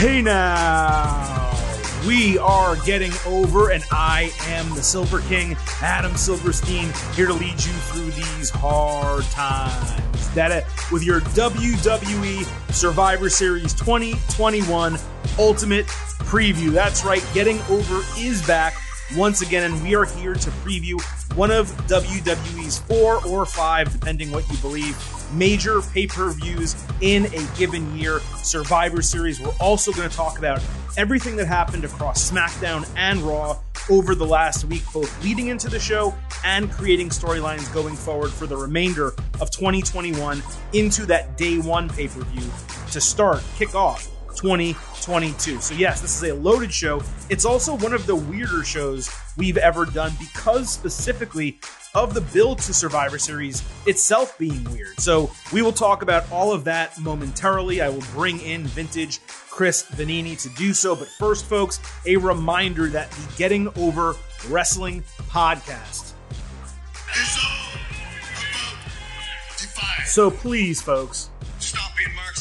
Hey 0.00 0.22
now, 0.22 1.52
we 2.06 2.38
are 2.38 2.74
getting 2.86 3.12
over, 3.26 3.70
and 3.70 3.84
I 3.90 4.32
am 4.46 4.74
the 4.74 4.82
Silver 4.82 5.20
King, 5.20 5.58
Adam 5.82 6.16
Silverstein, 6.16 6.90
here 7.14 7.26
to 7.26 7.34
lead 7.34 7.52
you 7.52 7.58
through 7.58 8.10
these 8.12 8.48
hard 8.48 9.24
times. 9.24 10.30
That 10.30 10.52
it 10.52 10.64
with 10.90 11.04
your 11.04 11.20
WWE 11.20 12.72
Survivor 12.72 13.28
Series 13.28 13.74
2021 13.74 14.96
Ultimate 15.38 15.84
Preview. 15.84 16.70
That's 16.70 17.04
right, 17.04 17.22
Getting 17.34 17.60
Over 17.68 18.00
is 18.16 18.40
back 18.46 18.76
once 19.18 19.42
again, 19.42 19.70
and 19.70 19.82
we 19.82 19.94
are 19.96 20.06
here 20.06 20.32
to 20.32 20.50
preview 20.50 20.98
one 21.34 21.50
of 21.50 21.68
WWE's 21.86 22.78
four 22.80 23.24
or 23.26 23.46
five, 23.46 23.92
depending 23.92 24.30
what 24.30 24.48
you 24.50 24.56
believe, 24.58 24.96
major 25.32 25.80
pay 25.80 26.06
per 26.06 26.30
views 26.32 26.76
in 27.00 27.26
a 27.26 27.58
given 27.58 27.96
year. 27.96 28.20
Survivor 28.42 29.02
Series. 29.02 29.40
We're 29.40 29.52
also 29.60 29.92
going 29.92 30.08
to 30.08 30.14
talk 30.14 30.38
about 30.38 30.62
everything 30.96 31.36
that 31.36 31.46
happened 31.46 31.84
across 31.84 32.30
SmackDown 32.30 32.88
and 32.96 33.20
Raw 33.20 33.58
over 33.88 34.14
the 34.14 34.26
last 34.26 34.64
week, 34.64 34.82
both 34.92 35.24
leading 35.24 35.48
into 35.48 35.68
the 35.68 35.80
show 35.80 36.14
and 36.44 36.70
creating 36.70 37.08
storylines 37.08 37.72
going 37.72 37.96
forward 37.96 38.30
for 38.30 38.46
the 38.46 38.56
remainder 38.56 39.08
of 39.40 39.50
2021 39.50 40.42
into 40.72 41.06
that 41.06 41.36
day 41.36 41.58
one 41.58 41.88
pay 41.88 42.08
per 42.08 42.20
view 42.20 42.48
to 42.92 43.00
start, 43.00 43.42
kick 43.56 43.74
off 43.74 44.08
2022. 44.40 45.60
So, 45.60 45.74
yes, 45.74 46.00
this 46.00 46.16
is 46.16 46.30
a 46.30 46.34
loaded 46.34 46.72
show. 46.72 47.02
It's 47.28 47.44
also 47.44 47.76
one 47.76 47.92
of 47.92 48.06
the 48.06 48.16
weirder 48.16 48.64
shows 48.64 49.10
we've 49.36 49.58
ever 49.58 49.84
done 49.84 50.12
because 50.18 50.70
specifically 50.70 51.58
of 51.94 52.14
the 52.14 52.22
build 52.22 52.58
to 52.60 52.72
Survivor 52.72 53.18
Series 53.18 53.62
itself 53.86 54.38
being 54.38 54.64
weird. 54.72 54.98
So, 54.98 55.30
we 55.52 55.60
will 55.60 55.74
talk 55.74 56.00
about 56.00 56.30
all 56.32 56.54
of 56.54 56.64
that 56.64 56.98
momentarily. 56.98 57.82
I 57.82 57.90
will 57.90 58.04
bring 58.14 58.40
in 58.40 58.66
vintage 58.66 59.20
Chris 59.50 59.82
Vannini 59.82 60.40
to 60.40 60.48
do 60.56 60.72
so. 60.72 60.96
But 60.96 61.08
first, 61.08 61.44
folks, 61.44 61.78
a 62.06 62.16
reminder 62.16 62.88
that 62.88 63.10
the 63.10 63.34
Getting 63.36 63.68
Over 63.76 64.16
Wrestling 64.48 65.02
podcast. 65.28 66.14
It's 67.10 67.44
all 67.44 67.74
about 67.74 69.58
defiance. 69.58 70.10
So, 70.10 70.30
please, 70.30 70.80
folks, 70.80 71.28
Stop 71.58 71.94
being 71.94 72.14
marks 72.16 72.39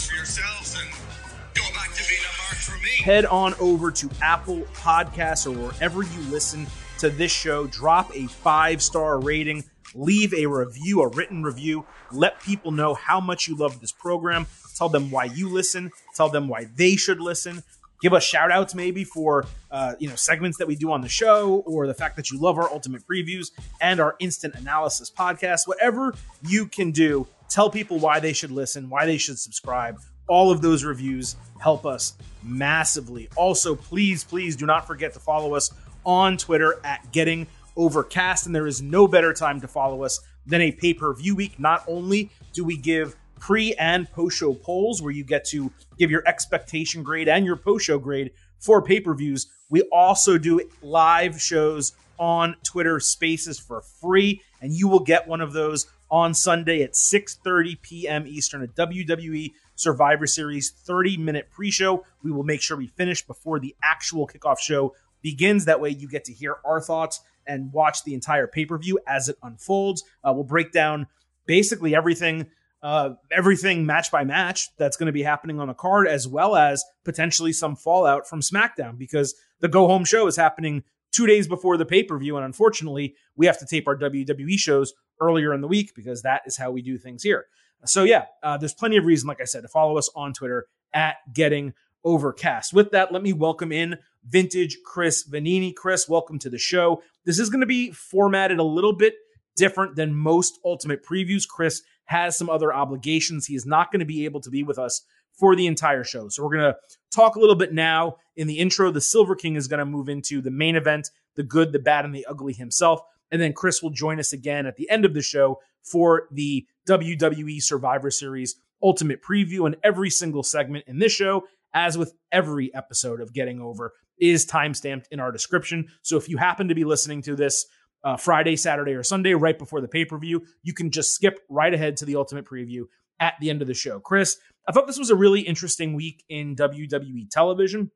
head 3.04 3.26
on 3.26 3.54
over 3.60 3.92
to 3.92 4.10
Apple 4.22 4.62
Podcasts 4.74 5.46
or 5.46 5.58
wherever 5.58 6.04
you 6.04 6.20
listen 6.30 6.68
to 7.00 7.10
this 7.10 7.32
show. 7.32 7.68
Drop 7.68 8.16
a 8.16 8.28
five 8.28 8.82
star 8.82 9.20
rating, 9.20 9.64
leave 9.96 10.34
a 10.34 10.46
review, 10.46 11.02
a 11.02 11.08
written 11.08 11.44
review. 11.44 11.86
Let 12.12 12.42
people 12.42 12.72
know 12.72 12.94
how 12.94 13.20
much 13.20 13.48
you 13.48 13.56
love 13.56 13.80
this 13.82 13.92
program. 13.92 14.48
Tell 14.76 14.90
them 14.90 15.12
why 15.12 15.26
you 15.26 15.50
listen. 15.50 15.92
Tell 16.16 16.30
them 16.30 16.48
why 16.48 16.68
they 16.76 16.96
should 16.96 17.20
listen. 17.20 17.64
Give 18.02 18.14
us 18.14 18.24
shout 18.24 18.50
outs 18.50 18.74
maybe 18.74 19.04
for 19.04 19.46
uh, 19.72 19.96
you 20.00 20.08
know 20.08 20.16
segments 20.16 20.58
that 20.58 20.68
we 20.68 20.76
do 20.76 20.92
on 20.92 21.02
the 21.02 21.10
show 21.10 21.64
or 21.66 21.86
the 21.86 21.94
fact 21.94 22.16
that 22.16 22.32
you 22.32 22.40
love 22.40 22.58
our 22.58 22.72
ultimate 22.72 23.04
previews 23.06 23.52
and 23.82 24.00
our 24.00 24.16
instant 24.20 24.56
analysis 24.56 25.12
podcast. 25.12 25.68
Whatever 25.68 26.14
you 26.48 26.66
can 26.66 26.92
do, 26.92 27.28
tell 27.50 27.70
people 27.70 28.00
why 28.00 28.20
they 28.20 28.32
should 28.32 28.52
listen, 28.52 28.90
why 28.90 29.06
they 29.06 29.18
should 29.18 29.38
subscribe. 29.38 30.00
All 30.28 30.52
of 30.52 30.62
those 30.62 30.84
reviews 30.84 31.36
help 31.60 31.86
us 31.86 32.14
massively. 32.44 33.30
Also, 33.36 33.76
please, 33.76 34.24
please 34.24 34.56
do 34.56 34.66
not 34.66 34.88
forget 34.88 35.14
to 35.14 35.20
follow 35.20 35.56
us 35.56 35.72
on 36.06 36.38
Twitter 36.38 36.80
at 36.84 37.12
Getting 37.12 37.48
Overcast. 37.76 38.46
And 38.46 38.56
there 38.56 38.68
is 38.68 38.82
no 38.82 39.08
better 39.08 39.34
time 39.34 39.62
to 39.62 39.68
follow 39.68 40.04
us 40.04 40.20
than 40.46 40.62
a 40.62 40.72
pay 40.72 40.94
per 40.94 41.14
view 41.14 41.36
week. 41.36 41.60
Not 41.60 41.84
only 41.88 42.30
do 42.54 42.64
we 42.64 42.78
give 42.78 43.16
pre 43.40 43.74
and 43.76 44.10
post 44.12 44.38
show 44.38 44.54
polls 44.54 45.02
where 45.02 45.12
you 45.12 45.24
get 45.24 45.46
to 45.46 45.72
give 45.98 46.12
your 46.12 46.24
expectation 46.28 47.04
grade 47.04 47.28
and 47.28 47.46
your 47.46 47.56
post 47.56 47.86
show 47.86 47.98
grade 47.98 48.32
for 48.60 48.82
pay 48.82 49.00
per 49.00 49.14
views, 49.14 49.48
we 49.70 49.82
also 49.92 50.38
do 50.38 50.62
live 50.82 51.40
shows 51.42 51.94
on 52.18 52.56
Twitter 52.64 53.00
Spaces 53.00 53.60
for 53.60 53.82
free, 53.82 54.42
and 54.62 54.74
you 54.74 54.88
will 54.88 55.00
get 55.00 55.28
one 55.28 55.40
of 55.42 55.54
those 55.54 55.88
on 56.12 56.34
Sunday 56.34 56.82
at 56.84 56.94
6:30 56.94 57.82
p.m. 57.82 58.28
Eastern 58.28 58.62
at 58.62 58.76
WWE 58.76 59.54
Survivor 59.80 60.28
Series 60.28 60.72
30 60.72 61.18
minute 61.18 61.50
pre-show. 61.50 62.04
We 62.24 62.32
will 62.32 62.44
make 62.44 62.62
sure 62.62 62.78
we 62.78 62.88
finish 62.88 63.26
before 63.26 63.60
the 63.60 63.76
actual 63.82 64.28
kickoff 64.28 64.60
show 64.60 64.94
begins. 65.22 65.66
That 65.66 65.82
way, 65.82 65.90
you 65.90 66.08
get 66.08 66.26
to 66.26 66.34
hear 66.34 66.58
our 66.66 66.82
thoughts 66.82 67.22
and 67.48 67.72
watch 67.74 68.04
the 68.04 68.14
entire 68.14 68.48
pay-per-view 68.48 69.00
as 69.08 69.30
it 69.30 69.38
unfolds. 69.42 70.04
Uh, 70.24 70.34
we'll 70.34 70.44
break 70.44 70.72
down 70.72 71.08
basically 71.46 71.96
everything. 71.96 72.48
Uh, 72.82 73.16
everything 73.30 73.86
match 73.86 74.10
by 74.10 74.24
match 74.24 74.70
that's 74.78 74.96
going 74.96 75.08
to 75.08 75.12
be 75.12 75.24
happening 75.24 75.60
on 75.60 75.68
the 75.68 75.74
card, 75.74 76.08
as 76.08 76.26
well 76.26 76.56
as 76.56 76.82
potentially 77.04 77.52
some 77.52 77.76
fallout 77.76 78.26
from 78.26 78.40
SmackDown, 78.40 78.98
because 78.98 79.36
the 79.60 79.68
go 79.68 79.86
home 79.88 80.06
show 80.06 80.28
is 80.28 80.38
happening 80.38 80.82
two 81.12 81.28
days 81.28 81.46
before 81.46 81.76
the 81.76 81.86
pay 81.86 82.04
per 82.04 82.18
view. 82.18 82.38
And 82.38 82.46
unfortunately, 82.46 83.16
we 83.36 83.46
have 83.48 83.60
to 83.60 83.66
tape 83.66 83.86
our 83.88 83.98
WWE 83.98 84.58
shows 84.58 84.94
earlier 85.20 85.54
in 85.54 85.60
the 85.60 85.68
week 85.68 85.94
because 85.94 86.22
that 86.22 86.44
is 86.46 86.56
how 86.56 86.72
we 86.72 86.82
do 86.82 86.98
things 86.98 87.24
here. 87.24 87.48
So, 87.86 88.04
yeah, 88.04 88.26
uh, 88.44 88.58
there's 88.58 88.74
plenty 88.74 88.98
of 88.98 89.06
reason, 89.06 89.28
like 89.28 89.42
I 89.42 89.46
said, 89.46 89.62
to 89.62 89.68
follow 89.68 89.98
us 89.98 90.10
on 90.16 90.34
Twitter 90.34 90.68
at 90.94 91.16
Getting 91.34 91.74
Overcast. 92.04 92.74
With 92.74 92.92
that, 92.92 93.12
let 93.12 93.24
me 93.24 93.34
welcome 93.34 93.72
in 93.72 93.98
vintage 94.28 94.78
Chris 94.86 95.28
Vannini. 95.28 95.74
Chris, 95.74 96.08
welcome 96.08 96.40
to 96.40 96.50
the 96.50 96.58
show. 96.58 97.02
This 97.26 97.40
is 97.40 97.50
going 97.50 97.62
to 97.62 97.68
be 97.68 97.92
formatted 97.92 98.60
a 98.60 98.64
little 98.64 98.94
bit 98.94 99.16
different 99.56 99.96
than 99.96 100.14
most 100.14 100.60
Ultimate 100.64 101.06
previews. 101.06 101.48
Chris 101.48 101.82
has 102.06 102.38
some 102.38 102.50
other 102.50 102.74
obligations. 102.74 103.46
He 103.46 103.56
is 103.56 103.66
not 103.66 103.92
going 103.92 104.00
to 104.00 104.06
be 104.06 104.26
able 104.26 104.42
to 104.42 104.50
be 104.50 104.64
with 104.64 104.80
us 104.80 105.04
for 105.38 105.56
the 105.56 105.68
entire 105.68 106.04
show. 106.04 106.28
So 106.30 106.44
we're 106.44 106.58
going 106.58 106.74
to 106.74 106.78
talk 107.16 107.36
a 107.36 107.40
little 107.40 107.56
bit 107.56 107.74
now. 107.74 108.18
In 108.36 108.48
the 108.48 108.60
intro, 108.60 108.92
the 108.92 109.02
Silver 109.02 109.36
King 109.36 109.56
is 109.56 109.68
going 109.68 109.80
to 109.80 109.86
move 109.86 110.10
into 110.10 110.42
the 110.42 110.52
main 110.52 110.76
event, 110.76 111.10
the 111.36 111.44
good, 111.44 111.72
the 111.72 111.80
bad, 111.80 112.06
and 112.06 112.14
the 112.14 112.26
ugly 112.26 112.54
himself. 112.54 113.02
And 113.32 113.42
then 113.42 113.54
Chris 113.54 113.82
will 113.82 113.92
join 113.92 114.20
us 114.20 114.34
again 114.34 114.66
at 114.66 114.76
the 114.76 114.90
end 114.90 115.06
of 115.06 115.14
the 115.14 115.22
show 115.22 115.60
for 115.84 116.28
the 116.32 116.66
WWE 116.88 117.62
Survivor 117.62 118.12
Series 118.12 118.56
Ultimate 118.82 119.22
Preview. 119.22 119.66
And 119.66 119.78
every 119.84 120.10
single 120.10 120.44
segment 120.44 120.86
in 120.88 121.00
this 121.00 121.12
show, 121.12 121.46
as 121.74 121.98
with 121.98 122.14
every 122.32 122.74
episode 122.74 123.22
of 123.22 123.34
Getting 123.34 123.62
Over, 123.62 123.94
is 124.20 124.46
timestamped 124.46 125.06
in 125.12 125.20
our 125.20 125.32
description. 125.32 125.88
So 126.02 126.18
if 126.18 126.28
you 126.28 126.38
happen 126.38 126.68
to 126.68 126.76
be 126.76 126.84
listening 126.84 127.22
to 127.24 127.36
this 127.36 127.66
uh, 128.04 128.18
Friday, 128.18 128.56
Saturday, 128.56 128.94
or 128.94 129.04
Sunday 129.04 129.34
right 129.34 129.58
before 129.58 129.82
the 129.82 129.88
pay 129.88 130.06
per 130.06 130.18
view, 130.18 130.44
you 130.64 130.74
can 130.74 130.92
just 130.92 131.14
skip 131.14 131.40
right 131.50 131.74
ahead 131.74 131.98
to 131.98 132.06
the 132.06 132.16
Ultimate 132.16 132.46
Preview 132.46 132.84
at 133.20 133.34
the 133.40 133.50
end 133.50 133.62
of 133.62 133.68
the 133.68 133.74
show. 133.74 134.00
Chris, 134.00 134.38
I 134.68 134.72
thought 134.72 134.88
this 134.88 135.00
was 135.00 135.10
a 135.10 135.16
really 135.16 135.42
interesting 135.42 135.94
week 135.94 136.24
in 136.30 136.56
WWE 136.56 137.30
television. 137.30 137.92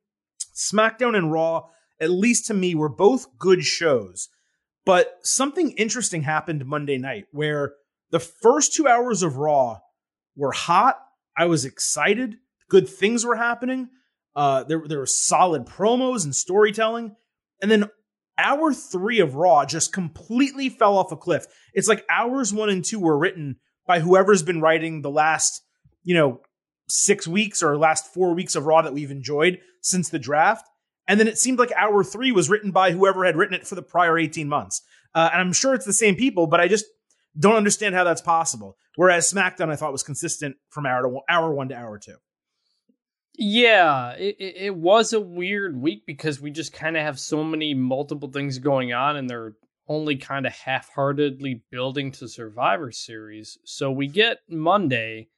SmackDown 0.54 1.16
and 1.16 1.32
Raw, 1.32 1.70
at 2.00 2.10
least 2.10 2.48
to 2.48 2.54
me, 2.54 2.76
were 2.76 2.90
both 2.90 3.38
good 3.38 3.64
shows. 3.64 4.30
But 4.86 5.20
something 5.24 5.72
interesting 5.72 6.24
happened 6.24 6.66
Monday 6.66 6.98
night 6.98 7.26
where 7.32 7.74
the 8.12 8.20
first 8.20 8.74
two 8.74 8.88
hours 8.88 9.24
of 9.24 9.38
Raw 9.38 9.80
were 10.36 10.52
hot. 10.52 11.00
I 11.38 11.46
was 11.46 11.66
excited. 11.66 12.38
Good 12.70 12.88
things 12.88 13.26
were 13.26 13.36
happening. 13.36 13.90
Uh, 14.36 14.64
there, 14.64 14.82
there 14.86 15.00
were 15.00 15.06
solid 15.06 15.66
promos 15.66 16.26
and 16.26 16.36
storytelling. 16.36 17.16
And 17.62 17.72
then 17.72 17.90
hour 18.38 18.74
three 18.74 19.20
of 19.20 19.36
Raw 19.36 19.66
just 19.66 19.94
completely 19.94 20.70
fell 20.70 20.98
off 20.98 21.12
a 21.12 21.18
cliff. 21.18 21.46
It's 21.74 21.88
like 21.88 22.06
hours 22.10 22.54
one 22.54 22.70
and 22.70 22.84
two 22.84 23.00
were 23.00 23.18
written 23.18 23.58
by 23.88 24.00
whoever's 24.00 24.44
been 24.44 24.62
writing 24.62 25.02
the 25.02 25.12
last, 25.12 25.62
you 26.04 26.16
know, 26.16 26.42
six 26.90 27.28
weeks 27.28 27.64
or 27.64 27.78
last 27.78 28.14
four 28.14 28.34
weeks 28.34 28.56
of 28.56 28.66
Raw 28.66 28.82
that 28.82 28.94
we've 28.94 29.12
enjoyed 29.12 29.60
since 29.82 30.10
the 30.10 30.20
draft. 30.20 30.68
And 31.08 31.20
then 31.20 31.28
it 31.28 31.38
seemed 31.38 31.60
like 31.60 31.72
hour 31.74 32.04
three 32.04 32.32
was 32.32 32.50
written 32.50 32.72
by 32.72 32.92
whoever 32.92 33.26
had 33.26 33.36
written 33.36 33.56
it 33.56 33.68
for 33.68 33.76
the 33.76 33.82
prior 33.82 34.18
18 34.18 34.48
months. 34.48 34.82
Uh, 35.14 35.30
and 35.32 35.42
I'm 35.42 35.54
sure 35.54 35.74
it's 35.74 35.86
the 35.86 35.94
same 35.94 36.16
people, 36.16 36.48
but 36.48 36.60
I 36.60 36.68
just 36.68 36.86
don't 37.38 37.56
understand 37.56 37.96
how 37.96 38.04
that's 38.04 38.22
possible. 38.22 38.78
Whereas 38.96 39.32
SmackDown, 39.32 39.70
I 39.70 39.76
thought 39.76 39.92
was 39.92 40.04
consistent 40.04 40.56
from 40.70 40.86
hour 40.86 41.04
to 41.04 41.20
hour 41.30 41.54
one 41.54 41.70
to 41.70 41.76
hour 41.76 41.98
two. 41.98 42.16
Yeah, 43.36 44.12
it, 44.12 44.36
it 44.40 44.56
it 44.58 44.76
was 44.76 45.12
a 45.12 45.20
weird 45.20 45.76
week 45.76 46.06
because 46.06 46.40
we 46.40 46.52
just 46.52 46.72
kind 46.72 46.96
of 46.96 47.02
have 47.02 47.20
so 47.20 47.44
many 47.44 47.74
multiple 47.74 48.30
things 48.30 48.60
going 48.60 48.94
on, 48.94 49.16
and 49.16 49.28
they're 49.28 49.54
only 49.88 50.16
kind 50.16 50.46
of 50.46 50.54
half-heartedly 50.54 51.64
building 51.72 52.12
to 52.12 52.28
Survivor 52.28 52.92
Series. 52.92 53.58
So 53.66 53.92
we 53.92 54.08
get 54.08 54.40
Monday, 54.48 55.30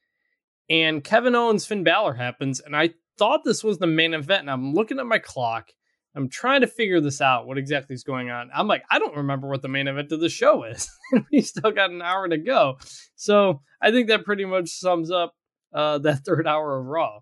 and 0.68 1.02
Kevin 1.02 1.34
Owens 1.34 1.64
Finn 1.64 1.84
Balor 1.84 2.14
happens, 2.14 2.60
and 2.60 2.76
I 2.76 2.90
thought 3.18 3.44
this 3.44 3.64
was 3.64 3.78
the 3.78 3.86
main 3.86 4.14
event, 4.14 4.42
and 4.42 4.50
I'm 4.50 4.74
looking 4.74 4.98
at 4.98 5.06
my 5.06 5.18
clock. 5.18 5.70
I'm 6.14 6.28
trying 6.30 6.62
to 6.62 6.66
figure 6.66 7.00
this 7.00 7.20
out, 7.20 7.46
what 7.46 7.58
exactly 7.58 7.94
is 7.94 8.02
going 8.02 8.30
on. 8.30 8.50
I'm 8.54 8.66
like, 8.66 8.84
I 8.90 8.98
don't 8.98 9.16
remember 9.16 9.48
what 9.48 9.60
the 9.60 9.68
main 9.68 9.86
event 9.86 10.12
of 10.12 10.20
the 10.20 10.30
show 10.30 10.64
is. 10.64 10.90
we 11.32 11.42
still 11.42 11.70
got 11.70 11.90
an 11.90 12.00
hour 12.00 12.26
to 12.26 12.38
go. 12.38 12.78
So 13.16 13.60
I 13.82 13.90
think 13.90 14.08
that 14.08 14.24
pretty 14.24 14.46
much 14.46 14.70
sums 14.70 15.10
up 15.10 15.34
uh, 15.74 15.98
that 15.98 16.20
third 16.24 16.46
hour 16.46 16.78
of 16.78 16.86
Raw. 16.86 17.20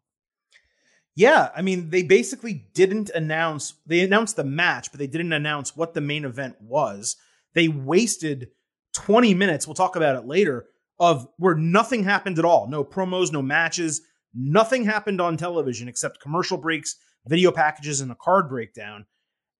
Yeah, 1.17 1.50
I 1.55 1.62
mean, 1.62 1.91
they 1.91 2.02
basically 2.02 2.67
didn't 2.75 3.11
announce, 3.11 3.75
they 3.87 4.00
announced 4.00 4.37
the 4.37 4.44
match, 4.44 4.90
but 4.90 4.99
they 4.99 5.06
didn't 5.06 5.32
announce 5.32 5.76
what 5.76 5.94
the 5.94 6.00
main 6.00 6.25
event 6.25 6.56
was. 6.61 7.17
They 7.55 7.69
wasted 7.69 8.49
20 8.94 9.35
minutes, 9.35 9.67
we'll 9.67 9.75
talk 9.75 9.94
about 9.97 10.17
it 10.17 10.26
later, 10.26 10.67
of 10.99 11.29
where 11.37 11.55
nothing 11.55 12.05
happened 12.05 12.38
at 12.38 12.44
all. 12.44 12.69
No 12.69 12.85
promos, 12.85 13.32
no 13.32 13.43
matches, 13.43 14.02
Nothing 14.34 14.84
happened 14.84 15.20
on 15.20 15.36
television 15.36 15.88
except 15.88 16.20
commercial 16.20 16.58
breaks, 16.58 16.96
video 17.26 17.52
packages, 17.52 18.00
and 18.00 18.10
a 18.10 18.16
card 18.16 18.48
breakdown. 18.48 19.06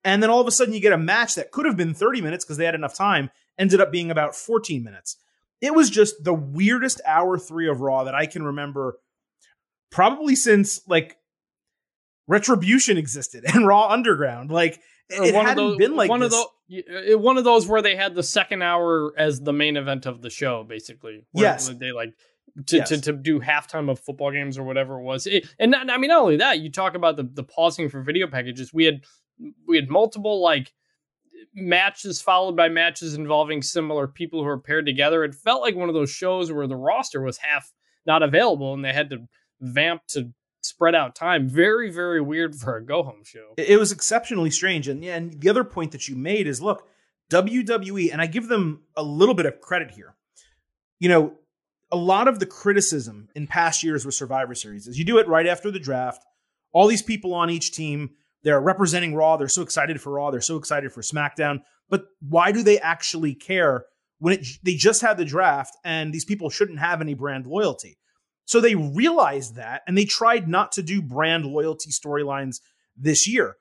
And 0.05 0.23
then 0.23 0.31
all 0.31 0.41
of 0.41 0.47
a 0.47 0.50
sudden, 0.50 0.75
you 0.75 0.81
get 0.81 0.93
a 0.93 0.99
match 0.99 1.35
that 1.37 1.50
could 1.50 1.65
have 1.65 1.76
been 1.76 1.94
30 1.94 2.21
minutes 2.21 2.44
because 2.44 2.56
they 2.56 2.67
had 2.67 2.75
enough 2.75 2.94
time, 2.94 3.31
ended 3.59 3.81
up 3.81 3.91
being 3.91 4.11
about 4.11 4.35
14 4.35 4.82
minutes. 4.82 5.17
It 5.61 5.75
was 5.75 5.88
just 5.88 6.25
the 6.25 6.35
weirdest 6.35 7.00
hour 7.06 7.38
three 7.38 7.69
of 7.69 7.81
Raw 7.81 8.05
that 8.05 8.15
I 8.15 8.26
can 8.26 8.43
remember, 8.43 8.99
probably 9.91 10.35
since 10.37 10.81
like 10.87 11.17
Retribution 12.27 12.99
existed 12.99 13.44
and 13.55 13.67
Raw 13.67 13.88
Underground. 13.88 14.50
Like, 14.50 14.81
it 15.09 15.35
one 15.35 15.44
of 15.44 15.49
hadn't 15.49 15.56
those, 15.56 15.77
been 15.79 15.97
like 15.97 16.11
one 16.11 16.20
this. 16.20 16.35
of 16.35 16.49
those, 16.69 17.17
one 17.17 17.37
of 17.38 17.44
those 17.44 17.69
where 17.69 17.82
they 17.82 17.94
had 17.94 18.15
the 18.15 18.23
second 18.23 18.62
hour 18.62 19.12
as 19.19 19.41
the 19.41 19.53
main 19.53 19.77
event 19.77 20.06
of 20.06 20.23
the 20.23 20.31
show, 20.31 20.65
basically. 20.65 21.25
Yes. 21.32 21.69
they 21.69 21.93
like 21.93 22.15
to, 22.67 22.76
Yes. 22.76 22.88
to 22.91 23.00
to 23.00 23.12
do 23.12 23.41
halftime 23.41 23.91
of 23.91 23.99
football 23.99 24.31
games 24.31 24.58
or 24.58 24.62
whatever 24.64 24.99
it 24.99 25.02
was. 25.02 25.26
It, 25.26 25.49
and 25.58 25.70
not, 25.73 25.91
I 25.91 25.99
mean, 25.99 26.08
not 26.08 26.23
only 26.23 26.37
that, 26.37 26.61
you 26.61 26.70
talk 26.70 26.94
about 26.94 27.17
the 27.17 27.25
the 27.25 27.43
pausing 27.44 27.88
for 27.88 28.02
video 28.02 28.26
packages. 28.26 28.73
We 28.73 28.85
had 28.85 29.05
we 29.67 29.76
had 29.76 29.88
multiple 29.91 30.41
like 30.43 30.73
matches 31.55 32.20
followed 32.20 32.56
by 32.56 32.69
matches 32.69 33.14
involving 33.14 33.62
similar 33.62 34.06
people 34.06 34.43
who 34.43 34.49
are 34.49 34.58
paired 34.58 34.87
together. 34.87 35.25
It 35.25 35.35
felt 35.35 35.62
like 35.62 35.75
one 35.75 35.88
of 35.88 35.94
those 35.94 36.11
shows 36.11 36.50
where 36.52 36.67
the 36.67 36.76
roster 36.76 37.20
was 37.20 37.38
half 37.38 37.73
not 38.06 38.23
available 38.23 38.75
and 38.75 38.85
they 38.85 38.93
had 38.93 39.11
to 39.11 39.19
vamp 39.61 40.02
to 40.08 40.31
spread 40.62 40.94
out 40.94 41.14
time. 41.14 41.49
Very 41.49 41.91
very 41.91 42.20
weird 42.20 42.55
for 42.55 42.76
a 42.76 42.85
go 42.85 43.02
home 43.02 43.23
show. 43.25 43.55
It 43.56 43.70
it 43.70 43.76
was 43.79 43.93
exceptionally 43.93 44.50
strange. 44.50 44.88
And, 44.88 45.05
yeah, 45.05 45.17
and 45.17 45.41
the 45.41 45.49
other 45.49 45.64
point 45.64 45.93
that 45.93 46.08
you 46.08 46.17
made 46.17 46.46
is 46.46 46.61
look, 46.62 46.87
WWE, 47.31 48.12
and 48.12 48.20
I 48.20 48.26
give 48.26 48.49
them 48.49 48.82
a 48.96 49.02
little 49.02 49.35
bit 49.35 49.46
of 49.46 49.61
credit 49.61 49.91
here. 49.91 50.14
You 51.00 51.08
know, 51.08 51.35
a 51.94 51.96
lot 51.96 52.26
of 52.26 52.41
the 52.41 52.46
criticism 52.46 53.29
in 53.37 53.46
past 53.46 53.85
years 53.85 54.05
with 54.05 54.17
Survivor 54.17 54.56
Series 54.56 54.88
is 54.88 54.99
you 54.99 55.05
do 55.05 55.19
it 55.19 55.29
right 55.29 55.46
after 55.46 55.70
the 55.70 55.79
draft. 55.79 56.25
All 56.73 56.88
these 56.88 57.02
people 57.02 57.32
on 57.35 57.50
each 57.50 57.70
team, 57.70 58.11
they're 58.43 58.61
representing 58.61 59.14
Raw. 59.14 59.37
They're 59.37 59.46
so 59.46 59.62
excited 59.62 60.00
for 60.00 60.14
Raw. 60.14 60.32
They're 60.32 60.41
so 60.41 60.56
excited 60.56 60.93
for 60.93 61.02
SmackDown. 61.02 61.62
But 61.88 62.06
why 62.19 62.50
do 62.50 62.64
they 62.64 62.81
actually 62.81 63.32
care 63.37 63.85
when 64.19 64.35
it, 64.35 64.46
they 64.64 64.75
just 64.75 65.02
had 65.02 65.19
the 65.19 65.25
draft 65.25 65.76
and 65.85 66.12
these 66.12 66.25
people 66.25 66.50
shouldn't 66.50 66.81
have 66.81 67.00
any 67.00 67.14
brand 67.14 67.46
loyalty? 67.46 67.96
So 68.44 68.61
they 68.61 68.75
realized 68.75 69.55
that 69.55 69.82
and 69.87 69.96
they 69.96 70.05
tried 70.05 70.49
not 70.49 70.73
to 70.73 70.82
do 70.82 71.00
brand 71.00 71.46
loyalty 71.46 71.91
storylines 71.91 72.61
this 72.96 73.29
year. 73.29 73.55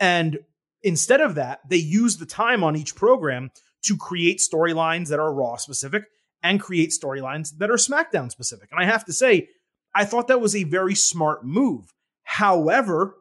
And 0.00 0.38
instead 0.82 1.20
of 1.20 1.34
that, 1.34 1.60
they 1.68 1.76
used 1.76 2.18
the 2.18 2.24
time 2.24 2.64
on 2.64 2.76
each 2.76 2.94
program 2.94 3.50
to 3.82 3.98
create 3.98 4.40
storylines 4.40 5.08
that 5.08 5.20
are 5.20 5.34
Raw 5.34 5.56
specific 5.56 6.04
and 6.44 6.60
create 6.60 6.90
storylines 6.90 7.56
that 7.58 7.70
are 7.70 7.74
SmackDown 7.74 8.30
specific. 8.30 8.68
And 8.70 8.78
I 8.78 8.84
have 8.84 9.04
to 9.06 9.12
say, 9.12 9.48
I 9.94 10.04
thought 10.04 10.28
that 10.28 10.40
was 10.40 10.54
a 10.54 10.64
very 10.64 10.94
smart 10.94 11.44
move. 11.44 11.92
However, 12.22 13.16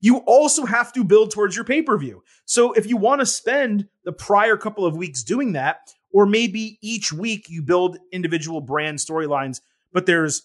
you 0.00 0.18
also 0.18 0.66
have 0.66 0.92
to 0.92 1.04
build 1.04 1.30
towards 1.30 1.56
your 1.56 1.64
pay 1.64 1.82
per 1.82 1.96
view. 1.96 2.22
So 2.44 2.72
if 2.72 2.86
you 2.86 2.96
want 2.96 3.20
to 3.20 3.26
spend 3.26 3.88
the 4.04 4.12
prior 4.12 4.56
couple 4.56 4.84
of 4.84 4.96
weeks 4.96 5.22
doing 5.22 5.52
that, 5.52 5.92
or 6.12 6.26
maybe 6.26 6.78
each 6.82 7.12
week 7.12 7.48
you 7.48 7.62
build 7.62 7.98
individual 8.12 8.60
brand 8.60 8.98
storylines, 8.98 9.60
but 9.92 10.06
there's 10.06 10.42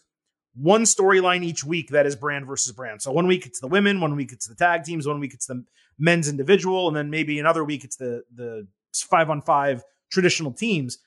one 0.56 0.84
storyline 0.84 1.44
each 1.44 1.64
week 1.64 1.90
that 1.90 2.06
is 2.06 2.16
brand 2.16 2.46
versus 2.46 2.74
brand. 2.74 3.02
So 3.02 3.12
one 3.12 3.26
week 3.26 3.46
it's 3.46 3.60
the 3.60 3.68
women, 3.68 4.02
one 4.02 4.16
week 4.16 4.32
it's 4.32 4.48
the 4.48 4.56
tag 4.56 4.84
teams, 4.84 5.08
one 5.08 5.20
week 5.20 5.34
it's 5.34 5.48
the 5.48 5.64
men's 5.98 6.30
individual, 6.30 6.88
and 6.88 6.96
then 6.96 7.10
maybe 7.10 7.40
another 7.40 7.64
week 7.64 7.84
it's 7.84 7.96
the 7.96 8.24
the 8.36 8.68
five 8.94 9.32
on 9.32 9.42
five 9.42 9.84
traditional 10.12 10.52
teams. 10.52 11.00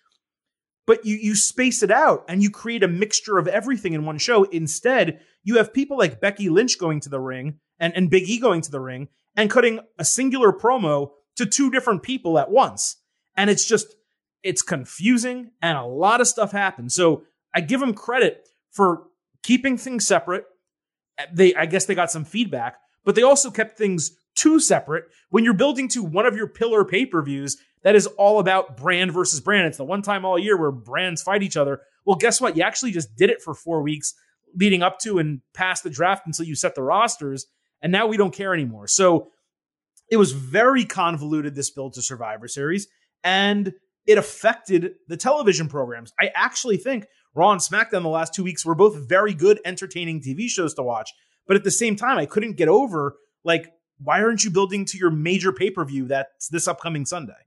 But 0.86 1.04
you 1.04 1.16
you 1.16 1.34
space 1.34 1.82
it 1.82 1.90
out 1.90 2.24
and 2.28 2.42
you 2.42 2.50
create 2.50 2.82
a 2.82 2.88
mixture 2.88 3.38
of 3.38 3.48
everything 3.48 3.92
in 3.92 4.04
one 4.04 4.18
show. 4.18 4.44
Instead, 4.44 5.20
you 5.42 5.56
have 5.56 5.74
people 5.74 5.98
like 5.98 6.20
Becky 6.20 6.48
Lynch 6.48 6.78
going 6.78 7.00
to 7.00 7.08
the 7.08 7.20
ring 7.20 7.58
and, 7.78 7.94
and 7.96 8.10
Big 8.10 8.28
E 8.28 8.38
going 8.38 8.60
to 8.62 8.70
the 8.70 8.80
ring 8.80 9.08
and 9.36 9.50
cutting 9.50 9.80
a 9.98 10.04
singular 10.04 10.52
promo 10.52 11.10
to 11.36 11.44
two 11.44 11.70
different 11.70 12.02
people 12.02 12.38
at 12.38 12.50
once. 12.50 12.96
And 13.36 13.50
it's 13.50 13.66
just 13.66 13.94
it's 14.42 14.62
confusing 14.62 15.50
and 15.60 15.76
a 15.76 15.84
lot 15.84 16.20
of 16.20 16.28
stuff 16.28 16.52
happens. 16.52 16.94
So 16.94 17.24
I 17.52 17.60
give 17.60 17.80
them 17.80 17.94
credit 17.94 18.46
for 18.70 19.04
keeping 19.42 19.76
things 19.76 20.06
separate. 20.06 20.44
They, 21.32 21.54
I 21.54 21.66
guess 21.66 21.86
they 21.86 21.94
got 21.94 22.10
some 22.10 22.24
feedback, 22.24 22.76
but 23.04 23.14
they 23.14 23.22
also 23.22 23.50
kept 23.50 23.76
things 23.78 24.16
too 24.34 24.60
separate. 24.60 25.06
When 25.30 25.44
you're 25.44 25.54
building 25.54 25.88
to 25.88 26.02
one 26.04 26.26
of 26.26 26.36
your 26.36 26.46
pillar 26.46 26.84
pay 26.84 27.06
per 27.06 27.22
views 27.22 27.56
that 27.86 27.94
is 27.94 28.08
all 28.18 28.40
about 28.40 28.76
brand 28.76 29.12
versus 29.12 29.38
brand, 29.38 29.68
it's 29.68 29.76
the 29.76 29.84
one 29.84 30.02
time 30.02 30.24
all 30.24 30.36
year 30.36 30.56
where 30.56 30.72
brands 30.72 31.22
fight 31.22 31.44
each 31.44 31.56
other. 31.56 31.82
Well, 32.04 32.16
guess 32.16 32.40
what? 32.40 32.56
You 32.56 32.64
actually 32.64 32.90
just 32.90 33.14
did 33.14 33.30
it 33.30 33.40
for 33.40 33.54
four 33.54 33.80
weeks 33.80 34.12
leading 34.56 34.82
up 34.82 34.98
to 34.98 35.20
and 35.20 35.40
past 35.54 35.84
the 35.84 35.90
draft 35.90 36.26
until 36.26 36.46
you 36.46 36.56
set 36.56 36.74
the 36.74 36.82
rosters, 36.82 37.46
and 37.80 37.92
now 37.92 38.08
we 38.08 38.16
don't 38.16 38.34
care 38.34 38.52
anymore. 38.52 38.88
So 38.88 39.28
it 40.10 40.16
was 40.16 40.32
very 40.32 40.84
convoluted, 40.84 41.54
this 41.54 41.70
build 41.70 41.92
to 41.92 42.02
Survivor 42.02 42.48
Series, 42.48 42.88
and 43.22 43.72
it 44.04 44.18
affected 44.18 44.94
the 45.06 45.16
television 45.16 45.68
programs. 45.68 46.12
I 46.20 46.32
actually 46.34 46.78
think 46.78 47.06
Raw 47.36 47.52
and 47.52 47.60
SmackDown 47.60 48.02
the 48.02 48.08
last 48.08 48.34
two 48.34 48.42
weeks 48.42 48.66
were 48.66 48.74
both 48.74 49.08
very 49.08 49.32
good, 49.32 49.60
entertaining 49.64 50.20
TV 50.20 50.48
shows 50.48 50.74
to 50.74 50.82
watch. 50.82 51.12
But 51.46 51.56
at 51.56 51.62
the 51.62 51.70
same 51.70 51.94
time, 51.94 52.18
I 52.18 52.26
couldn't 52.26 52.56
get 52.56 52.66
over 52.66 53.14
like, 53.44 53.70
why 53.98 54.22
aren't 54.22 54.42
you 54.42 54.50
building 54.50 54.86
to 54.86 54.98
your 54.98 55.10
major 55.10 55.52
pay 55.52 55.70
per 55.70 55.84
view 55.84 56.06
that's 56.06 56.48
this 56.48 56.66
upcoming 56.66 57.06
Sunday? 57.06 57.45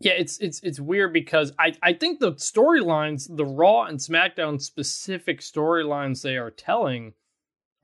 Yeah, 0.00 0.12
it's 0.12 0.38
it's 0.38 0.60
it's 0.62 0.78
weird 0.78 1.12
because 1.12 1.52
I 1.58 1.72
I 1.82 1.94
think 1.94 2.20
the 2.20 2.32
storylines, 2.32 3.34
the 3.34 3.46
Raw 3.46 3.84
and 3.84 3.98
SmackDown 3.98 4.60
specific 4.60 5.40
storylines 5.40 6.22
they 6.22 6.36
are 6.36 6.50
telling 6.50 7.14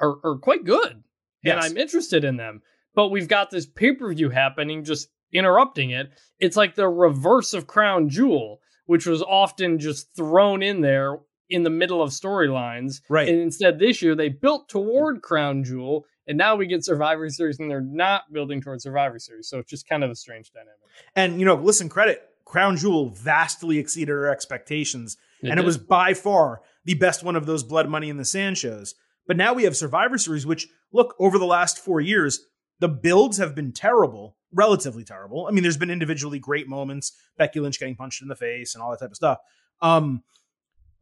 are 0.01 0.17
are 0.25 0.37
quite 0.37 0.65
good. 0.65 1.05
And 1.45 1.59
I'm 1.59 1.77
interested 1.77 2.23
in 2.23 2.37
them. 2.37 2.63
But 2.95 3.09
we've 3.09 3.27
got 3.27 3.51
this 3.51 3.67
pay-per-view 3.67 4.31
happening 4.31 4.85
just 4.85 5.09
interrupting 5.33 5.91
it. 5.91 6.11
It's 6.39 6.57
like 6.57 6.75
the 6.75 6.89
reverse 6.89 7.55
of 7.55 7.67
Crown 7.67 8.09
Jewel, 8.09 8.61
which 8.87 9.07
was 9.07 9.23
often 9.23 9.79
just 9.79 10.15
thrown 10.15 10.63
in 10.63 10.83
there 10.83 11.19
in 11.49 11.63
the 11.63 11.71
middle 11.71 12.03
of 12.03 12.11
storylines. 12.11 13.01
Right. 13.09 13.29
And 13.29 13.41
instead 13.41 13.79
this 13.79 14.03
year 14.03 14.15
they 14.15 14.29
built 14.29 14.69
toward 14.69 15.23
Crown 15.23 15.65
Jewel 15.65 16.05
and 16.27 16.39
now 16.39 16.57
we 16.57 16.67
get 16.67 16.85
Survivor 16.85 17.29
Series 17.29 17.59
and 17.59 17.71
they're 17.71 17.81
not 17.81 18.33
building 18.33 18.61
towards 18.61 18.85
Survivor 18.85 19.19
Series. 19.19 19.49
So 19.49 19.59
it's 19.59 19.71
just 19.71 19.89
kind 19.89 20.05
of 20.05 20.11
a 20.11 20.15
strange 20.15 20.53
dynamic. 20.53 20.77
And 21.17 21.39
you 21.39 21.47
know, 21.47 21.55
listen, 21.55 21.89
credit 21.89 22.23
Crown 22.45 22.77
Jewel 22.77 23.11
vastly 23.11 23.79
exceeded 23.79 24.13
our 24.13 24.29
expectations, 24.29 25.17
It 25.43 25.51
and 25.51 25.59
it 25.59 25.65
was 25.65 25.79
by 25.79 26.15
far 26.15 26.61
the 26.85 26.95
best 26.95 27.23
one 27.23 27.37
of 27.37 27.47
those 27.47 27.63
Blood 27.63 27.89
Money 27.89 28.09
in 28.09 28.17
the 28.17 28.25
Sand 28.25 28.59
shows. 28.59 28.95
But 29.27 29.37
now 29.37 29.55
we 29.55 29.65
have 29.65 29.77
Survivor 29.77 30.19
Series, 30.19 30.47
which 30.47 30.69
look 30.93 31.15
over 31.19 31.39
the 31.39 31.47
last 31.47 31.79
four 31.79 32.01
years, 32.01 32.45
the 32.81 32.89
builds 32.89 33.39
have 33.39 33.55
been 33.55 33.73
terrible, 33.73 34.37
relatively 34.53 35.05
terrible. 35.05 35.47
I 35.47 35.53
mean, 35.53 35.63
there's 35.63 35.77
been 35.77 35.91
individually 35.91 36.39
great 36.39 36.69
moments, 36.69 37.13
Becky 37.39 37.61
Lynch 37.61 37.79
getting 37.79 37.95
punched 37.95 38.21
in 38.21 38.29
the 38.29 38.37
face 38.37 38.75
and 38.75 38.83
all 38.83 38.91
that 38.91 39.01
type 39.01 39.11
of 39.11 39.17
stuff. 39.17 39.39
Um, 39.81 40.25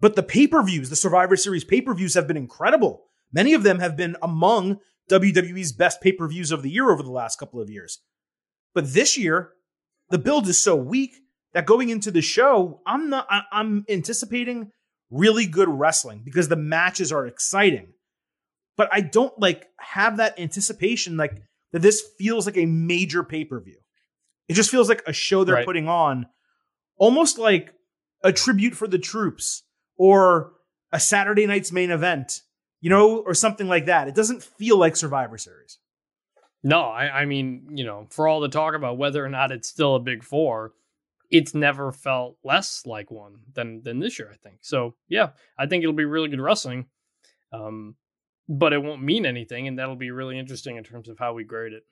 but 0.00 0.16
the 0.16 0.22
pay 0.22 0.46
per 0.46 0.62
views, 0.62 0.90
the 0.90 0.96
Survivor 0.96 1.36
Series 1.36 1.64
pay 1.64 1.80
per 1.80 1.94
views 1.94 2.14
have 2.14 2.26
been 2.28 2.36
incredible. 2.36 3.06
Many 3.32 3.54
of 3.54 3.62
them 3.62 3.78
have 3.78 3.96
been 3.96 4.16
among 4.22 4.80
WWE's 5.10 5.72
best 5.72 6.00
pay 6.00 6.12
per 6.12 6.26
views 6.28 6.52
of 6.52 6.62
the 6.62 6.70
year 6.70 6.90
over 6.90 7.02
the 7.02 7.10
last 7.10 7.38
couple 7.38 7.60
of 7.60 7.68
years. 7.68 7.98
But 8.74 8.92
this 8.94 9.18
year, 9.18 9.52
the 10.10 10.18
build 10.18 10.46
is 10.48 10.58
so 10.58 10.76
weak 10.76 11.16
that 11.52 11.66
going 11.66 11.88
into 11.88 12.10
the 12.10 12.22
show, 12.22 12.80
I'm 12.86 13.10
not. 13.10 13.26
I, 13.28 13.42
I'm 13.52 13.84
anticipating 13.88 14.70
really 15.10 15.46
good 15.46 15.68
wrestling 15.68 16.22
because 16.24 16.48
the 16.48 16.56
matches 16.56 17.10
are 17.12 17.26
exciting. 17.26 17.92
But 18.76 18.88
I 18.92 19.00
don't 19.00 19.36
like 19.38 19.66
have 19.78 20.18
that 20.18 20.38
anticipation 20.38 21.16
like 21.16 21.42
that. 21.72 21.82
This 21.82 22.02
feels 22.18 22.46
like 22.46 22.56
a 22.56 22.66
major 22.66 23.22
pay 23.24 23.44
per 23.44 23.60
view. 23.60 23.78
It 24.48 24.54
just 24.54 24.70
feels 24.70 24.88
like 24.88 25.02
a 25.06 25.12
show 25.12 25.44
they're 25.44 25.56
Right. 25.56 25.64
putting 25.66 25.88
on, 25.88 26.26
almost 26.96 27.38
like 27.38 27.72
a 28.22 28.32
tribute 28.32 28.74
for 28.74 28.86
the 28.88 28.98
troops 28.98 29.62
or 29.96 30.52
a 30.92 30.98
Saturday 30.98 31.46
night's 31.46 31.70
main 31.72 31.90
event, 31.90 32.40
you 32.80 32.90
know, 32.90 33.18
or 33.18 33.34
something 33.34 33.68
like 33.68 33.86
that. 33.86 34.08
It 34.08 34.14
doesn't 34.14 34.42
feel 34.42 34.78
like 34.78 34.96
Survivor 34.96 35.38
Series. 35.38 35.78
No, 36.62 36.82
I, 36.82 37.20
I 37.20 37.24
mean, 37.24 37.68
you 37.70 37.84
know, 37.84 38.06
for 38.10 38.28
all 38.28 38.40
the 38.40 38.48
talk 38.48 38.74
about 38.74 38.98
whether 38.98 39.24
or 39.24 39.28
not 39.28 39.50
it's 39.50 39.68
still 39.68 39.94
a 39.94 40.00
big 40.00 40.22
four, 40.22 40.72
it's 41.30 41.54
never 41.54 41.92
felt 41.92 42.36
less 42.44 42.82
like 42.84 43.10
one 43.10 43.36
than 43.54 43.82
than 43.82 43.98
this 43.98 44.18
year. 44.18 44.30
I 44.32 44.36
think 44.36 44.58
so. 44.60 44.94
Yeah, 45.08 45.30
I 45.58 45.66
think 45.66 45.82
it'll 45.82 45.94
be 45.94 46.04
really 46.04 46.28
good 46.28 46.40
wrestling, 46.40 46.86
um, 47.52 47.94
but 48.48 48.72
it 48.72 48.82
won't 48.82 49.02
mean 49.02 49.24
anything, 49.24 49.68
and 49.68 49.78
that'll 49.78 49.96
be 49.96 50.10
really 50.10 50.38
interesting 50.38 50.76
in 50.76 50.84
terms 50.84 51.08
of 51.08 51.18
how 51.18 51.32
we 51.32 51.44
grade 51.44 51.72
it. 51.72 51.84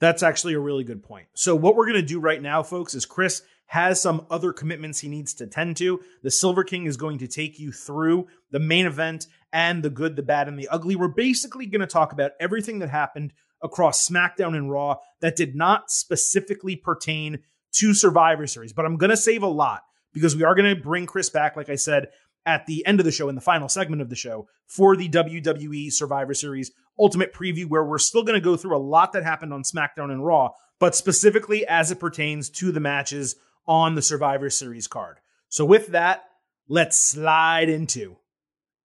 That's 0.00 0.24
actually 0.24 0.54
a 0.54 0.60
really 0.60 0.82
good 0.82 1.02
point. 1.02 1.28
So, 1.34 1.54
what 1.54 1.76
we're 1.76 1.86
going 1.86 2.00
to 2.00 2.02
do 2.02 2.18
right 2.18 2.42
now, 2.42 2.62
folks, 2.64 2.94
is 2.94 3.06
Chris 3.06 3.42
has 3.66 4.02
some 4.02 4.26
other 4.30 4.52
commitments 4.52 4.98
he 4.98 5.08
needs 5.08 5.32
to 5.34 5.46
tend 5.46 5.76
to. 5.76 6.00
The 6.22 6.30
Silver 6.30 6.64
King 6.64 6.86
is 6.86 6.96
going 6.96 7.18
to 7.18 7.28
take 7.28 7.58
you 7.58 7.72
through 7.72 8.26
the 8.50 8.58
main 8.58 8.86
event 8.86 9.28
and 9.52 9.82
the 9.82 9.90
good, 9.90 10.16
the 10.16 10.22
bad, 10.22 10.48
and 10.48 10.58
the 10.58 10.68
ugly. 10.68 10.96
We're 10.96 11.08
basically 11.08 11.66
going 11.66 11.80
to 11.80 11.86
talk 11.86 12.12
about 12.12 12.32
everything 12.40 12.78
that 12.80 12.90
happened 12.90 13.32
across 13.62 14.08
SmackDown 14.08 14.56
and 14.56 14.70
Raw 14.70 14.96
that 15.20 15.36
did 15.36 15.54
not 15.54 15.90
specifically 15.90 16.76
pertain 16.76 17.40
to 17.76 17.94
Survivor 17.94 18.46
Series. 18.46 18.72
But 18.72 18.84
I'm 18.84 18.96
going 18.96 19.10
to 19.10 19.16
save 19.16 19.42
a 19.42 19.48
lot 19.48 19.82
because 20.12 20.36
we 20.36 20.44
are 20.44 20.54
going 20.54 20.74
to 20.74 20.82
bring 20.82 21.06
Chris 21.06 21.30
back, 21.30 21.56
like 21.56 21.68
I 21.68 21.76
said, 21.76 22.08
at 22.44 22.66
the 22.66 22.84
end 22.86 22.98
of 22.98 23.06
the 23.06 23.12
show, 23.12 23.28
in 23.28 23.34
the 23.34 23.40
final 23.40 23.68
segment 23.68 24.02
of 24.02 24.10
the 24.10 24.16
show, 24.16 24.48
for 24.66 24.96
the 24.96 25.08
WWE 25.08 25.92
Survivor 25.92 26.34
Series 26.34 26.72
Ultimate 26.98 27.32
Preview, 27.32 27.66
where 27.66 27.84
we're 27.84 27.98
still 27.98 28.24
going 28.24 28.38
to 28.38 28.44
go 28.44 28.56
through 28.56 28.76
a 28.76 28.78
lot 28.78 29.12
that 29.12 29.22
happened 29.22 29.52
on 29.52 29.62
SmackDown 29.62 30.10
and 30.10 30.24
Raw, 30.24 30.50
but 30.80 30.96
specifically 30.96 31.66
as 31.66 31.90
it 31.90 32.00
pertains 32.00 32.50
to 32.50 32.72
the 32.72 32.80
matches 32.80 33.36
on 33.66 33.94
the 33.94 34.02
Survivor 34.02 34.50
Series 34.50 34.88
card. 34.88 35.18
So, 35.48 35.64
with 35.64 35.88
that, 35.88 36.24
let's 36.68 36.98
slide 36.98 37.68
into 37.68 38.16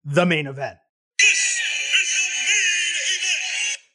the 0.08 0.26
main 0.26 0.48
event. 0.48 0.78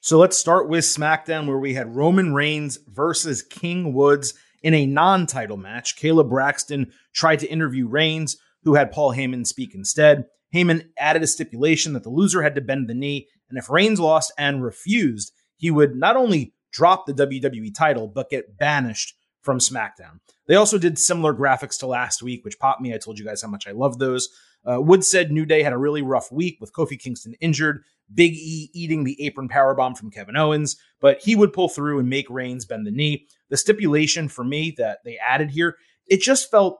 So 0.02 0.18
let's 0.18 0.36
start 0.36 0.68
with 0.68 0.84
SmackDown, 0.84 1.46
where 1.46 1.58
we 1.58 1.72
had 1.72 1.96
Roman 1.96 2.34
Reigns 2.34 2.78
versus 2.86 3.40
King 3.40 3.94
Woods 3.94 4.34
in 4.62 4.74
a 4.74 4.84
non 4.84 5.26
title 5.26 5.56
match. 5.56 5.96
Kayla 5.96 6.28
Braxton 6.28 6.92
tried 7.14 7.38
to 7.38 7.48
interview 7.48 7.88
Reigns, 7.88 8.36
who 8.64 8.74
had 8.74 8.92
Paul 8.92 9.14
Heyman 9.14 9.46
speak 9.46 9.74
instead. 9.74 10.26
Heyman 10.54 10.86
added 10.98 11.22
a 11.22 11.26
stipulation 11.26 11.94
that 11.94 12.02
the 12.02 12.10
loser 12.10 12.42
had 12.42 12.56
to 12.56 12.60
bend 12.60 12.90
the 12.90 12.94
knee, 12.94 13.28
and 13.48 13.58
if 13.58 13.70
Reigns 13.70 13.98
lost 13.98 14.32
and 14.36 14.62
refused, 14.62 15.32
he 15.56 15.70
would 15.70 15.96
not 15.96 16.16
only 16.16 16.52
drop 16.72 17.06
the 17.06 17.14
WWE 17.14 17.74
title, 17.74 18.06
but 18.06 18.28
get 18.28 18.58
banished 18.58 19.14
from 19.42 19.58
SmackDown. 19.58 20.20
They 20.46 20.54
also 20.54 20.78
did 20.78 20.98
similar 20.98 21.34
graphics 21.34 21.78
to 21.80 21.86
last 21.86 22.22
week, 22.22 22.44
which 22.44 22.58
popped 22.58 22.80
me. 22.80 22.94
I 22.94 22.98
told 22.98 23.18
you 23.18 23.24
guys 23.24 23.42
how 23.42 23.48
much 23.48 23.66
I 23.66 23.72
love 23.72 23.98
those. 23.98 24.28
Uh, 24.64 24.80
Woods 24.80 25.10
said 25.10 25.32
New 25.32 25.44
Day 25.44 25.62
had 25.62 25.72
a 25.72 25.78
really 25.78 26.02
rough 26.02 26.30
week 26.30 26.58
with 26.60 26.72
Kofi 26.72 26.98
Kingston 26.98 27.34
injured, 27.40 27.82
Big 28.14 28.32
E 28.34 28.70
eating 28.72 29.04
the 29.04 29.20
apron 29.24 29.48
powerbomb 29.48 29.96
from 29.96 30.10
Kevin 30.10 30.36
Owens, 30.36 30.76
but 31.00 31.20
he 31.20 31.34
would 31.34 31.52
pull 31.52 31.68
through 31.68 31.98
and 31.98 32.08
make 32.08 32.30
Reigns 32.30 32.64
bend 32.64 32.86
the 32.86 32.90
knee. 32.90 33.26
The 33.50 33.56
stipulation 33.56 34.28
for 34.28 34.44
me 34.44 34.74
that 34.78 34.98
they 35.04 35.18
added 35.18 35.50
here, 35.50 35.76
it 36.06 36.20
just 36.20 36.50
felt 36.50 36.78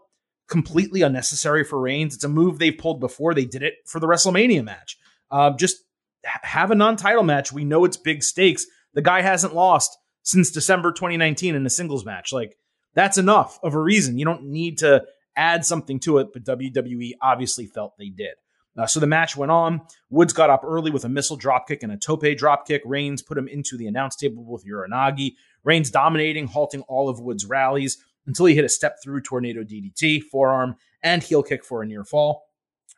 completely 0.48 1.02
unnecessary 1.02 1.64
for 1.64 1.80
Reigns. 1.80 2.14
It's 2.14 2.24
a 2.24 2.28
move 2.28 2.58
they've 2.58 2.76
pulled 2.76 3.00
before. 3.00 3.34
They 3.34 3.46
did 3.46 3.62
it 3.62 3.74
for 3.86 3.98
the 3.98 4.06
WrestleMania 4.06 4.62
match. 4.62 4.98
Uh, 5.30 5.50
just 5.56 5.78
have 6.24 6.70
a 6.70 6.76
non-title 6.76 7.22
match. 7.24 7.52
We 7.52 7.64
know 7.64 7.84
it's 7.84 7.96
big 7.96 8.22
stakes. 8.22 8.66
The 8.94 9.02
guy 9.02 9.22
hasn't 9.22 9.54
lost 9.54 9.96
since 10.22 10.50
December 10.50 10.92
2019 10.92 11.54
in 11.54 11.66
a 11.66 11.70
singles 11.70 12.04
match. 12.04 12.32
Like 12.32 12.56
that's 12.94 13.18
enough 13.18 13.58
of 13.62 13.74
a 13.74 13.80
reason. 13.80 14.18
You 14.18 14.24
don't 14.24 14.44
need 14.44 14.78
to 14.78 15.04
add 15.36 15.64
something 15.64 15.98
to 16.00 16.18
it, 16.18 16.28
but 16.32 16.44
WWE 16.44 17.12
obviously 17.20 17.66
felt 17.66 17.96
they 17.98 18.08
did. 18.08 18.34
Uh, 18.76 18.86
so 18.86 19.00
the 19.00 19.06
match 19.06 19.36
went 19.36 19.52
on. 19.52 19.82
Woods 20.08 20.32
got 20.32 20.50
up 20.50 20.62
early 20.64 20.90
with 20.90 21.04
a 21.04 21.08
missile 21.08 21.38
dropkick 21.38 21.82
and 21.82 21.92
a 21.92 21.96
tope 21.96 22.22
dropkick. 22.22 22.80
Reigns 22.84 23.22
put 23.22 23.36
him 23.36 23.48
into 23.48 23.76
the 23.76 23.86
announce 23.86 24.16
table 24.16 24.44
with 24.44 24.64
Uranage. 24.66 25.34
Reigns 25.64 25.90
dominating, 25.90 26.46
halting 26.46 26.82
all 26.82 27.08
of 27.08 27.20
Woods' 27.20 27.44
rallies 27.44 27.98
until 28.26 28.46
he 28.46 28.54
hit 28.54 28.64
a 28.64 28.70
step 28.70 28.96
through 29.02 29.20
tornado 29.20 29.62
DDT, 29.62 30.22
forearm, 30.22 30.76
and 31.02 31.22
heel 31.22 31.42
kick 31.42 31.64
for 31.64 31.82
a 31.82 31.86
near 31.86 32.04
fall. 32.04 32.44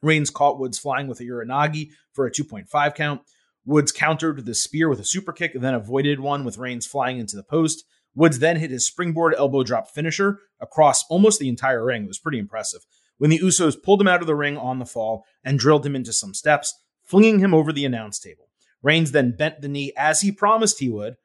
Reigns 0.02 0.30
caught 0.30 0.58
Woods 0.58 0.78
flying 0.78 1.08
with 1.08 1.20
a 1.20 1.24
Uranage 1.24 1.88
for 2.12 2.26
a 2.26 2.30
2.5 2.30 2.94
count. 2.94 3.22
Woods 3.64 3.92
countered 3.92 4.44
the 4.44 4.54
spear 4.54 4.88
with 4.88 5.00
a 5.00 5.04
super 5.04 5.32
kick 5.32 5.52
then 5.54 5.74
avoided 5.74 6.20
one 6.20 6.44
with 6.44 6.58
Reigns 6.58 6.86
flying 6.86 7.18
into 7.18 7.36
the 7.36 7.42
post. 7.42 7.84
Woods 8.14 8.38
then 8.38 8.56
hit 8.56 8.70
his 8.70 8.86
springboard 8.86 9.34
elbow 9.36 9.62
drop 9.62 9.88
finisher 9.88 10.40
across 10.60 11.04
almost 11.08 11.40
the 11.40 11.48
entire 11.48 11.84
ring. 11.84 12.04
It 12.04 12.08
was 12.08 12.18
pretty 12.18 12.38
impressive. 12.38 12.84
When 13.18 13.30
the 13.30 13.38
Usos 13.38 13.80
pulled 13.80 14.00
him 14.00 14.08
out 14.08 14.20
of 14.20 14.26
the 14.26 14.34
ring 14.34 14.56
on 14.56 14.78
the 14.78 14.86
fall 14.86 15.24
and 15.42 15.58
drilled 15.58 15.86
him 15.86 15.96
into 15.96 16.12
some 16.12 16.34
steps, 16.34 16.74
flinging 17.02 17.38
him 17.38 17.54
over 17.54 17.72
the 17.72 17.84
announce 17.84 18.18
table. 18.18 18.48
Reigns 18.82 19.12
then 19.12 19.34
bent 19.36 19.62
the 19.62 19.68
knee 19.68 19.92
as 19.96 20.20
he 20.20 20.30
promised 20.30 20.78
he 20.78 20.90
would, 20.90 21.16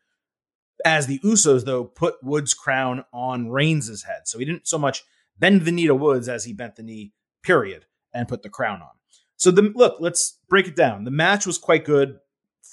as 0.85 1.07
the 1.07 1.19
Usos, 1.19 1.65
though, 1.65 1.83
put 1.83 2.23
Woods' 2.23 2.53
crown 2.53 3.03
on 3.11 3.49
Reigns' 3.49 4.03
head. 4.03 4.21
So 4.27 4.39
he 4.39 4.45
didn't 4.45 4.67
so 4.67 4.77
much 4.77 5.03
bend 5.37 5.63
the 5.63 5.71
knee 5.71 5.87
to 5.87 5.95
Woods 5.95 6.29
as 6.29 6.45
he 6.45 6.53
bent 6.53 6.77
the 6.77 6.83
knee, 6.83 7.11
period, 7.43 7.85
and 8.13 8.29
put 8.29 8.43
the 8.43 8.49
crown 8.49 8.81
on. 8.81 8.89
So 9.35 9.51
the 9.51 9.73
look, 9.75 9.97
let's 9.99 10.37
break 10.49 10.67
it 10.67 10.75
down. 10.75 11.03
The 11.03 11.11
match 11.11 11.45
was 11.45 11.57
quite 11.57 11.85
good. 11.85 12.19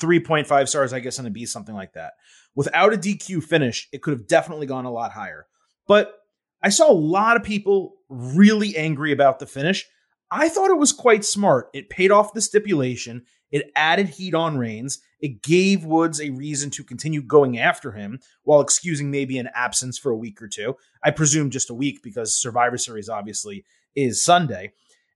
3.5 0.00 0.68
stars, 0.68 0.92
I 0.92 1.00
guess, 1.00 1.18
on 1.18 1.26
a 1.26 1.30
B, 1.30 1.46
something 1.46 1.74
like 1.74 1.92
that. 1.94 2.14
Without 2.54 2.94
a 2.94 2.98
DQ 2.98 3.42
finish, 3.44 3.88
it 3.92 4.02
could 4.02 4.12
have 4.12 4.26
definitely 4.26 4.66
gone 4.66 4.84
a 4.84 4.92
lot 4.92 5.12
higher. 5.12 5.46
But 5.86 6.14
I 6.62 6.70
saw 6.70 6.90
a 6.90 6.94
lot 6.94 7.36
of 7.36 7.42
people 7.42 7.96
really 8.08 8.76
angry 8.76 9.12
about 9.12 9.38
the 9.38 9.46
finish. 9.46 9.86
I 10.30 10.48
thought 10.48 10.70
it 10.70 10.78
was 10.78 10.92
quite 10.92 11.24
smart. 11.24 11.68
It 11.72 11.90
paid 11.90 12.10
off 12.10 12.32
the 12.32 12.40
stipulation. 12.40 13.24
It 13.50 13.70
added 13.76 14.08
heat 14.08 14.34
on 14.34 14.58
Reigns. 14.58 15.00
It 15.20 15.42
gave 15.42 15.84
Woods 15.84 16.20
a 16.20 16.30
reason 16.30 16.70
to 16.70 16.84
continue 16.84 17.22
going 17.22 17.58
after 17.58 17.92
him 17.92 18.18
while 18.42 18.60
excusing 18.60 19.10
maybe 19.10 19.38
an 19.38 19.48
absence 19.54 19.98
for 19.98 20.10
a 20.10 20.16
week 20.16 20.42
or 20.42 20.48
two. 20.48 20.76
I 21.02 21.10
presume 21.12 21.50
just 21.50 21.70
a 21.70 21.74
week 21.74 22.02
because 22.02 22.40
Survivor 22.40 22.76
Series 22.76 23.08
obviously 23.08 23.64
is 23.94 24.22
Sunday. 24.22 24.72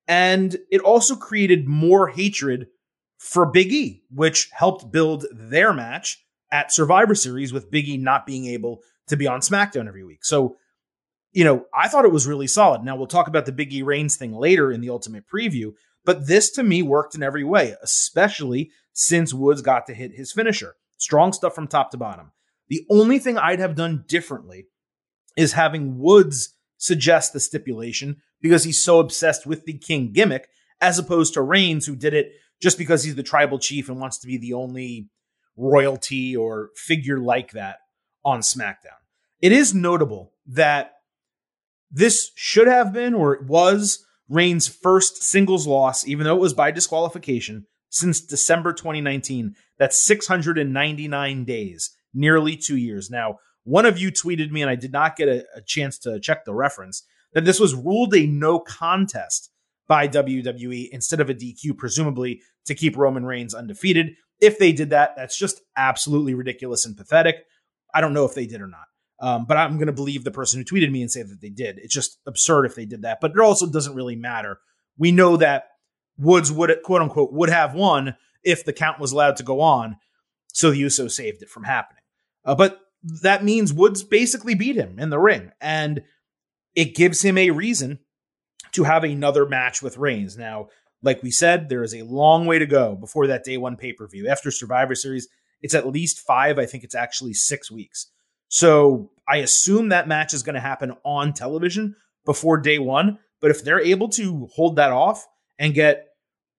And 0.07 0.57
it 0.71 0.81
also 0.81 1.17
created 1.17 1.69
more 1.69 2.09
hatred 2.09 2.69
for 3.21 3.45
Big 3.45 3.71
E, 3.71 4.03
which 4.11 4.49
helped 4.51 4.91
build 4.91 5.27
their 5.31 5.75
match 5.75 6.25
at 6.51 6.73
Survivor 6.73 7.15
Series 7.15 7.53
with 7.53 7.71
Big 7.71 7.87
E 7.87 7.99
not 7.99 8.25
being 8.25 8.47
able 8.47 8.81
to 9.09 9.17
be 9.17 9.27
on 9.27 9.41
SmackDown 9.41 9.87
every 9.87 10.03
week. 10.03 10.25
So, 10.25 10.57
you 11.33 11.45
know, 11.45 11.67
I 11.75 11.89
thought 11.89 12.07
it 12.07 12.13
was 12.13 12.27
really 12.27 12.47
solid. 12.47 12.83
Now 12.83 12.97
we'll 12.97 13.07
talk 13.07 13.29
about 13.29 13.45
the 13.45 13.53
Big 13.53 13.75
E 13.75 13.83
Reigns 13.83 14.17
thing 14.17 14.33
later 14.33 14.73
in 14.73 14.81
the 14.81 14.89
ultimate 14.89 15.25
preview, 15.33 15.75
but 16.03 16.27
this 16.29 16.51
to 16.53 16.63
me 16.63 16.81
worked 16.81 17.15
in 17.15 17.23
every 17.23 17.45
way, 17.45 17.75
especially 17.83 18.71
since 18.95 19.35
Woods 19.35 19.61
got 19.61 19.87
to 19.87 19.95
hit 19.95 20.15
his 20.15 20.33
finisher. 20.33 20.77
Strong 20.97 21.35
stuff 21.35 21.55
from 21.55 21.69
top 21.69 21.91
to 21.91 21.99
bottom. 21.99 22.33
The 22.69 22.87
only 22.89 23.19
thing 23.19 23.37
I'd 23.37 23.61
have 23.61 23.75
done 23.75 24.05
differently 24.09 24.65
is 25.37 25.53
having 25.53 25.99
Woods 25.99 26.57
suggest 26.79 27.35
the 27.35 27.41
stipulation 27.41 28.23
because 28.41 28.65
he's 28.65 28.83
so 28.83 28.99
obsessed 28.99 29.47
with 29.47 29.67
the 29.67 29.75
King 29.75 30.11
gimmick, 30.13 30.49
as 30.81 30.99
opposed 30.99 31.35
to 31.35 31.43
Reigns, 31.43 31.85
who 31.85 31.95
did 31.95 32.15
it 32.15 32.33
just 32.61 32.79
because 32.79 33.05
he's 33.05 33.15
the 33.15 33.23
tribal 33.23 33.59
chief 33.59 33.89
and 33.89 34.01
wants 34.01 34.19
to 34.19 34.27
be 34.27 34.37
the 34.37 34.53
only 34.53 35.09
royalty 35.57 36.37
or 36.37 36.71
figure 36.77 37.19
like 37.19 37.53
that 37.53 37.79
on 38.25 38.41
SmackDown. 38.41 38.99
It 39.41 39.53
is 39.53 39.75
notable 39.75 40.33
that 40.47 40.93
this 41.91 42.31
should 42.35 42.67
have 42.67 42.93
been 42.93 43.15
or 43.15 43.35
it 43.35 43.47
was 43.47 44.05
Reigns' 44.29 44.69
first 44.69 45.25
singles 45.25 45.67
loss, 45.67 46.07
even 46.07 46.25
though 46.25 46.37
it 46.37 46.41
was 46.41 46.55
by 46.55 46.71
disqualification, 46.71 47.67
since 47.89 48.21
December 48.21 48.73
2019. 48.73 49.57
That's 49.77 49.99
699 49.99 51.45
days, 51.45 51.91
nearly 52.15 52.57
two 52.57 52.77
years. 52.77 53.11
Now, 53.11 53.39
one 53.65 53.87
of 53.87 53.99
you 53.99 54.13
tweeted 54.13 54.53
me, 54.53 54.63
and 54.63 54.71
I 54.71 54.77
did 54.77 54.93
not 54.93 55.17
get 55.17 55.29
a, 55.29 55.45
a 55.57 55.63
chance 55.63 55.99
to 56.01 56.21
check 56.21 56.45
the 56.45 56.55
reference, 56.55 57.03
that 57.33 57.45
this 57.45 57.59
was 57.59 57.75
ruled 57.75 58.15
a 58.15 58.27
no 58.27 58.61
contest 58.61 59.50
by 59.91 60.07
WWE 60.07 60.89
instead 60.93 61.21
of 61.21 61.29
a 61.31 61.35
DQ, 61.35 61.77
presumably 61.77 62.43
to 62.65 62.77
keep 62.77 62.97
Roman 62.97 63.27
Reigns 63.27 63.55
undefeated. 63.55 64.15
If 64.41 64.57
they 64.57 64.71
did 64.71 64.91
that, 64.91 65.15
that's 65.17 65.37
just 65.37 65.63
absolutely 65.77 66.33
ridiculous 66.33 66.87
and 66.87 66.97
pathetic. 66.97 67.39
I 67.93 68.01
don't 68.01 68.15
know 68.15 68.25
if 68.25 68.33
they 68.33 68.47
did 68.47 68.61
or 68.61 68.69
not. 68.69 68.85
Um, 69.19 69.47
but 69.47 69.57
I'm 69.57 69.79
going 69.79 69.89
to 69.89 69.93
believe 69.93 70.23
the 70.23 70.31
person 70.31 70.61
who 70.61 70.65
tweeted 70.65 70.93
me 70.93 71.03
and 71.03 71.11
say 71.11 71.25
that 71.25 71.41
they 71.41 71.49
did. 71.49 71.79
It's 71.79 71.93
just 71.93 72.19
absurd 72.25 72.67
if 72.67 72.77
they 72.77 72.85
did 72.85 73.03
that. 73.03 73.19
But 73.21 73.33
it 73.33 73.41
also 73.41 73.69
doesn't 73.69 73.97
really 73.97 74.15
matter. 74.15 74.61
We 74.97 75.11
know 75.11 75.37
that 75.39 75.65
Woods 76.17 76.53
would, 76.53 76.73
quote 76.85 77.03
unquote, 77.03 77.33
would 77.33 77.51
have 77.51 77.75
won 77.75 78.15
if 78.45 78.65
the 78.65 78.73
count 78.73 79.01
was 79.01 79.11
allowed 79.11 79.39
to 79.39 79.43
go 79.43 79.61
on. 79.61 79.97
So 80.53 80.71
the 80.71 80.81
Usos 80.81 81.11
saved 81.11 81.43
it 81.43 81.51
from 81.51 81.65
happening. 81.65 82.05
Uh, 82.45 82.55
but 82.55 82.79
that 83.23 83.43
means 83.43 83.73
Woods 83.73 84.05
basically 84.05 84.55
beat 84.55 84.77
him 84.77 85.01
in 85.01 85.11
the 85.11 85.19
ring. 85.19 85.51
And 85.61 86.03
it 86.77 86.95
gives 86.95 87.23
him 87.23 87.37
a 87.37 87.51
reason 87.51 87.99
to 88.73 88.85
have 88.85 89.05
another 89.05 89.47
match 89.47 89.83
with 89.83 89.99
Reigns. 89.99 90.37
Now, 90.37 90.69
like 91.03 91.23
we 91.23 91.31
said, 91.31 91.69
there 91.69 91.83
is 91.83 91.95
a 91.95 92.03
long 92.03 92.47
way 92.47 92.59
to 92.59 92.67
go 92.67 92.95
before 92.95 93.27
that 93.29 93.45
day 93.45 93.57
one 93.57 93.77
pay 93.77 93.93
per 93.93 94.07
view. 94.07 94.29
After 94.29 94.51
Survivor 94.51 94.95
Series, 94.95 95.29
it's 95.63 95.75
at 95.75 95.87
least 95.87 96.21
five. 96.21 96.59
I 96.59 96.67
think 96.67 96.85
it's 96.85 96.95
actually 96.95 97.35
six 97.35 97.71
weeks. 97.71 98.07
So 98.49 99.11
I 99.29 99.39
assume 99.39 99.89
that 99.89 100.09
match 100.09 100.35
is 100.35 100.43
going 100.43 100.55
to 100.55 100.61
happen 100.61 100.95
on 101.05 101.33
television 101.33 101.97
before 102.25 102.59
day 102.59 102.79
one. 102.79 103.19
But 103.41 103.51
if 103.51 103.65
they're 103.65 103.81
able 103.81 104.09
to 104.11 104.49
hold 104.53 104.77
that 104.77 104.93
off 104.93 105.27
and 105.59 105.73
get 105.73 106.09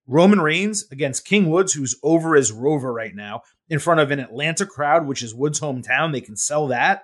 Roman 0.08 0.42
Reigns 0.42 0.86
against 0.92 1.26
King 1.26 1.50
Woods, 1.50 1.74
who's 1.74 1.96
over 2.02 2.36
as 2.36 2.52
Rover 2.52 2.92
right 2.92 3.16
now, 3.16 3.42
in 3.70 3.80
front 3.80 4.00
of 4.00 4.12
an 4.12 4.20
Atlanta 4.20 4.66
crowd, 4.66 5.08
which 5.08 5.22
is 5.22 5.36
Woods' 5.36 5.60
hometown, 5.60 6.12
they 6.12 6.22
can 6.22 6.36
sell 6.36 6.68
that. 6.68 7.04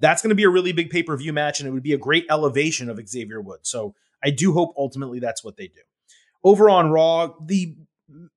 That's 0.00 0.20
going 0.20 0.30
to 0.30 0.34
be 0.34 0.44
a 0.44 0.50
really 0.50 0.72
big 0.72 0.90
pay 0.90 1.02
per 1.02 1.16
view 1.16 1.32
match, 1.32 1.60
and 1.60 1.68
it 1.68 1.72
would 1.72 1.82
be 1.82 1.92
a 1.92 1.98
great 1.98 2.26
elevation 2.28 2.90
of 2.90 3.00
Xavier 3.08 3.40
Woods. 3.40 3.70
So 3.70 3.94
I 4.24 4.30
do 4.30 4.52
hope 4.52 4.74
ultimately 4.76 5.20
that's 5.20 5.44
what 5.44 5.56
they 5.56 5.66
do. 5.66 5.80
Over 6.42 6.70
on 6.70 6.90
Raw, 6.90 7.34
the 7.44 7.76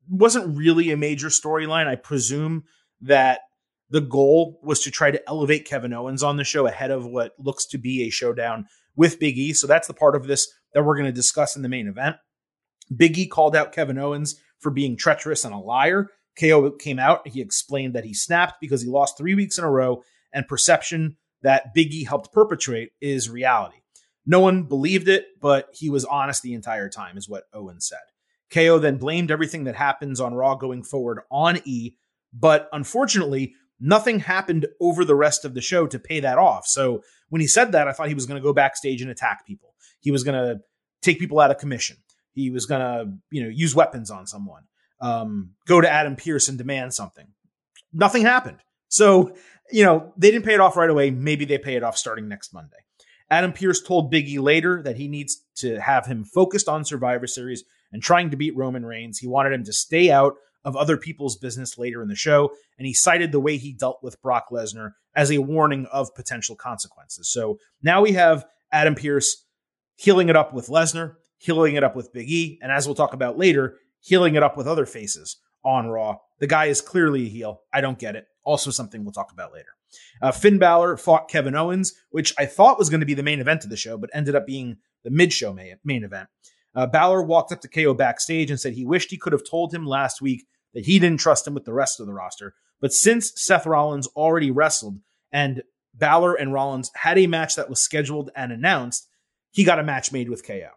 wasn't 0.10 0.58
really 0.58 0.91
a 0.91 0.98
major 0.98 1.27
storyline. 1.27 1.88
I 1.88 1.96
presume 1.96 2.63
that 3.01 3.41
the 3.89 4.01
goal 4.01 4.60
was 4.63 4.82
to 4.82 4.91
try 4.91 5.12
to 5.12 5.29
elevate 5.29 5.65
Kevin 5.65 5.94
Owens 5.94 6.24
on 6.24 6.38
the 6.38 6.44
show 6.44 6.67
ahead 6.67 6.91
of 6.91 7.06
what 7.06 7.34
looks 7.38 7.65
to 7.67 7.77
be 7.77 8.03
a 8.03 8.10
showdown 8.10 8.65
with 8.96 9.20
Big 9.20 9.38
E. 9.38 9.53
So 9.53 9.67
that's 9.67 9.88
the 9.88 9.94
part 9.94 10.15
of 10.15 10.27
this 10.27 10.48
that 10.74 10.84
we're 10.84 10.96
going 10.96 11.06
to 11.06 11.12
discuss 11.12 11.56
in 11.56 11.62
the 11.62 11.70
main 11.70 11.88
event. 11.88 12.17
Big 12.96 13.17
E 13.17 13.27
called 13.27 13.56
out 13.56 13.72
Kevin 13.72 13.98
Owens 13.98 14.36
for 14.60 14.72
being 14.72 14.98
treacherous 14.98 15.46
and 15.46 15.53
a 15.53 15.58
liar. 15.58 16.08
KO 16.39 16.72
came 16.72 17.00
out. 17.00 17.27
He 17.27 17.41
explained 17.41 17.96
that 17.96 18.06
he 18.06 18.13
snapped 18.13 18.56
because 18.62 18.82
he 18.82 18.89
lost 18.89 19.17
three 19.17 19.36
weeks 19.36 19.58
in 19.58 19.63
a 19.63 19.72
row, 19.72 20.03
and 20.34 20.48
perception 20.48 21.17
that 21.41 21.74
Big 21.74 21.94
E 21.94 22.03
helped 22.03 22.32
perpetrate 22.32 22.91
is 23.01 23.29
reality. 23.29 23.77
No 24.27 24.41
one 24.41 24.63
believed 24.63 25.07
it, 25.07 25.25
but 25.41 25.69
he 25.74 25.89
was 25.89 26.03
honest 26.03 26.43
the 26.43 26.53
entire 26.53 26.89
time, 26.89 27.17
is 27.17 27.29
what 27.29 27.46
Owen 27.53 27.79
said. 27.79 28.00
KO 28.53 28.77
then 28.77 28.98
blamed 28.98 29.31
everything 29.31 29.63
that 29.63 29.75
happens 29.75 30.19
on 30.19 30.34
Raw 30.34 30.55
going 30.55 30.84
forward 30.84 31.22
on 31.31 31.60
E, 31.65 31.96
but 32.34 32.69
unfortunately, 32.74 33.55
nothing 33.79 34.19
happened 34.19 34.67
over 34.81 35.05
the 35.05 35.15
rest 35.15 35.46
of 35.46 35.53
the 35.53 35.62
show 35.62 35.88
to 35.88 35.98
pay 35.98 36.19
that 36.19 36.38
off. 36.38 36.67
So 36.67 37.03
when 37.29 37.41
he 37.41 37.48
said 37.48 37.72
that, 37.72 37.88
I 37.88 37.93
thought 37.93 38.10
he 38.10 38.13
was 38.13 38.25
going 38.25 38.39
to 38.39 38.46
go 38.46 38.53
backstage 38.53 39.01
and 39.01 39.10
attack 39.10 39.48
people. 39.48 39.74
He 40.01 40.12
was 40.12 40.24
going 40.24 40.36
to 40.36 40.62
take 41.01 41.19
people 41.19 41.39
out 41.39 41.51
of 41.51 41.57
commission. 41.57 41.98
He 42.34 42.50
was 42.50 42.65
going 42.65 42.81
to, 42.81 43.13
you 43.31 43.43
know, 43.43 43.50
use 43.50 43.74
weapons 43.74 44.12
on 44.12 44.27
someone. 44.27 44.63
Um, 45.00 45.51
go 45.67 45.79
to 45.79 45.89
Adam 45.89 46.15
Pearce 46.15 46.50
and 46.50 46.57
demand 46.57 46.93
something. 46.93 47.27
Nothing 47.93 48.24
happened. 48.24 48.57
So, 48.89 49.36
you 49.72 49.84
know, 49.84 50.13
they 50.17 50.31
didn't 50.31 50.46
pay 50.46 50.53
it 50.53 50.60
off 50.60 50.75
right 50.75 50.89
away. 50.89 51.12
Maybe 51.12 51.46
they 51.46 51.57
pay 51.57 51.75
it 51.75 51.84
off 51.84 51.98
starting 51.98 52.27
next 52.27 52.53
Monday. 52.53 52.77
Adam 53.29 53.51
Pearce 53.51 53.81
told 53.81 54.12
Biggie 54.12 54.41
later 54.41 54.81
that 54.84 54.98
he 54.98 55.07
needs 55.07 55.43
to 55.55 55.79
have 55.81 56.05
him 56.05 56.24
focused 56.24 56.69
on 56.69 56.86
Survivor 56.86 57.27
Series 57.27 57.63
and 57.91 58.01
trying 58.01 58.29
to 58.29 58.38
beat 58.38 58.55
Roman 58.55 58.86
Reigns. 58.86 59.19
He 59.19 59.27
wanted 59.27 59.53
him 59.53 59.63
to 59.65 59.74
stay 59.74 60.12
out 60.12 60.36
of 60.63 60.75
other 60.75 60.98
people's 60.98 61.38
business 61.38 61.77
later 61.77 62.01
in 62.01 62.07
the 62.07 62.15
show, 62.15 62.51
and 62.77 62.86
he 62.86 62.93
cited 62.93 63.31
the 63.31 63.39
way 63.39 63.57
he 63.57 63.74
dealt 63.74 64.00
with 64.01 64.22
Brock 64.22 64.48
Lesnar 64.51 64.91
as 65.15 65.31
a 65.31 65.38
warning 65.39 65.86
of 65.91 66.13
potential 66.15 66.55
consequences. 66.55 67.29
So 67.29 67.60
now 67.81 68.01
we 68.01 68.13
have 68.13 68.46
Adam 68.72 68.96
Pearce 68.96 69.46
heeling 69.96 70.29
it 70.29 70.36
up 70.36 70.53
with 70.53 70.67
Lesnar, 70.67 71.15
heeling 71.38 71.75
it 71.75 71.84
up 71.84 71.96
with 71.96 72.13
Big 72.13 72.29
E, 72.29 72.60
and 72.62 72.72
as 72.72 72.86
we'll 72.86 72.96
talk 72.96 73.13
about 73.13 73.38
later, 73.38 73.77
heeling 74.00 74.36
it 74.36 74.43
up 74.43 74.57
with 74.57 74.67
other 74.67 74.86
faces 74.86 75.38
on 75.63 75.87
Raw. 75.87 76.17
The 76.39 76.47
guy 76.47 76.65
is 76.65 76.81
clearly 76.81 77.25
a 77.25 77.29
heel. 77.29 77.61
I 77.73 77.81
don't 77.81 77.99
get 77.99 78.15
it. 78.15 78.27
Also, 78.43 78.71
something 78.71 79.03
we'll 79.03 79.11
talk 79.11 79.31
about 79.31 79.53
later. 79.53 79.69
Uh, 80.21 80.31
Finn 80.31 80.57
Balor 80.57 80.97
fought 80.97 81.29
Kevin 81.29 81.55
Owens, 81.55 81.93
which 82.11 82.33
I 82.37 82.45
thought 82.45 82.79
was 82.79 82.89
going 82.89 82.99
to 82.99 83.05
be 83.05 83.13
the 83.13 83.23
main 83.23 83.39
event 83.39 83.63
of 83.63 83.69
the 83.69 83.77
show, 83.77 83.97
but 83.97 84.09
ended 84.13 84.35
up 84.35 84.45
being 84.45 84.77
the 85.03 85.11
mid 85.11 85.33
show 85.33 85.53
main, 85.53 86.03
event. 86.03 86.29
Uh, 86.75 86.85
Balor 86.85 87.23
walked 87.23 87.51
up 87.51 87.61
to 87.61 87.67
KO 87.67 87.93
backstage 87.93 88.51
and 88.51 88.59
said 88.59 88.73
he 88.73 88.85
wished 88.85 89.09
he 89.09 89.17
could 89.17 89.33
have 89.33 89.47
told 89.49 89.73
him 89.73 89.85
last 89.85 90.21
week 90.21 90.45
that 90.73 90.85
he 90.85 90.99
didn't 90.99 91.19
trust 91.19 91.47
him 91.47 91.53
with 91.53 91.65
the 91.65 91.73
rest 91.73 91.99
of 91.99 92.05
the 92.05 92.13
roster. 92.13 92.53
But 92.79 92.93
since 92.93 93.31
Seth 93.35 93.65
Rollins 93.65 94.07
already 94.07 94.51
wrestled 94.51 94.99
and 95.31 95.63
Balor 95.93 96.35
and 96.35 96.53
Rollins 96.53 96.91
had 96.95 97.17
a 97.17 97.27
match 97.27 97.55
that 97.55 97.69
was 97.69 97.81
scheduled 97.81 98.29
and 98.35 98.51
announced, 98.51 99.07
he 99.51 99.63
got 99.63 99.79
a 99.79 99.83
match 99.83 100.11
made 100.11 100.29
with 100.29 100.45
KO. 100.45 100.69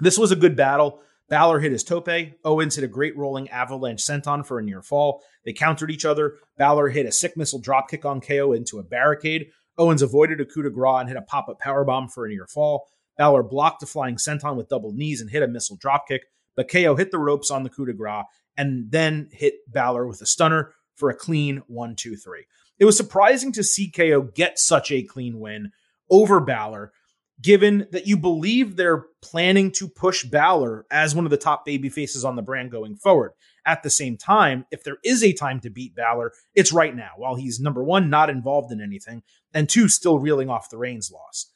This 0.00 0.18
was 0.18 0.32
a 0.32 0.36
good 0.36 0.56
battle. 0.56 1.00
Balor 1.30 1.60
hit 1.60 1.72
his 1.72 1.84
tope. 1.84 2.08
Owens 2.44 2.74
hit 2.74 2.84
a 2.84 2.88
great 2.88 3.16
rolling 3.16 3.48
avalanche 3.50 4.02
senton 4.02 4.44
for 4.44 4.58
a 4.58 4.62
near 4.62 4.82
fall. 4.82 5.22
They 5.44 5.52
countered 5.52 5.90
each 5.90 6.04
other. 6.04 6.34
Balor 6.58 6.88
hit 6.88 7.06
a 7.06 7.12
sick 7.12 7.36
missile 7.36 7.62
dropkick 7.62 8.04
on 8.04 8.20
KO 8.20 8.52
into 8.52 8.80
a 8.80 8.82
barricade. 8.82 9.46
Owens 9.78 10.02
avoided 10.02 10.40
a 10.40 10.44
coup 10.44 10.62
de 10.62 10.70
grace 10.70 11.00
and 11.00 11.08
hit 11.08 11.16
a 11.16 11.22
pop 11.22 11.48
up 11.48 11.60
powerbomb 11.60 12.12
for 12.12 12.26
a 12.26 12.28
near 12.28 12.46
fall. 12.48 12.88
Balor 13.16 13.44
blocked 13.44 13.82
a 13.82 13.86
flying 13.86 14.16
senton 14.16 14.56
with 14.56 14.68
double 14.68 14.92
knees 14.92 15.20
and 15.20 15.30
hit 15.30 15.42
a 15.42 15.48
missile 15.48 15.78
dropkick, 15.78 16.20
but 16.56 16.68
KO 16.68 16.96
hit 16.96 17.12
the 17.12 17.18
ropes 17.18 17.50
on 17.50 17.62
the 17.62 17.70
coup 17.70 17.86
de 17.86 17.92
grace 17.92 18.24
and 18.56 18.90
then 18.90 19.28
hit 19.32 19.54
Balor 19.68 20.06
with 20.08 20.20
a 20.20 20.26
stunner 20.26 20.72
for 20.96 21.10
a 21.10 21.14
clean 21.14 21.62
one, 21.68 21.94
two, 21.94 22.16
three. 22.16 22.46
It 22.78 22.86
was 22.86 22.96
surprising 22.96 23.52
to 23.52 23.62
see 23.62 23.90
KO 23.90 24.22
get 24.22 24.58
such 24.58 24.90
a 24.90 25.02
clean 25.02 25.38
win 25.38 25.70
over 26.10 26.40
Balor, 26.40 26.92
given 27.40 27.86
that 27.92 28.06
you 28.06 28.16
believe 28.16 28.76
they're 28.76 29.06
planning 29.22 29.70
to 29.72 29.88
push 29.88 30.24
Balor 30.24 30.86
as 30.90 31.14
one 31.14 31.24
of 31.24 31.30
the 31.30 31.36
top 31.36 31.64
baby 31.64 31.88
faces 31.88 32.24
on 32.24 32.36
the 32.36 32.42
brand 32.42 32.70
going 32.70 32.96
forward. 32.96 33.32
At 33.66 33.82
the 33.82 33.90
same 33.90 34.16
time, 34.16 34.66
if 34.70 34.84
there 34.84 34.98
is 35.04 35.22
a 35.22 35.32
time 35.32 35.60
to 35.60 35.70
beat 35.70 35.94
Balor, 35.94 36.32
it's 36.54 36.72
right 36.72 36.94
now, 36.94 37.10
while 37.16 37.36
he's 37.36 37.60
number 37.60 37.84
one, 37.84 38.10
not 38.10 38.30
involved 38.30 38.72
in 38.72 38.80
anything, 38.80 39.22
and 39.54 39.68
two, 39.68 39.88
still 39.88 40.18
reeling 40.18 40.48
off 40.48 40.70
the 40.70 40.78
Reigns 40.78 41.10
loss. 41.10 41.50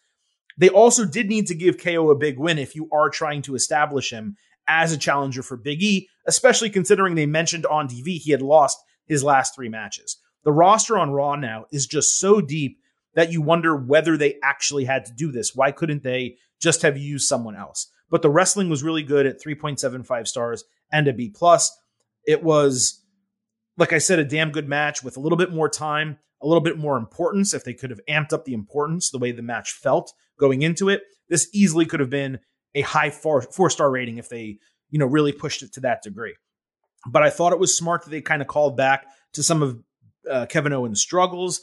They 0.56 0.68
also 0.68 1.04
did 1.04 1.28
need 1.28 1.46
to 1.48 1.54
give 1.54 1.82
KO 1.82 2.10
a 2.10 2.16
big 2.16 2.38
win 2.38 2.58
if 2.58 2.76
you 2.76 2.88
are 2.92 3.10
trying 3.10 3.42
to 3.42 3.54
establish 3.54 4.10
him 4.10 4.36
as 4.68 4.92
a 4.92 4.98
challenger 4.98 5.42
for 5.42 5.56
Big 5.56 5.82
E, 5.82 6.08
especially 6.26 6.70
considering 6.70 7.14
they 7.14 7.26
mentioned 7.26 7.66
on 7.66 7.88
TV 7.88 8.18
he 8.18 8.30
had 8.30 8.42
lost 8.42 8.78
his 9.06 9.24
last 9.24 9.54
three 9.54 9.68
matches. 9.68 10.18
The 10.44 10.52
roster 10.52 10.98
on 10.98 11.10
Raw 11.10 11.36
now 11.36 11.64
is 11.72 11.86
just 11.86 12.18
so 12.18 12.40
deep 12.40 12.78
that 13.14 13.32
you 13.32 13.42
wonder 13.42 13.76
whether 13.76 14.16
they 14.16 14.38
actually 14.42 14.84
had 14.84 15.04
to 15.06 15.12
do 15.12 15.32
this. 15.32 15.54
Why 15.54 15.70
couldn't 15.70 16.02
they 16.02 16.36
just 16.60 16.82
have 16.82 16.98
used 16.98 17.28
someone 17.28 17.56
else? 17.56 17.88
But 18.10 18.22
the 18.22 18.30
wrestling 18.30 18.68
was 18.68 18.82
really 18.82 19.02
good 19.02 19.26
at 19.26 19.42
3.75 19.42 20.26
stars 20.28 20.64
and 20.92 21.08
a 21.08 21.12
B 21.12 21.30
plus. 21.30 21.76
It 22.26 22.42
was, 22.42 23.02
like 23.76 23.92
I 23.92 23.98
said, 23.98 24.18
a 24.18 24.24
damn 24.24 24.50
good 24.50 24.68
match 24.68 25.02
with 25.02 25.16
a 25.16 25.20
little 25.20 25.38
bit 25.38 25.52
more 25.52 25.68
time, 25.68 26.18
a 26.42 26.46
little 26.46 26.62
bit 26.62 26.78
more 26.78 26.96
importance. 26.96 27.54
If 27.54 27.64
they 27.64 27.74
could 27.74 27.90
have 27.90 28.00
amped 28.08 28.32
up 28.32 28.44
the 28.44 28.54
importance 28.54 29.10
the 29.10 29.18
way 29.18 29.32
the 29.32 29.42
match 29.42 29.72
felt 29.72 30.12
going 30.38 30.62
into 30.62 30.88
it, 30.88 31.02
this 31.28 31.48
easily 31.52 31.86
could 31.86 32.00
have 32.00 32.10
been 32.10 32.38
a 32.74 32.82
high 32.82 33.10
four 33.10 33.42
four 33.42 33.70
star 33.70 33.90
rating 33.90 34.18
if 34.18 34.28
they 34.28 34.58
you 34.90 34.98
know 34.98 35.06
really 35.06 35.32
pushed 35.32 35.62
it 35.62 35.72
to 35.74 35.80
that 35.80 36.02
degree. 36.02 36.34
But 37.06 37.22
I 37.22 37.30
thought 37.30 37.52
it 37.52 37.58
was 37.58 37.76
smart 37.76 38.04
that 38.04 38.10
they 38.10 38.20
kind 38.20 38.42
of 38.42 38.48
called 38.48 38.76
back 38.76 39.06
to 39.34 39.42
some 39.42 39.62
of 39.62 39.78
uh, 40.30 40.46
Kevin 40.46 40.72
Owens' 40.72 41.02
struggles, 41.02 41.60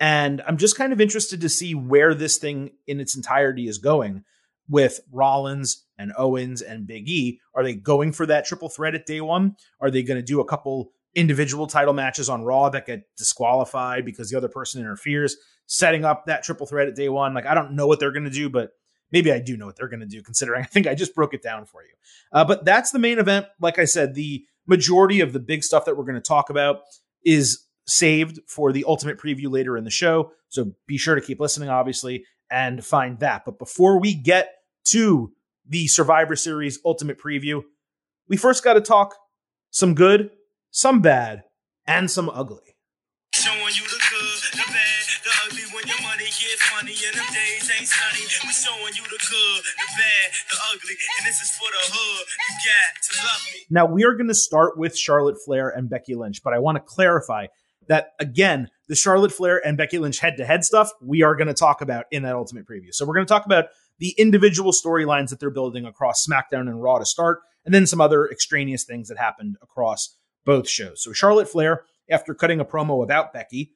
and 0.00 0.42
I'm 0.46 0.56
just 0.56 0.76
kind 0.76 0.92
of 0.92 1.00
interested 1.00 1.40
to 1.40 1.48
see 1.48 1.74
where 1.74 2.14
this 2.14 2.38
thing 2.38 2.70
in 2.86 3.00
its 3.00 3.16
entirety 3.16 3.66
is 3.66 3.78
going 3.78 4.24
with 4.68 5.00
Rollins 5.10 5.84
and 5.98 6.12
Owens 6.16 6.62
and 6.62 6.86
Big 6.86 7.08
E. 7.08 7.40
Are 7.54 7.64
they 7.64 7.74
going 7.74 8.12
for 8.12 8.26
that 8.26 8.44
triple 8.44 8.68
threat 8.68 8.94
at 8.94 9.06
day 9.06 9.20
one? 9.20 9.56
Are 9.80 9.90
they 9.90 10.02
going 10.02 10.18
to 10.18 10.26
do 10.26 10.40
a 10.40 10.44
couple 10.44 10.92
individual 11.14 11.66
title 11.66 11.94
matches 11.94 12.28
on 12.28 12.44
Raw 12.44 12.68
that 12.68 12.86
get 12.86 13.04
disqualified 13.16 14.04
because 14.04 14.30
the 14.30 14.36
other 14.36 14.48
person 14.48 14.80
interferes, 14.80 15.36
setting 15.66 16.04
up 16.04 16.26
that 16.26 16.42
triple 16.42 16.66
threat 16.66 16.88
at 16.88 16.94
day 16.94 17.08
one? 17.08 17.34
Like, 17.34 17.46
I 17.46 17.54
don't 17.54 17.72
know 17.72 17.86
what 17.86 17.98
they're 17.98 18.12
going 18.12 18.24
to 18.24 18.30
do, 18.30 18.48
but 18.48 18.72
maybe 19.10 19.32
I 19.32 19.40
do 19.40 19.56
know 19.56 19.66
what 19.66 19.76
they're 19.76 19.88
going 19.88 20.00
to 20.00 20.06
do, 20.06 20.22
considering 20.22 20.62
I 20.62 20.66
think 20.66 20.86
I 20.86 20.94
just 20.94 21.14
broke 21.14 21.34
it 21.34 21.42
down 21.42 21.64
for 21.64 21.82
you. 21.82 21.94
Uh, 22.32 22.44
but 22.44 22.64
that's 22.64 22.90
the 22.90 22.98
main 22.98 23.18
event. 23.18 23.46
Like 23.60 23.78
I 23.78 23.84
said, 23.84 24.14
the 24.14 24.44
majority 24.66 25.20
of 25.20 25.32
the 25.32 25.40
big 25.40 25.64
stuff 25.64 25.86
that 25.86 25.96
we're 25.96 26.04
going 26.04 26.14
to 26.14 26.20
talk 26.20 26.50
about 26.50 26.82
is 27.24 27.64
saved 27.88 28.38
for 28.46 28.70
the 28.70 28.84
ultimate 28.86 29.18
preview 29.18 29.50
later 29.50 29.76
in 29.76 29.84
the 29.84 29.90
show. 29.90 30.30
So 30.48 30.72
be 30.86 30.98
sure 30.98 31.14
to 31.14 31.20
keep 31.20 31.40
listening, 31.40 31.70
obviously, 31.70 32.24
and 32.50 32.84
find 32.84 33.18
that. 33.20 33.44
But 33.44 33.58
before 33.58 33.98
we 33.98 34.14
get 34.14 34.52
to 34.90 35.32
the 35.66 35.88
Survivor 35.88 36.36
Series 36.36 36.78
ultimate 36.84 37.18
preview, 37.18 37.62
we 38.28 38.36
first 38.36 38.62
got 38.62 38.74
to 38.74 38.80
talk 38.80 39.16
some 39.70 39.94
good, 39.94 40.30
some 40.70 41.00
bad, 41.00 41.44
and 41.86 42.10
some 42.10 42.28
ugly. 42.28 42.76
Showing 43.34 43.58
you 43.58 43.84
the 43.84 44.00
good, 44.10 44.40
the 44.52 44.64
bad, 44.68 45.04
the 45.24 45.30
ugly 45.46 45.62
when 45.72 45.86
your 45.86 46.00
money 46.02 46.24
get 46.24 46.58
funny 46.58 46.92
and 46.92 47.16
them 47.16 47.26
days 47.32 47.70
ain't 47.78 47.88
sunny. 47.88 48.24
We 48.44 48.52
showing 48.52 48.94
you 48.96 49.04
the 49.04 49.20
good, 49.20 49.62
the 49.64 49.88
bad, 49.96 50.28
the 50.50 50.56
ugly, 50.72 50.96
and 51.18 51.26
this 51.26 51.40
is 51.40 51.50
for 51.56 51.68
the 51.68 51.92
hood. 51.92 52.26
You 52.48 52.56
got 52.68 53.02
to 53.02 53.26
love 53.26 53.42
me. 53.52 53.60
Now 53.70 53.86
we 53.86 54.04
are 54.04 54.14
going 54.14 54.28
to 54.28 54.34
start 54.34 54.76
with 54.76 54.96
Charlotte 54.96 55.36
Flair 55.44 55.68
and 55.68 55.88
Becky 55.88 56.14
Lynch, 56.14 56.42
but 56.42 56.52
I 56.52 56.58
want 56.58 56.76
to 56.76 56.80
clarify 56.80 57.46
that 57.88 58.12
again, 58.20 58.70
the 58.88 58.94
Charlotte 58.94 59.32
Flair 59.32 59.64
and 59.66 59.76
Becky 59.76 59.98
Lynch 59.98 60.18
head 60.18 60.36
to 60.36 60.46
head 60.46 60.64
stuff 60.64 60.90
we 61.02 61.22
are 61.22 61.34
going 61.34 61.48
to 61.48 61.54
talk 61.54 61.80
about 61.80 62.06
in 62.10 62.22
that 62.22 62.36
ultimate 62.36 62.66
preview. 62.66 62.92
So 62.92 63.06
we're 63.06 63.14
going 63.14 63.26
to 63.26 63.32
talk 63.32 63.46
about 63.46 63.66
the 63.98 64.14
individual 64.16 64.72
storylines 64.72 65.30
that 65.30 65.40
they're 65.40 65.50
building 65.50 65.84
across 65.84 66.26
SmackDown 66.26 66.68
and 66.68 66.82
Raw 66.82 66.98
to 66.98 67.04
start, 67.04 67.40
and 67.64 67.74
then 67.74 67.86
some 67.86 68.00
other 68.00 68.28
extraneous 68.30 68.84
things 68.84 69.08
that 69.08 69.18
happened 69.18 69.56
across 69.62 70.16
both 70.44 70.68
shows. 70.68 71.02
So 71.02 71.12
Charlotte 71.12 71.48
Flair, 71.48 71.84
after 72.08 72.34
cutting 72.34 72.60
a 72.60 72.64
promo 72.64 73.02
about 73.02 73.32
Becky, 73.32 73.72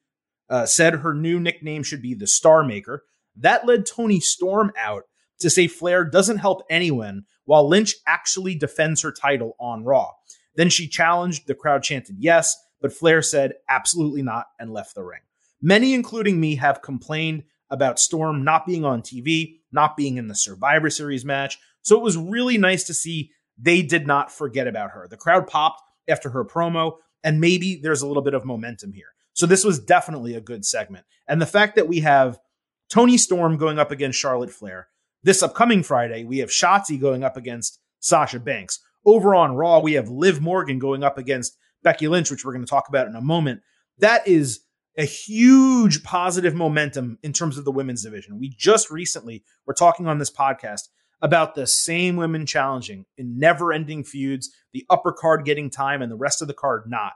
uh, 0.49 0.65
said 0.65 0.95
her 0.95 1.13
new 1.13 1.39
nickname 1.39 1.83
should 1.83 2.01
be 2.01 2.13
the 2.13 2.27
Star 2.27 2.63
Maker. 2.63 3.03
That 3.35 3.65
led 3.65 3.85
Toni 3.85 4.19
Storm 4.19 4.71
out 4.79 5.03
to 5.39 5.49
say 5.49 5.67
Flair 5.67 6.05
doesn't 6.05 6.37
help 6.37 6.63
anyone 6.69 7.25
while 7.45 7.67
Lynch 7.67 7.95
actually 8.07 8.55
defends 8.55 9.01
her 9.01 9.11
title 9.11 9.55
on 9.59 9.83
Raw. 9.83 10.11
Then 10.55 10.69
she 10.69 10.87
challenged, 10.87 11.47
the 11.47 11.55
crowd 11.55 11.83
chanted 11.83 12.15
yes, 12.19 12.55
but 12.83 12.93
Flair 12.93 13.21
said 13.21 13.53
absolutely 13.69 14.21
not 14.21 14.47
and 14.59 14.71
left 14.71 14.93
the 14.93 15.03
ring. 15.03 15.21
Many, 15.61 15.93
including 15.93 16.39
me, 16.39 16.57
have 16.57 16.81
complained 16.81 17.43
about 17.69 17.97
Storm 17.97 18.43
not 18.43 18.67
being 18.67 18.83
on 18.83 19.01
TV, 19.01 19.55
not 19.71 19.95
being 19.95 20.17
in 20.17 20.27
the 20.27 20.35
Survivor 20.35 20.89
Series 20.89 21.23
match. 21.23 21.57
So 21.81 21.97
it 21.97 22.03
was 22.03 22.17
really 22.17 22.57
nice 22.57 22.83
to 22.83 22.93
see 22.93 23.31
they 23.57 23.81
did 23.81 24.05
not 24.05 24.31
forget 24.31 24.67
about 24.67 24.91
her. 24.91 25.07
The 25.09 25.17
crowd 25.17 25.47
popped 25.47 25.81
after 26.07 26.29
her 26.31 26.43
promo, 26.43 26.97
and 27.23 27.39
maybe 27.39 27.79
there's 27.81 28.01
a 28.01 28.07
little 28.07 28.21
bit 28.21 28.33
of 28.33 28.43
momentum 28.43 28.91
here. 28.91 29.13
So 29.31 29.45
this 29.45 29.63
was 29.63 29.79
definitely 29.79 30.35
a 30.35 30.41
good 30.41 30.65
segment. 30.65 31.05
And 31.27 31.41
the 31.41 31.45
fact 31.45 31.77
that 31.77 31.87
we 31.87 32.01
have 32.01 32.37
Toni 32.89 33.17
Storm 33.17 33.57
going 33.57 33.79
up 33.79 33.91
against 33.91 34.19
Charlotte 34.19 34.51
Flair. 34.51 34.89
This 35.23 35.41
upcoming 35.41 35.83
Friday, 35.83 36.25
we 36.25 36.39
have 36.39 36.49
Shotzi 36.49 36.99
going 36.99 37.23
up 37.23 37.37
against 37.37 37.79
Sasha 37.99 38.39
Banks. 38.39 38.79
Over 39.05 39.33
on 39.33 39.55
Raw, 39.55 39.79
we 39.79 39.93
have 39.93 40.09
Liv 40.09 40.41
Morgan 40.41 40.79
going 40.79 41.03
up 41.03 41.17
against 41.17 41.57
Becky 41.83 42.07
Lynch, 42.07 42.31
which 42.31 42.45
we're 42.45 42.53
going 42.53 42.65
to 42.65 42.69
talk 42.69 42.89
about 42.89 43.07
in 43.07 43.15
a 43.15 43.21
moment. 43.21 43.61
That 43.99 44.27
is 44.27 44.61
a 44.97 45.05
huge 45.05 46.03
positive 46.03 46.53
momentum 46.53 47.17
in 47.23 47.33
terms 47.33 47.57
of 47.57 47.65
the 47.65 47.71
women's 47.71 48.03
division. 48.03 48.39
We 48.39 48.49
just 48.49 48.89
recently 48.91 49.43
were 49.65 49.73
talking 49.73 50.07
on 50.07 50.19
this 50.19 50.31
podcast 50.31 50.89
about 51.21 51.55
the 51.55 51.65
same 51.65 52.15
women 52.15 52.45
challenging 52.45 53.05
in 53.17 53.39
never 53.39 53.71
ending 53.71 54.03
feuds, 54.03 54.51
the 54.73 54.85
upper 54.89 55.11
card 55.11 55.45
getting 55.45 55.69
time 55.69 56.01
and 56.01 56.11
the 56.11 56.17
rest 56.17 56.41
of 56.41 56.47
the 56.47 56.53
card 56.53 56.83
not. 56.87 57.13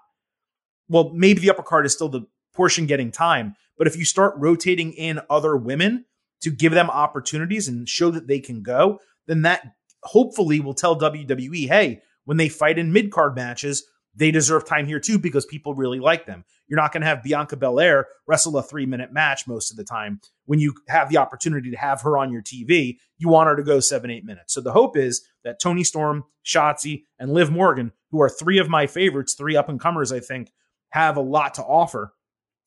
Well, 0.88 1.12
maybe 1.14 1.42
the 1.42 1.50
upper 1.50 1.64
card 1.64 1.86
is 1.86 1.94
still 1.94 2.10
the 2.10 2.26
portion 2.54 2.86
getting 2.86 3.12
time, 3.12 3.56
but 3.78 3.86
if 3.86 3.98
you 3.98 4.06
start 4.06 4.34
rotating 4.38 4.94
in 4.94 5.20
other 5.30 5.56
women, 5.58 6.06
to 6.42 6.50
give 6.50 6.74
them 6.74 6.90
opportunities 6.90 7.68
and 7.68 7.88
show 7.88 8.12
that 8.12 8.28
they 8.28 8.40
can 8.40 8.62
go, 8.62 9.00
then 9.26 9.42
that 9.44 9.74
hopefully 10.04 10.60
will 10.60 10.74
tell 10.74 11.00
WWE, 11.00 11.68
hey, 11.68 12.02
when 12.26 12.38
they 12.38 12.50
fight 12.50 12.78
in 12.78 12.94
mid 12.94 13.12
card 13.12 13.36
matches, 13.36 13.86
they 14.18 14.32
deserve 14.32 14.66
time 14.66 14.88
here 14.88 15.00
too 15.00 15.20
because 15.20 15.46
people 15.46 15.76
really 15.76 16.00
like 16.00 16.26
them. 16.26 16.44
You're 16.68 16.80
not 16.80 16.92
going 16.92 17.02
to 17.02 17.08
have 17.08 17.24
Bianca 17.24 17.56
Belair 17.56 18.08
wrestle 18.28 18.58
a 18.58 18.64
three 18.64 18.86
minute 18.86 19.14
match 19.14 19.48
most 19.48 19.70
of 19.72 19.78
the 19.78 19.84
time. 19.84 20.20
When 20.46 20.60
you 20.60 20.74
have 20.88 21.10
the 21.10 21.18
opportunity 21.18 21.70
to 21.72 21.78
have 21.78 22.02
her 22.02 22.18
on 22.18 22.32
your 22.32 22.42
TV, 22.42 22.98
you 23.18 23.30
want 23.30 23.48
her 23.48 23.56
to 23.56 23.64
go 23.64 23.80
seven, 23.80 24.10
eight 24.10 24.26
minutes. 24.26 24.54
So 24.54 24.62
the 24.62 24.72
hope 24.72 24.98
is 24.98 25.26
that 25.44 25.62
Toni 25.62 25.84
Storm, 25.84 26.24
Shotzi, 26.44 27.04
and 27.20 27.32
Liv 27.32 27.52
Morgan, 27.52 27.92
who 28.12 28.22
are 28.22 28.30
three 28.30 28.58
of 28.58 28.70
my 28.70 28.88
favorites, 28.88 29.36
three 29.36 29.56
up 29.56 29.70
and 29.70 29.80
comers, 29.80 30.12
I 30.12 30.20
think, 30.20 30.52
have 30.90 31.16
a 31.16 31.22
lot 31.22 31.54
to 31.56 31.64
offer. 31.64 32.14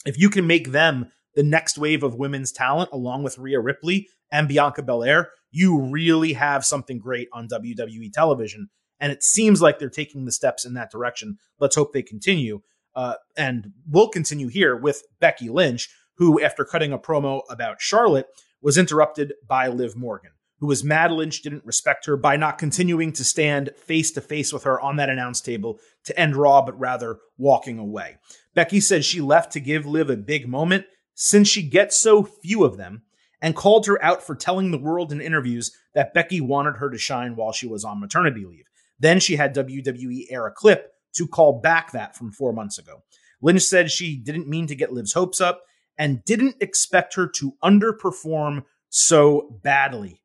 If 0.06 0.18
you 0.18 0.30
can 0.30 0.46
make 0.46 0.70
them 0.70 1.10
the 1.34 1.42
next 1.42 1.78
wave 1.78 2.02
of 2.02 2.14
women's 2.14 2.52
talent, 2.52 2.90
along 2.92 3.24
with 3.24 3.38
Rhea 3.38 3.60
Ripley 3.60 4.08
and 4.30 4.48
Bianca 4.48 4.82
Belair, 4.82 5.30
you 5.50 5.80
really 5.80 6.34
have 6.34 6.64
something 6.64 6.98
great 6.98 7.28
on 7.32 7.48
WWE 7.48 8.12
television. 8.12 8.68
And 9.00 9.10
it 9.10 9.22
seems 9.22 9.62
like 9.62 9.78
they're 9.78 9.88
taking 9.88 10.24
the 10.24 10.32
steps 10.32 10.64
in 10.64 10.74
that 10.74 10.90
direction. 10.90 11.38
Let's 11.58 11.76
hope 11.76 11.92
they 11.92 12.02
continue. 12.02 12.60
Uh, 12.94 13.14
and 13.36 13.72
we'll 13.88 14.08
continue 14.08 14.48
here 14.48 14.76
with 14.76 15.02
Becky 15.20 15.48
Lynch, 15.48 15.88
who, 16.16 16.42
after 16.42 16.64
cutting 16.64 16.92
a 16.92 16.98
promo 16.98 17.42
about 17.48 17.80
Charlotte, 17.80 18.26
was 18.60 18.76
interrupted 18.76 19.32
by 19.46 19.68
Liv 19.68 19.96
Morgan, 19.96 20.32
who 20.58 20.66
was 20.66 20.84
mad 20.84 21.10
Lynch 21.12 21.40
didn't 21.40 21.64
respect 21.64 22.04
her 22.06 22.16
by 22.16 22.36
not 22.36 22.58
continuing 22.58 23.12
to 23.12 23.24
stand 23.24 23.70
face 23.76 24.10
to 24.12 24.20
face 24.20 24.52
with 24.52 24.64
her 24.64 24.78
on 24.80 24.96
that 24.96 25.08
announce 25.08 25.40
table 25.40 25.78
to 26.04 26.18
end 26.18 26.36
Raw, 26.36 26.62
but 26.62 26.78
rather 26.78 27.18
walking 27.38 27.78
away. 27.78 28.18
Becky 28.54 28.80
said 28.80 29.04
she 29.04 29.20
left 29.20 29.52
to 29.52 29.60
give 29.60 29.86
Liv 29.86 30.10
a 30.10 30.16
big 30.16 30.46
moment 30.48 30.84
since 31.14 31.48
she 31.48 31.62
gets 31.62 31.98
so 31.98 32.22
few 32.24 32.64
of 32.64 32.76
them 32.76 33.02
and 33.40 33.56
called 33.56 33.86
her 33.86 34.02
out 34.04 34.22
for 34.22 34.34
telling 34.34 34.70
the 34.70 34.78
world 34.78 35.12
in 35.12 35.20
interviews 35.20 35.70
that 35.94 36.12
Becky 36.12 36.40
wanted 36.40 36.76
her 36.76 36.90
to 36.90 36.98
shine 36.98 37.36
while 37.36 37.52
she 37.52 37.66
was 37.66 37.84
on 37.84 38.00
maternity 38.00 38.44
leave. 38.44 38.66
Then 39.00 39.18
she 39.18 39.36
had 39.36 39.54
WWE 39.54 40.26
air 40.30 40.46
a 40.46 40.52
clip 40.52 40.92
to 41.14 41.26
call 41.26 41.60
back 41.60 41.92
that 41.92 42.14
from 42.14 42.30
four 42.30 42.52
months 42.52 42.78
ago. 42.78 43.02
Lynch 43.42 43.62
said 43.62 43.90
she 43.90 44.16
didn't 44.16 44.48
mean 44.48 44.66
to 44.66 44.76
get 44.76 44.92
Liv's 44.92 45.14
hopes 45.14 45.40
up 45.40 45.62
and 45.98 46.24
didn't 46.24 46.56
expect 46.60 47.14
her 47.14 47.26
to 47.26 47.54
underperform 47.64 48.64
so 48.90 49.58
badly. 49.62 50.22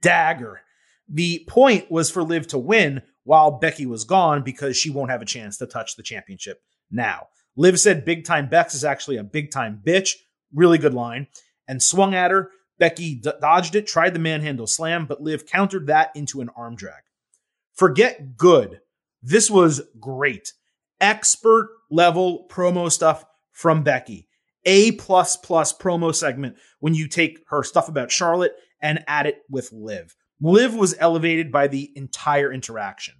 Dagger. 0.00 0.60
The 1.08 1.44
point 1.48 1.90
was 1.90 2.10
for 2.10 2.22
Liv 2.22 2.46
to 2.48 2.58
win 2.58 3.02
while 3.24 3.52
Becky 3.52 3.86
was 3.86 4.04
gone 4.04 4.42
because 4.42 4.76
she 4.76 4.90
won't 4.90 5.10
have 5.10 5.22
a 5.22 5.26
chance 5.26 5.56
to 5.58 5.66
touch 5.66 5.96
the 5.96 6.02
championship 6.02 6.60
now. 6.90 7.28
Liv 7.56 7.80
said 7.80 8.04
big 8.04 8.24
time 8.24 8.48
Bex 8.48 8.74
is 8.74 8.84
actually 8.84 9.16
a 9.16 9.24
big 9.24 9.50
time 9.50 9.80
bitch. 9.84 10.12
Really 10.54 10.78
good 10.78 10.94
line. 10.94 11.26
And 11.66 11.82
swung 11.82 12.14
at 12.14 12.30
her. 12.30 12.50
Becky 12.78 13.20
dodged 13.40 13.74
it, 13.74 13.86
tried 13.86 14.14
the 14.14 14.20
manhandle 14.20 14.68
slam, 14.68 15.06
but 15.06 15.20
Liv 15.20 15.46
countered 15.46 15.88
that 15.88 16.10
into 16.14 16.40
an 16.40 16.48
arm 16.56 16.76
drag. 16.76 17.02
Forget 17.78 18.36
good. 18.36 18.80
This 19.22 19.48
was 19.48 19.82
great. 20.00 20.52
Expert 21.00 21.68
level 21.92 22.46
promo 22.50 22.90
stuff 22.90 23.24
from 23.52 23.84
Becky. 23.84 24.26
A 24.64 24.92
plus 24.92 25.36
plus 25.36 25.72
promo 25.72 26.12
segment 26.12 26.56
when 26.80 26.94
you 26.94 27.06
take 27.06 27.38
her 27.50 27.62
stuff 27.62 27.88
about 27.88 28.10
Charlotte 28.10 28.52
and 28.82 29.04
add 29.06 29.26
it 29.26 29.42
with 29.48 29.70
Liv. 29.72 30.16
Liv 30.40 30.74
was 30.74 30.96
elevated 30.98 31.52
by 31.52 31.68
the 31.68 31.92
entire 31.94 32.52
interaction. 32.52 33.14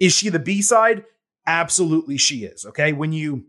Is 0.00 0.12
she 0.12 0.28
the 0.30 0.40
B 0.40 0.62
side? 0.62 1.04
Absolutely, 1.46 2.18
she 2.18 2.44
is. 2.44 2.66
Okay. 2.66 2.92
When 2.92 3.12
you 3.12 3.46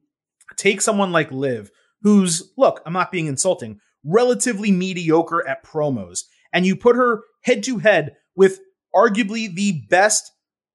take 0.56 0.82
someone 0.82 1.12
like 1.12 1.32
Liv, 1.32 1.72
who's, 2.04 2.54
look, 2.60 2.80
I'm 2.86 2.94
not 2.94 3.12
being 3.12 3.26
insulting, 3.26 3.80
relatively 4.06 4.72
mediocre 4.72 5.48
at 5.48 5.66
promos, 5.66 6.26
and 6.54 6.64
you 6.64 6.76
put 6.76 6.96
her 6.96 7.24
head 7.42 7.64
to 7.64 7.80
head 7.80 8.18
with 8.36 8.60
arguably 8.94 9.52
the 9.52 9.84
best 9.90 10.32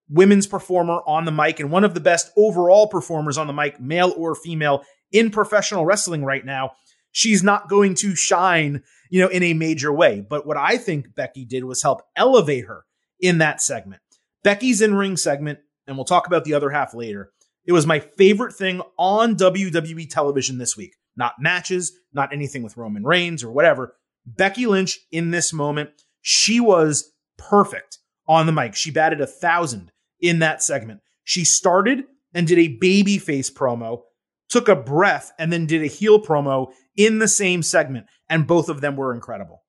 women's 0.09 0.47
performer 0.47 1.01
on 1.07 1.25
the 1.25 1.33
mic 1.33 1.61
and 1.61 1.71
one 1.71 1.85
of 1.85 1.95
the 1.95 2.01
best 2.01 2.31
overall 2.37 2.87
performers 2.89 3.39
on 3.39 3.47
the 3.47 3.53
mic, 3.53 3.81
male 3.81 4.13
or 4.17 4.35
female, 4.35 4.83
in 5.13 5.31
professional 5.31 5.85
wrestling 5.85 6.25
right 6.25 6.45
now, 6.45 6.73
she's 7.13 7.43
not 7.43 7.69
going 7.69 7.95
to 7.97 8.15
shine, 8.15 8.83
you 9.11 9.21
know, 9.21 9.29
in 9.29 9.43
a 9.43 9.55
major 9.55 9.93
way. 9.93 10.21
But 10.21 10.47
what 10.47 10.57
I 10.57 10.77
think 10.77 11.15
Becky 11.15 11.45
did 11.45 11.65
was 11.65 11.83
help 11.83 12.03
elevate 12.17 12.67
her 12.67 12.85
in 13.21 13.39
that 13.39 13.61
segment. 13.61 14.03
Becky's 14.43 14.81
in 14.81 14.95
ring 14.95 15.17
segment, 15.17 15.59
and 15.87 15.97
we'll 15.97 16.05
talk 16.05 16.27
about 16.27 16.45
the 16.45 16.55
other 16.55 16.71
half 16.71 16.95
later. 16.95 17.33
It 17.65 17.73
was 17.73 17.87
my 17.87 18.01
favorite 18.01 18.55
thing 18.55 18.81
on 18.99 19.37
WWE 19.37 20.09
television 20.09 20.59
this 20.59 20.77
week. 20.77 20.95
Not 21.17 21.35
matches, 21.39 21.93
not 22.13 22.33
anything 22.33 22.63
with 22.63 22.77
Roman 22.77 23.05
Reigns 23.05 23.43
or 23.43 23.51
whatever. 23.51 23.97
Becky 24.25 24.67
Lynch 24.67 24.99
in 25.11 25.31
this 25.31 25.53
moment, 25.53 25.91
she 26.23 26.61
was 26.61 27.13
perfect 27.37 27.99
on 28.27 28.47
the 28.47 28.53
mic. 28.53 28.75
She 28.75 28.91
batted 28.91 29.21
a 29.21 29.27
thousand 29.27 29.91
in 30.21 30.41
that 30.41 30.63
segment. 30.63 31.01
She 31.25 31.45
started 31.45 32.05
and 32.35 32.47
did 32.47 32.59
a 32.59 32.77
baby 32.79 33.19
face 33.19 33.51
promo, 33.51 34.03
took 34.49 34.69
a 34.69 34.77
breath, 34.77 35.33
and 35.39 35.53
then 35.53 35.67
did 35.67 35.83
a 35.83 35.87
heel 35.87 36.21
promo 36.21 36.73
in 36.97 37.19
the 37.19 37.29
same 37.29 37.63
segment. 37.63 38.07
And 38.29 38.47
both 38.47 38.69
of 38.69 38.81
them 38.81 38.97
were 38.97 39.15
incredible. 39.15 39.63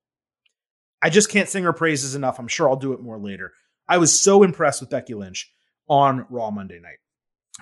I 1.01 1.09
just 1.09 1.29
can't 1.29 1.49
sing 1.49 1.63
her 1.63 1.73
praises 1.73 2.15
enough. 2.15 2.39
I'm 2.39 2.47
sure 2.47 2.69
I'll 2.69 2.75
do 2.75 2.93
it 2.93 3.01
more 3.01 3.19
later. 3.19 3.53
I 3.87 3.97
was 3.97 4.19
so 4.19 4.43
impressed 4.43 4.81
with 4.81 4.89
Becky 4.89 5.13
Lynch 5.13 5.51
on 5.87 6.25
Raw 6.29 6.51
Monday 6.51 6.79
night. 6.79 6.97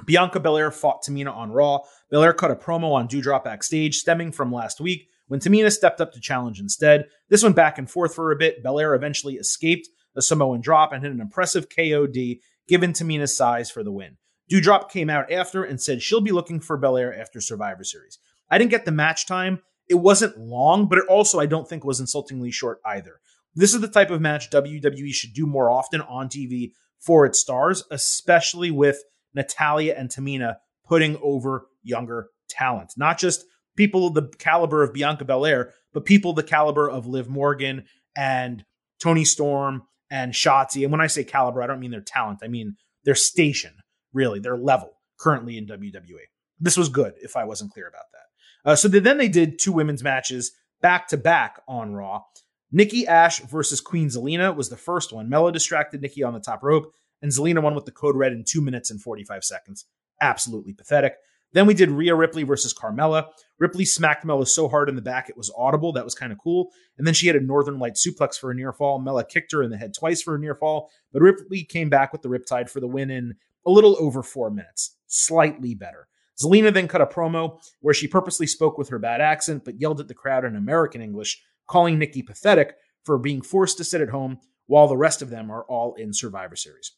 Bianca 0.06 0.39
Belair 0.39 0.71
fought 0.71 1.04
Tamina 1.04 1.34
on 1.34 1.52
Raw. 1.52 1.80
Belair 2.10 2.34
cut 2.34 2.52
a 2.52 2.56
promo 2.56 2.93
on 2.93 3.08
Doudrop 3.08 3.43
backstage, 3.43 3.95
stemming 3.95 4.32
from 4.32 4.52
last 4.52 4.80
week 4.80 5.08
when 5.28 5.39
Tamina 5.39 5.71
stepped 5.71 6.02
up 6.02 6.13
to 6.13 6.19
challenge 6.19 6.60
instead. 6.60 7.06
This 7.30 7.43
went 7.43 7.56
back 7.56 7.78
and 7.78 7.89
forth 7.89 8.13
for 8.13 8.32
a 8.32 8.36
bit. 8.36 8.63
Belair 8.63 8.93
eventually 8.95 9.36
escaped 9.36 9.88
a 10.15 10.21
Samoan 10.21 10.62
drop 10.62 10.91
and 10.91 11.04
hit 11.04 11.12
an 11.12 11.21
impressive 11.21 11.69
KOD 11.69 12.39
given 12.67 12.93
Tamina's 12.93 13.36
size 13.36 13.69
for 13.69 13.84
the 13.84 13.91
win. 13.91 14.17
Doudrop 14.51 14.89
came 14.89 15.10
out 15.10 15.32
after 15.32 15.63
and 15.63 15.82
said 15.82 16.01
she'll 16.01 16.21
be 16.21 16.32
looking 16.32 16.60
for 16.60 16.77
Belair 16.77 17.17
after 17.17 17.41
Survivor 17.41 17.84
Series. 17.84 18.19
I 18.49 18.58
didn't 18.58 18.71
get 18.71 18.86
the 18.86 18.91
match 18.91 19.25
time. 19.25 19.62
It 19.89 19.95
wasn't 19.95 20.38
long, 20.38 20.88
but 20.88 20.99
it 20.99 21.08
also 21.08 21.39
I 21.39 21.45
don't 21.45 21.67
think 21.67 21.84
was 21.84 21.99
insultingly 21.99 22.51
short 22.51 22.80
either. 22.86 23.19
This 23.56 23.73
is 23.73 23.82
the 23.82 23.88
type 23.88 24.12
of 24.12 24.21
match 24.21 24.49
WWE 24.49 25.13
should 25.13 25.34
do 25.34 25.45
more 25.45 25.69
often 25.69 26.01
on 26.01 26.30
TV 26.30 26.71
for 26.99 27.25
its 27.25 27.39
stars, 27.39 27.84
especially 27.91 28.71
with 28.71 29.01
Natalya 29.34 29.95
and 29.97 30.10
Tamina 30.10 30.58
putting 30.86 31.17
over 31.21 31.67
younger 31.84 32.30
talent. 32.49 32.93
Not 32.97 33.17
just 33.17 33.45
people 33.75 34.10
the 34.10 34.27
caliber 34.39 34.84
of 34.84 34.93
Bianca 34.93 35.25
Belair, 35.25 35.73
but 35.93 36.06
people 36.06 36.34
the 36.34 36.43
caliber 36.43 36.89
of 36.89 37.08
Liv 37.08 37.30
Morgan 37.30 37.86
and 38.15 38.63
Toni 38.99 39.25
Storm 39.25 39.84
and 40.10 40.34
Shotzi. 40.34 40.84
And 40.84 40.91
when 40.91 41.02
I 41.02 41.08
say 41.08 41.24
caliber, 41.24 41.62
I 41.62 41.67
don't 41.67 41.80
mean 41.80 41.91
their 41.91 42.02
talent. 42.02 42.39
I 42.43 42.48
mean 42.48 42.76
their 43.04 43.15
station, 43.15 43.74
really, 44.13 44.39
their 44.39 44.58
level 44.58 44.93
currently 45.20 45.58
in 45.58 45.67
WWE. 45.67 46.28
This 46.60 46.78
was 46.78 46.89
good, 46.89 47.13
if 47.22 47.36
I 47.36 47.43
wasn't 47.43 47.72
clear 47.72 47.88
about 47.88 48.06
that. 48.12 48.72
Uh, 48.72 48.76
so 48.76 48.88
then 48.88 49.17
they 49.17 49.30
did 49.30 49.60
two 49.60 49.72
women's 49.72 50.04
matches 50.04 50.52
back 50.82 51.08
to 51.10 51.17
back 51.17 51.62
on 51.67 51.93
Raw. 51.93 52.24
Nikki 52.72 53.08
Ash 53.08 53.39
versus 53.39 53.80
Queen 53.80 54.10
Zelina 54.10 54.56
was 54.56 54.70
the 54.70 54.78
first 54.78 55.13
one. 55.13 55.30
Mella 55.30 55.52
distracted 55.52 56.02
Nikki 56.02 56.24
on 56.24 56.34
the 56.34 56.39
top 56.39 56.63
rope, 56.63 56.93
and 57.22 57.32
Zelina 57.32 57.62
won 57.62 57.76
with 57.76 57.86
the 57.86 57.91
code 57.91 58.15
red 58.15 58.34
in 58.34 58.43
two 58.46 58.62
minutes 58.62 58.91
and 58.91 59.02
45 59.02 59.43
seconds. 59.43 59.86
Absolutely 60.20 60.74
pathetic. 60.74 61.15
Then 61.53 61.65
we 61.65 61.73
did 61.73 61.89
Rhea 61.89 62.15
Ripley 62.15 62.43
versus 62.43 62.73
Carmella. 62.73 63.27
Ripley 63.60 63.86
smacked 63.86 64.25
Mella 64.25 64.45
so 64.45 64.67
hard 64.67 64.89
in 64.89 64.95
the 64.95 65.01
back 65.01 65.29
it 65.29 65.38
was 65.38 65.51
audible. 65.57 65.93
That 65.93 66.05
was 66.05 66.15
kind 66.15 66.31
of 66.31 66.38
cool. 66.38 66.69
And 66.97 67.07
then 67.07 67.13
she 67.13 67.27
had 67.27 67.36
a 67.36 67.41
Northern 67.41 67.79
Light 67.79 67.95
suplex 67.95 68.38
for 68.38 68.51
a 68.51 68.55
near 68.55 68.73
fall. 68.73 68.99
Mella 68.99 69.25
kicked 69.25 69.51
her 69.53 69.63
in 69.63 69.71
the 69.71 69.77
head 69.77 69.93
twice 69.97 70.21
for 70.21 70.36
a 70.36 70.39
near 70.39 70.55
fall, 70.55 70.89
but 71.13 71.21
Ripley 71.21 71.63
came 71.63 71.89
back 71.89 72.12
with 72.12 72.21
the 72.21 72.29
Riptide 72.29 72.69
for 72.69 72.79
the 72.79 72.88
win 72.88 73.10
in 73.10 73.36
a 73.65 73.71
little 73.71 73.95
over 73.99 74.21
four 74.23 74.49
minutes. 74.49 74.95
Slightly 75.07 75.73
better. 75.73 76.07
Zelina 76.41 76.71
then 76.71 76.88
cut 76.88 77.01
a 77.01 77.05
promo 77.07 77.60
where 77.81 77.93
she 77.93 78.07
purposely 78.07 78.45
spoke 78.45 78.77
with 78.77 78.89
her 78.89 78.99
bad 78.99 79.21
accent, 79.21 79.65
but 79.65 79.79
yelled 79.79 79.99
at 79.99 80.07
the 80.07 80.13
crowd 80.13 80.45
in 80.45 80.55
American 80.55 81.01
English, 81.01 81.41
calling 81.67 81.97
Nikki 81.97 82.21
pathetic 82.21 82.75
for 83.03 83.17
being 83.17 83.41
forced 83.41 83.77
to 83.77 83.83
sit 83.83 84.01
at 84.01 84.10
home 84.10 84.39
while 84.67 84.88
the 84.88 84.97
rest 84.97 85.21
of 85.21 85.29
them 85.29 85.49
are 85.49 85.63
all 85.63 85.95
in 85.95 86.13
Survivor 86.13 86.55
Series. 86.55 86.91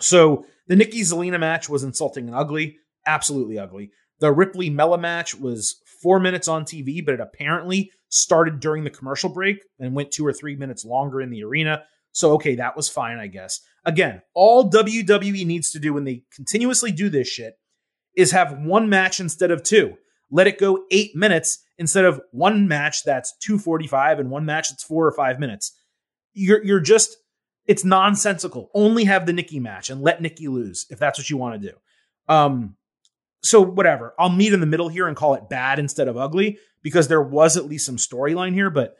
So 0.00 0.44
the 0.66 0.76
Nikki 0.76 1.00
Zelina 1.00 1.38
match 1.38 1.68
was 1.68 1.84
insulting 1.84 2.26
and 2.26 2.36
ugly 2.36 2.78
absolutely 3.06 3.58
ugly. 3.58 3.90
The 4.20 4.32
Ripley 4.32 4.70
Mella 4.70 4.98
match 4.98 5.34
was 5.34 5.82
four 6.02 6.20
minutes 6.20 6.48
on 6.48 6.64
TV, 6.64 7.04
but 7.04 7.14
it 7.14 7.20
apparently 7.20 7.90
started 8.08 8.60
during 8.60 8.84
the 8.84 8.90
commercial 8.90 9.28
break 9.28 9.58
and 9.78 9.94
went 9.94 10.12
two 10.12 10.26
or 10.26 10.32
three 10.32 10.56
minutes 10.56 10.84
longer 10.84 11.20
in 11.20 11.30
the 11.30 11.42
arena. 11.42 11.82
So, 12.12 12.32
okay, 12.34 12.54
that 12.54 12.76
was 12.76 12.88
fine, 12.88 13.18
I 13.18 13.26
guess. 13.26 13.60
Again, 13.84 14.22
all 14.34 14.70
WWE 14.70 15.44
needs 15.44 15.72
to 15.72 15.80
do 15.80 15.92
when 15.92 16.04
they 16.04 16.22
continuously 16.34 16.92
do 16.92 17.08
this 17.08 17.28
shit 17.28 17.54
is 18.16 18.30
have 18.30 18.58
one 18.60 18.88
match 18.88 19.18
instead 19.18 19.50
of 19.50 19.62
two. 19.64 19.96
Let 20.30 20.46
it 20.46 20.58
go 20.58 20.84
eight 20.90 21.16
minutes 21.16 21.58
instead 21.76 22.04
of 22.04 22.20
one 22.30 22.68
match 22.68 23.02
that's 23.02 23.36
245 23.38 24.20
and 24.20 24.30
one 24.30 24.44
match 24.44 24.70
that's 24.70 24.84
four 24.84 25.06
or 25.06 25.12
five 25.12 25.40
minutes. 25.40 25.76
You're, 26.32 26.64
you're 26.64 26.80
just, 26.80 27.16
it's 27.66 27.84
nonsensical. 27.84 28.70
Only 28.74 29.04
have 29.04 29.26
the 29.26 29.32
Nikki 29.32 29.58
match 29.58 29.90
and 29.90 30.00
let 30.00 30.22
Nikki 30.22 30.46
lose 30.46 30.86
if 30.90 30.98
that's 31.00 31.18
what 31.18 31.28
you 31.28 31.36
want 31.36 31.60
to 31.60 31.68
do. 31.68 31.74
Um, 32.32 32.76
so 33.44 33.60
whatever. 33.60 34.14
I'll 34.18 34.30
meet 34.30 34.52
in 34.52 34.60
the 34.60 34.66
middle 34.66 34.88
here 34.88 35.06
and 35.06 35.16
call 35.16 35.34
it 35.34 35.48
bad 35.48 35.78
instead 35.78 36.08
of 36.08 36.16
ugly 36.16 36.58
because 36.82 37.08
there 37.08 37.22
was 37.22 37.56
at 37.56 37.66
least 37.66 37.86
some 37.86 37.96
storyline 37.96 38.54
here, 38.54 38.70
but 38.70 38.96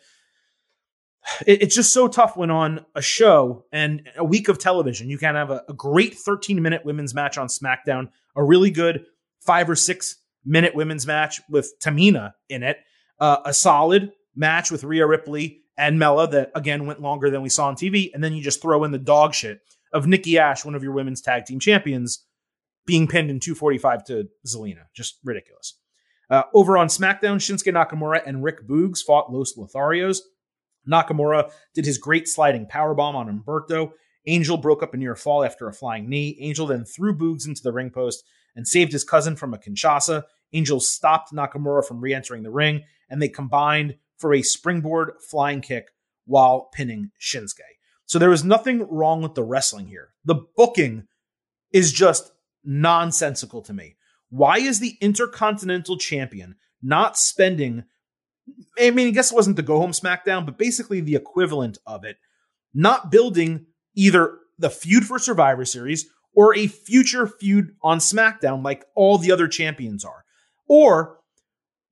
it, 1.46 1.62
it's 1.62 1.74
just 1.74 1.92
so 1.92 2.08
tough 2.08 2.36
when 2.36 2.50
on 2.50 2.84
a 2.94 3.02
show 3.02 3.64
and 3.72 4.08
a 4.16 4.24
week 4.24 4.48
of 4.48 4.58
television, 4.58 5.08
you 5.08 5.18
can 5.18 5.34
have 5.34 5.50
a, 5.50 5.64
a 5.68 5.72
great 5.72 6.14
13 6.14 6.60
minute 6.60 6.84
women's 6.84 7.14
match 7.14 7.38
on 7.38 7.48
SmackDown, 7.48 8.10
a 8.36 8.44
really 8.44 8.70
good 8.70 9.06
five 9.40 9.68
or 9.68 9.76
six 9.76 10.16
minute 10.44 10.74
women's 10.74 11.06
match 11.06 11.40
with 11.48 11.72
Tamina 11.82 12.34
in 12.48 12.62
it, 12.62 12.78
uh, 13.18 13.38
a 13.46 13.54
solid 13.54 14.12
match 14.36 14.70
with 14.70 14.84
Rhea 14.84 15.06
Ripley 15.06 15.62
and 15.76 15.98
Mella 15.98 16.28
that 16.28 16.52
again 16.54 16.86
went 16.86 17.00
longer 17.00 17.30
than 17.30 17.42
we 17.42 17.48
saw 17.48 17.68
on 17.68 17.76
TV, 17.76 18.10
and 18.12 18.22
then 18.22 18.34
you 18.34 18.42
just 18.42 18.60
throw 18.60 18.84
in 18.84 18.92
the 18.92 18.98
dog 18.98 19.34
shit 19.34 19.60
of 19.92 20.06
Nikki 20.06 20.38
Ash, 20.38 20.64
one 20.64 20.74
of 20.74 20.82
your 20.82 20.92
women's 20.92 21.22
tag 21.22 21.46
team 21.46 21.60
champions, 21.60 22.24
being 22.86 23.06
pinned 23.06 23.30
in 23.30 23.40
245 23.40 24.04
to 24.04 24.28
Zelina. 24.46 24.84
Just 24.94 25.18
ridiculous. 25.24 25.74
Uh, 26.30 26.42
over 26.54 26.76
on 26.76 26.88
SmackDown, 26.88 27.36
Shinsuke 27.36 27.72
Nakamura 27.72 28.22
and 28.26 28.42
Rick 28.42 28.66
Boogs 28.66 29.00
fought 29.00 29.32
Los 29.32 29.56
Lotharios. 29.56 30.18
Nakamura 30.88 31.50
did 31.74 31.86
his 31.86 31.98
great 31.98 32.28
sliding 32.28 32.66
powerbomb 32.66 33.14
on 33.14 33.28
Humberto. 33.28 33.92
Angel 34.26 34.56
broke 34.56 34.82
up 34.82 34.94
a 34.94 34.96
near 34.96 35.16
fall 35.16 35.44
after 35.44 35.68
a 35.68 35.72
flying 35.72 36.08
knee. 36.08 36.36
Angel 36.40 36.66
then 36.66 36.84
threw 36.84 37.16
Boogs 37.16 37.46
into 37.46 37.62
the 37.62 37.72
ring 37.72 37.90
post 37.90 38.24
and 38.56 38.66
saved 38.66 38.92
his 38.92 39.04
cousin 39.04 39.36
from 39.36 39.52
a 39.52 39.58
Kinshasa. 39.58 40.24
Angel 40.52 40.80
stopped 40.80 41.32
Nakamura 41.32 41.86
from 41.86 42.00
re 42.00 42.14
entering 42.14 42.42
the 42.42 42.50
ring, 42.50 42.84
and 43.10 43.20
they 43.20 43.28
combined 43.28 43.96
for 44.16 44.32
a 44.32 44.42
springboard 44.42 45.12
flying 45.20 45.60
kick 45.60 45.88
while 46.26 46.68
pinning 46.72 47.10
Shinsuke. 47.20 47.60
So 48.06 48.18
there 48.18 48.30
was 48.30 48.44
nothing 48.44 48.86
wrong 48.88 49.22
with 49.22 49.34
the 49.34 49.42
wrestling 49.42 49.88
here. 49.88 50.14
The 50.24 50.36
booking 50.56 51.06
is 51.72 51.92
just 51.92 52.32
nonsensical 52.64 53.62
to 53.62 53.72
me. 53.72 53.96
Why 54.30 54.58
is 54.58 54.80
the 54.80 54.96
Intercontinental 55.00 55.98
Champion 55.98 56.56
not 56.82 57.16
spending? 57.16 57.84
I 58.78 58.90
mean, 58.90 59.08
I 59.08 59.10
guess 59.10 59.32
it 59.32 59.34
wasn't 59.34 59.56
the 59.56 59.62
go 59.62 59.78
home 59.78 59.92
SmackDown, 59.92 60.44
but 60.44 60.58
basically 60.58 61.00
the 61.00 61.14
equivalent 61.14 61.78
of 61.86 62.04
it, 62.04 62.16
not 62.74 63.10
building 63.10 63.66
either 63.94 64.38
the 64.58 64.70
feud 64.70 65.04
for 65.04 65.18
Survivor 65.18 65.64
Series 65.64 66.06
or 66.34 66.56
a 66.56 66.66
future 66.66 67.26
feud 67.26 67.70
on 67.82 67.98
SmackDown 67.98 68.64
like 68.64 68.84
all 68.94 69.18
the 69.18 69.32
other 69.32 69.48
champions 69.48 70.04
are. 70.04 70.24
Or 70.68 71.18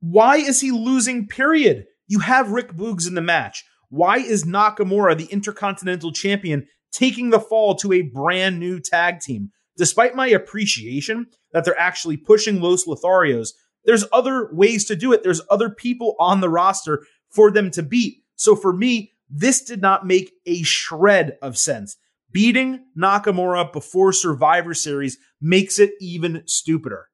why 0.00 0.36
is 0.36 0.60
he 0.60 0.72
losing, 0.72 1.28
period? 1.28 1.86
You 2.08 2.20
have 2.20 2.50
Rick 2.50 2.72
Boogs 2.72 3.06
in 3.06 3.14
the 3.14 3.20
match. 3.20 3.64
Why 3.88 4.16
is 4.18 4.44
Nakamura, 4.44 5.16
the 5.16 5.26
Intercontinental 5.26 6.12
Champion, 6.12 6.66
taking 6.90 7.30
the 7.30 7.40
fall 7.40 7.74
to 7.76 7.92
a 7.92 8.02
brand 8.02 8.58
new 8.58 8.80
tag 8.80 9.20
team? 9.20 9.50
Despite 9.76 10.14
my 10.14 10.28
appreciation 10.28 11.26
that 11.52 11.64
they're 11.64 11.78
actually 11.78 12.16
pushing 12.16 12.60
Los 12.60 12.84
Lotharios, 12.84 13.50
there's 13.84 14.04
other 14.12 14.50
ways 14.52 14.84
to 14.86 14.96
do 14.96 15.12
it. 15.12 15.22
There's 15.22 15.40
other 15.50 15.70
people 15.70 16.14
on 16.18 16.40
the 16.40 16.48
roster 16.48 17.04
for 17.30 17.50
them 17.50 17.70
to 17.72 17.82
beat. 17.82 18.22
So 18.36 18.54
for 18.54 18.72
me, 18.72 19.12
this 19.28 19.62
did 19.62 19.80
not 19.80 20.06
make 20.06 20.32
a 20.46 20.62
shred 20.62 21.38
of 21.40 21.56
sense. 21.56 21.96
Beating 22.30 22.86
Nakamura 22.98 23.72
before 23.72 24.12
Survivor 24.12 24.74
Series 24.74 25.18
makes 25.40 25.78
it 25.78 25.92
even 26.00 26.42
stupider. 26.46 27.08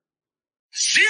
Zero 0.77 1.07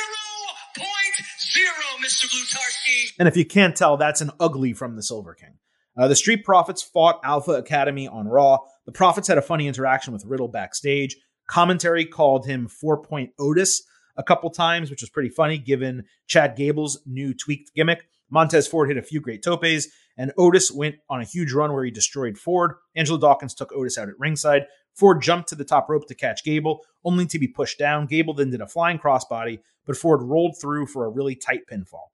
point 0.76 1.26
zero, 1.40 1.72
Mr. 2.04 2.26
Blutarski. 2.26 3.12
And 3.18 3.28
if 3.28 3.36
you 3.36 3.44
can't 3.44 3.76
tell, 3.76 3.96
that's 3.96 4.20
an 4.20 4.30
ugly 4.40 4.72
from 4.72 4.96
the 4.96 5.02
Silver 5.02 5.34
King. 5.34 5.58
Uh, 5.96 6.08
the 6.08 6.16
Street 6.16 6.44
Profits 6.44 6.82
fought 6.82 7.20
Alpha 7.24 7.52
Academy 7.52 8.06
on 8.06 8.28
Raw. 8.28 8.58
The 8.86 8.92
Profits 8.92 9.28
had 9.28 9.36
a 9.36 9.42
funny 9.42 9.66
interaction 9.66 10.12
with 10.12 10.24
Riddle 10.24 10.48
backstage. 10.48 11.16
Commentary 11.48 12.04
called 12.04 12.46
him 12.46 12.68
Four 12.68 13.02
Point 13.02 13.32
Otis 13.38 13.82
a 14.16 14.22
couple 14.22 14.50
times, 14.50 14.90
which 14.90 15.00
was 15.00 15.10
pretty 15.10 15.28
funny 15.30 15.58
given 15.58 16.04
Chad 16.26 16.56
Gable's 16.56 17.00
new 17.06 17.34
tweaked 17.34 17.74
gimmick. 17.74 18.08
Montez 18.30 18.68
Ford 18.68 18.88
hit 18.88 18.98
a 18.98 19.02
few 19.02 19.20
great 19.20 19.42
topes, 19.42 19.88
and 20.16 20.32
Otis 20.36 20.70
went 20.70 20.96
on 21.08 21.20
a 21.20 21.24
huge 21.24 21.52
run 21.52 21.72
where 21.72 21.84
he 21.84 21.90
destroyed 21.90 22.36
Ford. 22.36 22.72
Angelo 22.94 23.18
Dawkins 23.18 23.54
took 23.54 23.72
Otis 23.72 23.96
out 23.96 24.08
at 24.08 24.18
ringside. 24.18 24.66
Ford 24.94 25.22
jumped 25.22 25.48
to 25.48 25.54
the 25.54 25.64
top 25.64 25.88
rope 25.88 26.06
to 26.08 26.14
catch 26.14 26.44
Gable, 26.44 26.84
only 27.04 27.24
to 27.26 27.38
be 27.38 27.48
pushed 27.48 27.78
down. 27.78 28.06
Gable 28.06 28.34
then 28.34 28.50
did 28.50 28.60
a 28.60 28.66
flying 28.66 28.98
crossbody, 28.98 29.60
but 29.86 29.96
Ford 29.96 30.22
rolled 30.22 30.60
through 30.60 30.86
for 30.86 31.06
a 31.06 31.10
really 31.10 31.36
tight 31.36 31.62
pinfall. 31.70 32.08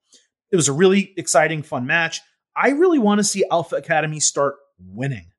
It 0.51 0.55
was 0.55 0.69
a 0.69 0.73
really 0.73 1.13
exciting, 1.17 1.63
fun 1.63 1.85
match. 1.85 2.21
I 2.55 2.69
really 2.69 2.99
want 2.99 3.19
to 3.19 3.23
see 3.23 3.43
Alpha 3.51 3.75
Academy 3.75 4.19
start 4.19 4.55
winning. 4.79 5.27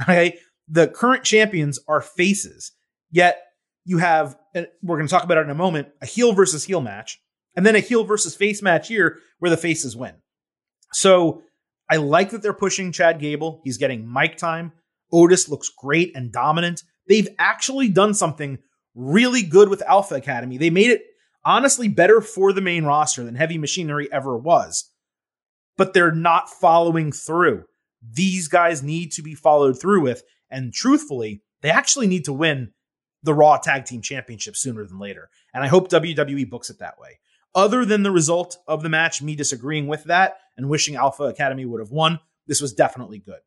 Okay. 0.00 0.38
The 0.68 0.88
current 0.88 1.22
champions 1.22 1.78
are 1.86 2.00
faces, 2.00 2.72
yet 3.12 3.40
you 3.84 3.98
have, 3.98 4.36
and 4.54 4.66
we're 4.82 4.96
going 4.96 5.06
to 5.06 5.12
talk 5.12 5.22
about 5.22 5.38
it 5.38 5.42
in 5.42 5.50
a 5.50 5.54
moment, 5.54 5.88
a 6.00 6.06
heel 6.06 6.32
versus 6.32 6.64
heel 6.64 6.80
match, 6.80 7.20
and 7.54 7.64
then 7.64 7.76
a 7.76 7.80
heel 7.80 8.02
versus 8.02 8.34
face 8.34 8.62
match 8.62 8.88
here 8.88 9.18
where 9.38 9.50
the 9.50 9.56
faces 9.56 9.96
win. 9.96 10.14
So 10.92 11.42
I 11.90 11.96
like 11.96 12.30
that 12.30 12.42
they're 12.42 12.52
pushing 12.52 12.90
Chad 12.90 13.20
Gable. 13.20 13.60
He's 13.64 13.78
getting 13.78 14.10
mic 14.10 14.36
time. 14.36 14.72
Otis 15.12 15.48
looks 15.48 15.68
great 15.68 16.12
and 16.16 16.32
dominant. 16.32 16.82
They've 17.08 17.28
actually 17.38 17.88
done 17.88 18.14
something 18.14 18.58
really 18.94 19.42
good 19.42 19.68
with 19.68 19.82
Alpha 19.82 20.14
Academy. 20.14 20.56
They 20.56 20.70
made 20.70 20.90
it 20.90 21.02
honestly 21.44 21.88
better 21.88 22.20
for 22.20 22.52
the 22.52 22.60
main 22.60 22.84
roster 22.84 23.24
than 23.24 23.34
Heavy 23.34 23.58
Machinery 23.58 24.10
ever 24.12 24.36
was. 24.36 24.90
But 25.76 25.92
they're 25.92 26.14
not 26.14 26.48
following 26.48 27.12
through. 27.12 27.64
These 28.02 28.48
guys 28.48 28.82
need 28.82 29.12
to 29.12 29.22
be 29.22 29.34
followed 29.34 29.80
through 29.80 30.02
with. 30.02 30.22
And 30.50 30.72
truthfully, 30.72 31.42
they 31.62 31.70
actually 31.70 32.06
need 32.06 32.24
to 32.26 32.32
win 32.32 32.72
the 33.22 33.34
Raw 33.34 33.56
Tag 33.56 33.84
Team 33.84 34.02
Championship 34.02 34.56
sooner 34.56 34.84
than 34.84 34.98
later. 34.98 35.30
And 35.54 35.62
I 35.62 35.68
hope 35.68 35.90
WWE 35.90 36.48
books 36.48 36.70
it 36.70 36.78
that 36.78 36.98
way. 36.98 37.18
Other 37.54 37.84
than 37.84 38.02
the 38.02 38.10
result 38.10 38.56
of 38.66 38.82
the 38.82 38.88
match, 38.88 39.22
me 39.22 39.36
disagreeing 39.36 39.86
with 39.86 40.04
that 40.04 40.38
and 40.56 40.68
wishing 40.68 40.96
Alpha 40.96 41.24
Academy 41.24 41.64
would 41.64 41.80
have 41.80 41.90
won, 41.90 42.18
this 42.46 42.60
was 42.60 42.72
definitely 42.72 43.18
good. 43.18 43.40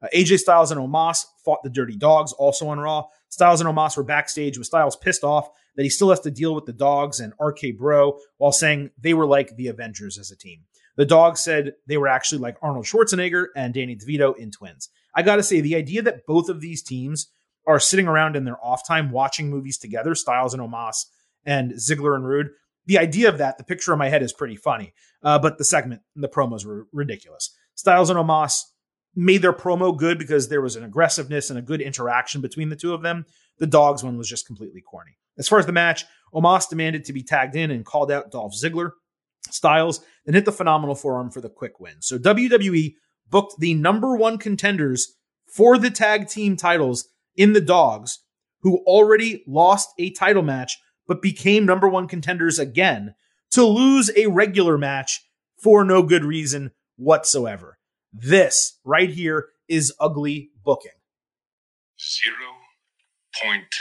Uh, 0.00 0.06
AJ 0.14 0.38
Styles 0.38 0.70
and 0.70 0.80
Omos 0.80 1.24
fought 1.44 1.62
the 1.64 1.70
Dirty 1.70 1.96
Dogs 1.96 2.32
also 2.32 2.68
on 2.68 2.78
Raw. 2.78 3.06
Styles 3.28 3.60
and 3.60 3.68
Omos 3.68 3.96
were 3.96 4.04
backstage 4.04 4.56
with 4.56 4.68
Styles 4.68 4.96
pissed 4.96 5.24
off 5.24 5.50
that 5.76 5.82
he 5.82 5.90
still 5.90 6.10
has 6.10 6.20
to 6.20 6.30
deal 6.30 6.54
with 6.54 6.66
the 6.66 6.72
Dogs 6.72 7.20
and 7.20 7.32
RK 7.40 7.76
Bro 7.76 8.18
while 8.38 8.52
saying 8.52 8.90
they 8.98 9.14
were 9.14 9.26
like 9.26 9.56
the 9.56 9.68
Avengers 9.68 10.18
as 10.18 10.30
a 10.30 10.36
team. 10.36 10.64
The 10.96 11.04
Dogs 11.04 11.40
said 11.40 11.74
they 11.86 11.96
were 11.96 12.08
actually 12.08 12.38
like 12.38 12.56
Arnold 12.62 12.84
Schwarzenegger 12.84 13.46
and 13.54 13.74
Danny 13.74 13.96
DeVito 13.96 14.36
in 14.36 14.50
Twins. 14.50 14.88
I 15.14 15.22
gotta 15.22 15.42
say, 15.42 15.60
the 15.60 15.76
idea 15.76 16.02
that 16.02 16.26
both 16.26 16.48
of 16.48 16.60
these 16.60 16.82
teams 16.82 17.28
are 17.68 17.78
sitting 17.78 18.08
around 18.08 18.34
in 18.34 18.44
their 18.44 18.58
off 18.64 18.86
time 18.86 19.10
watching 19.10 19.50
movies 19.50 19.78
together, 19.78 20.14
Styles 20.14 20.54
and 20.54 20.62
Omos 20.62 21.04
and 21.44 21.72
Ziggler 21.72 22.16
and 22.16 22.26
Roode. 22.26 22.48
the 22.86 22.98
idea 22.98 23.28
of 23.28 23.36
that, 23.36 23.58
the 23.58 23.64
picture 23.64 23.92
in 23.92 23.98
my 23.98 24.08
head 24.08 24.22
is 24.22 24.32
pretty 24.32 24.56
funny. 24.56 24.94
Uh, 25.22 25.38
but 25.38 25.58
the 25.58 25.64
segment 25.64 26.00
and 26.14 26.24
the 26.24 26.28
promos 26.28 26.64
were 26.64 26.86
ridiculous. 26.92 27.54
Styles 27.74 28.08
and 28.08 28.18
Omos 28.18 28.62
made 29.14 29.42
their 29.42 29.52
promo 29.52 29.96
good 29.96 30.18
because 30.18 30.48
there 30.48 30.62
was 30.62 30.76
an 30.76 30.84
aggressiveness 30.84 31.50
and 31.50 31.58
a 31.58 31.62
good 31.62 31.80
interaction 31.80 32.40
between 32.40 32.68
the 32.68 32.76
two 32.76 32.94
of 32.94 33.02
them. 33.02 33.26
The 33.58 33.66
dogs 33.66 34.02
one 34.02 34.16
was 34.16 34.28
just 34.28 34.46
completely 34.46 34.80
corny. 34.80 35.18
As 35.36 35.48
far 35.48 35.58
as 35.58 35.66
the 35.66 35.72
match, 35.72 36.04
Omos 36.32 36.68
demanded 36.68 37.04
to 37.04 37.12
be 37.12 37.22
tagged 37.22 37.56
in 37.56 37.70
and 37.70 37.84
called 37.84 38.10
out 38.10 38.30
Dolph 38.30 38.54
Ziggler. 38.54 38.92
Styles 39.50 40.00
then 40.24 40.34
hit 40.34 40.44
the 40.44 40.52
phenomenal 40.52 40.94
forearm 40.94 41.30
for 41.30 41.40
the 41.40 41.50
quick 41.50 41.80
win. 41.80 41.96
So 42.00 42.18
WWE 42.18 42.94
booked 43.28 43.58
the 43.58 43.74
number 43.74 44.16
one 44.16 44.38
contenders 44.38 45.14
for 45.52 45.78
the 45.78 45.90
tag 45.90 46.28
team 46.28 46.56
titles 46.56 47.08
in 47.38 47.54
the 47.54 47.60
dogs, 47.60 48.18
who 48.60 48.78
already 48.78 49.42
lost 49.46 49.90
a 49.98 50.10
title 50.10 50.42
match 50.42 50.76
but 51.06 51.22
became 51.22 51.64
number 51.64 51.88
one 51.88 52.06
contenders 52.06 52.58
again 52.58 53.14
to 53.50 53.64
lose 53.64 54.10
a 54.14 54.26
regular 54.26 54.76
match 54.76 55.24
for 55.56 55.84
no 55.84 56.02
good 56.02 56.24
reason 56.24 56.72
whatsoever. 56.96 57.78
This 58.12 58.78
right 58.84 59.08
here 59.08 59.46
is 59.68 59.94
ugly 59.98 60.50
booking. 60.62 60.90
Zero 61.98 62.34
point 63.42 63.74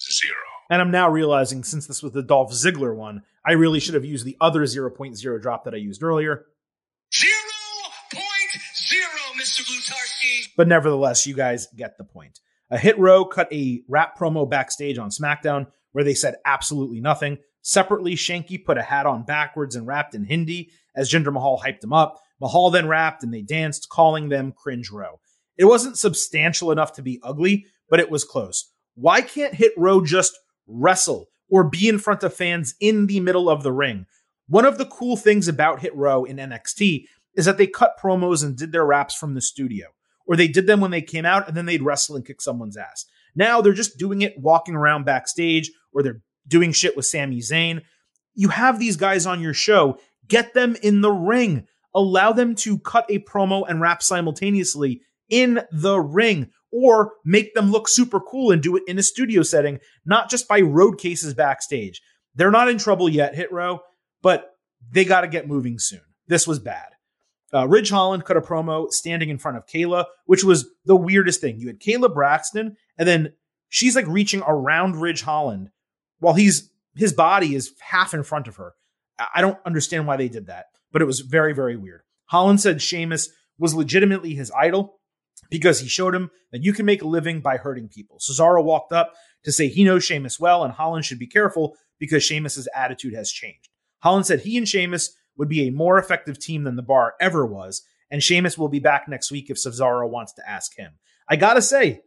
zero. 0.00 0.34
And 0.70 0.80
I'm 0.80 0.90
now 0.90 1.10
realizing 1.10 1.64
since 1.64 1.86
this 1.86 2.02
was 2.02 2.12
the 2.12 2.22
Dolph 2.22 2.52
Ziggler 2.52 2.94
one, 2.94 3.22
I 3.44 3.52
really 3.52 3.80
should 3.80 3.94
have 3.94 4.04
used 4.04 4.24
the 4.24 4.36
other 4.40 4.62
0.0 4.62 5.42
drop 5.42 5.64
that 5.64 5.74
I 5.74 5.78
used 5.78 6.02
earlier. 6.02 6.46
Zero 7.14 7.32
point 8.12 8.62
zero, 8.76 9.08
Mr. 9.40 9.60
Blutarski. 9.60 10.52
But 10.56 10.68
nevertheless, 10.68 11.26
you 11.26 11.34
guys 11.34 11.68
get 11.76 11.98
the 11.98 12.04
point. 12.04 12.40
Hit 12.78 12.98
row 12.98 13.24
cut 13.24 13.52
a 13.52 13.82
rap 13.88 14.18
promo 14.18 14.48
backstage 14.48 14.98
on 14.98 15.10
SmackDown 15.10 15.66
where 15.92 16.04
they 16.04 16.14
said 16.14 16.36
absolutely 16.44 17.00
nothing. 17.00 17.38
Separately, 17.62 18.14
Shanky 18.14 18.62
put 18.62 18.78
a 18.78 18.82
hat 18.82 19.06
on 19.06 19.24
backwards 19.24 19.76
and 19.76 19.86
rapped 19.86 20.14
in 20.14 20.24
Hindi 20.24 20.70
as 20.94 21.10
Jinder 21.10 21.32
Mahal 21.32 21.62
hyped 21.64 21.84
him 21.84 21.92
up. 21.92 22.20
Mahal 22.40 22.70
then 22.70 22.88
rapped 22.88 23.22
and 23.22 23.32
they 23.32 23.42
danced, 23.42 23.88
calling 23.88 24.28
them 24.28 24.52
cringe 24.52 24.90
row. 24.90 25.20
It 25.56 25.66
wasn't 25.66 25.98
substantial 25.98 26.72
enough 26.72 26.92
to 26.94 27.02
be 27.02 27.20
ugly, 27.22 27.66
but 27.88 28.00
it 28.00 28.10
was 28.10 28.24
close. 28.24 28.70
Why 28.94 29.20
can't 29.22 29.54
Hit 29.54 29.72
Row 29.76 30.04
just 30.04 30.38
wrestle 30.66 31.28
or 31.48 31.64
be 31.64 31.88
in 31.88 31.98
front 31.98 32.22
of 32.22 32.34
fans 32.34 32.74
in 32.80 33.06
the 33.06 33.20
middle 33.20 33.48
of 33.48 33.62
the 33.62 33.72
ring? 33.72 34.06
One 34.48 34.64
of 34.64 34.78
the 34.78 34.86
cool 34.86 35.16
things 35.16 35.48
about 35.48 35.80
Hit 35.80 35.94
Row 35.94 36.24
in 36.24 36.36
NXT 36.36 37.06
is 37.34 37.44
that 37.44 37.56
they 37.56 37.66
cut 37.66 37.98
promos 38.02 38.44
and 38.44 38.56
did 38.56 38.72
their 38.72 38.84
raps 38.84 39.14
from 39.14 39.34
the 39.34 39.40
studio, 39.40 39.88
or 40.26 40.36
they 40.36 40.48
did 40.48 40.66
them 40.66 40.80
when 40.80 40.90
they 40.90 41.02
came 41.02 41.24
out 41.24 41.46
and 41.48 41.56
then 41.56 41.66
they'd 41.66 41.82
wrestle 41.82 42.16
and 42.16 42.26
kick 42.26 42.40
someone's 42.40 42.76
ass. 42.76 43.04
Now 43.34 43.60
they're 43.60 43.72
just 43.72 43.98
doing 43.98 44.22
it 44.22 44.38
walking 44.38 44.74
around 44.74 45.04
backstage 45.04 45.70
or 45.92 46.02
they're 46.02 46.22
doing 46.46 46.72
shit 46.72 46.96
with 46.96 47.06
Sami 47.06 47.38
Zayn. 47.40 47.82
You 48.34 48.48
have 48.48 48.78
these 48.78 48.96
guys 48.96 49.26
on 49.26 49.40
your 49.40 49.54
show, 49.54 49.98
get 50.28 50.54
them 50.54 50.76
in 50.82 51.00
the 51.00 51.12
ring. 51.12 51.66
allow 51.94 52.32
them 52.32 52.54
to 52.56 52.78
cut 52.80 53.06
a 53.08 53.20
promo 53.20 53.64
and 53.68 53.80
rap 53.80 54.02
simultaneously 54.02 55.00
in 55.28 55.60
the 55.70 56.00
ring 56.00 56.50
or 56.72 57.12
make 57.24 57.54
them 57.54 57.70
look 57.70 57.88
super 57.88 58.18
cool 58.20 58.50
and 58.50 58.62
do 58.62 58.76
it 58.76 58.82
in 58.88 58.98
a 58.98 59.02
studio 59.02 59.42
setting, 59.42 59.78
not 60.04 60.28
just 60.28 60.48
by 60.48 60.60
road 60.60 60.98
cases 60.98 61.34
backstage. 61.34 62.02
They're 62.34 62.50
not 62.50 62.68
in 62.68 62.78
trouble 62.78 63.08
yet, 63.08 63.36
Hit 63.36 63.52
Row, 63.52 63.78
but 64.22 64.50
they 64.90 65.04
got 65.04 65.20
to 65.20 65.28
get 65.28 65.46
moving 65.46 65.78
soon. 65.78 66.00
This 66.26 66.48
was 66.48 66.58
bad. 66.58 66.88
Uh, 67.54 67.68
Ridge 67.68 67.90
Holland 67.90 68.24
cut 68.24 68.36
a 68.36 68.40
promo 68.40 68.90
standing 68.90 69.28
in 69.28 69.38
front 69.38 69.56
of 69.56 69.66
Kayla, 69.66 70.06
which 70.26 70.42
was 70.42 70.66
the 70.84 70.96
weirdest 70.96 71.40
thing. 71.40 71.60
You 71.60 71.68
had 71.68 71.80
Kayla 71.80 72.12
Braxton, 72.12 72.76
and 72.98 73.08
then 73.08 73.32
she's 73.68 73.94
like 73.94 74.08
reaching 74.08 74.42
around 74.46 75.00
Ridge 75.00 75.22
Holland 75.22 75.70
while 76.18 76.34
he's 76.34 76.70
his 76.96 77.12
body 77.12 77.54
is 77.54 77.72
half 77.80 78.14
in 78.14 78.22
front 78.22 78.48
of 78.48 78.56
her. 78.56 78.72
I 79.34 79.40
don't 79.40 79.58
understand 79.64 80.06
why 80.06 80.16
they 80.16 80.28
did 80.28 80.46
that, 80.46 80.66
but 80.92 81.02
it 81.02 81.06
was 81.06 81.20
very, 81.20 81.52
very 81.52 81.76
weird. 81.76 82.02
Holland 82.26 82.60
said 82.60 82.82
Sheamus 82.82 83.28
was 83.58 83.74
legitimately 83.74 84.34
his 84.34 84.50
idol 84.56 85.00
because 85.50 85.80
he 85.80 85.88
showed 85.88 86.14
him 86.14 86.30
that 86.52 86.62
you 86.62 86.72
can 86.72 86.86
make 86.86 87.02
a 87.02 87.06
living 87.06 87.40
by 87.40 87.56
hurting 87.56 87.88
people. 87.88 88.18
Cesaro 88.18 88.64
walked 88.64 88.92
up 88.92 89.12
to 89.44 89.52
say 89.52 89.68
he 89.68 89.84
knows 89.84 90.04
Sheamus 90.04 90.40
well, 90.40 90.64
and 90.64 90.72
Holland 90.72 91.04
should 91.04 91.18
be 91.18 91.26
careful 91.26 91.76
because 91.98 92.24
Sheamus's 92.24 92.68
attitude 92.74 93.14
has 93.14 93.30
changed. 93.30 93.68
Holland 94.00 94.26
said 94.26 94.40
he 94.40 94.56
and 94.58 94.68
Sheamus 94.68 95.14
would 95.36 95.48
be 95.48 95.66
a 95.66 95.72
more 95.72 95.98
effective 95.98 96.38
team 96.38 96.64
than 96.64 96.76
the 96.76 96.82
bar 96.82 97.14
ever 97.20 97.44
was, 97.44 97.82
and 98.10 98.22
Sheamus 98.22 98.56
will 98.56 98.68
be 98.68 98.78
back 98.78 99.08
next 99.08 99.30
week 99.30 99.50
if 99.50 99.56
Cesaro 99.56 100.08
wants 100.08 100.32
to 100.34 100.48
ask 100.48 100.76
him. 100.76 100.92
I 101.28 101.36
gotta 101.36 101.62
say, 101.62 102.02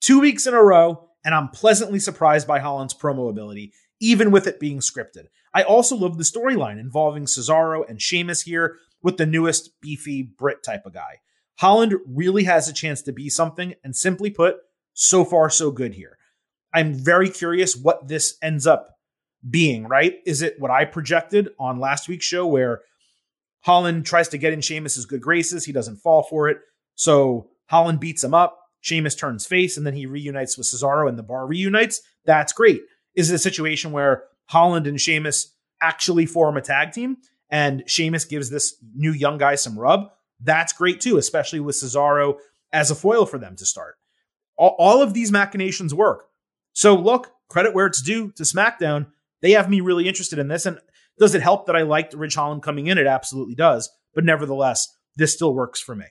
two 0.00 0.20
weeks 0.20 0.46
in 0.46 0.54
a 0.54 0.62
row, 0.62 1.08
and 1.24 1.34
I'm 1.34 1.48
pleasantly 1.48 1.98
surprised 1.98 2.46
by 2.46 2.58
Holland's 2.58 2.94
promo 2.94 3.28
ability, 3.30 3.72
even 4.00 4.30
with 4.30 4.46
it 4.46 4.60
being 4.60 4.78
scripted. 4.78 5.26
I 5.54 5.62
also 5.62 5.96
love 5.96 6.18
the 6.18 6.24
storyline 6.24 6.78
involving 6.78 7.24
Cesaro 7.24 7.88
and 7.88 8.00
Sheamus 8.00 8.42
here 8.42 8.76
with 9.02 9.16
the 9.16 9.26
newest 9.26 9.80
beefy 9.80 10.22
Brit 10.22 10.62
type 10.62 10.86
of 10.86 10.94
guy. 10.94 11.20
Holland 11.58 11.94
really 12.06 12.44
has 12.44 12.68
a 12.68 12.74
chance 12.74 13.02
to 13.02 13.12
be 13.12 13.28
something, 13.28 13.74
and 13.82 13.96
simply 13.96 14.30
put, 14.30 14.56
so 14.92 15.24
far 15.24 15.48
so 15.50 15.70
good 15.70 15.94
here. 15.94 16.18
I'm 16.74 16.92
very 16.92 17.30
curious 17.30 17.76
what 17.76 18.08
this 18.08 18.36
ends 18.42 18.66
up 18.66 18.95
being, 19.48 19.86
right? 19.86 20.16
Is 20.26 20.42
it 20.42 20.56
what 20.58 20.70
I 20.70 20.84
projected 20.84 21.50
on 21.58 21.80
last 21.80 22.08
week's 22.08 22.26
show 22.26 22.46
where 22.46 22.82
Holland 23.60 24.06
tries 24.06 24.28
to 24.28 24.38
get 24.38 24.52
in 24.52 24.60
Sheamus's 24.60 25.06
good 25.06 25.20
graces, 25.20 25.64
he 25.64 25.72
doesn't 25.72 25.96
fall 25.96 26.22
for 26.22 26.48
it. 26.48 26.58
So 26.94 27.48
Holland 27.66 28.00
beats 28.00 28.22
him 28.22 28.34
up, 28.34 28.60
Sheamus 28.80 29.14
turns 29.14 29.46
face, 29.46 29.76
and 29.76 29.86
then 29.86 29.94
he 29.94 30.06
reunites 30.06 30.56
with 30.56 30.66
Cesaro 30.66 31.08
and 31.08 31.18
the 31.18 31.22
bar 31.22 31.46
reunites. 31.46 32.00
That's 32.24 32.52
great. 32.52 32.82
Is 33.14 33.30
it 33.30 33.34
a 33.34 33.38
situation 33.38 33.92
where 33.92 34.24
Holland 34.46 34.86
and 34.86 35.00
Sheamus 35.00 35.52
actually 35.82 36.26
form 36.26 36.56
a 36.56 36.62
tag 36.62 36.92
team 36.92 37.18
and 37.50 37.82
Sheamus 37.86 38.24
gives 38.24 38.50
this 38.50 38.76
new 38.94 39.12
young 39.12 39.38
guy 39.38 39.56
some 39.56 39.78
rub? 39.78 40.10
That's 40.40 40.72
great 40.72 41.00
too, 41.00 41.16
especially 41.16 41.60
with 41.60 41.76
Cesaro 41.76 42.36
as 42.72 42.90
a 42.90 42.94
foil 42.94 43.26
for 43.26 43.38
them 43.38 43.56
to 43.56 43.66
start. 43.66 43.96
All, 44.56 44.76
all 44.78 45.02
of 45.02 45.14
these 45.14 45.32
machinations 45.32 45.94
work. 45.94 46.28
So 46.72 46.94
look, 46.94 47.32
credit 47.48 47.74
where 47.74 47.86
it's 47.86 48.02
due 48.02 48.32
to 48.32 48.42
SmackDown. 48.42 49.06
They 49.46 49.52
have 49.52 49.70
me 49.70 49.80
really 49.80 50.08
interested 50.08 50.40
in 50.40 50.48
this. 50.48 50.66
And 50.66 50.80
does 51.20 51.36
it 51.36 51.40
help 51.40 51.66
that 51.66 51.76
I 51.76 51.82
liked 51.82 52.14
Ridge 52.14 52.34
Holland 52.34 52.64
coming 52.64 52.88
in? 52.88 52.98
It 52.98 53.06
absolutely 53.06 53.54
does. 53.54 53.88
But 54.12 54.24
nevertheless, 54.24 54.88
this 55.14 55.32
still 55.32 55.54
works 55.54 55.80
for 55.80 55.94
me. 55.94 56.06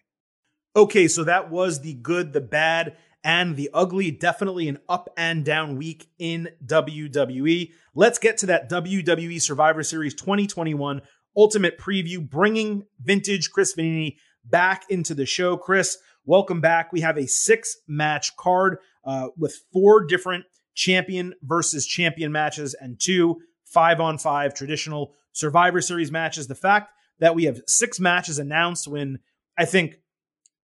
Okay, 0.74 1.10
so 1.10 1.26
that 1.26 1.52
was 1.52 1.82
the 1.82 1.96
good, 1.96 2.32
the 2.32 2.40
bad, 2.40 2.96
and 3.26 3.58
the 3.58 3.70
ugly. 3.74 4.10
Definitely 4.10 4.70
an 4.70 4.78
up 4.88 5.10
and 5.18 5.44
down 5.44 5.76
week 5.76 6.08
in 6.18 6.48
WWE. 6.66 7.72
Let's 7.94 8.20
get 8.20 8.38
to 8.38 8.46
that 8.46 8.70
WWE 8.70 9.42
Survivor 9.42 9.84
Series 9.84 10.14
2021 10.14 11.02
Ultimate 11.36 11.78
Preview, 11.78 12.30
bringing 12.30 12.86
vintage 13.02 13.52
Chris 13.52 13.76
Vannini 13.76 14.16
back 14.46 14.86
into 14.88 15.14
the 15.14 15.26
show. 15.26 15.58
Chris, 15.58 15.98
welcome 16.24 16.62
back. 16.62 16.94
We 16.94 17.02
have 17.02 17.18
a 17.18 17.28
six 17.28 17.76
match 17.86 18.38
card 18.38 18.78
uh, 19.04 19.28
with 19.36 19.58
four 19.74 20.06
different 20.06 20.46
champion 20.76 21.34
versus 21.42 21.86
champion 21.86 22.32
matches 22.32 22.76
and 22.80 23.00
two 23.00 23.38
five 23.66 24.00
on 24.00 24.18
five 24.18 24.54
traditional 24.54 25.14
Survivor 25.34 25.82
Series 25.82 26.12
matches. 26.12 26.48
The 26.48 26.56
fact 26.56 26.92
that 27.20 27.36
we 27.36 27.46
have 27.46 27.62
six 27.68 28.00
matches 28.00 28.40
announced 28.40 28.88
when 28.88 29.20
I 29.58 29.66
think 29.66 29.96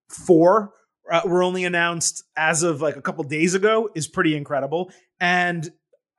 four 0.10 0.74
uh, 1.12 1.22
were 1.26 1.44
only 1.44 1.66
announced 1.66 2.24
as 2.38 2.64
of 2.64 2.82
like 2.82 2.96
a 2.96 3.02
couple 3.02 3.24
days 3.24 3.54
ago 3.54 3.90
is 3.96 4.08
pretty 4.08 4.36
incredible. 4.36 4.92
And 5.20 5.70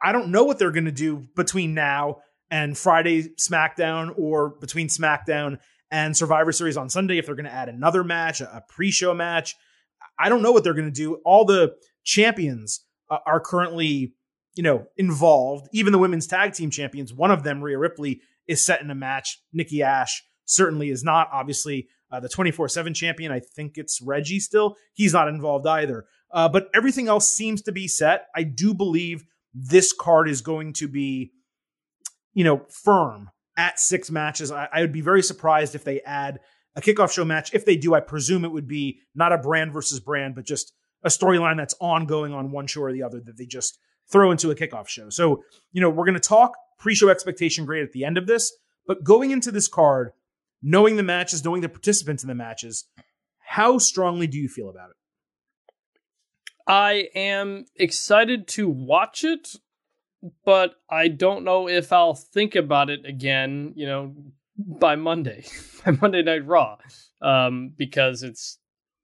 I 0.03 0.13
don't 0.13 0.31
know 0.31 0.45
what 0.45 0.59
they're 0.59 0.73
going 0.73 0.87
to 0.87 0.93
do 0.93 1.25
between 1.37 1.75
now 1.75 2.19
and 2.51 2.77
Friday 2.77 3.31
SmackDown 3.41 4.13
or 4.19 4.51
between 4.61 4.89
SmackDown 4.89 5.59
and 5.91 6.17
Survivor 6.17 6.53
Series 6.53 6.77
on 6.77 6.91
Sunday 6.91 7.19
if 7.19 7.27
they're 7.27 7.35
going 7.35 7.47
to 7.47 7.53
add 7.53 7.69
another 7.69 8.03
match, 8.03 8.41
a 8.41 8.65
pre-show 8.69 9.15
match. 9.15 9.55
I 10.19 10.29
don't 10.29 10.43
know 10.43 10.53
what 10.53 10.65
they're 10.65 10.75
going 10.75 10.87
to 10.87 10.91
do. 10.91 11.17
All 11.25 11.45
the 11.45 11.75
champions 12.05 12.85
are 13.27 13.41
currently, 13.41 14.15
you 14.55 14.63
know, 14.63 14.87
involved. 14.97 15.69
Even 15.73 15.93
the 15.93 15.99
women's 15.99 16.27
tag 16.27 16.53
team 16.53 16.71
champions, 16.71 17.13
one 17.13 17.31
of 17.31 17.43
them, 17.43 17.63
Rhea 17.63 17.79
Ripley, 17.79 18.21
is 18.47 18.65
set 18.65 18.81
in 18.81 18.91
a 18.91 18.95
match. 18.95 19.41
Nikki 19.53 19.83
Ash 19.83 20.23
certainly 20.45 20.91
is 20.91 21.05
not. 21.05 21.29
Obviously, 21.33 21.89
uh, 22.11 22.21
the 22.21 22.29
24 22.29 22.69
7 22.69 22.95
champion, 22.95 23.33
I 23.33 23.41
think 23.41 23.79
it's 23.79 24.01
Reggie 24.03 24.41
still. 24.41 24.77
He's 24.93 25.13
not 25.13 25.29
involved 25.29 25.67
either. 25.67 26.07
Uh, 26.31 26.49
but 26.49 26.69
everything 26.75 27.09
else 27.09 27.29
seems 27.29 27.63
to 27.63 27.73
be 27.73 27.87
set. 27.87 28.27
I 28.35 28.43
do 28.43 28.75
believe 28.75 29.25
this 29.55 29.93
card 29.93 30.29
is 30.29 30.41
going 30.41 30.73
to 30.75 30.89
be 30.89 31.33
you 32.35 32.45
know, 32.45 32.63
firm 32.69 33.31
at 33.57 33.79
six 33.79 34.11
matches. 34.11 34.51
I, 34.51 34.69
I, 34.73 34.81
would 34.81 34.93
be 34.93 35.01
very 35.01 35.23
surprised 35.23 35.75
if 35.75 35.85
they 35.85 36.01
add 36.01 36.41
a 36.75 36.81
kickoff 36.81 37.13
show 37.13 37.25
match. 37.25 37.53
If 37.53 37.65
they 37.65 37.77
do, 37.77 37.95
I 37.95 38.01
presume 38.01 38.45
it 38.45 38.53
would 38.53 38.69
be 38.69 39.01
not 39.15 39.33
a 39.33 39.39
brand 39.39 39.73
versus 39.73 40.01
brand, 40.01 40.35
but 40.35 40.45
just 40.45 40.73
a 41.05 41.09
storyline 41.09 41.57
that's 41.57 41.75
ongoing 41.81 42.33
on 42.33 42.51
one 42.51 42.67
show 42.67 42.83
or 42.83 42.93
the 42.93 43.03
other 43.03 43.21
that 43.21 43.37
they 43.37 43.47
just 43.47 43.79
throw 44.11 44.31
into 44.31 44.51
a 44.51 44.55
kickoff 44.55 44.89
show. 44.89 45.09
So, 45.11 45.43
you 45.73 45.81
know, 45.81 45.91
we're 45.91 46.05
going 46.05 46.15
to 46.15 46.21
talk 46.21 46.53
pre 46.79 46.95
show 46.95 47.09
expectation 47.09 47.65
grade 47.65 47.83
at 47.83 47.93
the 47.93 48.05
end 48.05 48.19
of 48.19 48.27
this, 48.27 48.53
but 48.87 49.05
going 49.05 49.31
into 49.31 49.51
this 49.51 49.69
card, 49.69 50.13
knowing 50.63 50.97
the 50.97 51.03
matches, 51.03 51.45
knowing 51.45 51.63
the 51.63 51.69
participants 51.69 52.23
in 52.23 52.29
the 52.29 52.35
matches, 52.35 52.85
how 53.41 53.79
strongly 53.79 54.27
do 54.27 54.39
you 54.39 54.49
feel 54.49 54.69
about 54.69 54.91
it? 54.91 54.97
I 56.67 57.09
am 57.15 57.65
excited 57.77 58.47
to 58.49 58.69
watch 58.69 59.25
it 59.25 59.57
but 60.45 60.75
I 60.89 61.09
don't 61.09 61.45
know 61.45 61.69
if 61.69 61.93
I'll 61.93 62.15
think 62.15 62.55
about 62.55 62.91
it 62.91 63.05
again, 63.05 63.73
you 63.75 63.87
know, 63.87 64.15
by 64.57 64.97
Monday, 64.97 65.45
by 65.85 65.93
Monday 65.93 66.23
Night 66.23 66.47
Raw, 66.47 66.79
um, 67.21 67.73
because 67.77 68.23
it's 68.23 68.59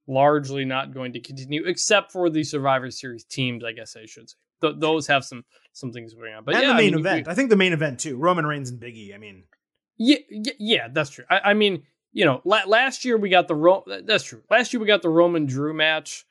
largely 0.08 0.64
not 0.64 0.92
going 0.92 1.12
to 1.12 1.20
continue, 1.20 1.64
except 1.66 2.12
for 2.12 2.30
the 2.30 2.42
Survivor 2.42 2.90
Series 2.90 3.24
teams. 3.24 3.62
I 3.64 3.72
guess 3.72 3.96
I 3.96 4.06
should 4.06 4.28
say 4.28 4.36
Th- 4.60 4.74
those 4.76 5.06
have 5.06 5.24
some 5.24 5.44
some 5.72 5.92
things 5.92 6.14
going 6.14 6.34
on. 6.34 6.44
But 6.44 6.54
and 6.54 6.62
yeah, 6.62 6.68
the 6.70 6.74
main 6.74 6.94
I 6.94 6.96
mean, 6.96 7.06
event, 7.06 7.26
we, 7.26 7.32
I 7.32 7.34
think 7.34 7.50
the 7.50 7.56
main 7.56 7.72
event 7.72 8.00
too, 8.00 8.16
Roman 8.16 8.46
Reigns 8.46 8.70
and 8.70 8.80
Biggie. 8.80 9.14
I 9.14 9.18
mean, 9.18 9.44
yeah, 9.96 10.18
yeah, 10.30 10.52
yeah 10.58 10.88
that's 10.92 11.10
true. 11.10 11.24
I, 11.30 11.40
I 11.50 11.54
mean, 11.54 11.84
you 12.12 12.24
know, 12.24 12.40
la- 12.44 12.66
last 12.66 13.04
year 13.04 13.16
we 13.16 13.28
got 13.28 13.46
the 13.46 13.54
Ro- 13.54 13.84
that's 14.04 14.24
true. 14.24 14.42
Last 14.50 14.72
year 14.72 14.80
we 14.80 14.86
got 14.86 15.02
the 15.02 15.10
Roman 15.10 15.46
Drew 15.46 15.72
match, 15.72 16.24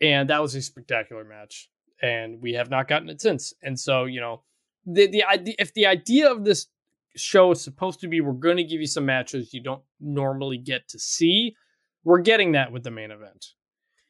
and 0.00 0.28
that 0.28 0.42
was 0.42 0.54
a 0.54 0.60
spectacular 0.60 1.24
match 1.24 1.70
and 2.02 2.40
we 2.40 2.54
have 2.54 2.70
not 2.70 2.88
gotten 2.88 3.08
it 3.08 3.20
since. 3.20 3.52
And 3.62 3.78
so, 3.78 4.04
you 4.04 4.20
know, 4.20 4.42
the 4.86 5.06
the 5.08 5.24
idea 5.24 5.54
if 5.58 5.74
the 5.74 5.86
idea 5.86 6.30
of 6.30 6.44
this 6.44 6.66
show 7.16 7.50
is 7.50 7.60
supposed 7.60 8.00
to 8.00 8.08
be 8.08 8.20
we're 8.20 8.32
going 8.32 8.56
to 8.56 8.64
give 8.64 8.80
you 8.80 8.86
some 8.86 9.04
matches 9.04 9.52
you 9.52 9.62
don't 9.62 9.82
normally 10.00 10.58
get 10.58 10.88
to 10.88 10.98
see, 10.98 11.54
we're 12.04 12.20
getting 12.20 12.52
that 12.52 12.72
with 12.72 12.82
the 12.84 12.90
main 12.90 13.10
event. 13.10 13.46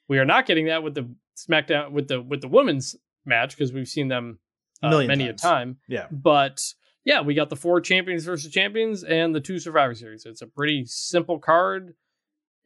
We 0.08 0.18
are 0.18 0.24
not 0.24 0.46
getting 0.46 0.66
that 0.66 0.82
with 0.82 0.94
the 0.94 1.08
SmackDown 1.36 1.92
with 1.92 2.08
the 2.08 2.20
with 2.20 2.40
the 2.40 2.48
women's 2.48 2.96
match 3.24 3.56
because 3.56 3.72
we've 3.72 3.88
seen 3.88 4.08
them 4.08 4.38
uh, 4.82 4.90
many 5.06 5.26
times. 5.28 5.40
a 5.44 5.46
time. 5.46 5.76
Yeah, 5.88 6.06
but 6.10 6.60
yeah, 7.04 7.20
we 7.22 7.34
got 7.34 7.48
the 7.50 7.56
four 7.56 7.80
champions 7.80 8.24
versus 8.24 8.50
champions 8.52 9.04
and 9.04 9.34
the 9.34 9.40
two 9.40 9.58
Survivor 9.58 9.94
Series. 9.94 10.26
It's 10.26 10.42
a 10.42 10.46
pretty 10.46 10.84
simple 10.86 11.38
card, 11.38 11.94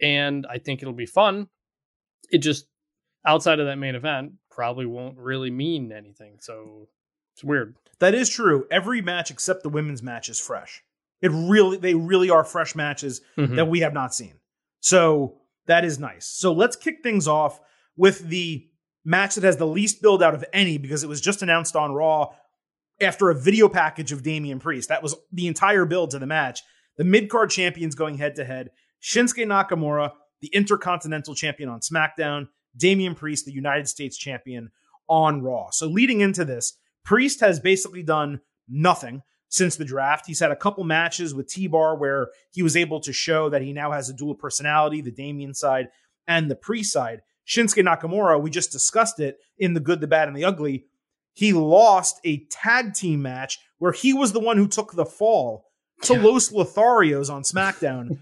and 0.01 0.46
I 0.48 0.59
think 0.59 0.82
it'll 0.82 0.94
be 0.94 1.07
fun. 1.07 1.48
It 2.30 2.38
just 2.38 2.66
outside 3.26 3.61
of 3.61 3.66
that 3.66 3.76
main 3.76 3.94
event 3.94 4.32
probably 4.51 4.86
won't 4.86 5.18
really 5.18 5.51
mean 5.51 5.92
anything. 5.92 6.36
So 6.40 6.88
it's 7.34 7.44
weird. 7.44 7.76
That 8.01 8.14
is 8.14 8.28
true. 8.28 8.66
Every 8.70 9.01
match 9.03 9.30
except 9.30 9.62
the 9.62 9.68
women's 9.68 10.03
match 10.03 10.28
is 10.28 10.38
fresh. 10.40 10.82
It 11.22 11.30
really, 11.32 11.76
they 11.78 11.94
really 11.94 12.28
are 12.30 12.44
fresh 12.44 12.74
matches 12.74 13.20
Mhm. 13.38 13.57
that 13.57 13.66
we 13.68 13.80
have 13.80 13.92
not 13.94 14.14
seen. 14.14 14.34
So 14.85 15.39
that 15.66 15.82
is 15.82 15.99
nice. 15.99 16.26
So 16.26 16.53
let's 16.53 16.76
kick 16.76 16.99
things 17.03 17.26
off 17.26 17.59
with 17.97 18.28
the 18.28 18.68
match 19.03 19.35
that 19.35 19.43
has 19.43 19.57
the 19.57 19.66
least 19.66 20.03
build 20.03 20.22
out 20.22 20.35
of 20.35 20.45
any 20.53 20.76
because 20.76 21.03
it 21.03 21.09
was 21.09 21.22
just 21.22 21.41
announced 21.41 21.74
on 21.74 21.95
Raw 21.95 22.35
after 23.01 23.30
a 23.30 23.35
video 23.35 23.70
package 23.70 24.12
of 24.12 24.22
Damian 24.22 24.61
Priest. 24.61 24.91
That 24.91 25.03
was 25.03 25.16
the 25.32 25.47
entire 25.47 25.87
build 25.87 26.11
to 26.11 26.18
the 26.18 26.26
match. 26.26 26.61
The 26.99 27.05
mid 27.05 27.30
card 27.30 27.49
champions 27.49 27.95
going 27.95 28.18
head 28.18 28.35
to 28.35 28.45
head. 28.45 28.72
Shinsuke 29.03 29.47
Nakamura, 29.47 30.12
the 30.43 30.49
Intercontinental 30.49 31.35
Champion 31.35 31.70
on 31.70 31.80
SmackDown. 31.80 32.49
Damian 32.76 33.14
Priest, 33.14 33.47
the 33.47 33.53
United 33.53 33.89
States 33.89 34.18
Champion 34.18 34.70
on 35.09 35.41
Raw. 35.41 35.70
So 35.70 35.87
leading 35.87 36.20
into 36.20 36.45
this, 36.45 36.76
Priest 37.07 37.41
has 37.41 37.59
basically 37.59 38.03
done 38.03 38.43
nothing 38.68 39.22
since 39.55 39.76
the 39.76 39.84
draft. 39.84 40.26
He's 40.26 40.40
had 40.40 40.50
a 40.50 40.57
couple 40.57 40.82
matches 40.82 41.32
with 41.32 41.46
T 41.46 41.68
Bar 41.68 41.96
where 41.96 42.30
he 42.50 42.64
was 42.64 42.76
able 42.76 42.98
to 43.00 43.12
show 43.12 43.48
that 43.50 43.62
he 43.62 43.72
now 43.72 43.92
has 43.92 44.09
a 44.09 44.12
dual 44.12 44.34
personality, 44.34 45.00
the 45.00 45.12
Damian 45.12 45.55
side 45.55 45.90
and 46.26 46.50
the 46.50 46.57
pre 46.57 46.82
side. 46.82 47.22
Shinsuke 47.46 47.84
Nakamura, 47.84 48.40
we 48.42 48.50
just 48.50 48.72
discussed 48.72 49.20
it 49.20 49.38
in 49.57 49.74
the 49.74 49.80
good, 49.80 50.00
the 50.00 50.09
bad, 50.09 50.26
and 50.26 50.36
the 50.36 50.44
ugly. 50.44 50.86
He 51.34 51.52
lost 51.52 52.18
a 52.24 52.38
tag 52.50 52.94
team 52.94 53.22
match 53.22 53.61
where 53.78 53.92
he 53.92 54.12
was 54.12 54.32
the 54.32 54.40
one 54.40 54.57
who 54.57 54.66
took 54.66 54.92
the 54.92 55.07
fall 55.07 55.66
to 56.02 56.14
yeah. 56.14 56.22
Los 56.22 56.50
Lotharios 56.50 57.32
on 57.32 57.42
SmackDown. 57.42 58.18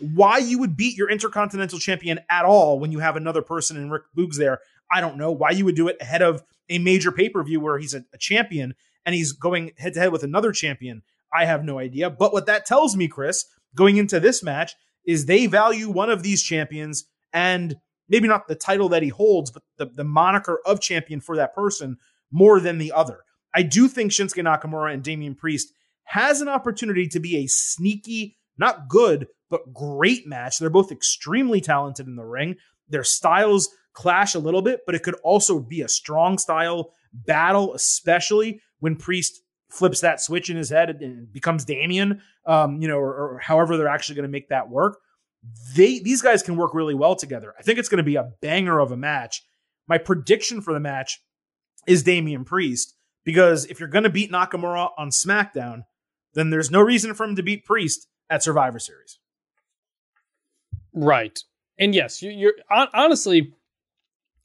Why 0.00 0.36
you 0.36 0.58
would 0.58 0.76
beat 0.76 0.98
your 0.98 1.08
Intercontinental 1.08 1.78
Champion 1.78 2.20
at 2.28 2.44
all 2.44 2.78
when 2.78 2.92
you 2.92 2.98
have 2.98 3.16
another 3.16 3.42
person 3.42 3.78
in 3.78 3.90
Rick 3.90 4.02
Boogs 4.14 4.36
there, 4.36 4.58
I 4.90 5.00
don't 5.00 5.16
know. 5.16 5.32
Why 5.32 5.50
you 5.50 5.64
would 5.64 5.76
do 5.76 5.88
it 5.88 5.96
ahead 5.98 6.20
of 6.20 6.42
a 6.68 6.78
major 6.78 7.10
pay 7.10 7.30
per 7.30 7.42
view 7.42 7.60
where 7.60 7.78
he's 7.78 7.94
a, 7.94 8.04
a 8.12 8.18
champion 8.18 8.74
and 9.04 9.14
he's 9.14 9.32
going 9.32 9.72
head 9.76 9.94
to 9.94 10.00
head 10.00 10.12
with 10.12 10.22
another 10.22 10.52
champion, 10.52 11.02
I 11.32 11.44
have 11.44 11.64
no 11.64 11.78
idea. 11.78 12.10
But 12.10 12.32
what 12.32 12.46
that 12.46 12.66
tells 12.66 12.96
me, 12.96 13.08
Chris, 13.08 13.44
going 13.74 13.96
into 13.96 14.20
this 14.20 14.42
match, 14.42 14.74
is 15.06 15.26
they 15.26 15.46
value 15.46 15.90
one 15.90 16.10
of 16.10 16.22
these 16.22 16.42
champions 16.42 17.04
and 17.32 17.76
maybe 18.08 18.28
not 18.28 18.48
the 18.48 18.54
title 18.54 18.88
that 18.90 19.02
he 19.02 19.08
holds, 19.08 19.50
but 19.50 19.62
the, 19.76 19.86
the 19.86 20.04
moniker 20.04 20.60
of 20.64 20.80
champion 20.80 21.20
for 21.20 21.36
that 21.36 21.54
person 21.54 21.96
more 22.30 22.60
than 22.60 22.78
the 22.78 22.92
other. 22.92 23.20
I 23.54 23.62
do 23.62 23.88
think 23.88 24.10
Shinsuke 24.10 24.42
Nakamura 24.42 24.92
and 24.92 25.02
Damian 25.02 25.34
Priest 25.34 25.72
has 26.04 26.40
an 26.40 26.48
opportunity 26.48 27.08
to 27.08 27.20
be 27.20 27.38
a 27.38 27.46
sneaky, 27.46 28.36
not 28.58 28.88
good, 28.88 29.26
but 29.50 29.72
great 29.72 30.26
match. 30.26 30.58
They're 30.58 30.70
both 30.70 30.92
extremely 30.92 31.60
talented 31.60 32.06
in 32.06 32.16
the 32.16 32.24
ring. 32.24 32.56
Their 32.88 33.04
styles 33.04 33.68
clash 33.92 34.34
a 34.34 34.40
little 34.40 34.62
bit, 34.62 34.80
but 34.86 34.94
it 34.94 35.02
could 35.02 35.14
also 35.22 35.60
be 35.60 35.80
a 35.80 35.88
strong 35.88 36.38
style 36.38 36.90
battle, 37.12 37.72
especially 37.74 38.60
when 38.84 38.96
Priest 38.96 39.40
flips 39.70 40.02
that 40.02 40.20
switch 40.20 40.50
in 40.50 40.58
his 40.58 40.68
head 40.68 40.90
and 40.90 41.32
becomes 41.32 41.64
Damian, 41.64 42.20
um, 42.44 42.82
you 42.82 42.86
know, 42.86 42.98
or, 42.98 43.14
or 43.14 43.38
however 43.38 43.78
they're 43.78 43.88
actually 43.88 44.16
going 44.16 44.28
to 44.28 44.30
make 44.30 44.50
that 44.50 44.68
work. 44.68 44.98
They 45.74 46.00
these 46.00 46.20
guys 46.20 46.42
can 46.42 46.56
work 46.56 46.74
really 46.74 46.92
well 46.92 47.16
together. 47.16 47.54
I 47.58 47.62
think 47.62 47.78
it's 47.78 47.88
going 47.88 47.96
to 47.96 48.02
be 48.02 48.16
a 48.16 48.30
banger 48.42 48.78
of 48.78 48.92
a 48.92 48.96
match. 48.98 49.42
My 49.88 49.96
prediction 49.96 50.60
for 50.60 50.74
the 50.74 50.80
match 50.80 51.18
is 51.86 52.02
Damian 52.02 52.44
Priest 52.44 52.94
because 53.24 53.64
if 53.64 53.80
you're 53.80 53.88
going 53.88 54.04
to 54.04 54.10
beat 54.10 54.30
Nakamura 54.30 54.90
on 54.98 55.08
SmackDown, 55.08 55.84
then 56.34 56.50
there's 56.50 56.70
no 56.70 56.82
reason 56.82 57.14
for 57.14 57.24
him 57.24 57.36
to 57.36 57.42
beat 57.42 57.64
Priest 57.64 58.06
at 58.28 58.42
Survivor 58.42 58.78
Series. 58.78 59.18
Right. 60.92 61.42
And 61.78 61.94
yes, 61.94 62.20
you're, 62.20 62.52
honestly, 62.70 63.54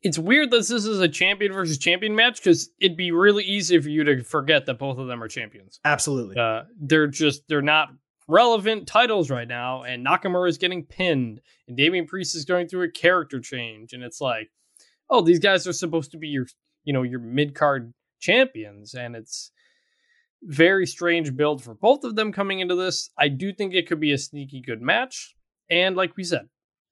it's 0.02 0.18
weird 0.18 0.52
that 0.52 0.58
this 0.58 0.72
is 0.72 1.00
a 1.00 1.08
champion 1.08 1.52
versus 1.52 1.78
champion 1.78 2.16
match 2.16 2.42
because 2.42 2.70
it'd 2.80 2.98
be 2.98 3.12
really 3.12 3.44
easy 3.44 3.80
for 3.80 3.90
you 3.90 4.04
to 4.06 4.24
forget 4.24 4.66
that 4.66 4.80
both 4.80 4.98
of 4.98 5.08
them 5.08 5.22
are 5.22 5.28
champions. 5.28 5.80
Absolutely. 5.84 6.38
Uh, 6.38 6.64
they're 6.80 7.08
just 7.08 7.48
they're 7.48 7.62
not 7.62 7.90
relevant 8.28 8.88
titles 8.88 9.30
right 9.30 9.48
now, 9.48 9.84
and 9.84 10.06
Nakamura 10.06 10.48
is 10.48 10.58
getting 10.58 10.86
pinned, 10.86 11.42
and 11.68 11.76
Damian 11.76 12.06
Priest 12.06 12.36
is 12.36 12.46
going 12.46 12.68
through 12.68 12.84
a 12.84 12.92
character 12.92 13.40
change, 13.40 13.94
and 13.94 14.04
it's 14.04 14.22
like, 14.22 14.50
oh, 15.10 15.22
these 15.22 15.40
guys 15.40 15.68
are 15.68 15.74
supposed 15.74 16.12
to 16.12 16.18
be 16.18 16.30
your 16.30 16.46
you 16.86 16.94
know 16.94 17.04
your 17.04 17.20
mid 17.20 17.54
card 17.54 17.94
champions, 18.20 18.94
and 18.94 19.16
it's 19.16 19.52
very 20.44 20.86
strange 20.86 21.36
build 21.36 21.62
for 21.62 21.74
both 21.74 22.06
of 22.06 22.16
them 22.16 22.32
coming 22.32 22.62
into 22.62 22.76
this. 22.76 23.10
I 23.18 23.28
do 23.28 23.52
think 23.52 23.74
it 23.74 23.88
could 23.88 24.00
be 24.00 24.14
a 24.14 24.18
sneaky 24.18 24.62
good 24.62 24.82
match, 24.82 25.36
and 25.70 25.98
like 25.98 26.16
we 26.16 26.24
said, 26.24 26.48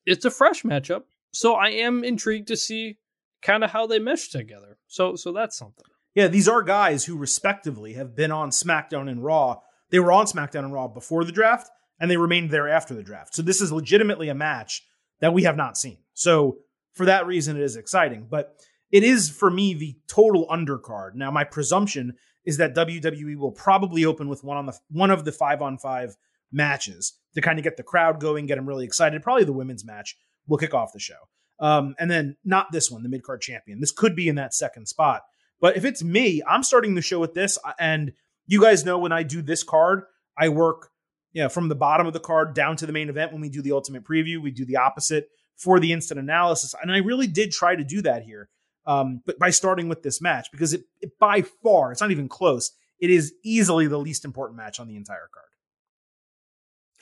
it's 0.06 0.26
a 0.26 0.32
fresh 0.32 0.64
matchup 0.64 1.04
so 1.32 1.54
I 1.54 1.70
am 1.70 2.04
intrigued 2.04 2.48
to 2.50 2.58
see 2.58 2.98
kind 3.42 3.64
of 3.64 3.72
how 3.72 3.88
they 3.88 4.00
mesh 4.00 4.30
together. 4.30 4.78
So 4.88 5.16
so 5.16 5.32
that's 5.32 5.58
something. 5.58 5.86
Yeah, 6.16 6.28
these 6.28 6.48
are 6.48 6.64
guys 6.64 7.06
who 7.06 7.16
respectively 7.16 7.94
have 7.94 8.16
been 8.16 8.32
on 8.32 8.50
SmackDown 8.50 9.10
and 9.10 9.24
Raw. 9.24 9.58
They 9.92 10.00
were 10.00 10.12
on 10.12 10.26
SmackDown 10.26 10.66
and 10.66 10.74
Raw 10.74 10.88
before 10.88 11.24
the 11.24 11.32
draft, 11.32 11.70
and 12.00 12.10
they 12.10 12.18
remained 12.18 12.50
there 12.50 12.68
after 12.68 12.94
the 12.94 13.04
draft. 13.04 13.36
So 13.36 13.42
this 13.42 13.62
is 13.62 13.72
legitimately 13.72 14.30
a 14.30 14.36
match 14.36 14.84
that 15.20 15.34
we 15.34 15.44
have 15.44 15.58
not 15.58 15.78
seen. 15.78 16.00
So 16.14 16.58
for 16.94 17.06
that 17.06 17.28
reason, 17.28 17.56
it 17.56 17.64
is 17.64 17.76
exciting. 17.76 18.28
But 18.30 18.56
it 18.92 19.04
is 19.04 19.30
for 19.30 19.50
me 19.50 19.74
the 19.74 19.96
total 20.08 20.48
undercard. 20.48 21.16
Now, 21.16 21.32
my 21.32 21.44
presumption 21.44 22.16
is 22.46 22.58
that 22.58 22.76
WWE 22.76 23.38
will 23.38 23.52
probably 23.52 24.06
open 24.06 24.30
with 24.30 24.44
one 24.44 24.58
on 24.58 24.66
the 24.66 24.78
one 24.90 25.12
of 25.12 25.26
the 25.26 25.32
five 25.32 25.62
on 25.62 25.78
five 25.78 26.16
matches 26.52 27.14
to 27.36 27.42
kind 27.42 27.60
of 27.60 27.64
get 27.64 27.78
the 27.78 27.84
crowd 27.84 28.20
going, 28.20 28.46
get 28.46 28.56
them 28.56 28.68
really 28.68 28.86
excited. 28.86 29.22
Probably 29.22 29.44
the 29.44 29.54
women's 29.54 29.86
match 29.86 30.18
will 30.48 30.58
kick 30.58 30.74
off 30.74 30.94
the 30.94 31.00
show. 31.00 31.16
Um, 31.60 31.96
and 32.00 32.10
then 32.10 32.38
not 32.44 32.72
this 32.72 32.92
one, 32.92 33.04
the 33.04 33.10
mid 33.10 33.24
card 33.24 33.42
champion. 33.42 33.80
This 33.80 33.92
could 33.92 34.16
be 34.16 34.28
in 34.28 34.36
that 34.36 34.54
second 34.54 34.88
spot. 34.88 35.24
But 35.60 35.76
if 35.76 35.86
it's 35.86 36.04
me, 36.04 36.44
I'm 36.48 36.64
starting 36.64 36.96
the 36.96 37.02
show 37.02 37.20
with 37.20 37.34
this. 37.34 37.58
And 37.80 38.14
you 38.46 38.62
guys 38.62 38.86
know 38.86 39.00
when 39.00 39.12
I 39.12 39.24
do 39.24 39.42
this 39.42 39.64
card, 39.64 40.04
I 40.38 40.50
work 40.50 40.90
you 41.34 41.44
know, 41.44 41.50
from 41.50 41.68
the 41.68 41.76
bottom 41.76 42.08
of 42.08 42.14
the 42.14 42.20
card 42.20 42.54
down 42.54 42.78
to 42.78 42.86
the 42.86 42.94
main 42.94 43.10
event. 43.10 43.32
When 43.32 43.42
we 43.42 43.50
do 43.50 43.62
the 43.62 43.72
ultimate 43.72 44.04
preview, 44.04 44.42
we 44.42 44.52
do 44.52 44.66
the 44.66 44.78
opposite 44.78 45.30
for 45.56 45.80
the 45.80 45.92
instant 45.92 46.20
analysis. 46.20 46.76
And 46.82 46.92
I 46.92 46.98
really 46.98 47.28
did 47.28 47.52
try 47.52 47.76
to 47.76 47.84
do 47.84 48.02
that 48.04 48.24
here. 48.24 48.50
Um, 48.86 49.22
but 49.26 49.38
by 49.38 49.50
starting 49.50 49.90
with 49.90 50.02
this 50.02 50.22
match, 50.22 50.48
because 50.52 50.74
it, 50.74 50.84
it 51.02 51.12
by 51.20 51.42
far, 51.42 51.92
it's 51.92 52.02
not 52.02 52.12
even 52.12 52.30
close. 52.30 52.72
It 53.00 53.10
is 53.10 53.34
easily 53.44 53.88
the 53.88 53.98
least 53.98 54.24
important 54.24 54.58
match 54.58 54.80
on 54.80 54.88
the 54.88 54.96
entire 54.96 55.30
card. 55.34 55.46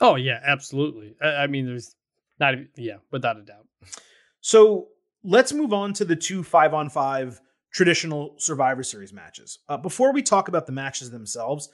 Oh 0.00 0.16
yeah, 0.16 0.40
absolutely. 0.44 1.14
I, 1.22 1.44
I 1.44 1.46
mean, 1.46 1.66
there's 1.66 1.94
not 2.38 2.54
yeah, 2.76 2.96
without 3.10 3.38
a 3.38 3.42
doubt. 3.42 3.66
So 4.40 4.88
let's 5.24 5.52
move 5.52 5.72
on 5.72 5.92
to 5.94 6.04
the 6.04 6.16
two 6.16 6.42
five 6.42 6.74
on 6.74 6.90
five 6.90 7.40
traditional 7.72 8.34
Survivor 8.38 8.82
Series 8.82 9.12
matches. 9.12 9.58
Uh, 9.68 9.76
before 9.76 10.12
we 10.12 10.22
talk 10.22 10.48
about 10.48 10.66
the 10.66 10.72
matches 10.72 11.10
themselves, 11.10 11.68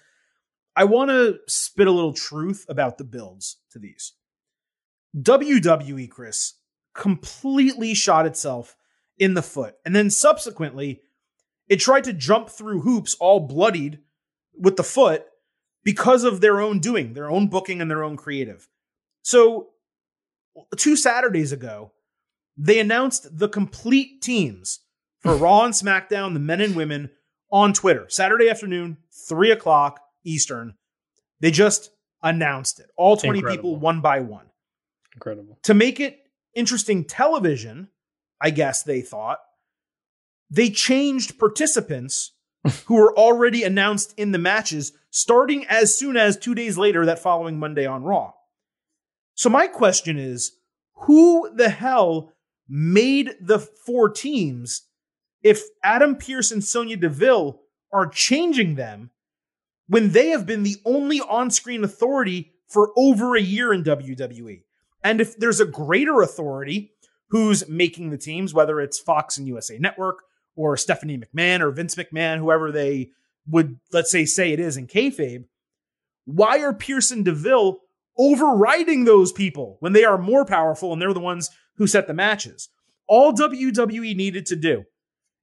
I 0.75 0.85
want 0.85 1.11
to 1.11 1.39
spit 1.47 1.87
a 1.87 1.93
little 1.93 2.13
truth 2.13 2.65
about 2.69 2.99
the 2.99 3.05
builds 3.05 3.59
to 3.71 3.79
these. 3.79 4.15
WWE, 5.17 6.09
Chris, 6.09 6.55
completely 6.95 7.95
shot 7.95 8.27
itself 8.27 8.77
in 9.19 9.35
the 9.35 9.43
foot. 9.43 9.77
And 9.85 9.95
then 9.95 10.11
subsequently, 10.11 11.03
it 11.69 11.77
tried 11.77 12.05
to 12.05 12.13
jump 12.13 12.49
through 12.49 12.81
hoops 12.81 13.15
all 13.21 13.41
bloodied 13.41 13.99
with 14.59 14.77
the 14.77 14.83
foot 14.83 15.27
because 15.85 16.25
of 16.25 16.41
their 16.41 16.61
own 16.61 16.79
doing, 16.79 17.13
their 17.13 17.31
own 17.31 17.49
booking, 17.49 17.81
and 17.81 17.91
their 17.91 18.03
own 18.03 18.17
creative. 18.17 18.69
So 19.23 19.69
two 20.77 20.97
Saturdays 20.97 21.53
ago, 21.53 21.93
they 22.57 22.79
announced 22.81 23.39
the 23.39 23.49
complete 23.49 24.21
teams 24.23 24.81
for 25.21 25.37
Raw 25.37 25.65
and 25.65 25.75
SmackDown, 25.75 26.35
the 26.35 26.41
men 26.41 26.61
and 26.61 26.77
women, 26.77 27.11
on 27.51 27.73
Twitter. 27.73 28.07
Saturday 28.09 28.49
afternoon, 28.49 28.97
3 29.29 29.51
o'clock 29.51 30.01
Eastern. 30.25 30.75
They 31.41 31.51
just 31.51 31.91
announced 32.23 32.81
it. 32.81 32.87
All 32.97 33.17
20 33.17 33.39
Incredible. 33.39 33.57
people, 33.57 33.77
one 33.77 34.01
by 34.01 34.21
one. 34.21 34.47
Incredible. 35.15 35.59
To 35.65 35.75
make 35.75 36.01
it 36.01 36.19
interesting 36.55 37.05
television, 37.05 37.89
I 38.41 38.51
guess 38.51 38.83
they 38.83 39.03
thought, 39.03 39.39
they 40.51 40.71
changed 40.71 41.39
participants 41.39 42.33
who 42.87 42.95
were 42.95 43.17
already 43.17 43.65
announced 43.65 44.15
in 44.17 44.33
the 44.33 44.39
matches 44.39 44.93
starting 45.11 45.67
as 45.67 45.97
soon 45.97 46.17
as 46.17 46.37
two 46.37 46.55
days 46.55 46.79
later 46.79 47.07
that 47.07 47.19
following 47.19 47.59
Monday 47.59 47.87
on 47.87 48.03
Raw. 48.03 48.33
So 49.35 49.49
my 49.49 49.67
question 49.67 50.19
is, 50.19 50.53
who 50.95 51.51
the 51.55 51.69
hell 51.69 52.33
made 52.69 53.35
the 53.41 53.59
four 53.59 54.09
teams 54.09 54.83
if 55.43 55.63
Adam 55.83 56.17
Pearce 56.17 56.51
and 56.51 56.63
Sonya 56.63 56.97
Deville 56.97 57.61
are 57.93 58.07
changing 58.07 58.77
them 58.77 59.11
when 59.89 60.13
they 60.13 60.29
have 60.29 60.47
been 60.47 60.63
the 60.63 60.77
only 60.85 61.21
on-screen 61.21 61.85
authority 61.85 62.53
for 62.69 62.93
over 62.97 63.37
a 63.37 63.43
year 63.43 63.73
in 63.73 63.83
WWE? 63.83 64.63
And 65.03 65.21
if 65.21 65.37
there's 65.37 65.61
a 65.61 65.67
greater 65.67 66.23
authority 66.23 66.93
who's 67.29 67.69
making 67.69 68.11
the 68.11 68.19
teams, 68.19 68.55
whether 68.55 68.81
it's 68.81 69.01
Fox 69.01 69.39
and 69.39 69.49
USA 69.49 69.79
Network 69.79 70.19
or 70.55 70.77
Stephanie 70.77 71.19
McMahon 71.19 71.61
or 71.61 71.71
Vince 71.71 71.95
McMahon, 71.97 72.39
whoever 72.39 72.71
they 72.71 73.11
would, 73.49 73.79
let's 73.93 74.11
say, 74.11 74.25
say 74.25 74.53
it 74.53 74.61
is 74.61 74.77
in 74.77 74.87
kayfabe, 74.87 75.45
why 76.25 76.61
are 76.61 76.73
Pearce 76.73 77.11
and 77.11 77.25
Deville 77.25 77.81
overriding 78.19 79.05
those 79.05 79.33
people 79.33 79.77
when 79.81 79.93
they 79.93 80.05
are 80.05 80.19
more 80.19 80.45
powerful 80.45 80.93
and 80.93 81.01
they're 81.01 81.15
the 81.15 81.21
ones 81.21 81.51
who 81.77 81.87
set 81.87 82.07
the 82.07 82.15
matches. 82.15 82.69
All 83.09 83.33
WWE 83.33 84.15
needed 84.15 84.47
to 84.47 84.57
do, 84.57 84.85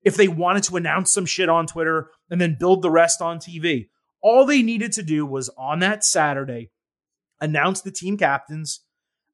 if 0.04 0.16
they 0.16 0.28
wanted 0.28 0.64
to 0.64 0.78
announce 0.78 1.12
some 1.12 1.26
shit 1.26 1.50
on 1.50 1.68
Twitter 1.68 2.10
and 2.30 2.40
then 2.40 2.58
build 2.60 2.82
the 2.82 2.92
rest 2.92 3.22
on 3.22 3.40
TV, 3.40 3.90
all 4.22 4.46
they 4.46 4.62
needed 4.62 4.92
to 4.94 5.04
do 5.04 5.26
was 5.26 5.50
on 5.58 5.80
that 5.80 6.04
Saturday 6.04 6.72
announce 7.42 7.82
the 7.82 7.92
team 7.92 8.18
captains, 8.18 8.82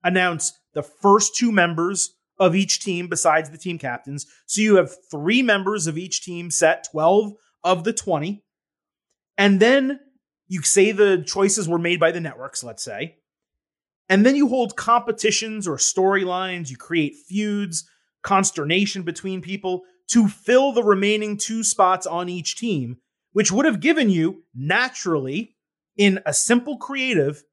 announce 0.04 0.60
the 0.74 0.84
first 0.84 1.36
two 1.36 1.52
members 1.52 2.16
of 2.38 2.56
each 2.56 2.80
team 2.80 3.08
besides 3.08 3.50
the 3.50 3.58
team 3.58 3.78
captains. 3.78 4.26
So 4.46 4.62
you 4.62 4.76
have 4.76 4.92
three 5.10 5.42
members 5.42 5.88
of 5.88 5.98
each 5.98 6.24
team 6.24 6.52
set, 6.52 6.88
12 6.92 7.34
of 7.64 7.84
the 7.84 7.94
20. 7.94 8.44
And 9.38 9.60
then 9.60 10.00
you 10.48 10.62
say 10.62 10.92
the 10.92 11.24
choices 11.26 11.68
were 11.68 11.80
made 11.80 12.00
by 12.00 12.12
the 12.12 12.20
networks, 12.20 12.64
let's 12.64 12.84
say. 12.84 13.18
And 14.08 14.26
then 14.26 14.36
you 14.36 14.47
hold 14.47 14.76
competitions 14.76 15.68
or 15.68 15.78
storylines, 15.78 16.70
you 16.70 16.78
create 16.78 17.16
feuds, 17.28 17.88
consternation 18.22 19.03
between 19.03 19.41
people 19.41 19.84
to 20.08 20.28
fill 20.28 20.72
the 20.72 20.84
remaining 20.84 21.38
two 21.38 21.64
spots 21.64 22.06
on 22.06 22.30
each 22.30 22.58
team, 22.58 22.97
which 23.34 23.51
would 23.51 23.66
have 23.66 23.80
given 23.80 24.10
you 24.10 24.43
naturally 24.53 25.56
in 25.97 26.20
a 26.26 26.34
simple 26.34 26.78
creative 26.78 27.43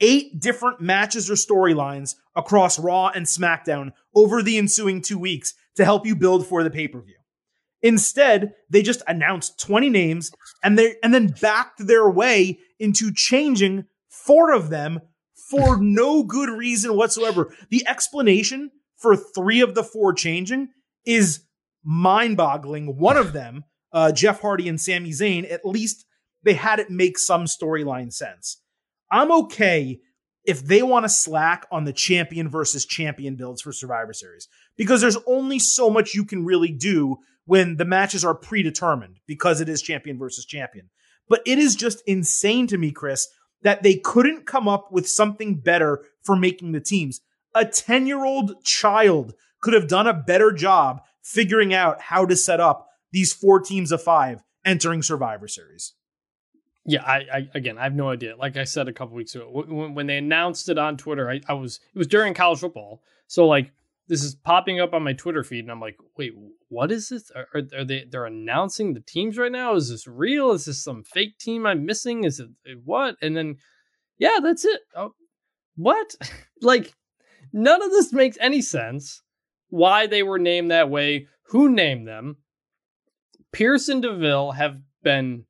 eight 0.00 0.40
different 0.40 0.80
matches 0.80 1.30
or 1.30 1.34
storylines 1.34 2.16
across 2.36 2.78
Raw 2.78 3.08
and 3.08 3.26
SmackDown 3.26 3.92
over 4.14 4.42
the 4.42 4.58
ensuing 4.58 5.00
two 5.00 5.18
weeks 5.18 5.54
to 5.76 5.84
help 5.84 6.06
you 6.06 6.16
build 6.16 6.46
for 6.46 6.62
the 6.62 6.70
pay 6.70 6.88
per 6.88 7.00
view. 7.00 7.14
Instead, 7.82 8.54
they 8.70 8.82
just 8.82 9.02
announced 9.06 9.60
20 9.60 9.90
names 9.90 10.32
and 10.62 10.78
they 10.78 10.96
and 11.02 11.12
then 11.12 11.34
backed 11.40 11.86
their 11.86 12.08
way 12.08 12.58
into 12.78 13.12
changing 13.12 13.84
four 14.08 14.52
of 14.52 14.70
them 14.70 15.00
for 15.54 15.76
no 15.80 16.24
good 16.24 16.48
reason 16.48 16.96
whatsoever. 16.96 17.54
The 17.70 17.86
explanation 17.86 18.70
for 18.96 19.16
three 19.16 19.60
of 19.60 19.74
the 19.74 19.84
four 19.84 20.12
changing 20.12 20.68
is 21.06 21.44
mind-boggling. 21.84 22.98
One 22.98 23.16
of 23.16 23.32
them, 23.32 23.64
uh, 23.92 24.10
Jeff 24.10 24.40
Hardy 24.40 24.68
and 24.68 24.80
Sami 24.80 25.10
Zayn, 25.10 25.50
at 25.50 25.64
least 25.64 26.06
they 26.42 26.54
had 26.54 26.80
it 26.80 26.90
make 26.90 27.18
some 27.18 27.44
storyline 27.44 28.12
sense. 28.12 28.60
I'm 29.10 29.30
okay 29.32 30.00
if 30.44 30.62
they 30.64 30.82
want 30.82 31.04
to 31.04 31.08
slack 31.08 31.66
on 31.70 31.84
the 31.84 31.92
champion 31.92 32.48
versus 32.48 32.84
champion 32.84 33.36
builds 33.36 33.62
for 33.62 33.72
Survivor 33.72 34.12
Series 34.12 34.48
because 34.76 35.00
there's 35.00 35.18
only 35.26 35.58
so 35.58 35.88
much 35.88 36.14
you 36.14 36.24
can 36.24 36.44
really 36.44 36.72
do 36.72 37.16
when 37.46 37.76
the 37.76 37.84
matches 37.84 38.24
are 38.24 38.34
predetermined 38.34 39.20
because 39.26 39.60
it 39.60 39.68
is 39.68 39.80
champion 39.82 40.18
versus 40.18 40.44
champion. 40.44 40.90
But 41.28 41.42
it 41.46 41.58
is 41.58 41.76
just 41.76 42.02
insane 42.06 42.66
to 42.66 42.78
me, 42.78 42.90
Chris, 42.90 43.28
that 43.64 43.82
they 43.82 43.94
couldn't 43.96 44.46
come 44.46 44.68
up 44.68 44.92
with 44.92 45.08
something 45.08 45.56
better 45.56 46.04
for 46.22 46.36
making 46.36 46.72
the 46.72 46.80
teams. 46.80 47.20
A 47.54 47.64
10 47.64 48.06
year 48.06 48.24
old 48.24 48.62
child 48.62 49.34
could 49.60 49.74
have 49.74 49.88
done 49.88 50.06
a 50.06 50.14
better 50.14 50.52
job 50.52 51.02
figuring 51.22 51.74
out 51.74 52.00
how 52.00 52.24
to 52.26 52.36
set 52.36 52.60
up 52.60 52.88
these 53.10 53.32
four 53.32 53.60
teams 53.60 53.90
of 53.90 54.02
five 54.02 54.44
entering 54.64 55.02
Survivor 55.02 55.48
Series. 55.48 55.94
Yeah, 56.86 57.02
I, 57.02 57.16
I, 57.32 57.48
again, 57.54 57.78
I 57.78 57.84
have 57.84 57.94
no 57.94 58.10
idea. 58.10 58.36
Like 58.36 58.58
I 58.58 58.64
said 58.64 58.88
a 58.88 58.92
couple 58.92 59.16
weeks 59.16 59.34
ago, 59.34 59.48
when, 59.50 59.94
when 59.94 60.06
they 60.06 60.18
announced 60.18 60.68
it 60.68 60.76
on 60.76 60.98
Twitter, 60.98 61.30
I, 61.30 61.40
I 61.48 61.54
was 61.54 61.80
it 61.94 61.98
was 61.98 62.06
during 62.06 62.34
college 62.34 62.60
football, 62.60 63.02
so 63.26 63.46
like 63.46 63.72
this 64.06 64.22
is 64.22 64.34
popping 64.34 64.80
up 64.80 64.92
on 64.92 65.02
my 65.02 65.14
Twitter 65.14 65.42
feed, 65.42 65.64
and 65.64 65.70
I'm 65.70 65.80
like, 65.80 65.96
wait, 66.16 66.32
what 66.68 66.92
is 66.92 67.08
this? 67.08 67.30
Are, 67.34 67.46
are, 67.54 67.84
they 67.84 68.04
they're 68.10 68.26
announcing 68.26 68.92
the 68.92 69.00
teams 69.00 69.38
right 69.38 69.52
now? 69.52 69.74
Is 69.74 69.88
this 69.88 70.06
real? 70.06 70.52
Is 70.52 70.66
this 70.66 70.82
some 70.82 71.02
fake 71.02 71.38
team 71.38 71.66
I'm 71.66 71.86
missing? 71.86 72.24
Is 72.24 72.40
it 72.40 72.48
eh, 72.66 72.74
what? 72.84 73.16
And 73.22 73.36
then, 73.36 73.56
yeah, 74.18 74.38
that's 74.42 74.64
it. 74.64 74.80
Oh, 74.94 75.14
what? 75.76 76.14
like, 76.60 76.92
none 77.52 77.82
of 77.82 77.90
this 77.90 78.12
makes 78.12 78.36
any 78.40 78.60
sense. 78.60 79.22
Why 79.70 80.06
they 80.06 80.22
were 80.22 80.38
named 80.38 80.70
that 80.70 80.90
way? 80.90 81.26
Who 81.48 81.68
named 81.70 82.06
them? 82.06 82.36
Pearce 83.52 83.88
and 83.88 84.02
Deville 84.02 84.52
have 84.52 84.80
been 85.02 85.44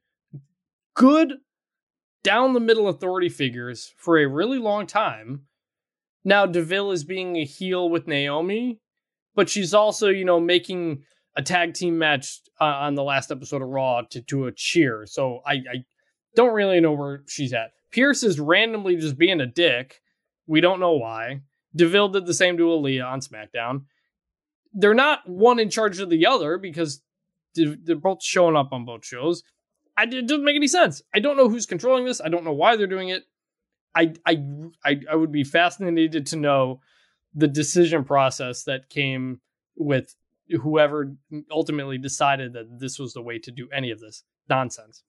good 0.94 1.34
down 2.22 2.52
the 2.52 2.60
middle 2.60 2.88
authority 2.88 3.28
figures 3.28 3.92
for 3.96 4.18
a 4.18 4.26
really 4.26 4.58
long 4.58 4.86
time. 4.86 5.42
Now 6.24 6.46
Deville 6.46 6.92
is 6.92 7.04
being 7.04 7.36
a 7.36 7.44
heel 7.44 7.88
with 7.88 8.06
Naomi, 8.06 8.80
but 9.34 9.48
she's 9.48 9.74
also, 9.74 10.08
you 10.08 10.24
know, 10.24 10.40
making 10.40 11.02
a 11.36 11.42
tag 11.42 11.74
team 11.74 11.98
match 11.98 12.40
uh, 12.60 12.64
on 12.64 12.94
the 12.94 13.02
last 13.02 13.30
episode 13.30 13.62
of 13.62 13.68
Raw 13.68 14.02
to, 14.10 14.22
to 14.22 14.46
a 14.46 14.52
cheer. 14.52 15.04
So 15.06 15.40
I, 15.46 15.52
I 15.52 15.84
don't 16.34 16.54
really 16.54 16.80
know 16.80 16.92
where 16.92 17.22
she's 17.26 17.52
at. 17.52 17.72
Pearce 17.90 18.22
is 18.22 18.40
randomly 18.40 18.96
just 18.96 19.18
being 19.18 19.40
a 19.40 19.46
dick. 19.46 20.00
We 20.46 20.60
don't 20.60 20.80
know 20.80 20.92
why. 20.92 21.42
Deville 21.76 22.08
did 22.08 22.26
the 22.26 22.34
same 22.34 22.56
to 22.56 22.64
Aaliyah 22.64 23.06
on 23.06 23.20
SmackDown. 23.20 23.84
They're 24.72 24.94
not 24.94 25.28
one 25.28 25.58
in 25.58 25.70
charge 25.70 26.00
of 26.00 26.10
the 26.10 26.26
other 26.26 26.58
because 26.58 27.02
they're 27.54 27.96
both 27.96 28.22
showing 28.22 28.56
up 28.56 28.72
on 28.72 28.84
both 28.84 29.04
shows. 29.04 29.42
I, 29.96 30.04
it 30.04 30.26
doesn't 30.26 30.44
make 30.44 30.56
any 30.56 30.66
sense. 30.66 31.02
I 31.14 31.20
don't 31.20 31.36
know 31.36 31.48
who's 31.48 31.66
controlling 31.66 32.04
this. 32.04 32.20
I 32.20 32.28
don't 32.28 32.44
know 32.44 32.52
why 32.52 32.76
they're 32.76 32.86
doing 32.86 33.10
it. 33.10 33.24
I, 33.94 34.14
I, 34.26 34.42
I, 34.84 35.00
I 35.10 35.14
would 35.14 35.32
be 35.32 35.44
fascinated 35.44 36.26
to 36.26 36.36
know 36.36 36.80
the 37.34 37.48
decision 37.48 38.04
process 38.04 38.64
that 38.64 38.90
came 38.90 39.40
with 39.76 40.14
whoever 40.62 41.16
ultimately 41.50 41.98
decided 41.98 42.52
that 42.52 42.78
this 42.78 42.98
was 42.98 43.12
the 43.14 43.22
way 43.22 43.38
to 43.38 43.50
do 43.50 43.68
any 43.72 43.90
of 43.90 44.00
this 44.00 44.22
nonsense. 44.48 45.02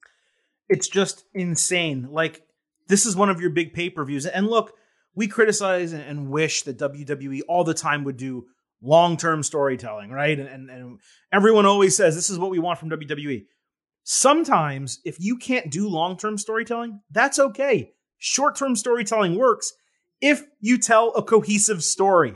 It's 0.70 0.88
just 0.88 1.26
insane. 1.34 2.08
Like, 2.12 2.42
this 2.88 3.06
is 3.06 3.16
one 3.16 3.30
of 3.30 3.42
your 3.42 3.50
big 3.50 3.74
pay 3.74 3.90
per 3.90 4.06
views. 4.06 4.26
And 4.26 4.48
look, 4.48 4.74
we 5.14 5.28
criticize 5.28 5.94
and 5.94 6.30
wish 6.30 6.64
that 6.64 6.78
WWE 6.78 7.42
all 7.48 7.64
the 7.64 7.74
time 7.74 8.04
would 8.04 8.18
do 8.18 8.46
long 8.82 9.18
term 9.18 9.44
storytelling, 9.44 10.12
right? 10.12 10.40
And, 10.40 10.48
and, 10.48 10.70
and 10.70 11.00
everyone 11.32 11.66
always 11.66 11.96
says 11.96 12.16
this 12.16 12.30
is 12.30 12.40
what 12.40 12.52
we 12.52 12.60
want 12.60 12.80
from 12.80 12.90
WWE. 12.90 13.46
Sometimes, 14.04 15.00
if 15.04 15.20
you 15.20 15.38
can't 15.38 15.72
do 15.72 15.90
long 15.90 16.18
term 16.18 16.38
storytelling, 16.38 17.02
that's 17.12 17.40
okay. 17.40 17.94
Short 18.18 18.56
term 18.56 18.76
storytelling 18.76 19.36
works 19.38 19.74
if 20.22 20.44
you 20.60 20.78
tell 20.78 21.14
a 21.16 21.24
cohesive 21.24 21.84
story. 21.84 22.36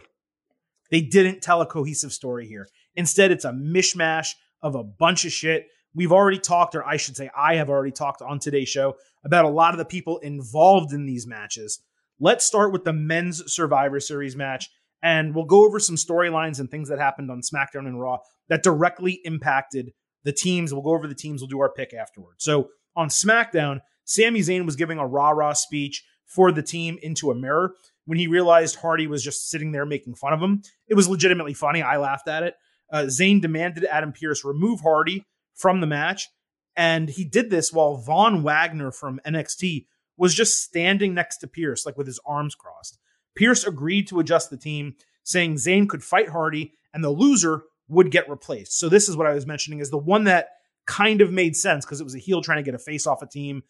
They 0.92 1.02
didn't 1.02 1.42
tell 1.42 1.62
a 1.62 1.66
cohesive 1.66 2.14
story 2.14 2.48
here. 2.48 2.68
Instead, 2.96 3.32
it's 3.32 3.46
a 3.46 3.52
mishmash 3.52 4.34
of 4.62 4.76
a 4.76 4.84
bunch 4.84 5.26
of 5.26 5.32
shit. 5.32 5.68
We've 5.94 6.12
already 6.12 6.40
talked, 6.40 6.76
or 6.76 6.86
I 6.86 6.98
should 6.98 7.16
say, 7.16 7.30
I 7.36 7.56
have 7.56 7.70
already 7.70 7.92
talked 7.92 8.22
on 8.22 8.40
today's 8.40 8.70
show 8.70 8.96
about 9.24 9.46
a 9.46 9.50
lot 9.50 9.74
of 9.74 9.78
the 9.78 9.86
people 9.86 10.18
involved 10.20 10.94
in 10.94 11.06
these 11.06 11.28
matches. 11.28 11.82
Let's 12.20 12.46
start 12.46 12.72
with 12.72 12.84
the 12.84 12.94
men's 12.94 13.52
Survivor 13.52 14.00
Series 14.00 14.36
match, 14.36 14.70
and 15.02 15.34
we'll 15.34 15.46
go 15.46 15.66
over 15.66 15.80
some 15.80 15.96
storylines 15.96 16.60
and 16.60 16.70
things 16.70 16.90
that 16.90 17.00
happened 17.00 17.32
on 17.32 17.42
SmackDown 17.42 17.88
and 17.88 18.00
Raw 18.00 18.18
that 18.50 18.64
directly 18.64 19.22
impacted 19.24 19.94
the 20.24 20.34
teams. 20.34 20.74
We'll 20.74 20.84
go 20.84 20.94
over 20.94 21.08
the 21.08 21.16
teams. 21.16 21.42
We'll 21.42 21.48
do 21.48 21.62
our 21.62 21.72
pick 21.72 21.94
afterwards. 21.94 22.44
So 22.44 22.70
on 22.96 23.08
SmackDown, 23.08 23.80
Sami 24.10 24.40
Zayn 24.40 24.66
was 24.66 24.76
giving 24.76 24.98
a 24.98 25.06
rah 25.06 25.30
rah 25.30 25.54
speech 25.54 26.04
for 26.26 26.52
the 26.52 26.64
team 26.64 26.98
into 27.04 27.30
a 27.30 27.36
mirror 27.36 27.76
when 28.06 28.18
he 28.18 28.26
realized 28.26 28.78
Hardy 28.78 29.06
was 29.06 29.24
just 29.24 29.50
sitting 29.50 29.72
there 29.72 29.86
making 29.86 30.16
fun 30.16 30.34
of 30.34 30.42
him. 30.42 30.64
It 30.88 30.96
was 30.96 31.08
legitimately 31.08 31.54
funny. 31.54 31.84
I 31.84 31.98
laughed 31.98 32.28
at 32.28 32.42
it. 32.42 32.56
Uh, 32.92 33.04
Zayn 33.04 33.40
demanded 33.40 33.86
Adam 33.86 34.12
Pearce 34.12 34.44
remove 34.44 34.80
Hardy 34.82 35.28
from 35.54 35.80
the 35.80 35.86
match, 35.86 36.28
and 36.76 37.08
he 37.08 37.24
did 37.24 37.52
this 37.52 37.72
while 37.72 37.98
Von 37.98 38.42
Wagner 38.42 38.92
from 38.92 39.20
NXT 39.28 39.86
was 40.18 40.34
just 40.34 40.64
standing 40.64 41.14
next 41.14 41.38
to 41.38 41.48
Pearce, 41.48 41.86
like 41.86 41.96
with 41.96 42.08
his 42.08 42.20
arms 42.26 42.56
crossed. 42.56 42.98
Pearce 43.36 43.64
agreed 43.64 44.08
to 44.08 44.20
adjust 44.20 44.50
the 44.50 44.58
team, 44.58 44.96
saying 45.24 45.56
Zayn 45.56 45.88
could 45.88 46.04
fight 46.04 46.30
Hardy, 46.30 46.74
and 46.96 47.04
the 47.04 47.12
loser 47.12 47.66
would 47.88 48.10
get 48.10 48.28
replaced. 48.28 48.80
So 48.80 48.90
this 48.90 49.08
is 49.08 49.16
what 49.16 49.28
I 49.28 49.36
was 49.36 49.46
mentioning 49.46 49.82
is 49.82 49.92
the 49.92 50.00
one 50.00 50.24
that 50.24 50.50
kind 50.88 51.22
of 51.22 51.32
made 51.32 51.56
sense 51.56 51.86
because 51.86 52.02
it 52.02 52.06
was 52.06 52.16
a 52.16 52.20
heel 52.20 52.42
trying 52.42 52.58
to 52.58 52.64
get 52.64 52.74
a 52.74 52.80
face 52.80 53.06
off 53.06 53.22
a 53.22 53.28
team. 53.28 53.62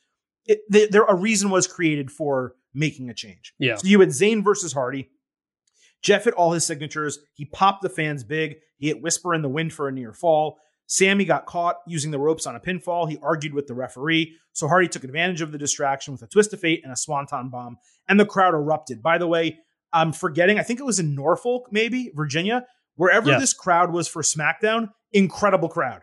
It, 0.45 0.91
there 0.91 1.03
a 1.03 1.15
reason 1.15 1.49
was 1.49 1.67
created 1.67 2.11
for 2.11 2.55
making 2.73 3.09
a 3.09 3.13
change. 3.13 3.53
Yeah. 3.59 3.75
So 3.75 3.87
you 3.87 3.99
had 3.99 4.09
Zayn 4.09 4.43
versus 4.43 4.73
Hardy. 4.73 5.09
Jeff 6.01 6.23
hit 6.23 6.33
all 6.33 6.53
his 6.53 6.65
signatures. 6.65 7.19
He 7.33 7.45
popped 7.45 7.81
the 7.81 7.89
fans 7.89 8.23
big. 8.23 8.57
He 8.77 8.87
hit 8.87 9.01
Whisper 9.01 9.33
in 9.33 9.41
the 9.41 9.49
wind 9.49 9.73
for 9.73 9.87
a 9.87 9.91
near 9.91 10.13
fall. 10.13 10.57
Sami 10.87 11.25
got 11.25 11.45
caught 11.45 11.77
using 11.85 12.09
the 12.09 12.19
ropes 12.19 12.47
on 12.47 12.55
a 12.55 12.59
pinfall. 12.59 13.07
He 13.07 13.19
argued 13.21 13.53
with 13.53 13.67
the 13.67 13.75
referee. 13.75 14.35
So 14.53 14.67
Hardy 14.67 14.87
took 14.87 15.03
advantage 15.03 15.41
of 15.41 15.51
the 15.51 15.57
distraction 15.57 16.13
with 16.13 16.23
a 16.23 16.27
twist 16.27 16.53
of 16.53 16.61
fate 16.61 16.81
and 16.83 16.91
a 16.91 16.95
swanton 16.95 17.49
bomb. 17.49 17.77
And 18.07 18.19
the 18.19 18.25
crowd 18.25 18.55
erupted. 18.55 19.03
By 19.03 19.19
the 19.19 19.27
way, 19.27 19.59
I'm 19.93 20.13
forgetting, 20.13 20.57
I 20.57 20.63
think 20.63 20.79
it 20.79 20.85
was 20.85 20.99
in 20.99 21.13
Norfolk, 21.13 21.67
maybe, 21.71 22.11
Virginia. 22.15 22.65
Wherever 22.95 23.29
yes. 23.29 23.39
this 23.39 23.53
crowd 23.53 23.91
was 23.93 24.07
for 24.07 24.23
SmackDown, 24.23 24.89
incredible 25.11 25.69
crowd. 25.69 26.01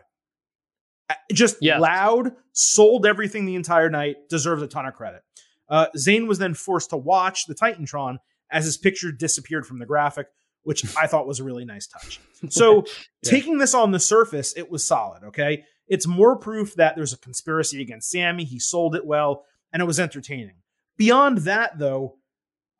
Just 1.31 1.57
yes. 1.61 1.79
loud, 1.79 2.33
sold 2.51 3.05
everything 3.05 3.45
the 3.45 3.55
entire 3.55 3.89
night, 3.89 4.29
deserves 4.29 4.61
a 4.61 4.67
ton 4.67 4.85
of 4.85 4.93
credit. 4.93 5.21
Uh, 5.69 5.87
Zayn 5.97 6.27
was 6.27 6.37
then 6.37 6.53
forced 6.53 6.89
to 6.89 6.97
watch 6.97 7.45
the 7.45 7.55
Titantron 7.55 8.17
as 8.51 8.65
his 8.65 8.77
picture 8.77 9.11
disappeared 9.11 9.65
from 9.65 9.79
the 9.79 9.85
graphic, 9.85 10.27
which 10.63 10.95
I 10.97 11.07
thought 11.07 11.27
was 11.27 11.39
a 11.39 11.43
really 11.43 11.65
nice 11.65 11.87
touch. 11.87 12.19
So, 12.49 12.85
yeah. 13.23 13.31
taking 13.31 13.57
this 13.57 13.73
on 13.73 13.91
the 13.91 13.99
surface, 13.99 14.53
it 14.55 14.69
was 14.69 14.85
solid, 14.85 15.23
okay? 15.23 15.63
It's 15.87 16.07
more 16.07 16.37
proof 16.37 16.75
that 16.75 16.95
there's 16.95 17.13
a 17.13 17.17
conspiracy 17.17 17.81
against 17.81 18.11
Sami. 18.11 18.43
He 18.43 18.59
sold 18.59 18.95
it 18.95 19.05
well, 19.05 19.45
and 19.71 19.81
it 19.81 19.85
was 19.85 19.99
entertaining. 19.99 20.55
Beyond 20.97 21.39
that, 21.39 21.77
though, 21.77 22.17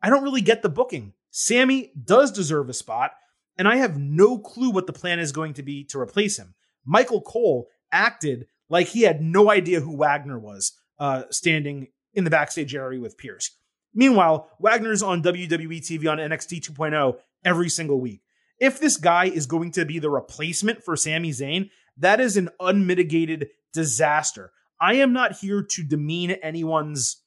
I 0.02 0.10
don't 0.10 0.22
really 0.22 0.42
get 0.42 0.62
the 0.62 0.68
booking. 0.68 1.14
Sami 1.30 1.92
does 2.04 2.32
deserve 2.32 2.68
a 2.68 2.74
spot 2.74 3.12
and 3.58 3.66
I 3.66 3.76
have 3.76 3.98
no 3.98 4.38
clue 4.38 4.70
what 4.70 4.86
the 4.86 4.92
plan 4.92 5.18
is 5.18 5.32
going 5.32 5.54
to 5.54 5.62
be 5.62 5.84
to 5.84 5.98
replace 5.98 6.38
him. 6.38 6.54
Michael 6.84 7.20
Cole 7.20 7.66
acted 7.92 8.46
like 8.68 8.88
he 8.88 9.02
had 9.02 9.22
no 9.22 9.50
idea 9.50 9.80
who 9.80 9.96
Wagner 9.96 10.38
was, 10.38 10.72
uh, 10.98 11.22
standing 11.30 11.88
in 12.14 12.24
the 12.24 12.30
backstage 12.30 12.74
area 12.74 13.00
with 13.00 13.16
Pearce. 13.18 13.56
Meanwhile, 13.94 14.50
Wagner's 14.58 15.02
on 15.02 15.22
WWE 15.22 15.80
TV 15.80 16.10
on 16.10 16.18
NXT 16.18 16.60
2.0 16.60 17.16
every 17.44 17.68
single 17.68 18.00
week. 18.00 18.20
If 18.58 18.80
this 18.80 18.96
guy 18.96 19.26
is 19.26 19.46
going 19.46 19.72
to 19.72 19.84
be 19.84 19.98
the 19.98 20.10
replacement 20.10 20.82
for 20.82 20.96
Sami 20.96 21.30
Zayn, 21.30 21.70
that 21.96 22.20
is 22.20 22.36
an 22.36 22.50
unmitigated 22.60 23.48
disaster. 23.72 24.52
I 24.80 24.94
am 24.94 25.12
not 25.12 25.32
here 25.32 25.62
to 25.62 25.82
demean 25.82 26.32
anyone's 26.32 27.22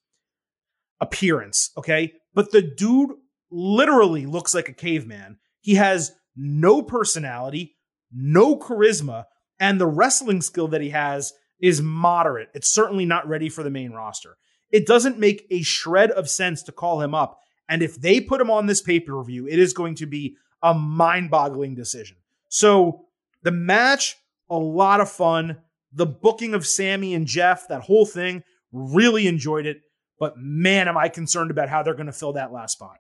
appearance, 0.99 1.71
okay? 1.77 2.13
But 2.33 2.51
the 2.51 2.61
dude 2.61 3.11
literally 3.49 4.25
looks 4.25 4.53
like 4.53 4.69
a 4.69 4.73
caveman. 4.73 5.37
He 5.61 5.75
has 5.75 6.13
no 6.35 6.81
personality, 6.81 7.75
no 8.13 8.57
charisma, 8.57 9.25
and 9.61 9.79
the 9.79 9.87
wrestling 9.87 10.41
skill 10.41 10.67
that 10.69 10.81
he 10.81 10.89
has 10.89 11.31
is 11.61 11.81
moderate. 11.81 12.49
It's 12.53 12.73
certainly 12.73 13.05
not 13.05 13.29
ready 13.29 13.47
for 13.47 13.63
the 13.63 13.69
main 13.69 13.91
roster. 13.91 14.37
it 14.71 14.87
doesn't 14.87 15.19
make 15.19 15.45
a 15.51 15.61
shred 15.61 16.11
of 16.11 16.29
sense 16.29 16.63
to 16.63 16.71
call 16.71 17.01
him 17.01 17.13
up. 17.13 17.39
And 17.69 17.83
if 17.83 17.95
they 17.95 18.19
put 18.19 18.41
him 18.41 18.49
on 18.49 18.65
this 18.65 18.81
pay 18.81 18.99
per 18.99 19.21
view, 19.23 19.47
it 19.47 19.59
is 19.59 19.73
going 19.73 19.95
to 19.95 20.05
be 20.05 20.35
a 20.63 20.73
mind 20.73 21.29
boggling 21.29 21.75
decision. 21.75 22.17
So 22.49 23.05
the 23.43 23.51
match, 23.51 24.17
a 24.49 24.57
lot 24.57 25.01
of 25.01 25.09
fun. 25.09 25.57
The 25.93 26.05
booking 26.05 26.53
of 26.53 26.65
Sami 26.65 27.13
and 27.13 27.27
Jeff, 27.27 27.67
that 27.67 27.81
whole 27.81 28.05
thing, 28.05 28.43
really 28.71 29.27
enjoyed 29.27 29.65
it. 29.65 29.81
But 30.19 30.37
man, 30.37 30.87
am 30.87 30.97
I 30.97 31.09
concerned 31.09 31.51
about 31.51 31.69
how 31.69 31.83
they're 31.83 31.93
going 31.93 32.05
to 32.05 32.13
fill 32.13 32.33
that 32.33 32.53
last 32.53 32.73
spot. 32.73 32.97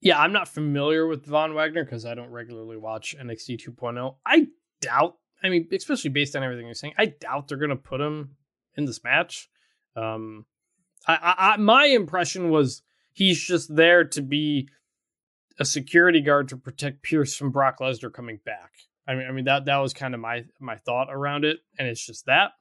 Yeah, 0.00 0.18
I'm 0.18 0.32
not 0.32 0.48
familiar 0.48 1.06
with 1.06 1.26
Von 1.26 1.54
Wagner 1.54 1.84
because 1.84 2.06
I 2.06 2.14
don't 2.14 2.30
regularly 2.30 2.76
watch 2.76 3.16
NXT 3.20 3.60
2.0. 3.68 4.14
I 4.24 4.46
doubt, 4.80 5.16
I 5.42 5.48
mean, 5.48 5.68
especially 5.72 6.10
based 6.10 6.34
on 6.34 6.42
everything 6.42 6.66
you're 6.66 6.74
saying, 6.74 6.94
I 6.98 7.06
doubt 7.06 7.48
they're 7.48 7.58
going 7.58 7.70
to 7.70 7.76
put 7.76 8.00
him 8.00 8.36
in 8.76 8.84
this 8.84 9.02
match. 9.04 9.48
Um, 9.96 10.46
I, 11.06 11.14
I, 11.14 11.34
I, 11.52 11.56
my 11.56 11.86
impression 11.86 12.50
was 12.50 12.82
he's 13.12 13.42
just 13.42 13.74
there 13.74 14.04
to 14.04 14.22
be 14.22 14.68
a 15.58 15.64
security 15.64 16.20
guard 16.20 16.48
to 16.48 16.56
protect 16.56 17.02
Pearce 17.02 17.36
from 17.36 17.50
Brock 17.50 17.78
Lesnar 17.80 18.12
coming 18.12 18.38
back. 18.44 18.72
I 19.06 19.14
mean, 19.14 19.26
I 19.28 19.32
mean 19.32 19.44
that 19.46 19.64
that 19.64 19.78
was 19.78 19.94
kind 19.94 20.14
of 20.14 20.20
my 20.20 20.44
my 20.60 20.76
thought 20.76 21.08
around 21.10 21.44
it, 21.44 21.58
and 21.78 21.88
it's 21.88 22.04
just 22.04 22.26
that 22.26 22.52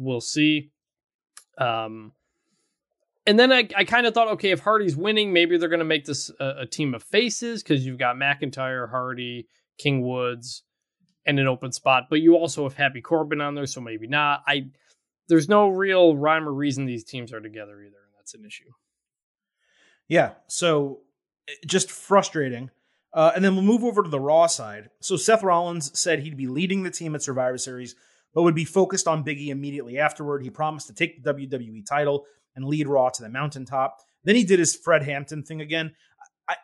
we'll 0.00 0.20
see. 0.20 0.70
Um, 1.58 2.12
and 3.26 3.38
then 3.38 3.52
I, 3.52 3.68
I 3.76 3.84
kind 3.84 4.06
of 4.06 4.14
thought, 4.14 4.28
okay, 4.28 4.50
if 4.50 4.60
Hardy's 4.60 4.96
winning, 4.96 5.32
maybe 5.32 5.58
they're 5.58 5.68
going 5.68 5.80
to 5.80 5.84
make 5.84 6.06
this 6.06 6.30
a, 6.40 6.60
a, 6.60 6.66
team 6.66 6.94
of 6.94 7.02
faces 7.02 7.62
because 7.62 7.84
you've 7.84 7.98
got 7.98 8.16
McIntyre, 8.16 8.90
Hardy, 8.90 9.46
King 9.78 10.00
Woods, 10.00 10.62
and 11.26 11.38
an 11.38 11.46
open 11.46 11.72
spot. 11.72 12.04
But 12.08 12.20
you 12.20 12.36
also 12.36 12.64
have 12.64 12.74
Happy 12.74 13.00
Corbin 13.00 13.40
on 13.40 13.54
there, 13.54 13.66
so 13.66 13.80
maybe 13.80 14.06
not. 14.06 14.42
I 14.46 14.70
there's 15.28 15.48
no 15.48 15.68
real 15.68 16.16
rhyme 16.16 16.48
or 16.48 16.52
reason 16.52 16.86
these 16.86 17.04
teams 17.04 17.32
are 17.32 17.40
together 17.40 17.80
either, 17.80 17.96
and 18.04 18.14
that's 18.16 18.34
an 18.34 18.44
issue. 18.44 18.70
Yeah, 20.08 20.32
so 20.48 21.00
eh, 21.48 21.52
just 21.66 21.90
frustrating. 21.90 22.70
Uh, 23.12 23.32
and 23.34 23.44
then 23.44 23.54
we'll 23.54 23.64
move 23.64 23.84
over 23.84 24.02
to 24.02 24.08
the 24.08 24.20
Raw 24.20 24.46
side. 24.46 24.90
So 25.00 25.16
Seth 25.16 25.42
Rollins 25.42 25.98
said 25.98 26.20
he'd 26.20 26.36
be 26.36 26.46
leading 26.46 26.82
the 26.82 26.90
team 26.90 27.14
at 27.14 27.22
Survivor 27.22 27.58
Series, 27.58 27.96
but 28.34 28.42
would 28.42 28.54
be 28.54 28.64
focused 28.64 29.08
on 29.08 29.24
Biggie 29.24 29.48
immediately 29.48 29.98
afterward. 29.98 30.42
He 30.42 30.50
promised 30.50 30.86
to 30.88 30.94
take 30.94 31.22
the 31.22 31.34
WWE 31.34 31.84
title 31.86 32.24
and 32.54 32.64
lead 32.64 32.86
Raw 32.86 33.08
to 33.08 33.22
the 33.22 33.28
mountaintop. 33.28 33.98
Then 34.24 34.36
he 34.36 34.44
did 34.44 34.58
his 34.58 34.76
Fred 34.76 35.02
Hampton 35.02 35.42
thing 35.42 35.60
again. 35.60 35.92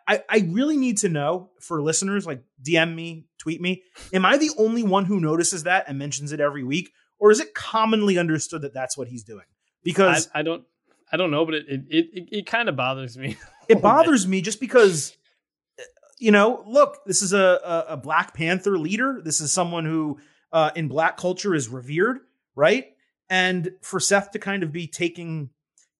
I, 0.07 0.23
I, 0.29 0.39
really 0.49 0.77
need 0.77 0.97
to 0.99 1.09
know 1.09 1.51
for 1.59 1.81
listeners, 1.81 2.25
like 2.25 2.41
DM 2.61 2.95
me, 2.95 3.25
tweet 3.37 3.61
me. 3.61 3.83
Am 4.13 4.25
I 4.25 4.37
the 4.37 4.51
only 4.57 4.83
one 4.83 5.05
who 5.05 5.19
notices 5.19 5.63
that 5.63 5.85
and 5.87 5.97
mentions 5.99 6.31
it 6.31 6.39
every 6.39 6.63
week, 6.63 6.91
or 7.19 7.31
is 7.31 7.39
it 7.39 7.53
commonly 7.53 8.17
understood 8.17 8.61
that 8.63 8.73
that's 8.73 8.97
what 8.97 9.07
he's 9.07 9.23
doing? 9.23 9.45
Because 9.83 10.29
I, 10.33 10.39
I 10.39 10.43
don't, 10.43 10.63
I 11.11 11.17
don't 11.17 11.31
know, 11.31 11.45
but 11.45 11.55
it 11.55 11.65
it 11.69 11.85
it, 11.89 12.29
it 12.31 12.45
kind 12.45 12.69
of 12.69 12.75
bothers 12.75 13.17
me. 13.17 13.37
it 13.67 13.81
bothers 13.81 14.27
me 14.27 14.41
just 14.41 14.59
because, 14.59 15.15
you 16.19 16.31
know, 16.31 16.63
look, 16.65 17.05
this 17.05 17.21
is 17.21 17.33
a, 17.33 17.59
a, 17.63 17.85
a 17.93 17.97
Black 17.97 18.33
Panther 18.33 18.77
leader. 18.77 19.21
This 19.23 19.41
is 19.41 19.51
someone 19.51 19.85
who 19.85 20.19
uh, 20.51 20.71
in 20.75 20.87
Black 20.87 21.17
culture 21.17 21.53
is 21.53 21.69
revered, 21.69 22.19
right? 22.55 22.87
And 23.29 23.71
for 23.81 23.99
Seth 23.99 24.31
to 24.31 24.39
kind 24.39 24.63
of 24.63 24.71
be 24.71 24.87
taking 24.87 25.49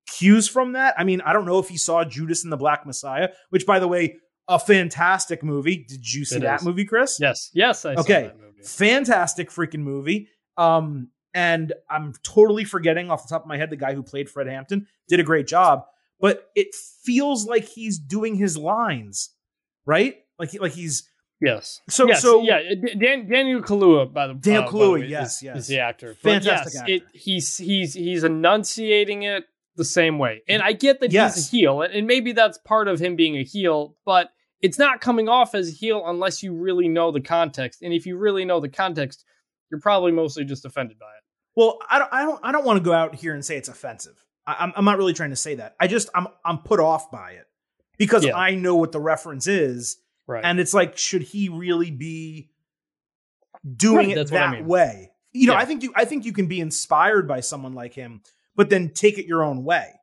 cues 0.07 0.47
from 0.47 0.73
that. 0.73 0.95
I 0.97 1.03
mean, 1.03 1.21
I 1.21 1.33
don't 1.33 1.45
know 1.45 1.59
if 1.59 1.69
he 1.69 1.77
saw 1.77 2.03
Judas 2.03 2.43
and 2.43 2.51
the 2.51 2.57
Black 2.57 2.85
Messiah, 2.85 3.29
which, 3.49 3.65
by 3.65 3.79
the 3.79 3.87
way, 3.87 4.17
a 4.47 4.57
fantastic 4.57 5.43
movie. 5.43 5.85
Did 5.87 6.11
you 6.11 6.25
see 6.25 6.37
it 6.37 6.41
that 6.41 6.61
is. 6.61 6.65
movie, 6.65 6.85
Chris? 6.85 7.17
Yes, 7.19 7.51
yes, 7.53 7.85
I 7.85 7.95
okay. 7.95 8.31
Fantastic 8.63 9.49
freaking 9.49 9.81
movie. 9.81 10.29
Um, 10.57 11.09
and 11.33 11.73
I'm 11.89 12.13
totally 12.23 12.63
forgetting 12.63 13.11
off 13.11 13.27
the 13.27 13.29
top 13.29 13.43
of 13.43 13.47
my 13.47 13.57
head 13.57 13.69
the 13.69 13.75
guy 13.75 13.93
who 13.93 14.01
played 14.01 14.29
Fred 14.29 14.47
Hampton 14.47 14.87
did 15.07 15.19
a 15.19 15.23
great 15.23 15.45
job, 15.45 15.83
but 16.19 16.49
it 16.55 16.73
feels 17.03 17.45
like 17.45 17.65
he's 17.65 17.99
doing 17.99 18.35
his 18.35 18.57
lines, 18.57 19.29
right? 19.85 20.15
Like 20.39 20.59
like 20.59 20.71
he's 20.71 21.07
Yes. 21.39 21.81
So 21.87 22.07
yes, 22.07 22.21
so 22.23 22.41
yeah, 22.41 22.61
Dan, 22.99 23.29
Daniel 23.29 23.61
Kaluuya 23.61 24.11
by 24.11 24.27
the 24.27 24.33
way. 24.33 24.39
Daniel 24.39 24.81
uh, 24.81 24.91
way, 24.93 25.05
yes, 25.05 25.37
is, 25.37 25.43
yes, 25.43 25.57
is 25.57 25.67
the 25.67 25.79
actor. 25.79 26.15
Fantastic 26.15 26.73
yes, 26.73 26.81
actor. 26.81 26.93
It, 26.93 27.03
he's 27.13 27.57
he's 27.57 27.93
he's 27.93 28.23
enunciating 28.23 29.23
it 29.23 29.43
the 29.77 29.85
same 29.85 30.19
way. 30.19 30.41
And 30.47 30.61
I 30.61 30.73
get 30.73 30.99
that 30.99 31.11
yes. 31.11 31.35
he's 31.35 31.47
a 31.47 31.49
heel, 31.49 31.81
and 31.81 32.05
maybe 32.05 32.33
that's 32.33 32.57
part 32.57 32.87
of 32.87 32.99
him 32.99 33.15
being 33.15 33.37
a 33.37 33.43
heel, 33.43 33.95
but 34.05 34.31
it's 34.61 34.79
not 34.79 35.01
coming 35.01 35.29
off 35.29 35.55
as 35.55 35.69
a 35.69 35.71
heel 35.71 36.03
unless 36.05 36.43
you 36.43 36.53
really 36.53 36.87
know 36.89 37.11
the 37.11 37.21
context. 37.21 37.81
And 37.81 37.93
if 37.93 38.05
you 38.05 38.17
really 38.17 38.43
know 38.43 38.59
the 38.59 38.69
context, 38.69 39.23
you're 39.69 39.79
probably 39.79 40.11
mostly 40.11 40.43
just 40.43 40.65
offended 40.65 40.99
by 40.99 41.05
it. 41.05 41.23
Well, 41.55 41.79
I 41.89 41.99
don't, 41.99 42.13
I 42.13 42.23
don't, 42.23 42.39
I 42.43 42.51
don't 42.51 42.65
want 42.65 42.77
to 42.77 42.83
go 42.83 42.93
out 42.93 43.15
here 43.15 43.33
and 43.33 43.43
say 43.43 43.57
it's 43.57 43.69
offensive. 43.69 44.23
I, 44.45 44.63
am 44.63 44.73
I'm 44.75 44.85
not 44.85 44.97
really 44.97 45.13
trying 45.13 45.31
to 45.31 45.35
say 45.35 45.55
that. 45.55 45.75
I 45.79 45.87
just, 45.87 46.09
I'm, 46.15 46.27
I'm 46.43 46.59
put 46.59 46.79
off 46.79 47.11
by 47.11 47.31
it 47.31 47.45
because 47.97 48.25
yeah. 48.25 48.35
I 48.35 48.55
know 48.55 48.75
what 48.75 48.91
the 48.91 48.99
reference 48.99 49.47
is, 49.47 49.97
right. 50.27 50.43
and 50.43 50.59
it's 50.59 50.73
like, 50.73 50.97
should 50.97 51.23
he 51.23 51.49
really 51.49 51.91
be 51.91 52.49
doing 53.75 54.09
right, 54.09 54.17
it 54.17 54.29
that 54.29 54.49
I 54.49 54.51
mean. 54.53 54.65
way? 54.65 55.11
You 55.33 55.47
know, 55.47 55.53
yeah. 55.53 55.59
I 55.59 55.65
think 55.65 55.83
you, 55.83 55.93
I 55.95 56.05
think 56.05 56.25
you 56.25 56.33
can 56.33 56.47
be 56.47 56.59
inspired 56.59 57.27
by 57.27 57.41
someone 57.41 57.73
like 57.73 57.93
him 57.93 58.21
but 58.57 58.69
then 58.69 58.89
take 58.89 59.17
it 59.17 59.25
your 59.25 59.43
own 59.43 59.63
way. 59.63 59.93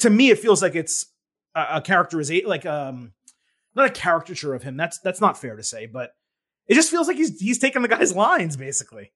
To 0.00 0.10
me, 0.10 0.30
it 0.30 0.38
feels 0.38 0.60
like 0.60 0.74
it's 0.74 1.06
a, 1.54 1.76
a 1.76 1.80
characterization, 1.80 2.48
like 2.48 2.66
um, 2.66 3.12
not 3.74 3.86
a 3.86 3.90
caricature 3.90 4.52
of 4.52 4.62
him. 4.62 4.76
That's 4.76 4.98
that's 4.98 5.20
not 5.20 5.38
fair 5.38 5.56
to 5.56 5.62
say, 5.62 5.86
but 5.86 6.14
it 6.66 6.74
just 6.74 6.90
feels 6.90 7.08
like 7.08 7.16
he's 7.16 7.40
he's 7.40 7.58
taking 7.58 7.80
the 7.80 7.88
guy's 7.88 8.14
lines 8.26 8.56
basically. 8.56 9.12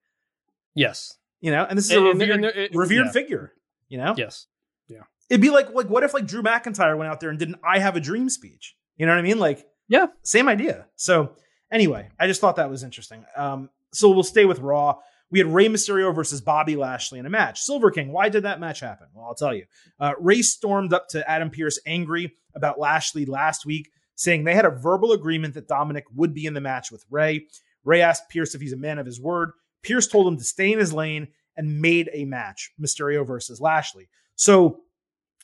Yes, 0.75 1.17
you 1.41 1.51
know, 1.51 1.67
and 1.69 1.77
this 1.77 1.87
is 1.87 1.93
and, 1.93 2.07
a 2.07 2.09
revered, 2.09 2.31
and, 2.31 2.45
and, 2.45 2.75
revered 2.75 3.07
yeah. 3.07 3.13
figure. 3.13 3.53
You 3.89 3.99
know, 3.99 4.15
yes, 4.17 4.47
yeah. 4.89 5.03
It'd 5.29 5.43
be 5.43 5.51
like 5.51 5.71
like 5.73 5.91
what 5.91 6.03
if 6.03 6.15
like 6.15 6.27
Drew 6.27 6.43
McIntyre 6.43 6.97
went 6.97 7.11
out 7.11 7.21
there 7.21 7.31
and 7.31 7.39
did 7.39 7.49
an 7.49 7.57
"I 7.63 7.81
have 7.81 7.97
a 7.97 8.01
dream" 8.01 8.31
speech? 8.31 8.77
You 8.97 9.07
know 9.07 9.13
what 9.13 9.19
I 9.19 9.23
mean? 9.23 9.39
Like, 9.39 9.67
yeah, 9.89 10.07
same 10.23 10.49
idea. 10.49 10.87
So 10.97 11.33
anyway, 11.71 12.09
I 12.19 12.27
just 12.27 12.41
thought 12.41 12.57
that 12.57 12.71
was 12.71 12.83
interesting. 12.83 13.25
Um, 13.37 13.71
so 13.93 14.11
we'll 14.11 14.23
stay 14.23 14.45
with 14.45 14.61
Raw. 14.61 14.99
We 15.31 15.39
had 15.39 15.53
Rey 15.53 15.69
Mysterio 15.69 16.15
versus 16.15 16.41
Bobby 16.41 16.77
Lashley 16.77 17.19
in 17.19 17.27
a 17.27 17.31
match. 17.31 17.61
Silver 17.61 17.91
King, 17.91 18.13
why 18.13 18.29
did 18.29 18.45
that 18.45 18.61
match 18.61 18.81
happen? 18.81 19.09
Well, 19.13 19.27
I'll 19.27 19.35
tell 19.35 19.55
you. 19.55 19.65
Uh, 19.99 20.13
Rey 20.21 20.43
stormed 20.43 20.93
up 20.93 21.09
to 21.09 21.29
Adam 21.29 21.51
Pearce 21.51 21.79
angry 21.87 22.35
about 22.55 22.79
Lashley 22.79 23.25
last 23.25 23.67
week, 23.67 23.91
saying 24.15 24.45
they 24.45 24.55
had 24.55 24.65
a 24.65 24.71
verbal 24.71 25.13
agreement 25.13 25.55
that 25.55 25.67
Dominic 25.67 26.05
would 26.15 26.35
be 26.35 26.47
in 26.47 26.55
the 26.55 26.61
match 26.61 26.93
with 26.93 27.05
Rey. 27.11 27.47
Rey 27.85 28.01
asked 28.01 28.29
Pearce 28.31 28.55
if 28.55 28.61
he's 28.61 28.73
a 28.73 28.77
man 28.77 28.99
of 28.99 29.07
his 29.07 29.21
word. 29.21 29.51
Pearce 29.83 30.07
told 30.07 30.27
him 30.27 30.39
to 30.39 30.45
stay 30.45 30.73
in 30.73 30.79
his 30.79 30.93
lane 30.93 31.29
and 31.57 31.81
made 31.81 32.11
a 32.13 32.25
match, 32.25 32.73
Mysterio 32.81 33.27
versus 33.27 33.61
Lashley. 33.61 34.09
So 34.37 34.81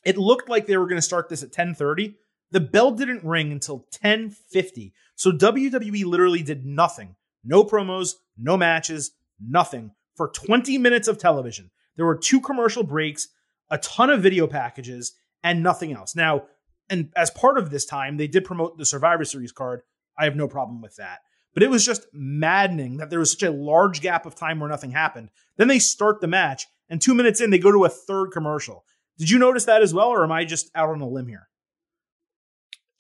it 0.04 0.16
looked 0.16 0.48
like 0.48 0.66
they 0.66 0.76
were 0.76 0.86
going 0.86 0.96
to 0.96 1.02
start 1.02 1.28
this 1.28 1.42
at 1.42 1.52
10:30. 1.52 2.14
The 2.50 2.60
bell 2.60 2.90
didn't 2.90 3.24
ring 3.24 3.52
until 3.52 3.86
10:50. 3.92 4.92
So 5.14 5.30
WWE 5.30 6.04
literally 6.04 6.42
did 6.42 6.64
nothing. 6.64 7.16
No 7.44 7.64
promos, 7.64 8.14
no 8.36 8.56
matches, 8.56 9.12
nothing 9.40 9.92
for 10.16 10.28
20 10.28 10.78
minutes 10.78 11.08
of 11.08 11.18
television. 11.18 11.70
There 11.96 12.06
were 12.06 12.16
two 12.16 12.40
commercial 12.40 12.82
breaks, 12.82 13.28
a 13.70 13.78
ton 13.78 14.10
of 14.10 14.22
video 14.22 14.46
packages, 14.46 15.12
and 15.42 15.62
nothing 15.62 15.92
else. 15.92 16.14
Now, 16.14 16.44
and 16.88 17.10
as 17.16 17.30
part 17.30 17.58
of 17.58 17.70
this 17.70 17.84
time, 17.84 18.16
they 18.16 18.26
did 18.26 18.44
promote 18.44 18.76
the 18.76 18.84
Survivor 18.84 19.24
Series 19.24 19.52
card. 19.52 19.82
I 20.18 20.24
have 20.24 20.36
no 20.36 20.48
problem 20.48 20.82
with 20.82 20.96
that. 20.96 21.20
But 21.54 21.62
it 21.62 21.70
was 21.70 21.84
just 21.84 22.06
maddening 22.12 22.98
that 22.98 23.10
there 23.10 23.18
was 23.18 23.32
such 23.32 23.42
a 23.42 23.50
large 23.50 24.00
gap 24.00 24.26
of 24.26 24.34
time 24.34 24.60
where 24.60 24.68
nothing 24.68 24.92
happened. 24.92 25.30
Then 25.56 25.68
they 25.68 25.78
start 25.78 26.20
the 26.20 26.26
match, 26.26 26.66
and 26.88 27.00
two 27.00 27.14
minutes 27.14 27.40
in, 27.40 27.50
they 27.50 27.58
go 27.58 27.72
to 27.72 27.84
a 27.84 27.88
third 27.88 28.30
commercial. 28.30 28.84
Did 29.18 29.30
you 29.30 29.38
notice 29.38 29.64
that 29.64 29.82
as 29.82 29.92
well, 29.92 30.08
or 30.08 30.22
am 30.24 30.32
I 30.32 30.44
just 30.44 30.70
out 30.74 30.90
on 30.90 31.00
a 31.00 31.08
limb 31.08 31.28
here? 31.28 31.48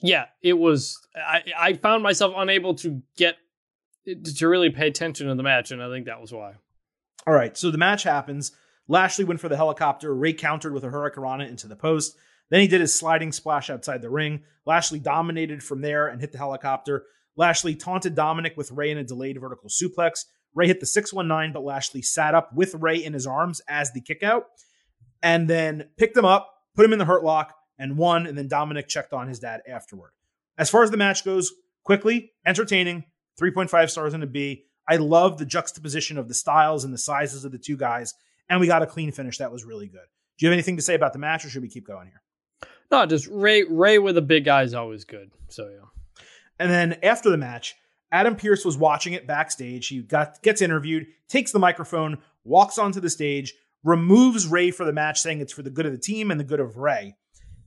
Yeah, 0.02 0.26
it 0.42 0.54
was. 0.54 0.98
I, 1.14 1.42
I 1.58 1.72
found 1.74 2.02
myself 2.02 2.34
unable 2.36 2.74
to 2.76 3.02
get 3.16 3.36
to 4.14 4.48
really 4.48 4.70
pay 4.70 4.88
attention 4.88 5.28
to 5.28 5.34
the 5.34 5.42
match, 5.42 5.70
and 5.70 5.82
I 5.82 5.88
think 5.88 6.06
that 6.06 6.20
was 6.20 6.32
why. 6.32 6.54
All 7.26 7.34
right, 7.34 7.56
so 7.56 7.70
the 7.70 7.78
match 7.78 8.02
happens. 8.02 8.52
Lashley 8.88 9.24
went 9.24 9.40
for 9.40 9.48
the 9.48 9.56
helicopter. 9.56 10.14
Rey 10.14 10.32
countered 10.32 10.72
with 10.72 10.84
a 10.84 10.88
hurricanrana 10.88 11.48
into 11.48 11.68
the 11.68 11.76
post. 11.76 12.16
Then 12.50 12.60
he 12.60 12.66
did 12.66 12.80
his 12.80 12.92
sliding 12.92 13.32
splash 13.32 13.70
outside 13.70 14.02
the 14.02 14.10
ring. 14.10 14.42
Lashley 14.66 14.98
dominated 14.98 15.62
from 15.62 15.80
there 15.80 16.08
and 16.08 16.20
hit 16.20 16.32
the 16.32 16.38
helicopter. 16.38 17.04
Lashley 17.36 17.76
taunted 17.76 18.14
Dominic 18.14 18.56
with 18.56 18.72
Rey 18.72 18.90
in 18.90 18.98
a 18.98 19.04
delayed 19.04 19.40
vertical 19.40 19.68
suplex. 19.68 20.24
Rey 20.54 20.66
hit 20.66 20.80
the 20.80 20.86
619, 20.86 21.52
but 21.52 21.62
Lashley 21.62 22.02
sat 22.02 22.34
up 22.34 22.52
with 22.52 22.74
Rey 22.74 22.96
in 22.96 23.12
his 23.12 23.26
arms 23.26 23.60
as 23.68 23.92
the 23.92 24.00
kickout 24.00 24.46
and 25.22 25.48
then 25.48 25.88
picked 25.96 26.16
him 26.16 26.24
up, 26.24 26.52
put 26.74 26.84
him 26.84 26.92
in 26.92 26.98
the 26.98 27.04
hurt 27.04 27.22
lock, 27.22 27.54
and 27.78 27.96
won. 27.96 28.26
And 28.26 28.36
then 28.36 28.48
Dominic 28.48 28.88
checked 28.88 29.12
on 29.12 29.28
his 29.28 29.38
dad 29.38 29.60
afterward. 29.68 30.10
As 30.58 30.68
far 30.68 30.82
as 30.82 30.90
the 30.90 30.96
match 30.96 31.24
goes, 31.24 31.52
quickly, 31.84 32.32
entertaining, 32.44 33.04
3.5 33.40 33.90
stars 33.90 34.14
and 34.14 34.22
a 34.22 34.26
B. 34.26 34.64
I 34.88 34.96
love 34.96 35.38
the 35.38 35.46
juxtaposition 35.46 36.18
of 36.18 36.28
the 36.28 36.34
styles 36.34 36.84
and 36.84 36.92
the 36.92 36.98
sizes 36.98 37.44
of 37.44 37.52
the 37.52 37.58
two 37.58 37.76
guys, 37.76 38.14
and 38.48 38.60
we 38.60 38.66
got 38.66 38.82
a 38.82 38.86
clean 38.86 39.12
finish 39.12 39.38
that 39.38 39.52
was 39.52 39.64
really 39.64 39.86
good. 39.86 40.06
Do 40.38 40.46
you 40.46 40.50
have 40.50 40.54
anything 40.54 40.76
to 40.76 40.82
say 40.82 40.94
about 40.94 41.12
the 41.12 41.18
match, 41.18 41.44
or 41.44 41.48
should 41.48 41.62
we 41.62 41.68
keep 41.68 41.86
going 41.86 42.08
here? 42.08 42.22
No, 42.90 43.06
just 43.06 43.28
Ray 43.28 43.62
Rey 43.62 43.98
with 43.98 44.16
a 44.16 44.22
big 44.22 44.44
guy 44.44 44.62
is 44.62 44.74
always 44.74 45.04
good. 45.04 45.30
So 45.48 45.68
yeah. 45.68 46.24
And 46.58 46.70
then 46.70 46.98
after 47.02 47.30
the 47.30 47.36
match, 47.36 47.76
Adam 48.12 48.36
Pearce 48.36 48.64
was 48.64 48.76
watching 48.76 49.12
it 49.12 49.26
backstage. 49.26 49.86
He 49.86 50.02
got 50.02 50.42
gets 50.42 50.60
interviewed, 50.60 51.06
takes 51.28 51.52
the 51.52 51.58
microphone, 51.58 52.18
walks 52.44 52.78
onto 52.78 53.00
the 53.00 53.10
stage, 53.10 53.54
removes 53.84 54.46
Rey 54.46 54.70
for 54.70 54.84
the 54.84 54.92
match, 54.92 55.20
saying 55.20 55.40
it's 55.40 55.52
for 55.52 55.62
the 55.62 55.70
good 55.70 55.86
of 55.86 55.92
the 55.92 55.98
team 55.98 56.30
and 56.30 56.40
the 56.40 56.44
good 56.44 56.60
of 56.60 56.78
Rey. 56.78 57.14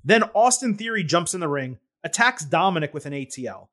Then 0.03 0.23
Austin 0.35 0.75
Theory 0.75 1.03
jumps 1.03 1.33
in 1.33 1.39
the 1.39 1.47
ring, 1.47 1.79
attacks 2.03 2.43
Dominic 2.43 2.93
with 2.93 3.05
an 3.05 3.13
ATL. 3.13 3.67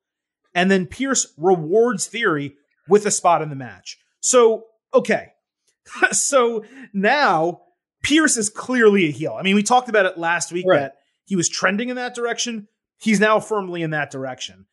And 0.55 0.71
then 0.71 0.87
Pearce 0.87 1.33
rewards 1.37 2.07
Theory 2.07 2.57
with 2.89 3.07
a 3.07 3.11
spot 3.11 3.43
in 3.43 3.51
the 3.51 3.57
match. 3.57 3.99
So, 4.21 4.65
okay. 4.93 5.29
so 6.13 6.65
now 6.93 7.63
Pearce 8.03 8.37
is 8.37 8.51
clearly 8.51 9.07
a 9.07 9.13
heel. 9.13 9.37
I 9.39 9.43
mean, 9.43 9.55
we 9.55 9.63
talked 9.63 9.89
about 9.89 10.07
it 10.07 10.19
last 10.19 10.53
week 10.53 10.67
Right. 10.67 10.81
that 10.81 10.97
he 11.25 11.37
was 11.37 11.49
trending 11.49 11.89
in 11.89 11.97
that 11.97 12.15
direction. 12.15 12.69
He's 12.99 13.21
now 13.21 13.41
firmly 13.41 13.83
in 13.83 13.91
that 13.91 14.11
direction. 14.11 14.67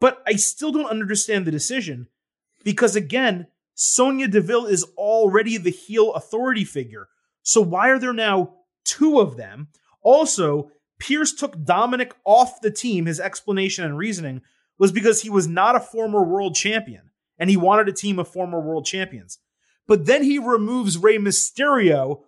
But 0.00 0.22
I 0.26 0.34
still 0.34 0.72
don't 0.72 0.90
understand 0.90 1.44
the 1.44 1.50
decision 1.50 2.08
because, 2.64 2.94
again, 2.94 3.46
Sonya 3.74 4.28
Deville 4.28 4.66
is 4.66 4.84
already 4.96 5.56
the 5.56 5.70
heel 5.70 6.12
authority 6.14 6.64
figure. 6.64 7.08
So 7.42 7.60
why 7.60 7.88
are 7.90 7.98
there 7.98 8.12
now 8.12 8.54
two 8.84 9.20
of 9.20 9.36
them? 9.36 9.68
Also, 10.02 10.70
Pearce 10.98 11.32
took 11.32 11.64
Dominic 11.64 12.14
off 12.24 12.60
the 12.60 12.70
team. 12.70 13.06
His 13.06 13.20
explanation 13.20 13.84
and 13.84 13.96
reasoning 13.96 14.42
was 14.78 14.92
because 14.92 15.22
he 15.22 15.30
was 15.30 15.48
not 15.48 15.76
a 15.76 15.80
former 15.80 16.22
world 16.22 16.54
champion 16.54 17.10
and 17.38 17.50
he 17.50 17.56
wanted 17.56 17.88
a 17.88 17.92
team 17.92 18.18
of 18.18 18.28
former 18.28 18.60
world 18.60 18.84
champions. 18.84 19.38
But 19.86 20.06
then 20.06 20.22
he 20.22 20.38
removes 20.38 20.98
Rey 20.98 21.18
Mysterio, 21.18 22.22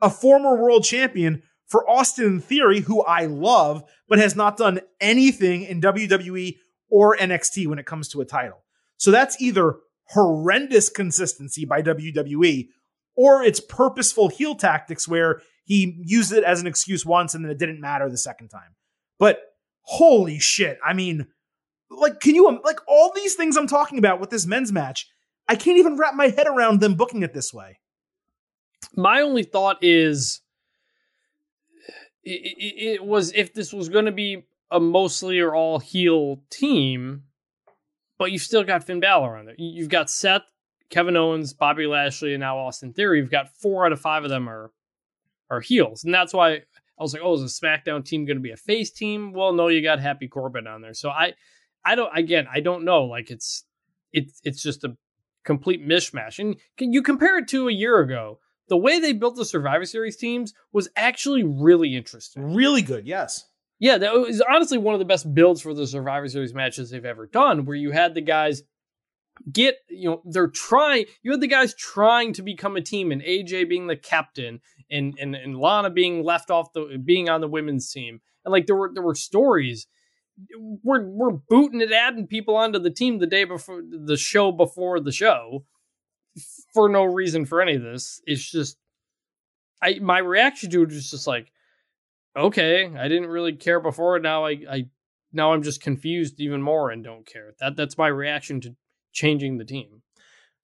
a 0.00 0.10
former 0.10 0.56
world 0.56 0.84
champion, 0.84 1.42
for 1.66 1.88
Austin 1.88 2.40
Theory, 2.40 2.80
who 2.80 3.02
I 3.02 3.26
love, 3.26 3.82
but 4.08 4.18
has 4.18 4.36
not 4.36 4.56
done 4.56 4.80
anything 5.00 5.62
in 5.62 5.80
WWE 5.80 6.56
or 6.88 7.16
NXT 7.16 7.66
when 7.66 7.78
it 7.78 7.86
comes 7.86 8.08
to 8.10 8.20
a 8.20 8.24
title. 8.24 8.64
So 8.98 9.10
that's 9.10 9.40
either 9.40 9.76
horrendous 10.10 10.88
consistency 10.88 11.64
by 11.64 11.82
WWE 11.82 12.68
or 13.16 13.42
it's 13.42 13.60
purposeful 13.60 14.28
heel 14.28 14.54
tactics 14.54 15.08
where 15.08 15.40
he 15.64 16.00
used 16.04 16.32
it 16.32 16.44
as 16.44 16.60
an 16.60 16.66
excuse 16.66 17.04
once 17.04 17.34
and 17.34 17.44
then 17.44 17.50
it 17.50 17.58
didn't 17.58 17.80
matter 17.80 18.08
the 18.08 18.18
second 18.18 18.48
time. 18.48 18.76
But 19.18 19.40
holy 19.80 20.38
shit. 20.38 20.78
I 20.84 20.92
mean, 20.92 21.26
like, 21.90 22.20
can 22.20 22.34
you, 22.34 22.60
like, 22.64 22.80
all 22.88 23.12
these 23.14 23.34
things 23.34 23.56
I'm 23.56 23.66
talking 23.66 23.98
about 23.98 24.20
with 24.20 24.30
this 24.30 24.46
men's 24.46 24.72
match, 24.72 25.08
I 25.48 25.54
can't 25.56 25.78
even 25.78 25.96
wrap 25.96 26.14
my 26.14 26.28
head 26.28 26.46
around 26.46 26.80
them 26.80 26.94
booking 26.94 27.22
it 27.22 27.32
this 27.32 27.52
way. 27.54 27.78
My 28.94 29.20
only 29.20 29.42
thought 29.42 29.78
is 29.82 30.40
it, 32.22 32.30
it, 32.58 32.82
it 32.94 33.04
was 33.04 33.32
if 33.34 33.54
this 33.54 33.72
was 33.72 33.88
going 33.88 34.06
to 34.06 34.12
be 34.12 34.44
a 34.70 34.80
mostly 34.80 35.38
or 35.40 35.54
all 35.54 35.78
heel 35.78 36.42
team, 36.50 37.22
but 38.18 38.32
you've 38.32 38.42
still 38.42 38.64
got 38.64 38.84
Finn 38.84 39.00
Balor 39.00 39.36
on 39.36 39.46
there. 39.46 39.54
You- 39.58 39.80
You've 39.80 39.88
got 39.88 40.10
Seth, 40.10 40.42
Kevin 40.90 41.16
Owens, 41.16 41.52
Bobby 41.52 41.86
Lashley, 41.86 42.34
and 42.34 42.40
now 42.40 42.58
Austin 42.58 42.92
Theory. 42.92 43.18
You've 43.18 43.30
got 43.30 43.48
four 43.56 43.86
out 43.86 43.92
of 43.92 44.00
five 44.00 44.24
of 44.24 44.30
them 44.30 44.48
are 44.48 44.72
are 45.48 45.60
heels, 45.60 46.02
and 46.04 46.12
that's 46.12 46.32
why 46.34 46.54
I 46.54 46.62
was 46.98 47.12
like, 47.12 47.22
"Oh, 47.24 47.34
is 47.34 47.40
the 47.60 47.66
SmackDown 47.66 48.04
team 48.04 48.24
going 48.24 48.36
to 48.36 48.42
be 48.42 48.50
a 48.50 48.56
face 48.56 48.90
team?" 48.90 49.32
Well, 49.32 49.52
no, 49.52 49.68
you 49.68 49.80
got 49.82 50.00
Happy 50.00 50.26
Corbin 50.26 50.66
on 50.66 50.82
there. 50.82 50.94
So 50.94 51.10
I, 51.10 51.34
I 51.86 51.94
don't. 51.94 52.16
Again, 52.16 52.46
I 52.52 52.60
don't 52.60 52.84
know. 52.84 53.04
Like 53.04 53.30
it's 53.30 53.64
it's 54.12 54.40
it's 54.44 54.62
just 54.62 54.84
a 54.84 54.96
complete 55.44 55.86
mishmash. 55.86 56.38
And 56.38 56.56
can 56.76 56.92
you 56.92 57.02
compare 57.02 57.38
it 57.38 57.48
to 57.48 57.68
a 57.68 57.72
year 57.72 58.00
ago? 58.00 58.40
The 58.68 58.76
way 58.76 58.98
they 58.98 59.12
built 59.12 59.36
the 59.36 59.44
Survivor 59.44 59.84
Series 59.84 60.16
teams 60.16 60.52
was 60.72 60.88
actually 60.96 61.44
really 61.44 61.94
interesting. 61.94 62.54
Really 62.54 62.82
good, 62.82 63.06
yes. 63.06 63.44
Yeah, 63.78 63.98
that 63.98 64.12
was 64.12 64.42
honestly 64.50 64.78
one 64.78 64.94
of 64.94 64.98
the 64.98 65.04
best 65.04 65.32
builds 65.32 65.60
for 65.60 65.72
the 65.72 65.86
Survivor 65.86 66.28
Series 66.28 66.54
matches 66.54 66.90
they've 66.90 67.04
ever 67.04 67.26
done, 67.26 67.64
where 67.64 67.76
you 67.76 67.92
had 67.92 68.14
the 68.14 68.22
guys 68.22 68.62
get, 69.52 69.76
you 69.88 70.10
know, 70.10 70.22
they're 70.24 70.48
trying, 70.48 71.04
you 71.22 71.30
had 71.30 71.40
the 71.40 71.46
guys 71.46 71.74
trying 71.74 72.32
to 72.32 72.42
become 72.42 72.76
a 72.76 72.80
team, 72.80 73.12
and 73.12 73.22
AJ 73.22 73.68
being 73.68 73.86
the 73.86 73.96
captain, 73.96 74.60
and 74.90 75.16
and, 75.20 75.34
and 75.34 75.58
Lana 75.58 75.90
being 75.90 76.24
left 76.24 76.50
off 76.50 76.72
the 76.72 77.00
being 77.02 77.28
on 77.28 77.40
the 77.40 77.48
women's 77.48 77.90
team. 77.92 78.20
And 78.44 78.52
like 78.52 78.66
there 78.66 78.76
were 78.76 78.90
there 78.92 79.02
were 79.02 79.14
stories. 79.14 79.86
We're 80.82 81.06
we're 81.06 81.38
booting 81.48 81.82
and 81.82 81.92
adding 81.92 82.26
people 82.26 82.56
onto 82.56 82.78
the 82.78 82.90
team 82.90 83.18
the 83.18 83.26
day 83.26 83.44
before 83.44 83.82
the 83.82 84.16
show 84.16 84.52
before 84.52 85.00
the 85.00 85.12
show 85.12 85.64
for 86.74 86.88
no 86.88 87.04
reason 87.04 87.46
for 87.46 87.62
any 87.62 87.76
of 87.76 87.82
this. 87.82 88.20
It's 88.26 88.50
just 88.50 88.76
I 89.82 89.98
my 90.00 90.18
reaction 90.18 90.70
to 90.70 90.82
it 90.82 90.88
was 90.90 91.10
just 91.10 91.26
like 91.26 91.52
okay, 92.36 92.94
I 92.94 93.08
didn't 93.08 93.28
really 93.28 93.54
care 93.54 93.80
before. 93.80 94.18
Now 94.18 94.44
I, 94.44 94.58
I 94.70 94.86
now 95.32 95.52
I'm 95.52 95.62
just 95.62 95.80
confused 95.80 96.40
even 96.40 96.62
more 96.62 96.90
and 96.90 97.02
don't 97.02 97.26
care. 97.26 97.54
That 97.60 97.76
that's 97.76 97.98
my 97.98 98.08
reaction 98.08 98.60
to 98.62 98.76
changing 99.12 99.58
the 99.58 99.64
team. 99.64 100.02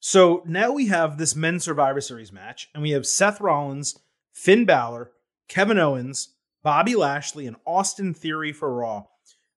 So 0.01 0.43
now 0.47 0.73
we 0.73 0.89
have 0.89 1.17
this 1.17 1.37
men's 1.37 1.65
Survivor 1.65 2.01
Series 2.01 2.33
match, 2.33 2.69
and 2.75 2.83
we 2.83 2.91
have 2.91 3.07
Seth 3.07 3.41
Rollins, 3.41 3.97
Finn 4.33 4.65
Balor, 4.65 5.13
Kevin 5.49 5.79
Owens, 5.79 6.35
Bobby 6.63 6.97
Lashley, 6.97 7.47
and 7.47 7.57
Austin 7.65 8.13
Theory 8.13 8.53
for 8.53 8.75
Raw 8.75 9.05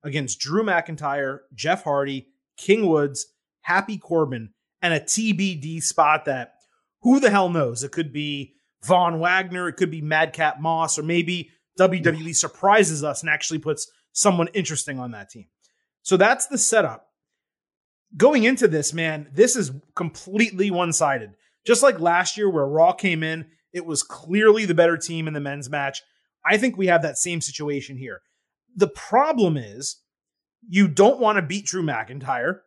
against 0.05 0.39
Drew 0.39 0.63
McIntyre, 0.63 1.39
Jeff 1.53 1.83
Hardy, 1.83 2.27
King 2.57 2.87
Woods, 2.87 3.27
Happy 3.61 3.97
Corbin, 3.97 4.51
and 4.81 4.93
a 4.93 4.99
TBD 5.01 5.83
spot 5.83 6.25
that 6.25 6.53
who 7.01 7.19
the 7.19 7.29
hell 7.29 7.49
knows? 7.49 7.83
It 7.83 7.91
could 7.91 8.13
be 8.13 8.53
Von 8.85 9.19
Wagner, 9.19 9.67
it 9.67 9.73
could 9.73 9.91
be 9.91 10.01
Madcap 10.01 10.61
Moss, 10.61 10.97
or 10.97 11.03
maybe 11.03 11.49
WWE 11.77 12.33
surprises 12.35 13.03
us 13.03 13.21
and 13.21 13.29
actually 13.29 13.59
puts 13.59 13.91
someone 14.13 14.47
interesting 14.53 14.99
on 14.99 15.11
that 15.11 15.29
team. 15.29 15.47
So 16.03 16.15
that's 16.15 16.47
the 16.47 16.57
setup 16.57 17.09
going 18.15 18.43
into 18.43 18.67
this, 18.67 18.93
man, 18.93 19.27
this 19.33 19.55
is 19.55 19.71
completely 19.95 20.71
one 20.71 20.93
sided. 20.93 21.31
Just 21.65 21.83
like 21.83 21.99
last 21.99 22.37
year, 22.37 22.49
where 22.49 22.65
Raw 22.65 22.93
came 22.93 23.23
in, 23.23 23.47
it 23.73 23.85
was 23.85 24.03
clearly 24.03 24.65
the 24.65 24.73
better 24.73 24.97
team 24.97 25.27
in 25.27 25.33
the 25.33 25.39
men's 25.39 25.69
match. 25.69 26.01
I 26.45 26.57
think 26.57 26.77
we 26.77 26.87
have 26.87 27.01
that 27.01 27.17
same 27.17 27.41
situation 27.41 27.97
here. 27.97 28.21
The 28.75 28.87
problem 28.87 29.57
is 29.57 30.01
you 30.67 30.87
don't 30.87 31.19
want 31.19 31.37
to 31.37 31.41
beat 31.41 31.65
Drew 31.65 31.83
McIntyre. 31.83 32.59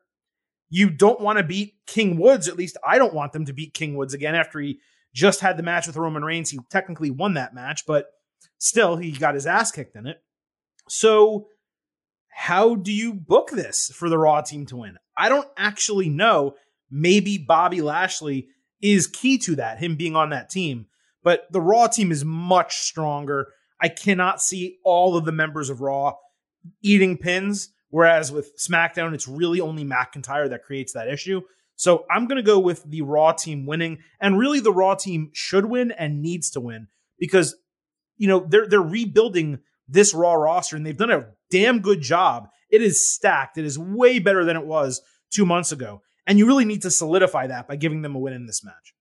You 0.70 0.90
don't 0.90 1.20
want 1.20 1.38
to 1.38 1.44
beat 1.44 1.74
King 1.86 2.18
Woods. 2.18 2.48
At 2.48 2.56
least 2.56 2.76
I 2.86 2.98
don't 2.98 3.14
want 3.14 3.32
them 3.32 3.44
to 3.46 3.52
beat 3.52 3.74
King 3.74 3.96
Woods 3.96 4.14
again 4.14 4.34
after 4.34 4.61
he 4.61 4.78
just 5.14 5.40
had 5.40 5.56
the 5.56 5.62
match 5.62 5.86
with 5.86 5.96
Roman 5.96 6.24
Reigns. 6.24 6.50
He 6.50 6.59
technically 6.70 7.11
won 7.11 7.34
that 7.34 7.54
match, 7.54 7.84
but 7.86 8.06
still, 8.59 8.96
he 8.96 9.12
got 9.12 9.34
his 9.34 9.46
ass 9.46 9.72
kicked 9.72 9.96
in 9.96 10.06
it. 10.06 10.18
So, 10.88 11.48
how 12.28 12.74
do 12.74 12.92
you 12.92 13.14
book 13.14 13.50
this 13.50 13.90
for 13.94 14.09
the 14.09 14.18
Raw 14.18 14.40
team 14.42 14.66
to 14.66 14.76
win? 14.76 14.96
I 15.16 15.28
don't 15.28 15.48
actually 15.56 16.09
know. 16.09 16.54
Maybe 16.90 17.36
Bobby 17.36 17.82
Lashley 17.82 18.48
is 18.80 19.06
key 19.06 19.38
to 19.38 19.56
that, 19.56 19.78
him 19.78 19.96
being 19.96 20.16
on 20.16 20.30
that 20.30 20.50
team. 20.50 20.86
But 21.22 21.46
the 21.50 21.61
Raw 21.61 21.88
team 21.88 22.12
is 22.12 22.24
much 22.24 22.76
stronger. 22.76 23.52
I 23.81 23.89
cannot 23.89 24.41
see 24.43 24.79
all 24.85 25.16
of 25.16 25.24
the 25.24 25.33
members 25.33 25.70
of 25.70 25.81
Raw 25.81 26.14
eating 26.83 27.16
pins. 27.16 27.70
Whereas 27.91 28.31
with 28.31 28.57
SmackDown, 28.59 29.14
it's 29.14 29.29
really 29.29 29.61
only 29.61 29.85
McIntyre 29.85 30.51
that 30.51 30.64
creates 30.64 30.93
that 30.93 31.09
issue. 31.09 31.43
So 31.76 32.05
I'm 32.11 32.26
going 32.26 32.37
to 32.37 32.43
go 32.43 32.59
with 32.59 32.83
the 32.85 33.03
Raw 33.03 33.33
team 33.33 33.64
winning. 33.64 33.99
And 34.20 34.39
really, 34.39 34.61
the 34.61 34.72
Raw 34.72 34.95
team 34.95 35.31
should 35.33 35.64
win 35.64 35.93
and 35.93 36.20
needs 36.20 36.51
to 36.51 36.61
win 36.61 36.89
because, 37.18 37.57
you 38.16 38.29
know, 38.29 38.45
they're, 38.47 38.66
they're 38.66 38.83
rebuilding 38.83 39.61
this 39.89 40.12
Raw 40.12 40.35
roster 40.35 40.76
and 40.76 40.85
they've 40.85 40.97
done 40.97 41.11
a 41.11 41.29
damn 41.51 41.81
good 41.81 42.03
job. 42.03 42.49
It 42.68 42.83
is 42.83 43.09
stacked. 43.09 43.57
It 43.57 43.64
is 43.64 43.79
way 43.79 44.18
better 44.18 44.45
than 44.45 44.57
it 44.57 44.66
was 44.66 45.01
two 45.31 45.47
months 45.47 45.72
ago. 45.72 46.03
And 46.26 46.39
you 46.39 46.47
really 46.47 46.66
need 46.66 46.83
to 46.83 46.91
solidify 46.91 47.47
that 47.47 47.66
by 47.66 47.76
giving 47.76 48.03
them 48.03 48.14
a 48.14 48.18
win 48.18 48.35
in 48.35 48.47
this 48.47 48.62
match. 48.62 48.95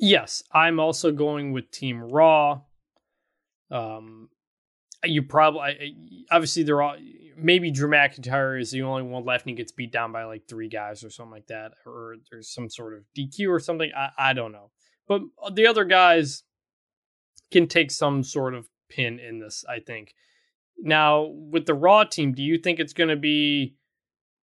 Yes, 0.00 0.42
I'm 0.52 0.80
also 0.80 1.12
going 1.12 1.52
with 1.52 1.70
Team 1.70 2.00
Raw. 2.00 2.62
Um, 3.70 4.28
you 5.04 5.22
probably 5.22 5.96
obviously 6.30 6.62
they're 6.62 6.82
all 6.82 6.96
maybe 7.36 7.70
Drew 7.70 7.88
McIntyre 7.88 8.60
is 8.60 8.70
the 8.70 8.82
only 8.82 9.02
one 9.02 9.24
left 9.24 9.44
and 9.44 9.50
he 9.50 9.56
gets 9.56 9.72
beat 9.72 9.92
down 9.92 10.12
by 10.12 10.24
like 10.24 10.48
three 10.48 10.68
guys 10.68 11.04
or 11.04 11.10
something 11.10 11.32
like 11.32 11.46
that, 11.48 11.72
or 11.86 12.16
there's 12.30 12.52
some 12.52 12.70
sort 12.70 12.94
of 12.94 13.04
DQ 13.16 13.48
or 13.48 13.60
something. 13.60 13.90
I, 13.96 14.30
I 14.30 14.32
don't 14.32 14.52
know, 14.52 14.70
but 15.06 15.22
the 15.54 15.66
other 15.66 15.84
guys 15.84 16.42
can 17.50 17.66
take 17.66 17.90
some 17.90 18.22
sort 18.22 18.54
of 18.54 18.68
pin 18.88 19.18
in 19.18 19.40
this. 19.40 19.64
I 19.68 19.80
think. 19.80 20.14
Now 20.78 21.30
with 21.32 21.66
the 21.66 21.74
Raw 21.74 22.04
team, 22.04 22.32
do 22.32 22.42
you 22.42 22.58
think 22.58 22.80
it's 22.80 22.92
going 22.92 23.10
to 23.10 23.16
be 23.16 23.76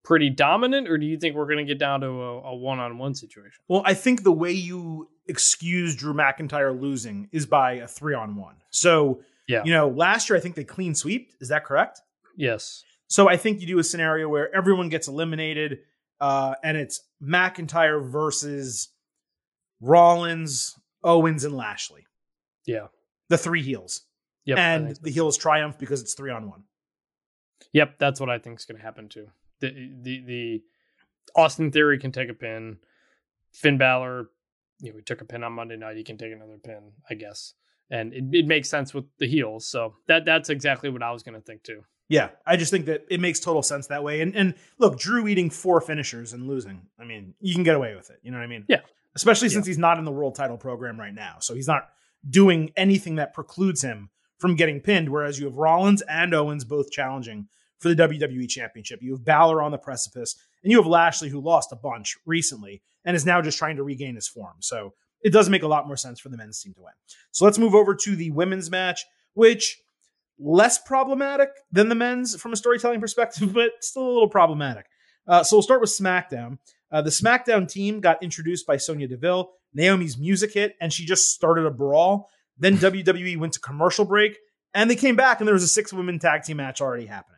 pretty 0.02 0.30
dominant, 0.30 0.88
or 0.88 0.98
do 0.98 1.04
you 1.06 1.18
think 1.18 1.34
we're 1.34 1.46
going 1.46 1.58
to 1.58 1.64
get 1.64 1.78
down 1.78 2.00
to 2.00 2.06
a, 2.06 2.40
a 2.42 2.56
one-on-one 2.56 3.14
situation? 3.14 3.60
Well, 3.68 3.82
I 3.84 3.94
think 3.94 4.22
the 4.22 4.32
way 4.32 4.52
you 4.52 5.08
excuse 5.28 5.94
Drew 5.96 6.14
McIntyre 6.14 6.78
losing 6.78 7.28
is 7.32 7.46
by 7.46 7.72
a 7.74 7.88
three 7.88 8.14
on 8.14 8.36
one. 8.36 8.56
So, 8.70 9.22
Yeah. 9.48 9.62
you 9.64 9.72
know, 9.72 9.88
last 9.88 10.28
year 10.30 10.36
I 10.36 10.40
think 10.40 10.54
they 10.54 10.64
clean 10.64 10.94
sweeped. 10.94 11.36
Is 11.40 11.48
that 11.48 11.64
correct? 11.64 12.00
Yes. 12.36 12.84
So 13.08 13.28
I 13.28 13.36
think 13.36 13.60
you 13.60 13.66
do 13.66 13.78
a 13.78 13.84
scenario 13.84 14.28
where 14.28 14.54
everyone 14.54 14.88
gets 14.88 15.08
eliminated, 15.08 15.80
uh, 16.20 16.54
and 16.62 16.76
it's 16.76 17.02
McIntyre 17.22 18.04
versus 18.08 18.88
Rollins, 19.80 20.78
Owens, 21.04 21.44
and 21.44 21.54
Lashley, 21.56 22.06
Yeah. 22.64 22.88
the 23.28 23.38
three 23.38 23.62
heels, 23.62 24.02
Yep. 24.44 24.58
And 24.58 24.96
the 25.02 25.10
heels 25.10 25.36
triumph 25.36 25.76
because 25.78 26.00
it's 26.02 26.14
three 26.14 26.30
on 26.30 26.48
one. 26.48 26.64
Yep, 27.72 27.98
that's 27.98 28.20
what 28.20 28.30
I 28.30 28.38
think 28.38 28.58
is 28.60 28.64
going 28.64 28.78
to 28.78 28.82
happen 28.84 29.08
too. 29.08 29.28
The 29.60 29.70
the 30.02 30.20
the 30.20 30.64
Austin 31.34 31.72
Theory 31.72 31.98
can 31.98 32.12
take 32.12 32.28
a 32.28 32.34
pin. 32.34 32.78
Finn 33.52 33.76
Balor 33.78 34.30
you 34.80 34.90
know, 34.90 34.96
we 34.96 35.02
took 35.02 35.20
a 35.20 35.24
pin 35.24 35.44
on 35.44 35.52
Monday 35.52 35.76
night. 35.76 35.96
He 35.96 36.04
can 36.04 36.18
take 36.18 36.32
another 36.32 36.58
pin, 36.62 36.92
I 37.08 37.14
guess, 37.14 37.54
and 37.90 38.12
it, 38.12 38.24
it 38.32 38.46
makes 38.46 38.68
sense 38.68 38.92
with 38.92 39.04
the 39.18 39.26
heels. 39.26 39.66
So 39.66 39.94
that 40.08 40.24
that's 40.24 40.50
exactly 40.50 40.90
what 40.90 41.02
I 41.02 41.12
was 41.12 41.22
going 41.22 41.34
to 41.34 41.40
think 41.40 41.62
too. 41.62 41.82
Yeah, 42.08 42.30
I 42.46 42.56
just 42.56 42.70
think 42.70 42.86
that 42.86 43.04
it 43.10 43.20
makes 43.20 43.40
total 43.40 43.62
sense 43.62 43.88
that 43.88 44.04
way. 44.04 44.20
And 44.20 44.34
and 44.36 44.54
look, 44.78 44.98
Drew 44.98 45.26
eating 45.26 45.50
four 45.50 45.80
finishers 45.80 46.32
and 46.32 46.46
losing. 46.46 46.82
I 46.98 47.04
mean, 47.04 47.34
you 47.40 47.54
can 47.54 47.64
get 47.64 47.74
away 47.74 47.94
with 47.96 48.10
it. 48.10 48.20
You 48.22 48.30
know 48.30 48.38
what 48.38 48.44
I 48.44 48.48
mean? 48.48 48.64
Yeah. 48.68 48.80
Especially 49.14 49.48
since 49.48 49.66
he's 49.66 49.78
not 49.78 49.98
in 49.98 50.04
the 50.04 50.12
world 50.12 50.34
title 50.34 50.58
program 50.58 51.00
right 51.00 51.14
now, 51.14 51.36
so 51.40 51.54
he's 51.54 51.66
not 51.66 51.88
doing 52.28 52.70
anything 52.76 53.14
that 53.16 53.32
precludes 53.32 53.82
him 53.82 54.10
from 54.38 54.56
getting 54.56 54.80
pinned. 54.80 55.08
Whereas 55.08 55.38
you 55.38 55.46
have 55.46 55.56
Rollins 55.56 56.02
and 56.02 56.34
Owens 56.34 56.64
both 56.64 56.90
challenging 56.90 57.48
for 57.78 57.88
the 57.92 57.94
WWE 57.94 58.48
Championship. 58.48 59.02
You 59.02 59.12
have 59.12 59.24
Balor 59.24 59.62
on 59.62 59.70
the 59.70 59.78
precipice, 59.78 60.36
and 60.66 60.72
you 60.72 60.78
have 60.78 60.86
Lashley 60.88 61.28
who 61.28 61.40
lost 61.40 61.70
a 61.70 61.76
bunch 61.76 62.16
recently 62.26 62.82
and 63.04 63.14
is 63.14 63.24
now 63.24 63.40
just 63.40 63.56
trying 63.56 63.76
to 63.76 63.84
regain 63.84 64.16
his 64.16 64.26
form. 64.26 64.56
So 64.58 64.94
it 65.22 65.32
does 65.32 65.48
make 65.48 65.62
a 65.62 65.68
lot 65.68 65.86
more 65.86 65.96
sense 65.96 66.18
for 66.18 66.28
the 66.28 66.36
men's 66.36 66.60
team 66.60 66.74
to 66.74 66.82
win. 66.82 66.92
So 67.30 67.44
let's 67.44 67.56
move 67.56 67.72
over 67.72 67.94
to 67.94 68.16
the 68.16 68.32
women's 68.32 68.68
match, 68.68 69.04
which 69.34 69.80
less 70.40 70.76
problematic 70.78 71.50
than 71.70 71.88
the 71.88 71.94
men's 71.94 72.34
from 72.34 72.52
a 72.52 72.56
storytelling 72.56 73.00
perspective, 73.00 73.52
but 73.54 73.70
still 73.80 74.08
a 74.08 74.12
little 74.12 74.28
problematic. 74.28 74.86
Uh, 75.28 75.44
so 75.44 75.54
we'll 75.54 75.62
start 75.62 75.80
with 75.80 75.90
SmackDown. 75.90 76.58
Uh, 76.90 77.00
the 77.00 77.10
SmackDown 77.10 77.70
team 77.70 78.00
got 78.00 78.20
introduced 78.20 78.66
by 78.66 78.76
Sonya 78.76 79.06
Deville. 79.06 79.52
Naomi's 79.72 80.18
music 80.18 80.52
hit, 80.54 80.74
and 80.80 80.92
she 80.92 81.06
just 81.06 81.32
started 81.32 81.64
a 81.64 81.70
brawl. 81.70 82.28
Then 82.58 82.76
WWE 82.78 83.38
went 83.38 83.52
to 83.52 83.60
commercial 83.60 84.04
break, 84.04 84.36
and 84.74 84.90
they 84.90 84.96
came 84.96 85.14
back, 85.14 85.38
and 85.40 85.46
there 85.46 85.54
was 85.54 85.62
a 85.62 85.68
six 85.68 85.92
women 85.92 86.18
tag 86.18 86.42
team 86.42 86.56
match 86.56 86.80
already 86.80 87.06
happening. 87.06 87.35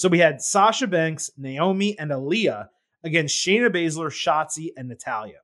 So 0.00 0.08
we 0.08 0.18
had 0.18 0.40
Sasha 0.40 0.86
Banks, 0.86 1.30
Naomi, 1.36 1.94
and 1.98 2.10
Aaliyah 2.10 2.68
against 3.04 3.36
Shayna 3.36 3.68
Baszler, 3.68 4.08
Shotzi, 4.08 4.68
and 4.74 4.88
Natalya. 4.88 5.40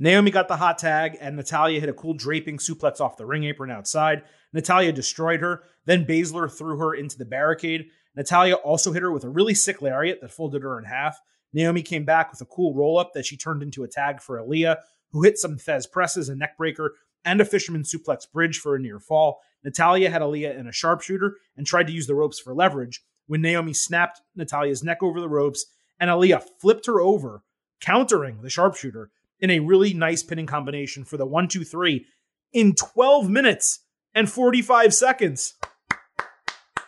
Naomi 0.00 0.32
got 0.32 0.48
the 0.48 0.56
hot 0.56 0.78
tag, 0.78 1.16
and 1.20 1.36
Natalya 1.36 1.78
hit 1.78 1.88
a 1.88 1.92
cool 1.92 2.12
draping 2.12 2.58
suplex 2.58 3.00
off 3.00 3.16
the 3.16 3.24
ring 3.24 3.44
apron 3.44 3.70
outside. 3.70 4.24
Natalya 4.52 4.90
destroyed 4.90 5.40
her. 5.40 5.62
Then 5.84 6.04
Baszler 6.04 6.50
threw 6.50 6.78
her 6.78 6.94
into 6.94 7.16
the 7.16 7.24
barricade. 7.24 7.90
Natalya 8.16 8.56
also 8.56 8.90
hit 8.90 9.02
her 9.02 9.12
with 9.12 9.22
a 9.22 9.30
really 9.30 9.54
sick 9.54 9.80
lariat 9.80 10.20
that 10.20 10.32
folded 10.32 10.62
her 10.62 10.80
in 10.80 10.84
half. 10.84 11.20
Naomi 11.52 11.82
came 11.82 12.04
back 12.04 12.32
with 12.32 12.40
a 12.40 12.46
cool 12.46 12.74
roll 12.74 12.98
up 12.98 13.12
that 13.14 13.24
she 13.24 13.36
turned 13.36 13.62
into 13.62 13.84
a 13.84 13.88
tag 13.88 14.20
for 14.20 14.36
Aaliyah, 14.36 14.78
who 15.12 15.22
hit 15.22 15.38
some 15.38 15.58
Thesz 15.58 15.88
presses, 15.88 16.28
a 16.28 16.34
neckbreaker, 16.34 16.88
and 17.24 17.40
a 17.40 17.44
fisherman 17.44 17.84
suplex 17.84 18.28
bridge 18.28 18.58
for 18.58 18.74
a 18.74 18.80
near 18.80 18.98
fall. 18.98 19.42
Natalya 19.62 20.10
had 20.10 20.22
Aaliyah 20.22 20.58
in 20.58 20.66
a 20.66 20.72
sharpshooter 20.72 21.36
and 21.56 21.64
tried 21.64 21.86
to 21.86 21.92
use 21.92 22.08
the 22.08 22.16
ropes 22.16 22.40
for 22.40 22.52
leverage 22.52 23.00
when 23.26 23.42
Naomi 23.42 23.72
snapped 23.72 24.20
Natalya's 24.36 24.82
neck 24.82 25.02
over 25.02 25.20
the 25.20 25.28
ropes 25.28 25.66
and 25.98 26.10
Aaliyah 26.10 26.44
flipped 26.60 26.86
her 26.86 27.00
over, 27.00 27.42
countering 27.80 28.42
the 28.42 28.50
sharpshooter 28.50 29.10
in 29.40 29.50
a 29.50 29.60
really 29.60 29.92
nice 29.94 30.22
pinning 30.22 30.46
combination 30.46 31.04
for 31.04 31.16
the 31.16 31.26
one, 31.26 31.48
two, 31.48 31.64
three 31.64 32.06
in 32.52 32.74
12 32.74 33.28
minutes 33.28 33.80
and 34.14 34.30
45 34.30 34.94
seconds. 34.94 35.54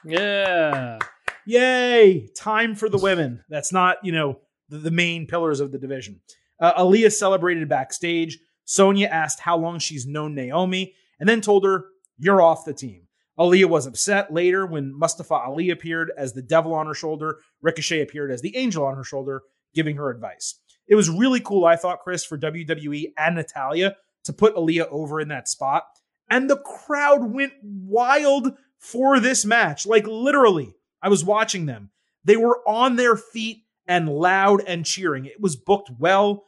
Yeah. 0.05 0.99
Yay! 1.47 2.29
Time 2.37 2.75
for 2.75 2.89
the 2.89 2.99
women. 2.99 3.45
That's 3.49 3.73
not, 3.73 3.99
you 4.03 4.13
know, 4.13 4.41
the, 4.69 4.79
the 4.79 4.91
main 4.91 5.27
pillars 5.27 5.61
of 5.61 5.73
the 5.73 5.79
division. 5.79 6.21
Uh, 6.61 6.83
Aaliyah 6.83 7.13
celebrated 7.13 7.69
backstage. 7.69 8.39
Sonya 8.65 9.09
asked 9.09 9.41
how 9.41 9.57
long 9.57 9.79
she's 9.79 10.07
known 10.07 10.35
Naomi 10.35 10.95
and 11.21 11.29
then 11.29 11.41
told 11.41 11.65
her, 11.65 11.87
You're 12.19 12.41
off 12.41 12.65
the 12.65 12.73
team. 12.73 13.03
Aaliyah 13.39 13.69
was 13.69 13.87
upset 13.87 14.33
later 14.33 14.65
when 14.65 14.97
Mustafa 14.97 15.35
Ali 15.35 15.71
appeared 15.71 16.13
as 16.17 16.33
the 16.33 16.43
devil 16.43 16.73
on 16.73 16.87
her 16.87 16.95
shoulder. 16.95 17.39
Ricochet 17.63 18.01
appeared 18.01 18.31
as 18.31 18.43
the 18.43 18.57
angel 18.57 18.85
on 18.85 18.97
her 18.97 19.05
shoulder, 19.05 19.43
giving 19.75 19.97
her 19.97 20.11
advice. 20.11 20.61
It 20.87 20.95
was 20.95 21.11
really 21.11 21.41
cool, 21.41 21.65
I 21.65 21.77
thought, 21.77 22.01
Chris, 22.01 22.25
for 22.25 22.39
WWE 22.39 23.13
and 23.17 23.35
Natalya 23.35 23.97
to 24.25 24.33
put 24.33 24.55
Aaliyah 24.55 24.89
over 24.91 25.21
in 25.21 25.29
that 25.29 25.49
spot. 25.49 25.85
And 26.31 26.49
the 26.49 26.59
crowd 26.59 27.33
went 27.33 27.53
wild 27.63 28.53
for 28.79 29.19
this 29.19 29.45
match. 29.45 29.87
Like 29.87 30.07
literally, 30.07 30.75
I 31.03 31.09
was 31.09 31.25
watching 31.25 31.67
them. 31.67 31.91
They 32.25 32.37
were 32.37 32.61
on 32.67 32.97
their 32.97 33.17
feet 33.17 33.65
and 33.87 34.09
loud 34.09 34.63
and 34.67 34.87
cheering. 34.87 35.27
It 35.27 35.41
was 35.41 35.57
booked 35.57 35.91
well. 35.99 36.45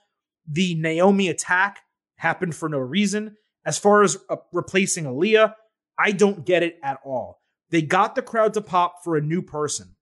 The 0.46 0.74
Naomi 0.74 1.28
attack 1.28 1.80
happened 2.16 2.54
for 2.54 2.68
no 2.68 2.78
reason. 2.78 3.36
As 3.64 3.78
far 3.78 4.02
as 4.02 4.16
uh, 4.30 4.36
replacing 4.52 5.04
Aaliyah, 5.04 5.54
I 5.98 6.12
don't 6.12 6.44
get 6.44 6.62
it 6.62 6.78
at 6.82 6.98
all. 7.04 7.40
They 7.70 7.82
got 7.82 8.14
the 8.14 8.22
crowd 8.22 8.54
to 8.54 8.60
pop 8.60 9.02
for 9.02 9.16
a 9.16 9.22
new 9.22 9.42
person 9.42 9.96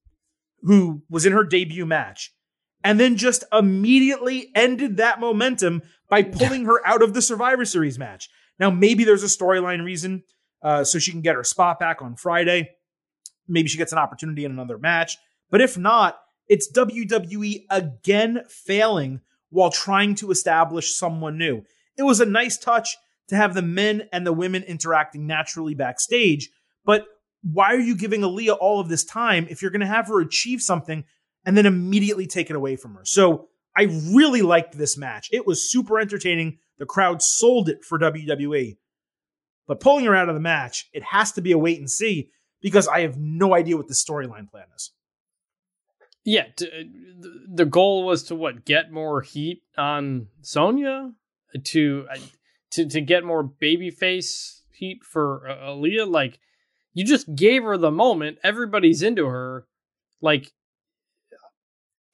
who 0.62 1.02
was 1.08 1.26
in 1.26 1.32
her 1.32 1.44
debut 1.44 1.86
match 1.86 2.32
and 2.82 3.00
then 3.00 3.16
just 3.16 3.44
immediately 3.52 4.50
ended 4.54 4.98
that 4.98 5.20
momentum 5.20 5.82
by 6.08 6.22
pulling 6.22 6.66
her 6.66 6.86
out 6.86 7.02
of 7.02 7.14
the 7.14 7.22
Survivor 7.22 7.64
Series 7.64 7.98
match. 7.98 8.28
Now, 8.58 8.70
maybe 8.70 9.04
there's 9.04 9.22
a 9.22 9.26
storyline 9.26 9.84
reason 9.84 10.22
uh, 10.62 10.84
so 10.84 10.98
she 10.98 11.10
can 11.10 11.22
get 11.22 11.34
her 11.34 11.44
spot 11.44 11.78
back 11.78 12.02
on 12.02 12.16
Friday. 12.16 12.70
Maybe 13.48 13.68
she 13.68 13.78
gets 13.78 13.92
an 13.92 13.98
opportunity 13.98 14.44
in 14.44 14.52
another 14.52 14.78
match. 14.78 15.16
But 15.50 15.60
if 15.60 15.76
not, 15.78 16.20
it's 16.48 16.70
WWE 16.72 17.64
again 17.70 18.42
failing 18.48 19.20
while 19.50 19.70
trying 19.70 20.14
to 20.16 20.30
establish 20.30 20.94
someone 20.94 21.38
new. 21.38 21.62
It 21.96 22.02
was 22.02 22.20
a 22.20 22.26
nice 22.26 22.58
touch 22.58 22.96
to 23.28 23.36
have 23.36 23.54
the 23.54 23.62
men 23.62 24.08
and 24.12 24.26
the 24.26 24.32
women 24.32 24.62
interacting 24.62 25.26
naturally 25.26 25.74
backstage, 25.74 26.50
but 26.84 27.06
why 27.42 27.74
are 27.74 27.80
you 27.80 27.96
giving 27.96 28.22
Aaliyah 28.22 28.56
all 28.58 28.80
of 28.80 28.88
this 28.88 29.04
time 29.04 29.46
if 29.50 29.60
you're 29.60 29.70
going 29.70 29.80
to 29.80 29.86
have 29.86 30.08
her 30.08 30.20
achieve 30.20 30.62
something 30.62 31.04
and 31.44 31.56
then 31.56 31.66
immediately 31.66 32.26
take 32.26 32.50
it 32.50 32.56
away 32.56 32.76
from 32.76 32.94
her? 32.94 33.04
So 33.04 33.48
I 33.76 33.84
really 34.12 34.42
liked 34.42 34.78
this 34.78 34.96
match. 34.96 35.28
It 35.32 35.46
was 35.46 35.70
super 35.70 35.98
entertaining. 35.98 36.58
The 36.78 36.86
crowd 36.86 37.22
sold 37.22 37.68
it 37.68 37.84
for 37.84 37.98
WWE. 37.98 38.78
But 39.66 39.80
pulling 39.80 40.04
her 40.04 40.14
out 40.14 40.28
of 40.28 40.34
the 40.34 40.40
match, 40.40 40.88
it 40.92 41.02
has 41.02 41.32
to 41.32 41.40
be 41.40 41.52
a 41.52 41.58
wait 41.58 41.78
and 41.78 41.90
see 41.90 42.30
because 42.60 42.88
I 42.88 43.00
have 43.00 43.16
no 43.18 43.54
idea 43.54 43.76
what 43.76 43.88
the 43.88 43.94
storyline 43.94 44.50
plan 44.50 44.66
is. 44.74 44.92
Yeah, 46.24 46.42
uh, 46.42 46.52
to, 46.56 46.90
the 47.52 47.66
goal 47.66 48.04
was 48.04 48.24
to 48.24 48.34
what 48.34 48.64
get 48.64 48.90
more 48.90 49.20
heat 49.20 49.62
on 49.76 50.28
Sonya 50.40 51.12
to 51.62 52.06
to 52.74 52.86
to 52.88 53.00
get 53.00 53.24
more 53.24 53.44
babyface 53.44 54.60
heat 54.72 55.02
for 55.04 55.48
uh, 55.48 55.70
Aaliyah. 55.70 56.10
Like 56.10 56.38
you 56.92 57.04
just 57.04 57.34
gave 57.34 57.62
her 57.64 57.76
the 57.76 57.90
moment. 57.90 58.38
Everybody's 58.42 59.02
into 59.02 59.26
her. 59.26 59.66
Like 60.20 60.52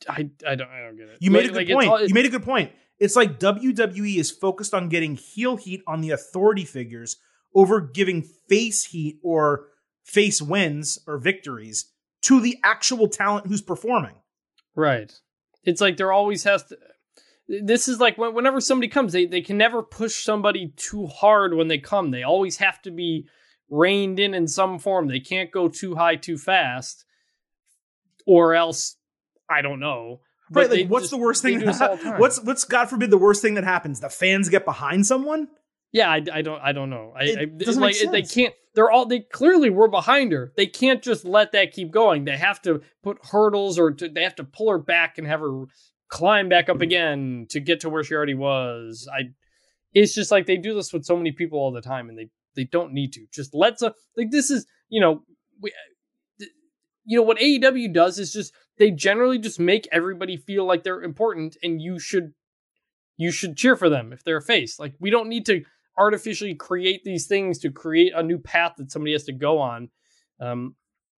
I 0.09 0.31
I 0.47 0.55
don't 0.55 0.69
I 0.69 0.81
don't 0.83 0.97
get 0.97 1.09
it. 1.09 1.19
You 1.21 1.31
made 1.31 1.51
like, 1.53 1.63
a 1.63 1.65
good 1.65 1.75
like, 1.75 1.89
point. 1.89 2.09
you 2.09 2.15
made 2.15 2.27
a 2.27 2.31
good 2.31 2.45
point. 2.45 2.73
It's 2.99 3.17
like 3.17 3.39
WWE 3.39 4.17
is 4.17 4.31
focused 4.31 4.75
on 4.75 4.89
getting 4.89 5.17
heel 5.17 5.57
heat 5.57 5.83
on 5.87 6.03
the 6.03 6.11
authority 6.11 6.65
figures 6.65 7.17
over 7.55 7.81
giving 7.81 8.23
face 8.49 8.85
heat 8.85 9.19
or 9.23 9.69
face 10.05 10.43
wins 10.43 10.99
or 11.07 11.19
victories 11.19 11.91
to 12.23 12.41
the 12.41 12.59
actual 12.63 13.09
talent 13.09 13.47
who's 13.47 13.63
performing. 13.63 14.15
Right. 14.77 15.13
It's 15.65 15.81
like 15.81 15.97
there 15.97 16.13
always 16.13 16.45
has 16.45 16.65
to. 16.65 16.77
This 17.63 17.89
is 17.89 17.99
like 17.99 18.17
whenever 18.17 18.61
somebody 18.61 18.89
comes, 18.89 19.13
they, 19.13 19.27
they 19.27 19.41
can 19.41 19.59
never 19.59 19.83
push 19.83 20.23
somebody 20.23 20.73
too 20.77 21.07
hard 21.07 21.55
when 21.55 21.69
they 21.69 21.79
come. 21.79 22.11
They 22.11 22.23
always 22.23 22.59
have 22.59 22.81
to 22.83 22.91
be 22.91 23.27
reined 23.69 24.21
in 24.21 24.35
in 24.35 24.47
some 24.47 24.79
form. 24.79 25.09
They 25.09 25.21
can't 25.21 25.51
go 25.51 25.69
too 25.69 25.97
high 25.97 26.17
too 26.17 26.39
fast, 26.39 27.05
or 28.27 28.55
else 28.55 28.97
I 29.49 29.63
don't 29.63 29.81
know. 29.81 30.21
But 30.51 30.71
right, 30.71 30.81
like 30.81 30.89
what's 30.89 31.05
just, 31.05 31.11
the 31.11 31.17
worst 31.17 31.43
thing? 31.43 31.61
That, 31.61 32.15
what's 32.19 32.41
what's 32.43 32.65
God 32.65 32.89
forbid 32.89 33.11
the 33.11 33.19
worst 33.19 33.43
thing 33.43 33.55
that 33.55 33.65
happens? 33.65 34.01
The 34.01 34.11
fans 34.11 34.49
get 34.49 34.65
behind 34.65 35.07
someone. 35.07 35.49
Yeah, 35.93 36.11
I, 36.11 36.23
I 36.33 36.43
don't 36.43 36.61
I 36.61 36.73
don't 36.73 36.91
know. 36.91 37.13
I, 37.17 37.23
it 37.25 37.39
I 37.39 37.45
doesn't 37.47 37.83
like 37.83 37.97
they 38.11 38.23
can't. 38.23 38.55
They're 38.75 38.91
all 38.91 39.07
they 39.07 39.21
clearly 39.21 39.71
were 39.71 39.89
behind 39.89 40.33
her. 40.33 40.53
They 40.57 40.67
can't 40.67 41.03
just 41.03 41.25
let 41.25 41.53
that 41.53 41.73
keep 41.73 41.91
going. 41.91 42.25
They 42.25 42.37
have 42.37 42.63
to 42.63 42.83
put 43.03 43.19
hurdles 43.31 43.79
or 43.79 43.91
to, 43.93 44.09
they 44.09 44.23
have 44.23 44.37
to 44.37 44.45
pull 44.45 44.71
her 44.71 44.79
back 44.79 45.19
and 45.19 45.27
have 45.27 45.41
her 45.41 45.65
climb 46.11 46.49
back 46.49 46.69
up 46.69 46.81
again 46.81 47.47
to 47.51 47.61
get 47.61 47.81
to 47.81 47.89
where 47.89 48.05
she 48.05 48.15
already 48.15 48.35
was. 48.35 49.09
I. 49.13 49.31
It's 49.93 50.15
just 50.15 50.31
like 50.31 50.47
they 50.47 50.57
do 50.57 50.75
this 50.75 50.93
with 50.93 51.05
so 51.05 51.17
many 51.17 51.33
people 51.33 51.59
all 51.59 51.73
the 51.73 51.81
time, 51.81 52.09
and 52.09 52.17
they 52.17 52.29
they 52.55 52.65
don't 52.65 52.93
need 52.93 53.13
to. 53.15 53.27
Just 53.33 53.55
let's 53.55 53.83
like 53.83 54.31
this 54.31 54.51
is 54.51 54.67
you 54.89 55.01
know 55.01 55.23
we 55.61 55.73
you 57.05 57.17
know 57.17 57.25
what 57.25 57.39
AEW 57.39 57.93
does 57.93 58.19
is 58.19 58.33
just 58.33 58.53
they 58.79 58.91
generally 58.91 59.39
just 59.39 59.59
make 59.59 59.89
everybody 59.91 60.37
feel 60.37 60.65
like 60.65 60.85
they're 60.85 61.03
important 61.03 61.57
and 61.63 61.81
you 61.83 61.99
should 61.99 62.33
you 63.17 63.31
should 63.31 63.57
cheer 63.57 63.77
for 63.77 63.89
them 63.89 64.13
if 64.13 64.25
they're 64.25 64.39
a 64.39 64.43
face. 64.43 64.79
Like 64.79 64.95
we 65.01 65.11
don't 65.11 65.29
need 65.29 65.45
to 65.47 65.63
artificially 65.99 66.55
create 66.55 67.05
these 67.05 67.27
things 67.27 67.59
to 67.59 67.71
create 67.71 68.13
a 68.15 68.23
new 68.23 68.39
path 68.39 68.75
that 68.79 68.91
somebody 68.91 69.13
has 69.13 69.25
to 69.25 69.33
go 69.33 69.59
on. 69.59 69.91
Um, 70.41 70.77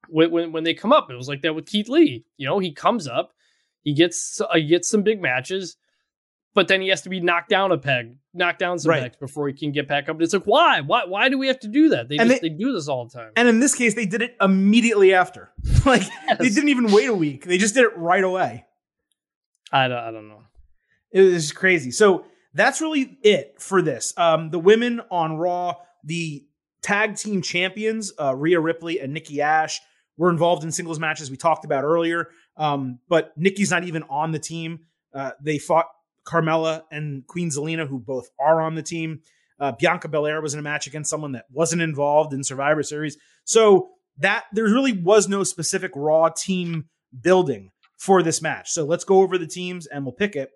when, 0.09 0.31
when, 0.31 0.51
when 0.51 0.63
they 0.63 0.73
come 0.73 0.91
up, 0.91 1.11
it 1.11 1.15
was 1.15 1.27
like 1.27 1.41
that 1.43 1.53
with 1.53 1.67
Keith 1.67 1.89
Lee. 1.89 2.25
You 2.37 2.47
know, 2.47 2.57
he 2.57 2.73
comes 2.73 3.07
up, 3.07 3.33
he 3.83 3.93
gets 3.93 4.41
uh, 4.41 4.47
he 4.55 4.65
gets 4.67 4.89
some 4.89 5.03
big 5.03 5.21
matches, 5.21 5.77
but 6.53 6.67
then 6.67 6.81
he 6.81 6.89
has 6.89 7.01
to 7.03 7.09
be 7.09 7.19
knocked 7.19 7.49
down 7.49 7.71
a 7.71 7.77
peg, 7.77 8.17
knocked 8.33 8.59
down 8.59 8.79
some 8.79 8.89
right. 8.89 9.03
pegs 9.03 9.17
before 9.17 9.47
he 9.47 9.53
can 9.53 9.71
get 9.71 9.87
back 9.87 10.05
up. 10.05 10.15
And 10.15 10.21
it's 10.21 10.33
like, 10.33 10.43
why? 10.43 10.81
Why? 10.81 11.05
Why 11.05 11.29
do 11.29 11.37
we 11.37 11.47
have 11.47 11.59
to 11.61 11.67
do 11.67 11.89
that? 11.89 12.09
They, 12.09 12.17
just, 12.17 12.29
they, 12.29 12.49
they, 12.49 12.55
do 12.55 12.73
this 12.73 12.87
all 12.87 13.05
the 13.05 13.11
time. 13.11 13.31
And 13.35 13.47
in 13.47 13.59
this 13.59 13.73
case, 13.73 13.95
they 13.95 14.05
did 14.05 14.21
it 14.21 14.35
immediately 14.41 15.13
after. 15.13 15.51
like 15.85 16.03
yes. 16.27 16.37
they 16.37 16.49
didn't 16.49 16.69
even 16.69 16.91
wait 16.91 17.07
a 17.07 17.15
week; 17.15 17.45
they 17.45 17.57
just 17.57 17.73
did 17.73 17.83
it 17.83 17.97
right 17.97 18.23
away. 18.23 18.65
I 19.71 19.87
don't, 19.87 19.97
I 19.97 20.11
don't 20.11 20.27
know. 20.27 20.43
It 21.11 21.21
was 21.21 21.51
crazy. 21.51 21.91
So 21.91 22.25
that's 22.53 22.81
really 22.81 23.17
it 23.23 23.55
for 23.59 23.81
this. 23.81 24.13
Um, 24.17 24.49
the 24.49 24.59
women 24.59 25.01
on 25.09 25.37
Raw, 25.37 25.75
the 26.03 26.45
tag 26.81 27.15
team 27.15 27.41
champions, 27.41 28.11
uh, 28.19 28.35
Rhea 28.35 28.59
Ripley 28.59 28.99
and 28.99 29.13
Nikki 29.13 29.41
Ash, 29.41 29.79
were 30.17 30.29
involved 30.29 30.63
in 30.63 30.71
singles 30.71 30.99
matches 30.99 31.31
we 31.31 31.37
talked 31.37 31.65
about 31.65 31.83
earlier. 31.83 32.29
Um, 32.57 32.99
but 33.07 33.37
Nikki's 33.37 33.71
not 33.71 33.83
even 33.83 34.03
on 34.03 34.31
the 34.31 34.39
team. 34.39 34.81
Uh, 35.13 35.31
they 35.41 35.57
fought 35.57 35.87
Carmella 36.25 36.83
and 36.91 37.25
Queen 37.27 37.49
Zelina, 37.49 37.87
who 37.87 37.99
both 37.99 38.29
are 38.39 38.61
on 38.61 38.75
the 38.75 38.83
team. 38.83 39.21
Uh, 39.59 39.71
Bianca 39.71 40.07
Belair 40.07 40.41
was 40.41 40.53
in 40.53 40.59
a 40.59 40.63
match 40.63 40.87
against 40.87 41.09
someone 41.09 41.33
that 41.33 41.45
wasn't 41.51 41.81
involved 41.81 42.33
in 42.33 42.43
Survivor 42.43 42.83
Series. 42.83 43.17
So 43.43 43.89
that 44.17 44.45
there 44.53 44.65
really 44.65 44.93
was 44.93 45.27
no 45.27 45.43
specific 45.43 45.91
Raw 45.95 46.29
team 46.29 46.85
building 47.21 47.71
for 47.97 48.23
this 48.23 48.41
match. 48.41 48.71
So 48.71 48.83
let's 48.83 49.03
go 49.03 49.21
over 49.21 49.37
the 49.37 49.47
teams 49.47 49.85
and 49.87 50.03
we'll 50.03 50.13
pick 50.13 50.35
it. 50.35 50.49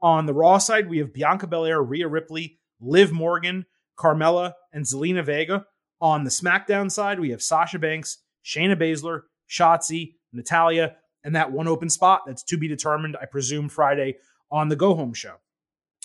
On 0.00 0.26
the 0.26 0.34
Raw 0.34 0.58
side, 0.58 0.88
we 0.88 0.98
have 0.98 1.12
Bianca 1.12 1.46
Belair, 1.46 1.82
Rhea 1.82 2.08
Ripley, 2.08 2.58
Liv 2.80 3.12
Morgan, 3.12 3.66
Carmella, 3.98 4.52
and 4.72 4.84
Zelina 4.84 5.24
Vega. 5.24 5.66
On 6.00 6.24
the 6.24 6.30
SmackDown 6.30 6.90
side, 6.90 7.20
we 7.20 7.30
have 7.30 7.42
Sasha 7.42 7.78
Banks, 7.78 8.18
Shayna 8.44 8.76
Baszler, 8.76 9.22
Shotzi, 9.48 10.14
Natalya, 10.32 10.96
and 11.24 11.36
that 11.36 11.52
one 11.52 11.68
open 11.68 11.88
spot 11.88 12.22
that's 12.26 12.42
to 12.44 12.56
be 12.56 12.68
determined, 12.68 13.16
I 13.20 13.26
presume, 13.26 13.68
Friday 13.68 14.16
on 14.50 14.68
the 14.68 14.76
Go 14.76 14.94
Home 14.94 15.14
show. 15.14 15.36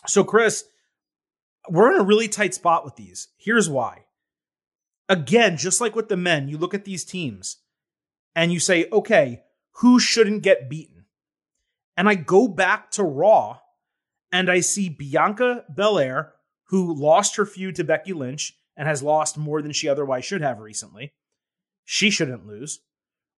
So, 0.05 0.23
Chris, 0.23 0.65
we're 1.69 1.93
in 1.93 1.99
a 1.99 2.05
really 2.05 2.27
tight 2.27 2.53
spot 2.53 2.85
with 2.85 2.95
these. 2.95 3.27
Here's 3.37 3.69
why. 3.69 4.05
Again, 5.09 5.57
just 5.57 5.81
like 5.81 5.95
with 5.95 6.09
the 6.09 6.17
men, 6.17 6.47
you 6.47 6.57
look 6.57 6.73
at 6.73 6.85
these 6.85 7.03
teams 7.03 7.57
and 8.35 8.51
you 8.51 8.59
say, 8.59 8.87
okay, 8.91 9.43
who 9.77 9.99
shouldn't 9.99 10.43
get 10.43 10.69
beaten? 10.69 11.05
And 11.95 12.07
I 12.07 12.15
go 12.15 12.47
back 12.47 12.91
to 12.91 13.03
Raw 13.03 13.59
and 14.31 14.51
I 14.51 14.59
see 14.59 14.89
Bianca 14.89 15.65
Belair, 15.73 16.33
who 16.65 16.93
lost 16.93 17.37
her 17.37 17.45
feud 17.45 17.75
to 17.75 17.83
Becky 17.83 18.13
Lynch 18.13 18.53
and 18.75 18.87
has 18.87 19.01
lost 19.01 19.37
more 19.37 19.61
than 19.61 19.71
she 19.71 19.87
otherwise 19.87 20.25
should 20.25 20.41
have 20.41 20.59
recently. 20.59 21.13
She 21.85 22.09
shouldn't 22.09 22.45
lose. 22.45 22.81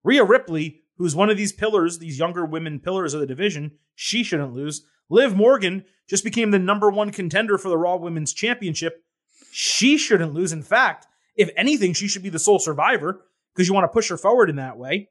Rhea 0.04 0.24
Ripley, 0.24 0.82
who's 1.00 1.16
one 1.16 1.30
of 1.30 1.38
these 1.38 1.54
pillars, 1.54 1.98
these 1.98 2.20
younger 2.20 2.46
women 2.46 2.80
pillars 2.80 3.16
of 3.16 3.22
the 3.22 3.26
division, 3.26 3.72
she 3.96 4.24
shouldn't 4.24 4.54
lose. 4.54 4.86
Liv 5.10 5.36
Morgan 5.36 5.86
just 6.08 6.24
became 6.24 6.52
the 6.52 6.60
number 6.60 6.92
one 6.92 7.12
contender 7.12 7.58
for 7.58 7.70
the 7.70 7.78
Raw 7.78 7.96
Women's 7.96 8.34
Championship. 8.34 9.04
She 9.52 9.98
shouldn't 9.98 10.34
lose. 10.34 10.52
In 10.52 10.62
fact, 10.62 11.08
if 11.36 11.50
anything, 11.56 11.94
she 11.94 12.08
should 12.08 12.22
be 12.22 12.30
the 12.30 12.38
sole 12.38 12.60
survivor 12.60 13.22
because 13.56 13.68
you 13.68 13.74
want 13.74 13.86
to 13.86 13.94
push 13.94 14.10
her 14.10 14.18
forward 14.18 14.50
in 14.50 14.58
that 14.58 14.78
way. 14.78 15.10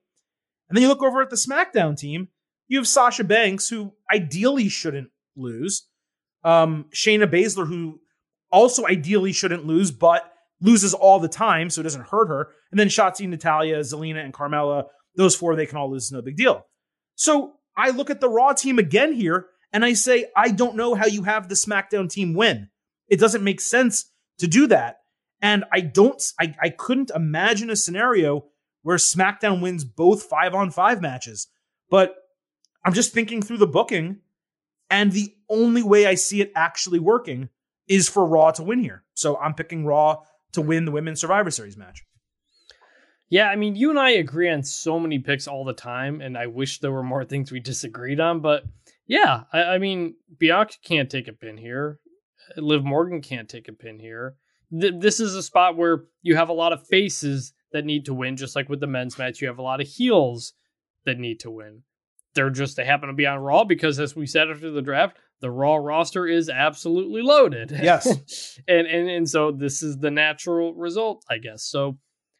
And 0.68 0.76
then 0.76 0.82
you 0.82 0.88
look 0.88 1.02
over 1.02 1.22
at 1.22 1.30
the 1.30 1.36
SmackDown 1.36 1.96
team, 1.96 2.28
you 2.68 2.76
have 2.78 2.86
Sasha 2.86 3.24
Banks, 3.24 3.68
who 3.68 3.94
ideally 4.12 4.68
shouldn't 4.68 5.08
lose. 5.36 5.88
Um, 6.44 6.84
Shayna 6.94 7.26
Baszler, 7.26 7.66
who 7.66 8.00
also 8.52 8.86
ideally 8.86 9.32
shouldn't 9.32 9.66
lose, 9.66 9.90
but 9.90 10.30
loses 10.60 10.92
all 10.92 11.18
the 11.18 11.28
time, 11.28 11.70
so 11.70 11.80
it 11.80 11.84
doesn't 11.84 12.08
hurt 12.08 12.28
her. 12.28 12.48
And 12.70 12.78
then 12.78 12.88
Shotzi, 12.88 13.26
Natalya, 13.26 13.78
Zelina, 13.80 14.22
and 14.22 14.34
Carmella, 14.34 14.84
those 15.16 15.34
four, 15.34 15.56
they 15.56 15.66
can 15.66 15.78
all 15.78 15.90
lose, 15.90 16.12
no 16.12 16.22
big 16.22 16.36
deal. 16.36 16.66
So 17.14 17.54
I 17.76 17.90
look 17.90 18.10
at 18.10 18.20
the 18.20 18.28
Raw 18.28 18.52
team 18.52 18.78
again 18.78 19.12
here, 19.12 19.46
and 19.72 19.84
I 19.84 19.92
say, 19.92 20.26
I 20.36 20.50
don't 20.50 20.76
know 20.76 20.94
how 20.94 21.06
you 21.06 21.24
have 21.24 21.48
the 21.48 21.54
SmackDown 21.54 22.10
team 22.10 22.34
win. 22.34 22.70
It 23.08 23.20
doesn't 23.20 23.44
make 23.44 23.60
sense 23.60 24.10
to 24.38 24.46
do 24.46 24.66
that. 24.68 24.98
And 25.40 25.64
I 25.72 25.80
don't, 25.80 26.22
I, 26.40 26.54
I 26.60 26.70
couldn't 26.70 27.10
imagine 27.14 27.70
a 27.70 27.76
scenario 27.76 28.46
where 28.82 28.96
SmackDown 28.96 29.60
wins 29.60 29.84
both 29.84 30.22
five 30.24 30.54
on 30.54 30.70
five 30.70 31.00
matches. 31.02 31.48
But 31.90 32.14
I'm 32.84 32.92
just 32.92 33.12
thinking 33.12 33.42
through 33.42 33.58
the 33.58 33.66
booking, 33.66 34.20
and 34.90 35.12
the 35.12 35.34
only 35.48 35.82
way 35.82 36.06
I 36.06 36.14
see 36.14 36.40
it 36.40 36.52
actually 36.56 36.98
working 36.98 37.48
is 37.86 38.08
for 38.08 38.26
Raw 38.26 38.50
to 38.52 38.62
win 38.62 38.80
here. 38.80 39.04
So 39.14 39.36
I'm 39.36 39.54
picking 39.54 39.84
Raw 39.84 40.22
to 40.52 40.60
win 40.60 40.84
the 40.84 40.90
Women's 40.90 41.20
Survivor 41.20 41.50
Series 41.50 41.76
match. 41.76 42.04
Yeah, 43.30 43.48
I 43.48 43.56
mean, 43.56 43.76
you 43.76 43.90
and 43.90 43.98
I 43.98 44.10
agree 44.10 44.48
on 44.48 44.62
so 44.62 44.98
many 44.98 45.18
picks 45.18 45.46
all 45.46 45.64
the 45.64 45.74
time, 45.74 46.20
and 46.20 46.36
I 46.36 46.46
wish 46.46 46.78
there 46.78 46.92
were 46.92 47.02
more 47.02 47.24
things 47.26 47.52
we 47.52 47.60
disagreed 47.60 48.20
on. 48.20 48.40
But 48.40 48.64
yeah, 49.06 49.44
I, 49.52 49.62
I 49.62 49.78
mean, 49.78 50.14
Bianca 50.38 50.76
can't 50.82 51.10
take 51.10 51.28
a 51.28 51.32
pin 51.32 51.56
here. 51.56 52.00
Liv 52.56 52.84
Morgan 52.84 53.20
can't 53.20 53.48
take 53.48 53.68
a 53.68 53.72
pin 53.72 53.98
here. 53.98 54.36
Th- 54.78 54.94
this 54.98 55.20
is 55.20 55.34
a 55.34 55.42
spot 55.42 55.76
where 55.76 56.04
you 56.22 56.36
have 56.36 56.48
a 56.48 56.54
lot 56.54 56.72
of 56.72 56.86
faces 56.86 57.52
that 57.72 57.84
need 57.84 58.06
to 58.06 58.14
win, 58.14 58.36
just 58.36 58.56
like 58.56 58.68
with 58.68 58.80
the 58.80 58.86
men's 58.86 59.18
match. 59.18 59.40
You 59.40 59.48
have 59.48 59.58
a 59.58 59.62
lot 59.62 59.80
of 59.80 59.86
heels 59.86 60.54
that 61.04 61.18
need 61.18 61.40
to 61.40 61.50
win. 61.50 61.82
They're 62.34 62.50
just 62.50 62.76
they 62.76 62.84
happen 62.84 63.08
to 63.08 63.14
be 63.14 63.26
on 63.26 63.38
Raw 63.38 63.64
because, 63.64 63.98
as 63.98 64.14
we 64.14 64.26
said 64.26 64.50
after 64.50 64.70
the 64.70 64.82
draft, 64.82 65.18
the 65.40 65.50
Raw 65.50 65.76
roster 65.76 66.26
is 66.26 66.48
absolutely 66.48 67.22
loaded. 67.22 67.70
Yes, 67.70 68.58
and 68.68 68.86
and 68.86 69.08
and 69.08 69.28
so 69.28 69.50
this 69.50 69.82
is 69.82 69.98
the 69.98 70.10
natural 70.10 70.74
result, 70.74 71.24
I 71.28 71.38
guess. 71.38 71.64
So 71.64 71.98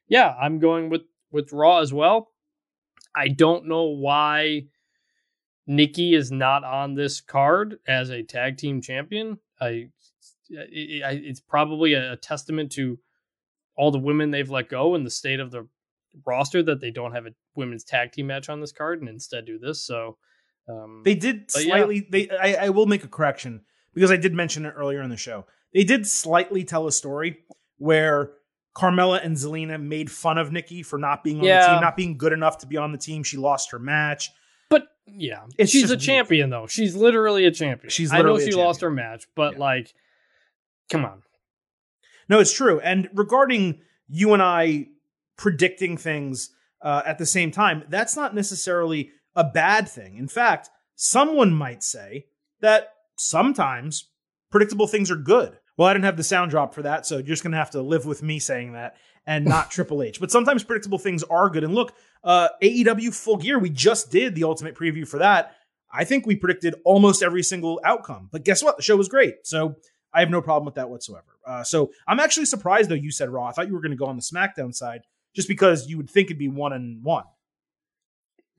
yeah, 0.08 0.34
I'm 0.40 0.58
going 0.58 0.90
with 0.90 1.02
with 1.30 1.52
Raw 1.52 1.78
as 1.78 1.92
well. 1.92 2.30
I 3.14 3.28
don't 3.28 3.66
know 3.66 3.84
why 3.84 4.66
Nikki 5.66 6.14
is 6.14 6.30
not 6.30 6.64
on 6.64 6.94
this 6.94 7.20
card 7.20 7.78
as 7.86 8.10
a 8.10 8.22
tag 8.22 8.56
team 8.56 8.80
champion. 8.80 9.38
I, 9.60 9.90
it, 10.48 11.24
it's 11.24 11.40
probably 11.40 11.94
a 11.94 12.16
testament 12.16 12.72
to 12.72 12.98
all 13.76 13.90
the 13.90 13.98
women 13.98 14.30
they've 14.30 14.50
let 14.50 14.68
go 14.68 14.94
and 14.94 15.04
the 15.04 15.10
state 15.10 15.40
of 15.40 15.50
the 15.50 15.68
roster 16.26 16.62
that 16.62 16.80
they 16.80 16.90
don't 16.90 17.12
have 17.12 17.26
a 17.26 17.34
women's 17.54 17.84
tag 17.84 18.12
team 18.12 18.26
match 18.26 18.48
on 18.48 18.60
this 18.60 18.72
card 18.72 19.00
and 19.00 19.08
instead 19.08 19.44
do 19.44 19.58
this. 19.58 19.82
So 19.82 20.16
um, 20.68 21.02
they 21.04 21.14
did 21.14 21.50
slightly. 21.50 21.96
Yeah. 21.96 22.02
They 22.10 22.30
I, 22.30 22.66
I 22.66 22.68
will 22.70 22.86
make 22.86 23.04
a 23.04 23.08
correction 23.08 23.62
because 23.94 24.10
I 24.10 24.16
did 24.16 24.34
mention 24.34 24.64
it 24.64 24.74
earlier 24.76 25.02
in 25.02 25.10
the 25.10 25.16
show. 25.16 25.46
They 25.72 25.84
did 25.84 26.06
slightly 26.06 26.64
tell 26.64 26.86
a 26.86 26.92
story 26.92 27.38
where 27.76 28.32
Carmella 28.78 29.24
and 29.24 29.36
Zelina 29.36 29.80
made 29.82 30.08
fun 30.08 30.38
of 30.38 30.52
Nikki 30.52 30.84
for 30.84 30.98
not 30.98 31.24
being 31.24 31.40
on 31.40 31.44
yeah. 31.44 31.60
the 31.60 31.72
team, 31.72 31.80
not 31.80 31.96
being 31.96 32.16
good 32.16 32.32
enough 32.32 32.58
to 32.58 32.66
be 32.66 32.76
on 32.76 32.92
the 32.92 32.98
team. 32.98 33.24
She 33.24 33.36
lost 33.36 33.72
her 33.72 33.80
match. 33.80 34.30
But 34.70 34.84
yeah, 35.06 35.46
it's 35.58 35.72
she's 35.72 35.90
a 35.90 35.96
champion 35.96 36.50
though. 36.50 36.68
She's 36.68 36.94
literally 36.94 37.44
a 37.44 37.50
champion. 37.50 37.90
She's 37.90 38.12
I 38.12 38.22
know 38.22 38.38
she 38.38 38.52
lost 38.52 38.82
her 38.82 38.90
match, 38.90 39.26
but 39.34 39.54
yeah. 39.54 39.58
like, 39.58 39.92
come 40.90 41.04
on. 41.04 41.22
No, 42.28 42.38
it's 42.38 42.52
true. 42.52 42.78
And 42.78 43.08
regarding 43.14 43.80
you 44.08 44.32
and 44.32 44.42
I 44.42 44.86
predicting 45.36 45.96
things 45.96 46.50
uh, 46.80 47.02
at 47.04 47.18
the 47.18 47.26
same 47.26 47.50
time, 47.50 47.82
that's 47.88 48.14
not 48.14 48.32
necessarily 48.32 49.10
a 49.34 49.42
bad 49.42 49.88
thing. 49.88 50.16
In 50.16 50.28
fact, 50.28 50.70
someone 50.94 51.52
might 51.52 51.82
say 51.82 52.26
that 52.60 52.92
sometimes 53.16 54.08
predictable 54.50 54.86
things 54.86 55.10
are 55.10 55.16
good. 55.16 55.57
Well, 55.78 55.86
I 55.86 55.92
didn't 55.92 56.06
have 56.06 56.16
the 56.16 56.24
sound 56.24 56.50
drop 56.50 56.74
for 56.74 56.82
that, 56.82 57.06
so 57.06 57.14
you're 57.16 57.22
just 57.22 57.44
going 57.44 57.52
to 57.52 57.58
have 57.58 57.70
to 57.70 57.80
live 57.80 58.04
with 58.04 58.20
me 58.20 58.40
saying 58.40 58.72
that 58.72 58.96
and 59.26 59.44
not 59.44 59.70
Triple 59.70 60.02
H. 60.02 60.18
But 60.20 60.32
sometimes 60.32 60.64
predictable 60.64 60.98
things 60.98 61.22
are 61.22 61.48
good. 61.48 61.62
And 61.62 61.74
look, 61.74 61.94
uh, 62.24 62.48
AEW 62.60 63.14
Full 63.14 63.36
Gear, 63.36 63.60
we 63.60 63.70
just 63.70 64.10
did 64.10 64.34
the 64.34 64.42
ultimate 64.42 64.74
preview 64.74 65.06
for 65.06 65.18
that. 65.20 65.54
I 65.90 66.04
think 66.04 66.26
we 66.26 66.34
predicted 66.34 66.74
almost 66.84 67.22
every 67.22 67.44
single 67.44 67.80
outcome. 67.84 68.28
But 68.32 68.44
guess 68.44 68.62
what? 68.62 68.76
The 68.76 68.82
show 68.82 68.96
was 68.96 69.08
great. 69.08 69.46
So 69.46 69.76
I 70.12 70.20
have 70.20 70.30
no 70.30 70.42
problem 70.42 70.66
with 70.66 70.74
that 70.74 70.90
whatsoever. 70.90 71.38
Uh, 71.46 71.62
so 71.62 71.92
I'm 72.08 72.18
actually 72.18 72.46
surprised, 72.46 72.90
though, 72.90 72.94
you 72.96 73.12
said 73.12 73.30
Raw. 73.30 73.46
I 73.46 73.52
thought 73.52 73.68
you 73.68 73.74
were 73.74 73.80
going 73.80 73.92
to 73.92 73.96
go 73.96 74.06
on 74.06 74.16
the 74.16 74.22
SmackDown 74.22 74.74
side 74.74 75.02
just 75.34 75.46
because 75.46 75.86
you 75.86 75.96
would 75.96 76.10
think 76.10 76.26
it'd 76.26 76.38
be 76.38 76.48
one 76.48 76.72
and 76.72 77.04
one. 77.04 77.24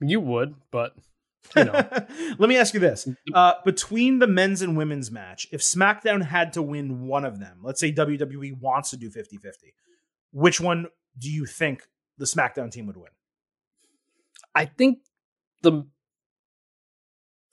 You 0.00 0.20
would, 0.20 0.54
but 0.72 0.94
you 1.56 1.64
know. 1.64 1.72
Let 2.38 2.48
me 2.48 2.56
ask 2.56 2.74
you 2.74 2.80
this: 2.80 3.08
uh, 3.34 3.54
between 3.64 4.18
the 4.18 4.26
men's 4.26 4.62
and 4.62 4.76
women's 4.76 5.10
match, 5.10 5.46
if 5.52 5.60
SmackDown 5.60 6.22
had 6.22 6.52
to 6.54 6.62
win 6.62 7.06
one 7.06 7.24
of 7.24 7.38
them, 7.38 7.58
let's 7.62 7.80
say 7.80 7.92
WWE 7.92 8.58
wants 8.60 8.90
to 8.90 8.96
do 8.96 9.10
50-50, 9.10 9.52
which 10.32 10.60
one 10.60 10.86
do 11.18 11.30
you 11.30 11.46
think 11.46 11.82
the 12.18 12.24
SmackDown 12.24 12.70
team 12.70 12.86
would 12.86 12.96
win? 12.96 13.10
I 14.54 14.64
think 14.64 14.98
the 15.62 15.86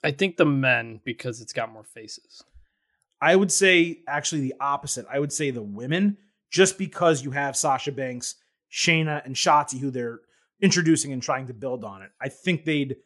I 0.04 0.12
think 0.12 0.38
the 0.38 0.46
men 0.46 1.02
because 1.04 1.42
it's 1.42 1.54
got 1.54 1.72
more 1.72 1.84
faces. 1.84 2.44
I 3.22 3.36
would 3.36 3.52
say 3.52 4.02
actually 4.08 4.42
the 4.42 4.56
opposite. 4.60 5.06
I 5.12 5.20
would 5.20 5.34
say 5.34 5.50
the 5.50 5.64
women, 5.64 6.18
just 6.52 6.78
because 6.78 7.24
you 7.24 7.32
have 7.32 7.58
Sasha 7.58 7.92
Banks, 7.92 8.36
Shayna, 8.72 9.26
and 9.26 9.36
Shotzi, 9.36 9.80
who 9.80 9.90
they're 9.90 10.20
introducing 10.62 11.14
and 11.14 11.22
trying 11.22 11.48
to 11.48 11.54
build 11.54 11.84
on 11.84 12.02
it. 12.02 12.12
I 12.22 12.30
think 12.30 12.66
they'd 12.66 12.98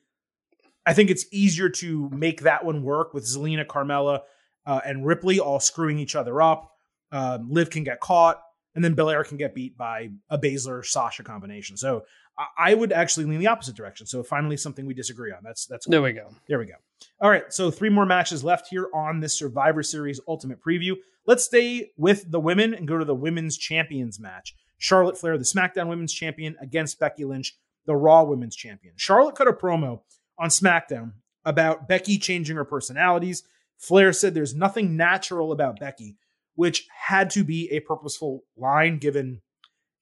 I 0.86 0.94
think 0.94 1.10
it's 1.10 1.26
easier 1.32 1.70
to 1.70 2.10
make 2.10 2.42
that 2.42 2.66
one 2.66 2.84
work 2.84 3.14
with 3.14 3.24
Zelina, 3.24 3.66
Carmella, 3.66 4.22
uh, 4.66 4.82
and 4.86 5.06
Ripley 5.06 5.40
all 5.40 5.60
screwing 5.60 6.00
each 6.00 6.16
other 6.16 6.42
up. 6.42 6.72
Um, 7.12 7.52
Liv 7.52 7.70
can 7.70 7.84
get 7.84 8.00
caught, 8.00 8.42
and 8.76 8.84
then 8.84 8.94
Belair 8.94 9.24
can 9.24 9.38
get 9.38 9.54
beat 9.54 9.78
by 9.78 10.10
a 10.30 10.38
Baszler 10.38 10.86
Sasha 10.86 11.24
combination. 11.24 11.78
So 11.78 12.06
I, 12.38 12.72
I 12.72 12.74
would 12.74 12.92
actually 12.92 13.26
lean 13.26 13.40
the 13.40 13.48
opposite 13.48 13.76
direction. 13.76 14.08
So 14.08 14.24
finally, 14.24 14.58
something 14.58 14.86
we 14.86 14.94
disagree 14.94 15.32
on. 15.32 15.40
That's 15.44 15.66
that's 15.66 15.86
cool. 15.86 15.92
there 15.92 16.02
we 16.02 16.14
go. 16.14 16.34
There 16.48 16.60
we 16.60 16.66
go. 16.66 16.76
All 17.20 17.30
right, 17.30 17.52
so 17.52 17.70
three 17.70 17.90
more 17.90 18.06
matches 18.06 18.44
left 18.44 18.68
here 18.68 18.88
on 18.94 19.20
this 19.20 19.38
Survivor 19.38 19.84
Series 19.84 20.20
Ultimate 20.28 20.62
Preview. 20.62 20.96
Let's 21.26 21.44
stay 21.44 21.92
with 21.98 22.32
the 22.32 22.40
women 22.40 22.74
and 22.74 22.88
go 22.88 22.98
to 22.98 23.06
the 23.06 23.16
Women's 23.16 23.58
Champions 23.58 24.20
match. 24.20 24.56
Charlotte 24.78 25.18
Flair, 25.18 25.38
the 25.38 25.44
SmackDown 25.44 25.88
Women's 25.88 26.14
Champion, 26.14 26.56
against 26.60 27.00
Becky 27.00 27.26
Lynch, 27.26 27.56
the 27.86 27.96
Raw 27.96 28.24
Women's 28.24 28.56
Champion. 28.56 28.96
Charlotte 28.98 29.36
cut 29.36 29.48
a 29.48 29.54
promo 29.54 30.02
on 30.42 30.50
SmackDown 30.50 31.14
about 31.46 31.88
Becky 31.88 32.18
changing 32.18 32.58
her 32.58 32.66
personalities. 32.66 33.44
Flair 33.78 34.12
said 34.12 34.34
there's 34.34 34.56
nothing 34.56 34.98
natural 34.98 35.52
about 35.52 35.80
Becky, 35.80 36.18
which 36.56 36.88
had 37.08 37.30
to 37.32 37.44
be 37.44 37.70
a 37.72 37.80
purposeful 37.80 38.44
line 38.58 38.98
given, 38.98 39.42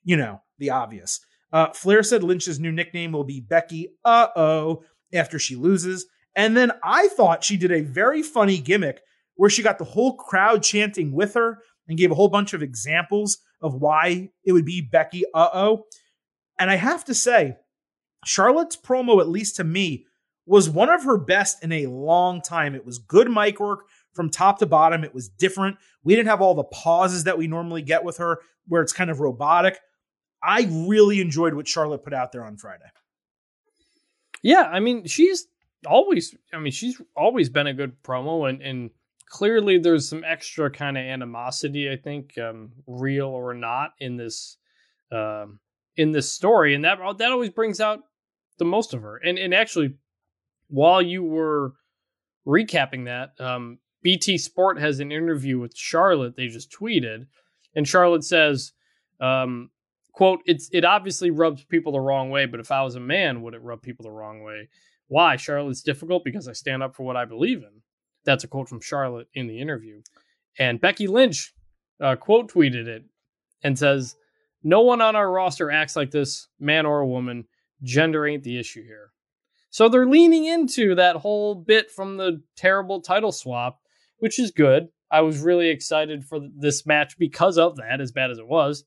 you 0.03 0.15
know, 0.17 0.41
the 0.57 0.69
obvious. 0.69 1.19
Uh, 1.51 1.71
Flair 1.73 2.03
said 2.03 2.23
Lynch's 2.23 2.59
new 2.59 2.71
nickname 2.71 3.11
will 3.11 3.23
be 3.23 3.41
Becky 3.41 3.95
Uh 4.05 4.27
Oh 4.35 4.83
after 5.13 5.37
she 5.37 5.55
loses. 5.55 6.05
And 6.35 6.55
then 6.55 6.71
I 6.83 7.09
thought 7.09 7.43
she 7.43 7.57
did 7.57 7.71
a 7.71 7.81
very 7.81 8.23
funny 8.23 8.59
gimmick 8.59 9.01
where 9.35 9.49
she 9.49 9.63
got 9.63 9.77
the 9.77 9.83
whole 9.85 10.15
crowd 10.15 10.63
chanting 10.63 11.11
with 11.11 11.33
her 11.33 11.57
and 11.87 11.97
gave 11.97 12.11
a 12.11 12.15
whole 12.15 12.29
bunch 12.29 12.53
of 12.53 12.61
examples 12.61 13.39
of 13.61 13.73
why 13.73 14.29
it 14.45 14.51
would 14.53 14.65
be 14.65 14.81
Becky 14.81 15.23
Uh 15.33 15.49
Oh. 15.53 15.85
And 16.59 16.69
I 16.69 16.75
have 16.75 17.05
to 17.05 17.13
say, 17.13 17.57
Charlotte's 18.25 18.77
promo, 18.77 19.21
at 19.21 19.29
least 19.29 19.55
to 19.55 19.63
me, 19.63 20.05
was 20.49 20.69
one 20.69 20.89
of 20.89 21.03
her 21.03 21.17
best 21.17 21.63
in 21.63 21.71
a 21.71 21.85
long 21.85 22.41
time. 22.41 22.73
It 22.73 22.85
was 22.85 22.97
good 22.97 23.29
mic 23.29 23.59
work 23.59 23.85
from 24.13 24.31
top 24.31 24.57
to 24.59 24.65
bottom. 24.65 25.03
It 25.03 25.13
was 25.13 25.29
different. 25.29 25.77
We 26.03 26.15
didn't 26.15 26.29
have 26.29 26.41
all 26.41 26.55
the 26.55 26.63
pauses 26.63 27.25
that 27.25 27.37
we 27.37 27.47
normally 27.47 27.83
get 27.83 28.03
with 28.03 28.17
her, 28.17 28.39
where 28.67 28.81
it's 28.81 28.91
kind 28.91 29.11
of 29.11 29.19
robotic. 29.19 29.79
I 30.41 30.67
really 30.87 31.21
enjoyed 31.21 31.53
what 31.53 31.67
Charlotte 31.67 32.03
put 32.03 32.13
out 32.13 32.31
there 32.31 32.43
on 32.43 32.57
Friday. 32.57 32.85
Yeah, 34.41 34.63
I 34.63 34.79
mean, 34.79 35.05
she's 35.05 35.45
always, 35.85 36.35
I 36.51 36.57
mean, 36.57 36.71
she's 36.71 36.99
always 37.15 37.49
been 37.49 37.67
a 37.67 37.73
good 37.73 38.01
promo, 38.01 38.49
and 38.49 38.61
and 38.61 38.89
clearly 39.27 39.77
there's 39.77 40.09
some 40.09 40.23
extra 40.25 40.71
kind 40.71 40.97
of 40.97 41.03
animosity, 41.03 41.91
I 41.91 41.97
think, 41.97 42.37
um, 42.39 42.71
real 42.87 43.27
or 43.27 43.53
not, 43.53 43.91
in 43.99 44.17
this 44.17 44.57
um, 45.11 45.59
in 45.95 46.11
this 46.11 46.31
story, 46.31 46.73
and 46.73 46.85
that 46.85 46.97
that 47.19 47.31
always 47.31 47.51
brings 47.51 47.79
out 47.79 47.99
the 48.57 48.65
most 48.65 48.95
of 48.95 49.03
her. 49.03 49.17
And 49.17 49.37
and 49.37 49.53
actually, 49.53 49.95
while 50.69 51.01
you 51.01 51.23
were 51.23 51.73
recapping 52.47 53.05
that, 53.05 53.39
um, 53.43 53.79
BT 54.01 54.37
Sport 54.37 54.79
has 54.79 54.99
an 54.99 55.11
interview 55.11 55.59
with 55.59 55.75
Charlotte. 55.75 56.35
They 56.35 56.47
just 56.47 56.71
tweeted, 56.71 57.27
and 57.75 57.87
Charlotte 57.87 58.23
says, 58.23 58.71
um, 59.19 59.71
"quote 60.13 60.41
It's 60.45 60.69
it 60.71 60.85
obviously 60.85 61.31
rubs 61.31 61.63
people 61.65 61.91
the 61.91 61.99
wrong 61.99 62.29
way, 62.29 62.45
but 62.45 62.59
if 62.59 62.71
I 62.71 62.83
was 62.83 62.95
a 62.95 62.99
man, 62.99 63.41
would 63.41 63.53
it 63.53 63.61
rub 63.61 63.81
people 63.81 64.03
the 64.03 64.11
wrong 64.11 64.41
way? 64.41 64.69
Why? 65.07 65.35
Charlotte's 65.35 65.81
difficult 65.81 66.23
because 66.23 66.47
I 66.47 66.53
stand 66.53 66.83
up 66.83 66.95
for 66.95 67.03
what 67.03 67.17
I 67.17 67.25
believe 67.25 67.59
in." 67.59 67.81
That's 68.25 68.43
a 68.43 68.47
quote 68.47 68.69
from 68.69 68.81
Charlotte 68.81 69.27
in 69.33 69.47
the 69.47 69.59
interview, 69.59 70.01
and 70.57 70.79
Becky 70.79 71.07
Lynch 71.07 71.53
uh, 71.99 72.15
quote 72.15 72.51
tweeted 72.51 72.87
it 72.87 73.03
and 73.63 73.77
says, 73.77 74.15
"No 74.63 74.81
one 74.81 75.01
on 75.01 75.15
our 75.15 75.29
roster 75.29 75.71
acts 75.71 75.95
like 75.95 76.11
this, 76.11 76.47
man 76.59 76.85
or 76.85 77.05
woman. 77.05 77.47
Gender 77.83 78.25
ain't 78.25 78.43
the 78.43 78.57
issue 78.57 78.83
here." 78.83 79.11
So 79.69 79.87
they're 79.87 80.07
leaning 80.07 80.45
into 80.45 80.95
that 80.95 81.17
whole 81.17 81.55
bit 81.55 81.91
from 81.91 82.17
the 82.17 82.41
terrible 82.55 83.01
title 83.01 83.31
swap, 83.31 83.79
which 84.17 84.39
is 84.39 84.51
good. 84.51 84.89
I 85.11 85.21
was 85.21 85.39
really 85.39 85.69
excited 85.69 86.25
for 86.25 86.39
this 86.55 86.85
match 86.85 87.17
because 87.17 87.57
of 87.57 87.77
that, 87.77 88.01
as 88.01 88.11
bad 88.11 88.31
as 88.31 88.37
it 88.37 88.47
was. 88.47 88.83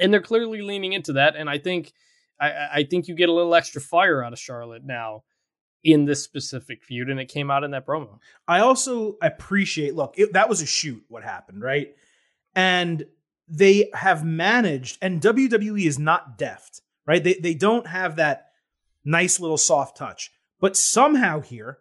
And 0.00 0.12
they're 0.12 0.20
clearly 0.20 0.62
leaning 0.62 0.92
into 0.92 1.14
that. 1.14 1.36
And 1.36 1.50
I 1.50 1.58
think 1.58 1.92
I, 2.40 2.68
I 2.72 2.86
think 2.88 3.08
you 3.08 3.14
get 3.14 3.28
a 3.28 3.32
little 3.32 3.54
extra 3.54 3.80
fire 3.80 4.24
out 4.24 4.32
of 4.32 4.38
Charlotte 4.38 4.84
now 4.84 5.24
in 5.82 6.04
this 6.04 6.22
specific 6.22 6.82
feud, 6.82 7.08
and 7.08 7.20
it 7.20 7.26
came 7.26 7.50
out 7.50 7.64
in 7.64 7.70
that 7.70 7.86
promo. 7.86 8.18
I 8.46 8.60
also 8.60 9.16
appreciate. 9.22 9.94
Look, 9.94 10.14
it, 10.16 10.32
that 10.32 10.48
was 10.48 10.60
a 10.62 10.66
shoot. 10.66 11.02
What 11.08 11.22
happened, 11.22 11.62
right? 11.62 11.94
And 12.54 13.04
they 13.48 13.90
have 13.94 14.24
managed, 14.24 14.98
and 15.02 15.20
WWE 15.20 15.84
is 15.84 15.98
not 15.98 16.38
deft, 16.38 16.82
right? 17.06 17.22
They 17.22 17.34
they 17.34 17.54
don't 17.54 17.86
have 17.86 18.16
that 18.16 18.49
nice 19.10 19.40
little 19.40 19.58
soft 19.58 19.96
touch. 19.96 20.30
But 20.60 20.76
somehow 20.76 21.40
here, 21.40 21.78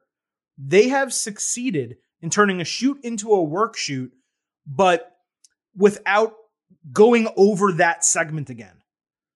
they 0.57 0.89
have 0.89 1.13
succeeded 1.13 1.97
in 2.21 2.29
turning 2.29 2.59
a 2.61 2.65
shoot 2.65 2.99
into 3.03 3.31
a 3.31 3.43
work 3.43 3.77
shoot, 3.77 4.11
but 4.65 5.11
without 5.75 6.33
going 6.91 7.27
over 7.37 7.71
that 7.73 8.03
segment 8.03 8.49
again. 8.49 8.75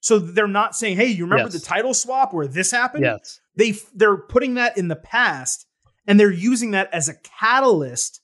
So 0.01 0.19
they're 0.19 0.47
not 0.47 0.75
saying, 0.75 0.97
"Hey, 0.97 1.07
you 1.07 1.23
remember 1.23 1.45
Yes. 1.51 1.53
the 1.53 1.65
title 1.65 1.93
swap 1.93 2.33
where 2.33 2.47
this 2.47 2.71
happened?" 2.71 3.05
Yes. 3.05 3.39
They 3.55 3.71
they're 3.93 4.17
putting 4.17 4.55
that 4.55 4.77
in 4.77 4.89
the 4.89 4.97
past 4.97 5.65
and 6.05 6.19
they're 6.19 6.31
using 6.31 6.71
that 6.71 6.93
as 6.93 7.07
a 7.07 7.13
catalyst 7.15 8.21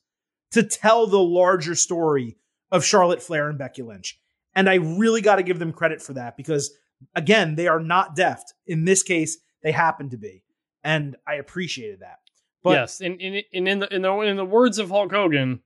to 0.52 0.64
tell 0.64 1.08
the 1.08 1.20
larger 1.20 1.76
story 1.76 2.38
of 2.72 2.84
Charlotte 2.84 3.22
Flair 3.22 3.50
and 3.50 3.58
Becky 3.58 3.82
Lynch. 3.82 4.20
And 4.54 4.70
I 4.70 4.76
really 4.76 5.22
got 5.22 5.38
to 5.38 5.44
give 5.44 5.60
them 5.60 5.72
credit 5.72 6.02
for 6.02 6.14
that 6.14 6.36
because 6.36 6.72
again, 7.16 7.56
they 7.56 7.68
are 7.68 7.80
not 7.80 8.16
deft. 8.16 8.54
In 8.68 8.84
this 8.84 9.02
case, 9.04 9.38
they 9.64 9.72
happen 9.72 10.10
to 10.10 10.18
be. 10.18 10.44
And 10.84 11.16
I 11.28 11.36
appreciated 11.36 12.00
that. 12.02 12.20
But 12.64 12.72
yes, 12.72 13.02
and, 13.02 13.20
and, 13.22 13.44
and 13.54 13.68
in 13.68 13.80
the 13.80 13.94
in 13.94 14.02
the 14.02 14.20
in 14.22 14.38
the 14.38 14.46
words 14.46 14.80
of 14.80 14.90
Hulk 14.90 15.12
Hogan, 15.12 15.62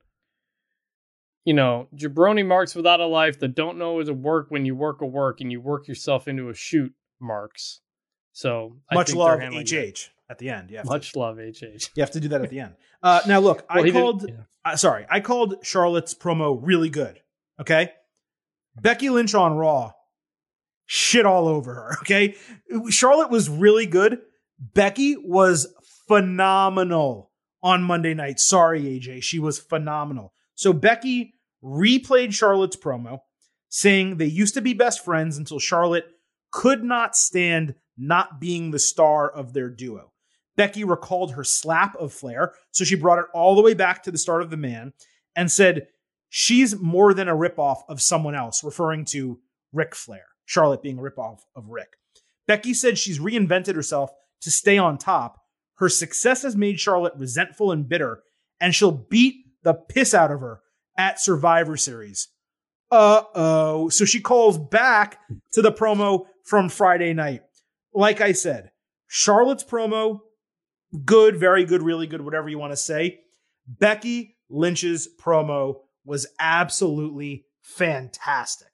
you 1.46 1.54
know, 1.54 1.88
jabroni 1.96 2.46
marks 2.46 2.76
without 2.76 3.00
a 3.00 3.06
life 3.06 3.40
that 3.40 3.56
don't 3.56 3.78
know 3.78 4.00
is 4.00 4.10
a 4.10 4.14
work 4.14 4.48
when 4.50 4.66
you 4.66 4.76
work 4.76 5.02
a 5.02 5.06
work 5.06 5.42
and 5.42 5.52
you 5.52 5.60
work 5.60 5.88
yourself 5.88 6.28
into 6.28 6.50
a 6.50 6.54
shoot 6.54 6.94
marks. 7.20 7.82
So 8.32 8.78
I 8.90 8.96
much 8.96 9.08
think 9.08 9.20
love 9.20 9.40
HH 9.40 10.10
at 10.30 10.38
the 10.40 10.50
end. 10.50 10.72
Yeah, 10.72 10.82
that. 10.82 10.86
to, 10.86 10.90
Much 10.90 11.16
love, 11.16 11.38
HH. 11.38 11.90
you 11.96 12.02
have 12.02 12.12
to 12.12 12.20
do 12.20 12.28
that 12.30 12.42
at 12.42 12.50
the 12.50 12.60
end. 12.60 12.76
Uh, 13.02 13.22
now, 13.28 13.40
look, 13.40 13.66
Well, 13.74 13.86
I 13.86 13.92
called, 13.92 14.26
yeah. 14.28 14.36
uh, 14.66 14.76
sorry, 14.76 15.06
I 15.10 15.20
called 15.20 15.56
Charlotte's 15.64 16.14
promo 16.14 16.58
really 16.62 16.90
good. 16.90 17.22
Okay. 17.60 17.92
Becky 18.82 19.10
Lynch 19.10 19.36
on 19.36 19.54
Raw, 19.54 19.92
shit 20.86 21.26
all 21.26 21.48
over 21.48 21.74
her. 21.74 21.98
Okay. 22.02 22.36
Charlotte 22.90 23.30
was 23.30 23.50
really 23.50 23.86
good. 23.86 24.20
Becky 24.60 25.16
was 25.18 25.74
phenomenal 26.08 27.32
on 27.62 27.84
Monday 27.84 28.14
night. 28.14 28.40
Sorry, 28.40 28.84
AJ. 28.84 29.24
She 29.24 29.40
was 29.40 29.60
phenomenal. 29.60 30.34
So 30.56 30.74
Becky 30.74 31.34
replayed 31.64 32.34
Charlotte's 32.34 32.76
promo, 32.76 33.20
saying 33.70 34.18
they 34.18 34.26
used 34.26 34.54
to 34.56 34.62
be 34.62 34.74
best 34.74 35.04
friends 35.04 35.38
until 35.38 35.60
Charlotte 35.60 36.06
could 36.52 36.84
not 36.84 37.16
stand 37.16 37.76
not 37.98 38.40
being 38.40 38.72
the 38.72 38.80
star 38.80 39.30
of 39.30 39.54
their 39.54 39.70
duo. 39.70 40.12
Becky 40.56 40.84
recalled 40.84 41.34
her 41.34 41.44
slap 41.44 41.96
of 41.96 42.14
Flair, 42.14 42.54
so 42.72 42.84
she 42.84 42.96
brought 42.96 43.20
it 43.20 43.26
all 43.34 43.56
the 43.56 43.62
way 43.62 43.74
back 43.74 44.04
to 44.04 44.12
the 44.12 44.18
start 44.18 44.42
of 44.44 44.50
the 44.50 44.58
man 44.58 44.94
and 45.36 45.52
said, 45.52 45.88
She's 46.30 46.80
more 46.80 47.14
than 47.14 47.28
a 47.28 47.36
ripoff 47.36 47.82
of 47.88 48.02
someone 48.02 48.34
else, 48.34 48.64
referring 48.64 49.06
to 49.06 49.40
Ric 49.72 49.94
Flair, 49.94 50.26
Charlotte 50.46 50.82
being 50.82 51.00
a 51.00 51.02
ripoff 51.02 51.42
of 51.56 51.70
Rick. 51.70 51.94
Becky 52.48 52.74
said 52.74 52.98
she's 52.98 53.20
reinvented 53.20 53.76
herself 53.76 54.12
to 54.42 54.52
stay 54.52 54.78
on 54.78 54.98
top. 54.98 55.40
Her 55.76 55.90
success 55.90 56.44
has 56.44 56.56
made 56.56 56.80
Charlotte 56.80 57.14
resentful 57.18 57.72
and 57.72 57.88
bitter, 57.88 58.24
and 58.60 58.76
she'll 58.76 58.92
beat 58.92 59.36
the 59.64 59.74
piss 59.74 60.14
out 60.14 60.32
of 60.32 60.42
her 60.42 60.62
at 60.98 61.20
Survivor 61.20 61.78
Series. 61.78 62.28
Uh 62.92 63.24
oh. 63.34 63.90
So 63.90 64.06
she 64.06 64.20
calls 64.20 64.58
back 64.58 65.20
to 65.54 65.62
the 65.62 65.72
promo 65.72 66.26
from 66.46 66.70
Friday 66.70 67.14
night. 67.14 67.42
Like 67.94 68.22
I 68.22 68.34
said, 68.34 68.72
Charlotte's 69.08 69.64
promo, 69.64 70.20
good, 71.06 71.38
very 71.38 71.66
good, 71.66 71.82
really 71.82 72.08
good, 72.08 72.22
whatever 72.22 72.50
you 72.50 72.60
want 72.60 72.72
to 72.72 72.78
say. 72.78 73.22
Becky 73.68 74.36
Lynch's 74.50 75.08
promo 75.20 75.78
was 76.06 76.28
absolutely 76.40 77.46
fantastic. 77.62 78.73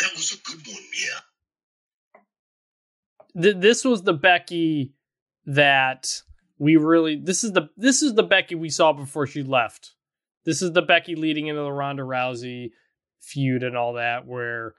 That 0.00 0.12
was 0.14 0.32
a 0.32 0.50
good 0.50 0.66
one, 0.66 0.82
yeah. 0.94 1.20
Th- 3.42 3.56
this 3.56 3.84
was 3.84 4.02
the 4.02 4.12
Becky 4.12 4.92
that 5.46 6.22
we 6.58 6.76
really 6.76 7.16
this 7.16 7.42
is 7.42 7.52
the 7.52 7.68
this 7.76 8.02
is 8.02 8.14
the 8.14 8.22
Becky 8.22 8.54
we 8.54 8.68
saw 8.68 8.92
before 8.92 9.26
she 9.26 9.42
left. 9.42 9.94
This 10.44 10.62
is 10.62 10.72
the 10.72 10.82
Becky 10.82 11.14
leading 11.14 11.46
into 11.46 11.62
the 11.62 11.72
Ronda 11.72 12.02
Rousey 12.02 12.70
feud 13.20 13.62
and 13.62 13.76
all 13.76 13.94
that 13.94 14.26
where 14.26 14.74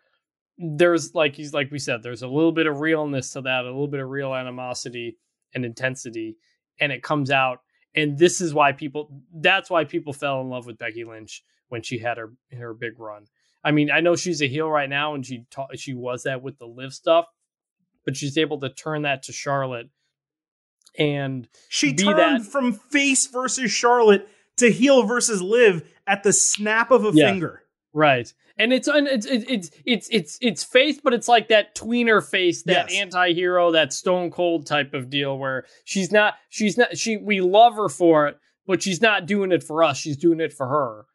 there's 0.58 1.16
like 1.16 1.36
he's 1.36 1.54
like 1.54 1.72
we 1.72 1.80
said 1.80 2.04
there's 2.04 2.22
a 2.22 2.28
little 2.28 2.52
bit 2.52 2.68
of 2.68 2.80
realness 2.80 3.32
to 3.32 3.42
that, 3.42 3.66
a 3.66 3.70
little 3.70 3.88
bit 3.88 4.00
of 4.00 4.10
real 4.10 4.34
animosity 4.34 5.18
and 5.54 5.66
intensity 5.66 6.38
and 6.80 6.92
it 6.92 7.04
comes 7.04 7.32
out 7.32 7.60
and 7.96 8.18
this 8.18 8.42
is 8.42 8.54
why 8.54 8.72
people 8.72 9.22
that's 9.36 9.70
why 9.70 9.84
people 9.84 10.14
fell 10.14 10.42
in 10.42 10.50
love 10.50 10.66
with 10.66 10.78
Becky 10.78 11.04
Lynch 11.04 11.44
when 11.70 11.82
she 11.82 11.98
had 11.98 12.18
her 12.18 12.34
her 12.52 12.74
big 12.74 13.00
run. 13.00 13.26
I 13.64 13.72
mean, 13.72 13.90
I 13.92 14.02
know 14.02 14.16
she's 14.16 14.42
a 14.42 14.48
heel 14.48 14.70
right 14.70 14.90
now 14.90 15.14
and 15.16 15.26
she 15.26 15.46
ta- 15.50 15.68
she 15.76 15.94
was 15.94 16.24
that 16.24 16.42
with 16.42 16.58
the 16.60 16.66
Liv 16.68 16.94
stuff, 16.94 17.26
but 18.06 18.18
she's 18.18 18.38
able 18.38 18.60
to 18.60 18.70
turn 18.70 19.04
that 19.04 19.24
to 19.24 19.32
Charlotte 19.34 19.90
and 20.98 21.48
She 21.70 21.94
turned 21.94 22.20
that- 22.20 22.42
from 22.52 22.74
face 22.74 23.28
versus 23.28 23.72
Charlotte 23.72 24.28
to 24.58 24.70
heel 24.72 25.04
versus 25.04 25.42
Liv 25.42 25.84
at 26.06 26.24
the 26.24 26.34
snap 26.34 26.92
of 26.92 27.06
a 27.06 27.12
Yeah. 27.14 27.30
finger. 27.32 27.64
right. 27.94 28.32
And 28.56 28.72
it's 28.72 28.88
it's 28.88 29.26
it's 29.26 29.46
it's 29.50 29.72
it's 29.84 30.08
it's 30.12 30.38
it's 30.40 30.64
face, 30.64 31.00
but 31.04 31.12
it's 31.12 31.28
like 31.28 31.48
that 31.48 31.74
tweener 31.76 32.24
face, 32.24 32.62
that 32.64 32.92
Yes. 32.92 33.00
anti-hero, 33.02 33.72
that 33.72 33.92
stone 33.94 34.30
cold 34.30 34.68
type 34.68 34.94
of 34.94 35.10
deal 35.10 35.40
where 35.40 35.66
she's 35.86 36.12
not 36.12 36.36
she's 36.50 36.78
not 36.78 36.96
she 36.96 37.18
we 37.18 37.42
love 37.42 37.74
her 37.76 37.90
for 37.90 38.28
it, 38.28 38.38
but 38.68 38.84
she's 38.84 39.02
not 39.02 39.26
doing 39.26 39.52
it 39.52 39.64
for 39.64 39.84
us. 39.84 39.98
She's 39.98 40.18
doing 40.18 40.40
it 40.40 40.54
for 40.54 40.68
her. 40.68 41.06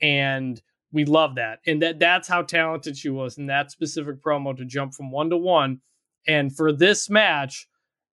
And 0.00 0.62
we 0.94 1.04
love 1.04 1.34
that. 1.34 1.58
And 1.66 1.82
that 1.82 1.98
that's 1.98 2.28
how 2.28 2.42
talented 2.42 2.96
she 2.96 3.10
was 3.10 3.36
in 3.36 3.46
that 3.46 3.70
specific 3.70 4.22
promo 4.22 4.56
to 4.56 4.64
jump 4.64 4.94
from 4.94 5.10
one 5.10 5.28
to 5.30 5.36
one. 5.36 5.80
And 6.26 6.56
for 6.56 6.72
this 6.72 7.10
match, 7.10 7.68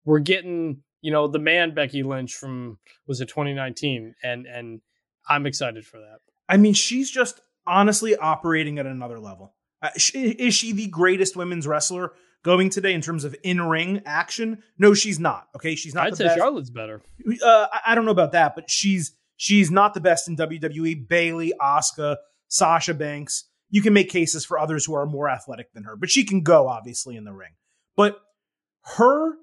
we're 0.05 0.19
getting, 0.19 0.83
you 1.03 1.13
know, 1.13 1.29
the 1.29 1.39
man 1.39 1.75
Becky 1.75 2.03
Lynch 2.03 2.35
from 2.35 2.79
was 3.07 3.21
it 3.21 3.29
2019 3.29 4.15
and 4.25 4.47
and 4.47 4.81
I'm 5.29 5.47
excited 5.47 5.87
for 5.87 5.99
that. 5.99 6.19
I 6.49 6.57
mean, 6.57 6.75
she's 6.75 7.11
just 7.11 7.41
honestly 7.67 8.17
operating 8.17 8.79
at 8.79 8.87
another 8.87 9.21
level. 9.21 9.55
Uh, 9.83 9.91
is 10.15 10.55
she 10.55 10.73
the 10.73 10.89
greatest 10.89 11.37
women's 11.37 11.67
wrestler 11.67 12.13
going 12.43 12.71
today 12.71 12.95
in 12.95 13.03
terms 13.03 13.25
of 13.25 13.37
in 13.45 13.61
ring 13.61 14.03
action? 14.07 14.63
No, 14.79 14.95
she's 14.95 15.21
not. 15.21 15.49
Okay, 15.55 15.75
she's 15.75 15.95
not. 15.95 16.07
I'd 16.07 16.17
say 16.17 16.25
best. 16.25 16.39
Charlotte's 16.39 16.71
better. 16.71 17.03
Uh, 17.45 17.67
I 17.87 17.95
don't 17.95 18.07
know 18.07 18.11
about 18.11 18.33
that, 18.33 18.55
but 18.55 18.71
she's 18.71 19.13
she's 19.37 19.71
not 19.71 19.95
the 19.95 20.01
best 20.01 20.29
in 20.29 20.37
WWE. 20.37 21.09
Bayley 21.09 21.53
Asuka, 21.61 22.17
Sasha 22.51 22.93
Banks. 22.93 23.45
You 23.71 23.81
can 23.81 23.95
make 23.95 24.11
cases 24.11 24.45
for 24.45 24.59
others 24.59 24.85
who 24.85 24.95
are 24.95 25.07
more 25.07 25.31
athletic 25.31 25.73
than 25.73 25.85
her, 25.85 25.97
but 25.97 26.11
she 26.11 26.25
can 26.25 26.43
go 26.43 26.69
obviously 26.69 27.17
in 27.17 27.25
the 27.25 27.33
ring. 27.33 27.53
But 27.97 28.21
her 28.97 29.35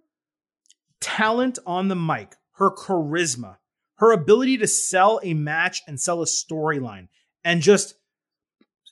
talent 0.99 1.57
on 1.65 1.87
the 1.87 1.95
mic, 1.95 2.35
her 2.53 2.69
charisma, 2.69 3.57
her 3.95 4.11
ability 4.11 4.57
to 4.57 4.67
sell 4.67 5.19
a 5.23 5.33
match 5.33 5.81
and 5.87 5.99
sell 5.99 6.21
a 6.21 6.25
storyline, 6.25 7.07
and 7.43 7.61
just 7.61 7.95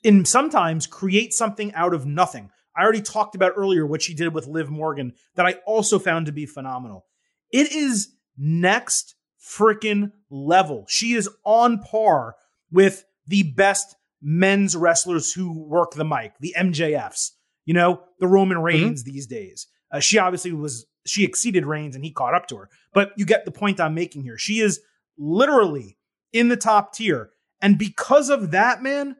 in 0.04 0.24
sometimes 0.24 0.88
create 0.88 1.34
something 1.34 1.74
out 1.74 1.94
of 1.94 2.06
nothing. 2.06 2.50
I 2.78 2.84
already 2.84 3.02
talked 3.02 3.36
about 3.36 3.54
earlier 3.56 3.86
what 3.86 4.02
she 4.02 4.14
did 4.14 4.34
with 4.34 4.48
Liv 4.48 4.70
Morgan 4.70 5.14
that 5.36 5.46
I 5.46 5.56
also 5.66 6.00
found 6.00 6.26
to 6.28 6.32
be 6.32 6.46
phenomenal. 6.46 7.06
It 7.52 7.72
is 7.72 8.14
next 8.38 9.16
freaking 9.42 10.12
level. 10.30 10.86
She 10.88 11.14
is 11.14 11.30
on 11.44 11.80
par 11.80 12.36
with 12.72 13.06
the 13.28 13.44
best 13.44 13.96
men's 14.28 14.76
wrestlers 14.76 15.32
who 15.32 15.54
work 15.54 15.92
the 15.92 16.04
mic, 16.04 16.34
the 16.40 16.56
MJFs, 16.58 17.30
you 17.66 17.76
know, 17.76 18.02
the 18.20 18.28
Roman 18.28 18.58
mm-hmm. 18.58 18.66
Reigns 18.66 19.04
mm-hmm. 19.04 19.14
these 19.14 19.28
days. 19.28 19.68
Uh, 19.92 20.00
she 20.00 20.18
obviously 20.18 20.52
was, 20.52 20.88
she 21.06 21.24
exceeded 21.24 21.64
Reigns 21.64 21.96
and 21.96 22.04
he 22.04 22.12
caught 22.12 22.34
up 22.34 22.48
to 22.48 22.58
her. 22.58 22.70
But 22.92 23.12
you 23.18 23.26
get 23.26 23.46
the 23.46 23.52
point 23.52 23.80
I'm 23.80 23.94
making 23.94 24.24
here. 24.24 24.40
She 24.40 24.60
is 24.60 24.82
literally 25.16 25.98
in 26.34 26.50
the 26.50 26.58
top 26.58 26.94
tier. 26.94 27.30
And 27.62 27.78
because 27.78 28.32
of 28.32 28.52
that, 28.52 28.82
man, 28.82 29.16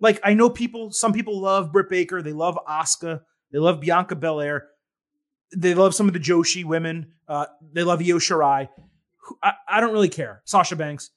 like 0.00 0.20
I 0.22 0.34
know 0.34 0.50
people, 0.50 0.92
some 0.92 1.14
people 1.14 1.40
love 1.40 1.72
Britt 1.72 1.88
Baker, 1.88 2.20
they 2.20 2.34
love 2.34 2.58
Asuka, 2.68 3.22
they 3.52 3.58
love 3.58 3.80
Bianca 3.80 4.16
Belair, 4.16 4.68
they 5.56 5.72
love 5.72 5.94
some 5.94 6.08
of 6.08 6.12
the 6.12 6.20
Joshi 6.20 6.62
women, 6.62 7.12
uh, 7.26 7.46
they 7.72 7.84
love 7.84 8.00
Io 8.00 8.18
Shirai. 8.18 8.68
I, 9.42 9.52
I 9.66 9.80
don't 9.80 9.94
really 9.94 10.10
care. 10.10 10.42
Sasha 10.44 10.76
Banks. 10.76 11.10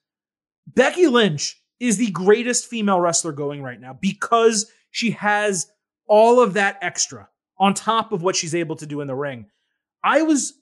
Becky 0.66 1.08
Lynch 1.08 1.59
is 1.80 1.98
the 1.98 2.12
greatest 2.12 2.68
female 2.68 3.00
wrestler 3.00 3.32
going 3.32 3.62
right 3.62 3.80
now 3.80 3.94
because 3.94 4.72
she 4.92 5.12
has 5.12 5.68
all 6.08 6.42
of 6.42 6.54
that 6.54 6.78
extra 6.82 7.30
on 7.58 7.74
top 7.74 8.12
of 8.12 8.22
what 8.22 8.36
she's 8.36 8.56
able 8.56 8.76
to 8.76 8.86
do 8.86 9.02
in 9.02 9.08
the 9.08 9.16
ring. 9.16 9.46
I 10.04 10.22
was 10.22 10.54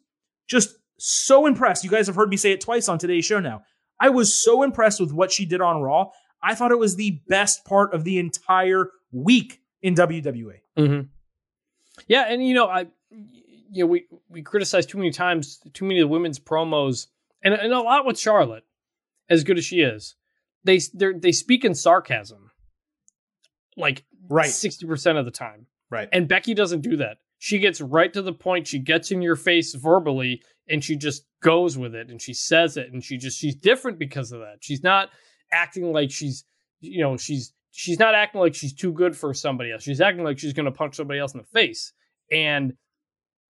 just 0.47 0.75
so 0.97 1.45
impressed. 1.45 1.83
You 1.83 1.89
guys 1.89 2.07
have 2.07 2.15
heard 2.15 2.29
me 2.29 2.37
say 2.37 2.51
it 2.51 2.61
twice 2.61 2.89
on 2.89 2.97
today's 2.97 3.25
show 3.25 3.39
now. 3.39 3.63
I 3.99 4.09
was 4.09 4.33
so 4.33 4.63
impressed 4.63 4.99
with 4.99 5.11
what 5.11 5.31
she 5.31 5.45
did 5.45 5.61
on 5.61 5.81
Raw. 5.81 6.11
I 6.41 6.55
thought 6.55 6.71
it 6.71 6.79
was 6.79 6.95
the 6.95 7.21
best 7.27 7.65
part 7.65 7.93
of 7.93 8.03
the 8.03 8.19
entire 8.19 8.91
week 9.11 9.61
in 9.81 9.95
WWE. 9.95 10.59
Mm-hmm. 10.77 11.07
Yeah, 12.07 12.25
and 12.27 12.45
you 12.45 12.53
know, 12.53 12.67
I 12.67 12.87
you 13.71 13.83
know, 13.83 13.87
we 13.87 14.05
we 14.29 14.41
criticize 14.41 14.85
too 14.85 14.97
many 14.97 15.11
times 15.11 15.59
too 15.73 15.85
many 15.85 15.99
of 15.99 16.03
the 16.03 16.13
women's 16.13 16.39
promos, 16.39 17.07
and 17.43 17.53
and 17.53 17.73
a 17.73 17.81
lot 17.81 18.05
with 18.05 18.19
Charlotte, 18.19 18.63
as 19.29 19.43
good 19.43 19.57
as 19.57 19.65
she 19.65 19.81
is. 19.81 20.15
They 20.67 20.79
they 21.15 21.31
speak 21.31 21.65
in 21.65 21.73
sarcasm, 21.73 22.51
like 23.75 24.03
right 24.29 24.49
sixty 24.49 24.85
percent 24.85 25.17
of 25.17 25.25
the 25.25 25.31
time. 25.31 25.67
Right, 25.89 26.09
and 26.11 26.27
Becky 26.27 26.53
doesn't 26.53 26.81
do 26.81 26.97
that. 26.97 27.17
She 27.39 27.59
gets 27.59 27.79
right 27.79 28.11
to 28.13 28.21
the 28.21 28.33
point. 28.33 28.67
She 28.67 28.79
gets 28.79 29.11
in 29.11 29.21
your 29.21 29.35
face 29.35 29.73
verbally, 29.73 30.41
and 30.67 30.83
she 30.83 30.97
just 30.97 31.23
goes 31.41 31.77
with 31.77 31.95
it, 31.95 32.09
and 32.09 32.21
she 32.21 32.33
says 32.33 32.77
it, 32.77 32.91
and 32.91 33.03
she 33.03 33.17
just 33.17 33.39
she's 33.39 33.55
different 33.55 33.97
because 33.97 34.31
of 34.31 34.41
that. 34.41 34.57
She's 34.59 34.83
not 34.83 35.09
acting 35.51 35.93
like 35.93 36.11
she's 36.11 36.43
you 36.81 37.01
know 37.01 37.15
she's 37.15 37.53
she's 37.71 37.99
not 37.99 38.15
acting 38.15 38.41
like 38.41 38.55
she's 38.55 38.73
too 38.73 38.91
good 38.91 39.15
for 39.15 39.33
somebody 39.33 39.71
else. 39.71 39.83
She's 39.83 40.01
acting 40.01 40.23
like 40.23 40.39
she's 40.39 40.53
going 40.53 40.65
to 40.65 40.71
punch 40.71 40.95
somebody 40.95 41.19
else 41.19 41.33
in 41.33 41.39
the 41.39 41.47
face. 41.47 41.93
And 42.31 42.73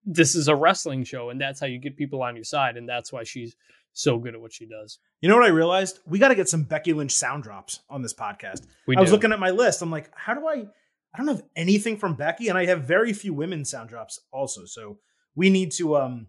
this 0.05 0.35
is 0.35 0.47
a 0.47 0.55
wrestling 0.55 1.03
show, 1.03 1.29
and 1.29 1.39
that's 1.39 1.59
how 1.59 1.65
you 1.65 1.79
get 1.79 1.97
people 1.97 2.21
on 2.21 2.35
your 2.35 2.43
side, 2.43 2.77
and 2.77 2.87
that's 2.87 3.11
why 3.11 3.23
she's 3.23 3.55
so 3.97 4.19
good 4.19 4.35
at 4.35 4.41
what 4.41 4.53
she 4.53 4.67
does. 4.67 4.99
You 5.21 5.29
know 5.29 5.35
what 5.35 5.45
I 5.45 5.49
realized? 5.49 5.99
We 6.05 6.19
got 6.19 6.27
to 6.27 6.35
get 6.35 6.47
some 6.47 6.63
Becky 6.63 6.93
Lynch 6.93 7.13
sound 7.13 7.43
drops 7.43 7.79
on 7.89 8.03
this 8.03 8.13
podcast. 8.13 8.67
We 8.85 8.95
I 8.95 8.99
do. 8.99 9.01
was 9.01 9.11
looking 9.11 9.31
at 9.31 9.39
my 9.39 9.49
list. 9.49 9.81
I'm 9.81 9.89
like, 9.89 10.11
how 10.15 10.35
do 10.35 10.47
I? 10.47 10.67
I 11.13 11.17
don't 11.17 11.27
have 11.27 11.43
anything 11.55 11.97
from 11.97 12.13
Becky, 12.13 12.49
and 12.49 12.57
I 12.57 12.65
have 12.67 12.83
very 12.83 13.11
few 13.13 13.33
women 13.33 13.65
sound 13.65 13.89
drops 13.89 14.19
also. 14.31 14.65
So 14.65 14.99
we 15.35 15.49
need 15.49 15.71
to 15.73 15.97
um 15.97 16.27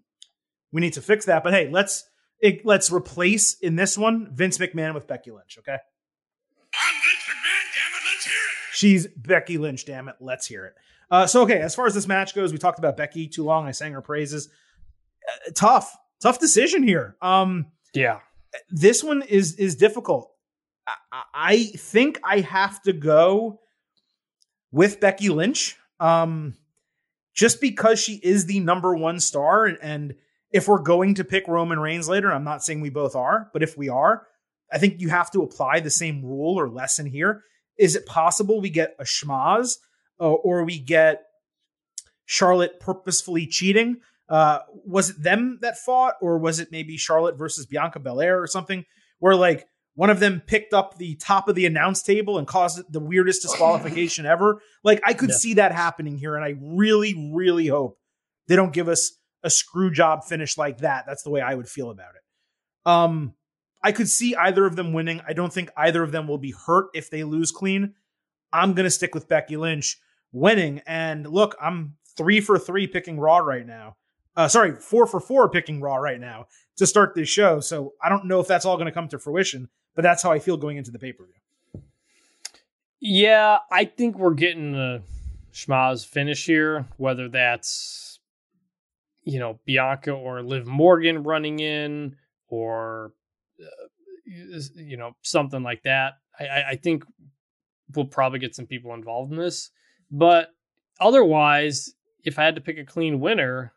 we 0.73 0.81
need 0.81 0.95
to 0.95 1.03
fix 1.03 1.27
that. 1.27 1.45
But 1.45 1.53
hey, 1.53 1.69
let's 1.71 2.05
it, 2.41 2.65
let's 2.65 2.91
replace 2.91 3.55
in 3.59 3.77
this 3.77 3.99
one 3.99 4.35
Vince 4.35 4.57
McMahon 4.57 4.95
with 4.95 5.07
Becky 5.07 5.31
Lynch. 5.31 5.59
Okay. 5.59 5.73
I'm 5.73 6.95
Vince 6.95 7.25
McMahon. 7.29 7.75
Damn 7.75 7.93
it, 7.93 8.05
let's 8.13 8.25
hear 8.25 8.33
it. 8.33 8.75
She's 8.75 9.07
Becky 9.09 9.59
Lynch. 9.59 9.85
Damn 9.85 10.09
it, 10.09 10.17
let's 10.21 10.47
hear 10.47 10.65
it. 10.65 10.75
Uh, 11.11 11.27
so 11.27 11.43
okay, 11.43 11.61
as 11.61 11.75
far 11.75 11.87
as 11.87 11.95
this 11.95 12.07
match 12.07 12.35
goes, 12.35 12.51
we 12.51 12.59
talked 12.59 12.79
about 12.79 12.97
Becky 12.97 13.29
too 13.29 13.45
long. 13.45 13.67
I 13.67 13.73
sang 13.73 13.93
her 13.93 14.01
praises. 14.03 14.49
Uh, 15.29 15.51
tough, 15.55 15.95
tough 16.21 16.39
decision 16.39 16.83
here. 16.83 17.17
Um, 17.23 17.67
yeah, 17.95 18.21
this 18.71 19.03
one 19.03 19.23
is 19.23 19.55
is 19.57 19.77
difficult. 19.77 20.31
I, 20.87 21.23
I 21.35 21.65
think 21.77 22.21
I 22.25 22.41
have 22.41 22.83
to 22.83 22.93
go 22.93 23.61
with 24.73 25.01
Becky 25.01 25.29
Lynch. 25.29 25.77
Um, 26.01 26.55
just 27.35 27.61
because 27.61 28.01
she 28.01 28.15
is 28.15 28.47
the 28.47 28.59
number 28.61 28.97
one 28.97 29.21
star 29.21 29.65
and, 29.65 29.79
and 29.81 30.15
if 30.51 30.67
we're 30.67 30.81
going 30.81 31.15
to 31.15 31.25
pick 31.25 31.47
Roman 31.47 31.79
Reigns 31.79 32.09
later, 32.09 32.33
I'm 32.33 32.45
not 32.45 32.65
saying 32.65 32.81
we 32.81 32.91
both 32.91 33.15
are, 33.15 33.51
but 33.53 33.63
if 33.63 33.77
we 33.77 33.89
are, 33.89 34.27
I 34.73 34.79
think 34.79 35.01
you 35.01 35.09
have 35.11 35.31
to 35.33 35.43
apply 35.43 35.81
the 35.81 35.91
same 35.91 36.25
rule 36.25 36.59
or 36.59 36.69
lesson 36.69 37.07
here. 37.07 37.45
Is 37.79 37.95
it 37.97 38.07
possible 38.07 38.61
we 38.61 38.71
get 38.71 38.97
a 38.99 39.05
schmaz 39.05 39.77
uh, 40.21 40.31
or 40.31 40.65
we 40.65 40.79
get 40.79 41.27
Charlotte 42.25 42.81
purposefully 42.81 43.47
cheating? 43.47 43.99
Uh, 44.29 44.61
was 44.85 45.11
it 45.11 45.23
them 45.23 45.59
that 45.63 45.79
fought, 45.79 46.15
or 46.21 46.39
was 46.39 46.61
it 46.61 46.69
maybe 46.71 46.97
Charlotte 46.97 47.39
versus 47.39 47.67
Bianca 47.67 47.99
Belair 47.99 48.41
or 48.41 48.47
something, 48.47 48.85
where 49.19 49.35
like 49.35 49.67
one 49.95 50.11
of 50.11 50.21
them 50.21 50.43
picked 50.47 50.75
up 50.75 50.97
the 50.97 51.17
top 51.17 51.49
of 51.49 51.55
the 51.55 51.67
announce 51.67 52.03
table 52.03 52.39
and 52.39 52.47
caused 52.47 52.81
the 52.93 53.01
weirdest 53.01 53.43
disqualification 53.43 54.27
ever? 54.27 54.61
Like 54.85 55.01
I 55.05 55.15
could 55.15 55.31
yeah. 55.31 55.37
see 55.37 55.55
that 55.55 55.73
happening 55.73 56.19
here, 56.19 56.37
and 56.37 56.45
I 56.45 56.57
really, 56.61 57.31
really 57.33 57.67
hope 57.69 57.99
they 58.49 58.57
don't 58.57 58.73
give 58.73 58.89
us 58.89 59.13
a 59.43 59.51
screw 59.51 59.91
job 59.91 60.25
finish 60.25 60.59
like 60.59 60.79
that. 60.79 61.05
That's 61.07 61.23
the 61.23 61.31
way 61.31 61.41
I 61.41 61.55
would 61.55 61.69
feel 61.69 61.91
about 61.91 62.15
it. 62.15 62.91
Um, 62.91 63.35
I 63.83 63.93
could 63.93 64.09
see 64.09 64.35
either 64.35 64.67
of 64.67 64.77
them 64.77 64.93
winning. 64.93 65.21
I 65.27 65.33
don't 65.33 65.53
think 65.53 65.71
either 65.77 66.03
of 66.03 66.13
them 66.13 66.27
will 66.27 66.39
be 66.39 66.55
hurt 66.67 66.89
if 66.95 67.11
they 67.11 67.25
lose 67.25 67.53
clean. 67.53 67.95
I'm 68.53 68.75
going 68.75 68.85
to 68.85 68.91
stick 68.91 69.15
with 69.15 69.29
Becky 69.29 69.57
Lynch 69.57 69.99
winning. 70.33 70.83
And 70.87 71.27
look, 71.27 71.57
I'm 71.61 71.97
three 72.17 72.41
for 72.41 72.59
three 72.59 72.87
picking 72.87 73.21
Raw 73.21 73.39
right 73.39 73.67
now. 73.67 73.97
Uh, 74.39 74.47
sorry, 74.47 74.73
four 74.77 75.05
for 75.05 75.19
four 75.19 75.51
picking 75.51 75.81
Raw 75.81 75.97
right 75.97 76.21
now 76.21 76.47
to 76.77 76.87
start 76.87 77.13
this 77.17 77.29
show. 77.29 77.59
So 77.59 77.95
I 78.01 78.09
don't 78.09 78.27
know 78.27 78.39
if 78.39 78.47
that's 78.47 78.65
all 78.65 78.77
going 78.77 78.87
to 78.87 78.93
come 78.93 79.09
to 79.09 79.19
fruition, 79.19 79.69
but 79.97 80.03
that's 80.03 80.23
how 80.23 80.31
I 80.31 80.39
feel 80.39 80.57
going 80.57 80.77
into 80.77 80.93
the 80.93 80.99
pay 81.01 81.13
per 81.13 81.25
view. 81.25 81.83
Yeah, 83.01 83.59
I 83.69 83.85
think 83.85 84.17
we're 84.17 84.35
getting 84.35 84.71
the 84.71 85.03
schmaz 85.53 86.07
finish 86.07 86.47
here, 86.47 86.87
whether 86.99 87.29
that's 87.29 88.21
you 89.25 89.41
know 89.41 89.59
Bianca 89.67 90.13
or 90.13 90.41
Liv 90.41 90.69
Morgan 90.69 91.25
running 91.25 91.59
in 91.59 92.15
or 92.47 93.15
uh, 93.61 94.61
you 94.77 94.97
know 94.97 95.17
something 95.23 95.65
like 95.65 95.83
that. 95.83 96.19
I, 96.39 96.63
I 96.71 96.77
think 96.77 97.03
we'll 97.93 98.05
probably 98.05 98.39
get 98.39 98.55
some 98.55 98.67
people 98.67 98.95
involved 98.95 99.33
in 99.33 99.39
this, 99.39 99.71
but 100.13 100.55
otherwise, 101.01 101.93
if 102.23 102.39
I 102.39 102.45
had 102.45 102.55
to 102.55 102.61
pick 102.61 102.79
a 102.79 102.85
clean 102.85 103.19
winner, 103.19 103.73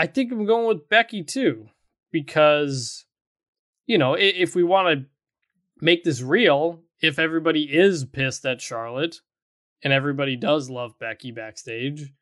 I 0.00 0.06
think 0.06 0.32
I'm 0.32 0.46
going 0.46 0.66
with 0.66 0.88
Becky 0.88 1.22
too 1.22 1.66
because 2.10 3.04
you 3.86 3.98
know 3.98 4.14
if 4.14 4.54
we 4.54 4.62
want 4.62 4.88
to 4.98 5.06
make 5.84 6.04
this 6.04 6.22
real, 6.22 6.80
if 7.02 7.18
everybody 7.18 7.64
is 7.64 8.06
pissed 8.06 8.46
at 8.46 8.62
Charlotte 8.62 9.16
and 9.84 9.92
everybody 9.92 10.36
does 10.36 10.70
love 10.70 10.98
Becky 10.98 11.32
backstage, 11.32 12.14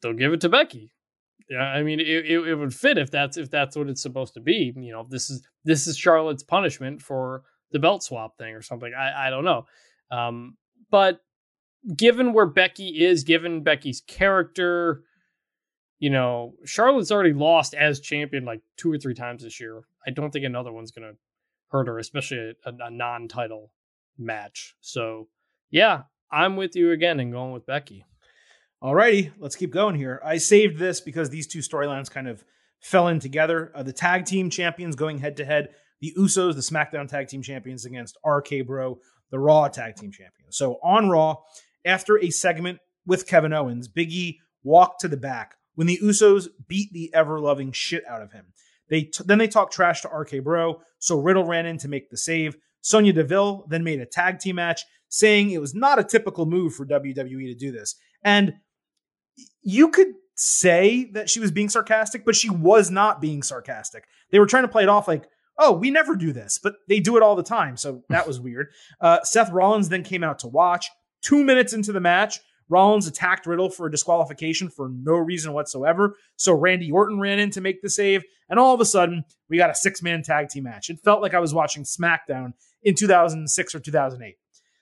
they'll 0.00 0.14
give 0.14 0.32
it 0.32 0.40
to 0.40 0.48
Becky. 0.48 0.94
Yeah, 1.50 1.58
I 1.58 1.82
mean, 1.82 2.00
it, 2.00 2.06
it, 2.06 2.48
it, 2.48 2.54
would 2.54 2.72
fit 2.72 2.96
if 2.96 3.10
that's 3.10 3.36
if 3.36 3.50
that's 3.50 3.76
what 3.76 3.90
it's 3.90 4.00
supposed 4.00 4.32
to 4.34 4.40
be. 4.40 4.72
You 4.74 4.92
know, 4.92 5.06
this 5.06 5.28
is 5.28 5.46
this 5.62 5.86
is 5.86 5.98
Charlotte's 5.98 6.42
punishment 6.42 7.02
for 7.02 7.42
the 7.70 7.78
belt 7.78 8.02
swap 8.02 8.38
thing 8.38 8.54
or 8.54 8.62
something. 8.62 8.94
I 8.98 9.26
I 9.26 9.30
don't 9.30 9.44
know, 9.44 9.66
um, 10.10 10.56
but 10.90 11.20
given 11.94 12.32
where 12.32 12.46
Becky 12.46 13.04
is, 13.04 13.24
given 13.24 13.62
Becky's 13.62 14.00
character, 14.00 15.02
you 16.00 16.10
know, 16.10 16.54
Charlotte's 16.64 17.12
already 17.12 17.34
lost 17.34 17.74
as 17.74 18.00
champion 18.00 18.44
like 18.44 18.62
two 18.76 18.90
or 18.90 18.98
three 18.98 19.14
times 19.14 19.42
this 19.42 19.60
year. 19.60 19.82
I 20.04 20.10
don't 20.10 20.32
think 20.32 20.44
another 20.44 20.72
one's 20.72 20.90
gonna 20.90 21.12
hurt 21.68 21.86
her, 21.86 21.98
especially 21.98 22.54
a, 22.64 22.72
a 22.80 22.90
non-title 22.90 23.70
match. 24.18 24.74
So, 24.80 25.28
yeah, 25.70 26.02
I'm 26.32 26.56
with 26.56 26.74
you 26.74 26.90
again 26.90 27.20
and 27.20 27.30
going 27.30 27.52
with 27.52 27.66
Becky. 27.66 28.04
Alrighty, 28.82 29.32
let's 29.38 29.56
keep 29.56 29.72
going 29.72 29.94
here. 29.94 30.20
I 30.24 30.38
saved 30.38 30.78
this 30.78 31.02
because 31.02 31.28
these 31.28 31.46
two 31.46 31.58
storylines 31.58 32.10
kind 32.10 32.26
of 32.26 32.42
fell 32.80 33.08
in 33.08 33.20
together. 33.20 33.70
Uh, 33.74 33.82
the 33.82 33.92
tag 33.92 34.24
team 34.24 34.48
champions 34.48 34.96
going 34.96 35.18
head 35.18 35.36
to 35.36 35.44
head 35.44 35.68
the 36.00 36.14
Usos, 36.18 36.54
the 36.54 36.62
SmackDown 36.62 37.06
Tag 37.08 37.28
Team 37.28 37.42
Champions, 37.42 37.84
against 37.84 38.16
RK 38.24 38.66
Bro, 38.66 39.00
the 39.30 39.38
Raw 39.38 39.68
Tag 39.68 39.96
Team 39.96 40.10
Champions. 40.10 40.56
So 40.56 40.78
on 40.82 41.10
Raw, 41.10 41.36
after 41.84 42.18
a 42.18 42.30
segment 42.30 42.78
with 43.06 43.26
Kevin 43.26 43.52
Owens, 43.52 43.86
Big 43.86 44.10
E 44.10 44.40
walked 44.62 45.00
to 45.02 45.08
the 45.08 45.18
back 45.18 45.56
when 45.80 45.86
the 45.86 45.98
Usos 46.02 46.46
beat 46.68 46.92
the 46.92 47.10
ever 47.14 47.40
loving 47.40 47.72
shit 47.72 48.06
out 48.06 48.20
of 48.20 48.32
him. 48.32 48.52
They 48.90 49.04
t- 49.04 49.24
then 49.24 49.38
they 49.38 49.48
talked 49.48 49.72
trash 49.72 50.02
to 50.02 50.10
RK 50.10 50.44
Bro, 50.44 50.82
so 50.98 51.18
Riddle 51.18 51.46
ran 51.46 51.64
in 51.64 51.78
to 51.78 51.88
make 51.88 52.10
the 52.10 52.18
save. 52.18 52.58
Sonya 52.82 53.14
Deville 53.14 53.64
then 53.66 53.82
made 53.82 53.98
a 53.98 54.04
tag 54.04 54.40
team 54.40 54.56
match, 54.56 54.82
saying 55.08 55.50
it 55.50 55.60
was 55.60 55.74
not 55.74 55.98
a 55.98 56.04
typical 56.04 56.44
move 56.44 56.74
for 56.74 56.84
WWE 56.84 57.46
to 57.46 57.54
do 57.54 57.72
this. 57.72 57.94
And 58.22 58.56
you 59.62 59.88
could 59.88 60.08
say 60.34 61.08
that 61.12 61.30
she 61.30 61.40
was 61.40 61.50
being 61.50 61.70
sarcastic, 61.70 62.26
but 62.26 62.36
she 62.36 62.50
was 62.50 62.90
not 62.90 63.22
being 63.22 63.42
sarcastic. 63.42 64.04
They 64.32 64.38
were 64.38 64.44
trying 64.44 64.64
to 64.64 64.68
play 64.68 64.82
it 64.82 64.90
off 64.90 65.08
like, 65.08 65.30
oh, 65.56 65.72
we 65.72 65.90
never 65.90 66.14
do 66.14 66.34
this, 66.34 66.60
but 66.62 66.74
they 66.90 67.00
do 67.00 67.16
it 67.16 67.22
all 67.22 67.36
the 67.36 67.42
time. 67.42 67.78
So 67.78 68.02
that 68.10 68.26
was 68.26 68.38
weird. 68.38 68.68
Uh, 69.00 69.22
Seth 69.22 69.50
Rollins 69.50 69.88
then 69.88 70.02
came 70.02 70.24
out 70.24 70.40
to 70.40 70.46
watch. 70.46 70.90
Two 71.22 71.42
minutes 71.42 71.72
into 71.72 71.90
the 71.90 72.00
match, 72.00 72.38
Rollins 72.70 73.08
attacked 73.08 73.46
Riddle 73.46 73.68
for 73.68 73.86
a 73.86 73.90
disqualification 73.90 74.70
for 74.70 74.88
no 74.88 75.14
reason 75.14 75.52
whatsoever. 75.52 76.16
So 76.36 76.54
Randy 76.54 76.90
Orton 76.90 77.18
ran 77.18 77.40
in 77.40 77.50
to 77.50 77.60
make 77.60 77.82
the 77.82 77.90
save. 77.90 78.22
And 78.48 78.58
all 78.58 78.72
of 78.72 78.80
a 78.80 78.84
sudden, 78.84 79.24
we 79.48 79.56
got 79.56 79.70
a 79.70 79.74
six 79.74 80.02
man 80.02 80.22
tag 80.22 80.48
team 80.48 80.64
match. 80.64 80.88
It 80.88 81.00
felt 81.04 81.20
like 81.20 81.34
I 81.34 81.40
was 81.40 81.52
watching 81.52 81.82
SmackDown 81.82 82.52
in 82.82 82.94
2006 82.94 83.74
or 83.74 83.80
2008. 83.80 84.36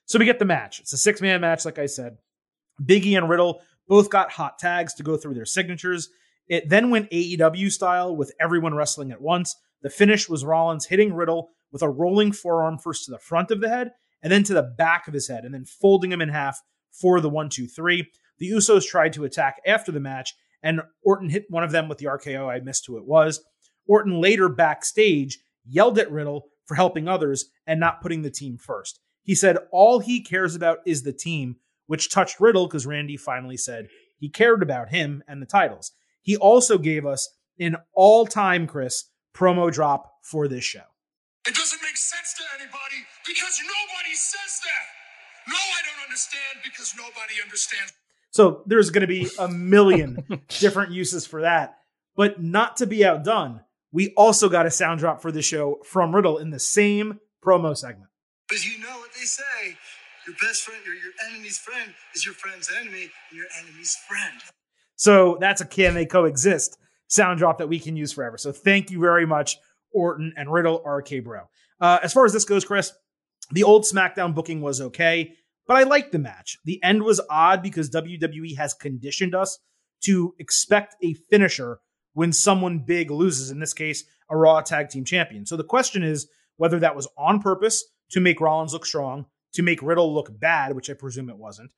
So 0.05 0.19
we 0.19 0.27
get 0.27 0.39
the 0.39 0.45
match. 0.45 0.81
It's 0.81 0.93
a 0.93 0.99
six 0.99 1.21
man 1.21 1.41
match, 1.41 1.65
like 1.65 1.79
I 1.79 1.87
said. 1.87 2.19
Biggie 2.83 3.17
and 3.17 3.29
Riddle 3.29 3.63
both 3.89 4.11
got 4.11 4.33
hot 4.33 4.59
tags 4.59 4.95
to 4.95 5.03
go 5.03 5.17
through 5.17 5.35
their 5.35 5.47
signatures. 5.47 6.11
It 6.47 6.69
then 6.69 6.91
went 6.91 7.11
AEW 7.11 7.73
style 7.73 8.15
with 8.15 8.33
everyone 8.39 8.75
wrestling 8.75 9.11
at 9.13 9.21
once. 9.21 9.57
The 9.83 9.91
finish 9.91 10.29
was 10.29 10.45
Rollins 10.45 10.87
hitting 10.87 11.15
Riddle 11.15 11.51
with 11.73 11.83
a 11.83 11.89
rolling 11.89 12.33
forearm 12.33 12.79
first 12.79 13.05
to 13.05 13.11
the 13.11 13.19
front 13.19 13.51
of 13.51 13.61
the 13.61 13.69
head 13.69 13.93
and 14.23 14.33
then 14.33 14.43
to 14.45 14.55
the 14.55 14.63
back 14.63 15.09
of 15.09 15.15
his 15.15 15.29
head 15.29 15.45
and 15.45 15.55
then 15.55 15.65
folding 15.65 16.13
him 16.13 16.21
in 16.21 16.29
half 16.29 16.61
for 16.93 17.21
the 17.21 17.29
one, 17.29 17.49
two, 17.49 17.67
three. 17.67 18.11
The 18.39 18.51
Usos 18.51 18.87
tried 18.87 19.13
to 19.15 19.25
attack 19.25 19.61
after 19.67 19.93
the 19.93 20.01
match 20.01 20.35
and 20.63 20.83
Orton 21.03 21.29
hit 21.29 21.47
one 21.49 21.65
of 21.65 21.71
them 21.71 21.89
with 21.89 21.99
the 21.99 22.07
RKO. 22.07 22.49
I 22.49 22.61
missed 22.61 22.87
who 22.87 22.99
it 22.99 23.07
was. 23.07 23.45
Orton 23.87 24.21
later 24.21 24.49
backstage 24.49 25.39
yelled 25.65 25.99
at 25.99 26.11
Riddle 26.11 26.49
for 26.67 26.75
helping 26.75 27.09
others 27.09 27.47
and 27.67 27.81
not 27.81 28.03
putting 28.03 28.23
the 28.23 28.31
team 28.31 28.59
first. 28.59 29.01
He 29.23 29.35
said 29.35 29.59
all 29.73 29.99
he 29.99 30.23
cares 30.23 30.55
about 30.55 30.79
is 30.87 31.03
the 31.03 31.13
team, 31.13 31.57
which 31.87 32.11
touched 32.11 32.41
Riddle 32.41 32.67
because 32.67 32.87
Randy 32.87 33.17
finally 33.17 33.57
said 33.57 33.89
he 34.19 34.29
cared 34.29 34.63
about 34.63 34.91
him 34.91 35.23
and 35.29 35.41
the 35.41 35.47
titles. 35.47 35.93
He 36.23 36.37
also 36.37 36.79
gave 36.79 37.07
us 37.07 37.29
an 37.59 37.77
all 37.95 38.27
time, 38.27 38.67
Chris, 38.67 39.05
promo 39.35 39.73
drop 39.73 40.13
for 40.23 40.49
this 40.49 40.65
show. 40.65 40.85
It 41.47 41.55
doesn't 41.55 41.83
make 41.83 41.97
sense 41.97 42.35
to 42.35 42.45
anybody 42.59 43.07
because 43.27 43.61
nobody 43.63 44.15
says 44.15 44.61
that. 44.65 44.85
No, 45.49 45.57
I 45.57 45.81
don't 45.87 45.98
understand 46.09 46.61
because 46.65 46.95
nobody 46.97 47.35
understands. 47.43 47.93
So 48.31 48.63
there's 48.67 48.91
going 48.91 49.03
to 49.03 49.07
be 49.07 49.29
a 49.39 49.49
million 49.49 50.43
different 50.61 50.93
uses 50.93 51.27
for 51.27 51.43
that. 51.43 51.79
But 52.17 52.43
not 52.43 52.79
to 52.79 52.87
be 52.87 53.05
outdone, 53.05 53.61
we 53.93 54.13
also 54.17 54.49
got 54.49 54.67
a 54.67 54.71
sound 54.71 55.01
drop 55.01 55.23
for 55.23 55.31
the 55.31 55.43
show 55.43 55.79
from 55.85 56.15
Riddle 56.15 56.39
in 56.39 56.51
the 56.51 56.59
same 56.59 57.21
promo 57.45 57.77
segment. 57.77 58.11
Because 58.49 58.67
you 58.67 58.79
know 58.81 58.99
what 58.99 59.11
they 59.13 59.25
say. 59.25 59.77
Your 60.27 60.37
best 60.43 60.63
friend, 60.63 60.81
your, 60.85 60.95
your 60.95 61.13
enemy's 61.31 61.59
friend 61.59 61.95
is 62.15 62.27
your 62.27 62.35
friend's 62.35 62.71
enemy, 62.79 63.11
and 63.31 63.39
your 63.39 63.47
enemy's 63.63 63.97
friend. 64.07 64.41
So 64.97 65.39
that's 65.41 65.61
a 65.61 65.65
can 65.65 65.95
they 65.95 66.05
coexist 66.05 66.77
sound 67.07 67.39
drop 67.39 67.59
that 67.59 67.69
we 67.69 67.79
can 67.79 67.97
use 67.97 68.13
forever. 68.13 68.37
So 68.37 68.53
thank 68.53 68.91
you 68.91 69.01
very 69.01 69.27
much, 69.27 69.57
Orton 69.93 70.35
and 70.37 70.53
Riddle, 70.53 70.83
RK 70.85 71.25
Bro. 71.25 71.49
Uh, 71.81 71.99
as 72.03 72.13
far 72.13 72.27
as 72.27 72.33
this 72.33 72.45
goes, 72.45 72.65
Chris, 72.65 72.93
the 73.53 73.65
old 73.65 73.85
SmackDown 73.85 74.35
booking 74.35 74.61
was 74.61 74.81
okay, 74.81 75.35
but 75.69 75.77
I 75.77 75.85
liked 75.85 76.11
the 76.11 76.19
match. 76.19 76.59
The 76.65 76.83
end 76.83 77.05
was 77.05 77.21
odd 77.31 77.63
because 77.63 77.91
WWE 77.91 78.57
has 78.57 78.75
conditioned 78.75 79.35
us 79.35 79.59
to 80.05 80.35
expect 80.39 80.97
a 81.03 81.13
finisher 81.13 81.81
when 82.15 82.33
someone 82.33 82.81
big 82.81 83.11
loses, 83.11 83.51
in 83.51 83.61
this 83.61 83.75
case, 83.75 84.05
a 84.31 84.37
Raw 84.37 84.61
Tag 84.63 84.89
Team 84.89 85.05
Champion. 85.05 85.47
So 85.47 85.57
the 85.57 85.65
question 85.65 86.03
is 86.03 86.29
whether 86.57 86.81
that 86.81 86.97
was 86.97 87.07
on 87.17 87.41
purpose 87.41 87.85
to 88.11 88.21
make 88.21 88.41
Rollins 88.41 88.73
look 88.73 88.87
strong, 88.87 89.27
to 89.53 89.63
make 89.63 89.83
Riddle 89.83 90.13
look 90.13 90.41
bad, 90.41 90.75
which 90.75 90.91
I 90.91 90.95
presume 90.95 91.29
it 91.29 91.37
wasn't, 91.37 91.71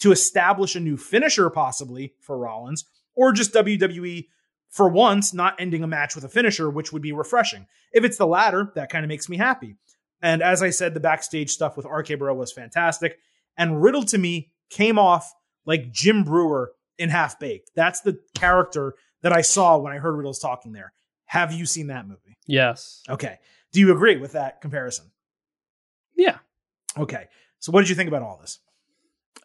to 0.00 0.12
establish 0.12 0.76
a 0.76 0.80
new 0.80 0.96
finisher 0.96 1.48
possibly 1.50 2.14
for 2.20 2.38
Rollins, 2.38 2.84
or 3.14 3.32
just 3.32 3.54
WWE 3.54 4.28
for 4.68 4.88
once 4.88 5.34
not 5.34 5.56
ending 5.58 5.82
a 5.82 5.88
match 5.88 6.14
with 6.14 6.24
a 6.24 6.28
finisher, 6.28 6.70
which 6.70 6.92
would 6.92 7.02
be 7.02 7.12
refreshing. 7.12 7.66
If 7.92 8.04
it's 8.04 8.18
the 8.18 8.26
latter, 8.26 8.70
that 8.76 8.90
kind 8.90 9.04
of 9.04 9.08
makes 9.08 9.28
me 9.28 9.36
happy. 9.36 9.76
And 10.22 10.42
as 10.42 10.62
I 10.62 10.70
said, 10.70 10.94
the 10.94 11.00
backstage 11.00 11.50
stuff 11.50 11.76
with 11.76 11.86
RK 11.86 12.18
Bro 12.18 12.34
was 12.34 12.52
fantastic. 12.52 13.18
And 13.60 13.82
Riddle 13.82 14.04
to 14.04 14.16
me 14.16 14.50
came 14.70 14.98
off 14.98 15.34
like 15.66 15.92
Jim 15.92 16.24
Breuer 16.24 16.72
in 16.98 17.10
Half 17.10 17.38
Baked. 17.38 17.72
That's 17.76 18.00
the 18.00 18.18
character 18.34 18.94
that 19.20 19.34
I 19.34 19.42
saw 19.42 19.76
when 19.76 19.92
I 19.92 19.98
heard 19.98 20.16
Riddle's 20.16 20.38
talking 20.38 20.72
there. 20.72 20.94
Have 21.26 21.52
you 21.52 21.66
seen 21.66 21.88
that 21.88 22.08
movie? 22.08 22.38
Yes. 22.46 23.02
Okay. 23.06 23.38
Do 23.70 23.80
you 23.80 23.92
agree 23.92 24.16
with 24.16 24.32
that 24.32 24.62
comparison? 24.62 25.10
Yeah. 26.16 26.38
Okay. 26.96 27.26
So 27.58 27.70
what 27.70 27.82
did 27.82 27.90
you 27.90 27.94
think 27.94 28.08
about 28.08 28.22
all 28.22 28.38
this? 28.40 28.60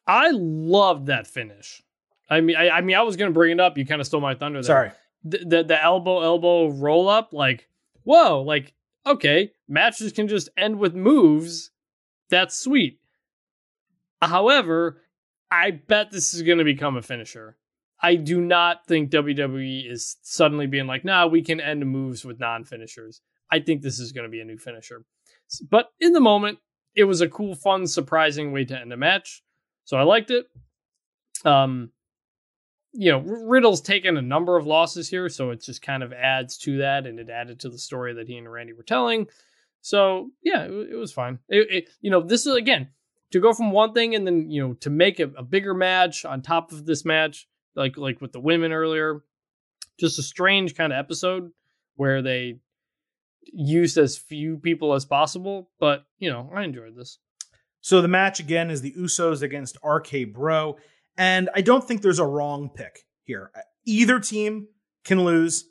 I 0.07 0.31
loved 0.31 1.07
that 1.07 1.27
finish. 1.27 1.81
I 2.29 2.39
mean, 2.39 2.55
I, 2.55 2.69
I 2.69 2.81
mean, 2.81 2.95
I 2.95 3.01
was 3.01 3.17
gonna 3.17 3.31
bring 3.31 3.51
it 3.51 3.59
up. 3.59 3.77
You 3.77 3.85
kind 3.85 3.99
of 3.99 4.07
stole 4.07 4.21
my 4.21 4.33
thunder. 4.33 4.59
There. 4.59 4.63
Sorry. 4.63 4.91
The, 5.25 5.37
the 5.39 5.63
the 5.63 5.83
elbow 5.83 6.21
elbow 6.21 6.69
roll 6.69 7.09
up, 7.09 7.33
like 7.33 7.67
whoa, 8.03 8.41
like 8.41 8.73
okay, 9.05 9.51
matches 9.67 10.13
can 10.13 10.27
just 10.27 10.47
end 10.57 10.79
with 10.79 10.95
moves. 10.95 11.71
That's 12.29 12.57
sweet. 12.57 12.99
However, 14.21 15.01
I 15.51 15.71
bet 15.71 16.11
this 16.11 16.33
is 16.33 16.41
gonna 16.41 16.63
become 16.63 16.97
a 16.97 17.01
finisher. 17.01 17.57
I 18.01 18.15
do 18.15 18.41
not 18.41 18.85
think 18.87 19.11
WWE 19.11 19.89
is 19.89 20.17
suddenly 20.21 20.67
being 20.67 20.87
like, 20.87 21.05
nah, 21.05 21.27
we 21.27 21.41
can 21.41 21.59
end 21.59 21.85
moves 21.85 22.25
with 22.25 22.39
non 22.39 22.63
finishers. 22.63 23.21
I 23.51 23.59
think 23.59 23.81
this 23.81 23.99
is 23.99 24.11
going 24.11 24.25
to 24.25 24.29
be 24.29 24.41
a 24.41 24.45
new 24.45 24.57
finisher. 24.57 25.05
But 25.69 25.89
in 25.99 26.13
the 26.13 26.19
moment, 26.19 26.59
it 26.95 27.05
was 27.05 27.21
a 27.21 27.29
cool, 27.29 27.55
fun, 27.55 27.87
surprising 27.87 28.51
way 28.51 28.65
to 28.65 28.77
end 28.77 28.91
a 28.91 28.97
match. 28.97 29.43
So 29.85 29.97
I 29.97 30.03
liked 30.03 30.31
it. 30.31 30.47
Um, 31.43 31.91
you 32.91 33.11
know, 33.11 33.19
Riddle's 33.19 33.81
taken 33.81 34.17
a 34.17 34.21
number 34.21 34.55
of 34.55 34.65
losses 34.65 35.09
here, 35.09 35.27
so 35.29 35.51
it 35.51 35.61
just 35.61 35.81
kind 35.81 36.01
of 36.01 36.13
adds 36.13 36.57
to 36.59 36.77
that, 36.77 37.05
and 37.05 37.19
it 37.19 37.29
added 37.29 37.59
to 37.61 37.69
the 37.69 37.77
story 37.77 38.13
that 38.13 38.27
he 38.27 38.37
and 38.37 38.51
Randy 38.51 38.73
were 38.73 38.83
telling. 38.83 39.27
So 39.81 40.31
yeah, 40.41 40.63
it, 40.63 40.91
it 40.91 40.95
was 40.95 41.11
fine. 41.11 41.39
It, 41.49 41.67
it, 41.69 41.89
you 42.01 42.09
know, 42.09 42.21
this 42.21 42.45
is 42.45 42.55
again 42.55 42.89
to 43.35 43.41
go 43.41 43.51
from 43.51 43.71
one 43.71 43.91
thing 43.91 44.15
and 44.15 44.25
then 44.25 44.49
you 44.49 44.65
know 44.65 44.73
to 44.75 44.89
make 44.89 45.19
a, 45.19 45.29
a 45.37 45.43
bigger 45.43 45.73
match 45.73 46.23
on 46.23 46.41
top 46.41 46.71
of 46.71 46.85
this 46.85 47.03
match 47.03 47.49
like 47.75 47.97
like 47.97 48.21
with 48.21 48.31
the 48.31 48.39
women 48.39 48.71
earlier. 48.71 49.23
Just 49.99 50.19
a 50.19 50.23
strange 50.23 50.73
kind 50.73 50.93
of 50.93 50.99
episode 50.99 51.51
where 51.95 52.21
they 52.21 52.59
used 53.41 53.97
as 53.97 54.17
few 54.17 54.57
people 54.57 54.93
as 54.93 55.03
possible, 55.03 55.69
but 55.81 56.05
you 56.17 56.29
know, 56.29 56.49
I 56.55 56.63
enjoyed 56.63 56.95
this. 56.95 57.19
So 57.81 58.01
the 58.01 58.07
match 58.07 58.39
again 58.39 58.71
is 58.71 58.81
the 58.81 58.93
Usos 58.93 59.41
against 59.41 59.77
RK 59.83 60.33
Bro, 60.33 60.77
and 61.17 61.49
I 61.53 61.59
don't 61.59 61.85
think 61.85 62.01
there's 62.01 62.19
a 62.19 62.25
wrong 62.25 62.69
pick 62.73 63.01
here. 63.23 63.51
Either 63.85 64.17
team 64.17 64.69
can 65.03 65.25
lose, 65.25 65.65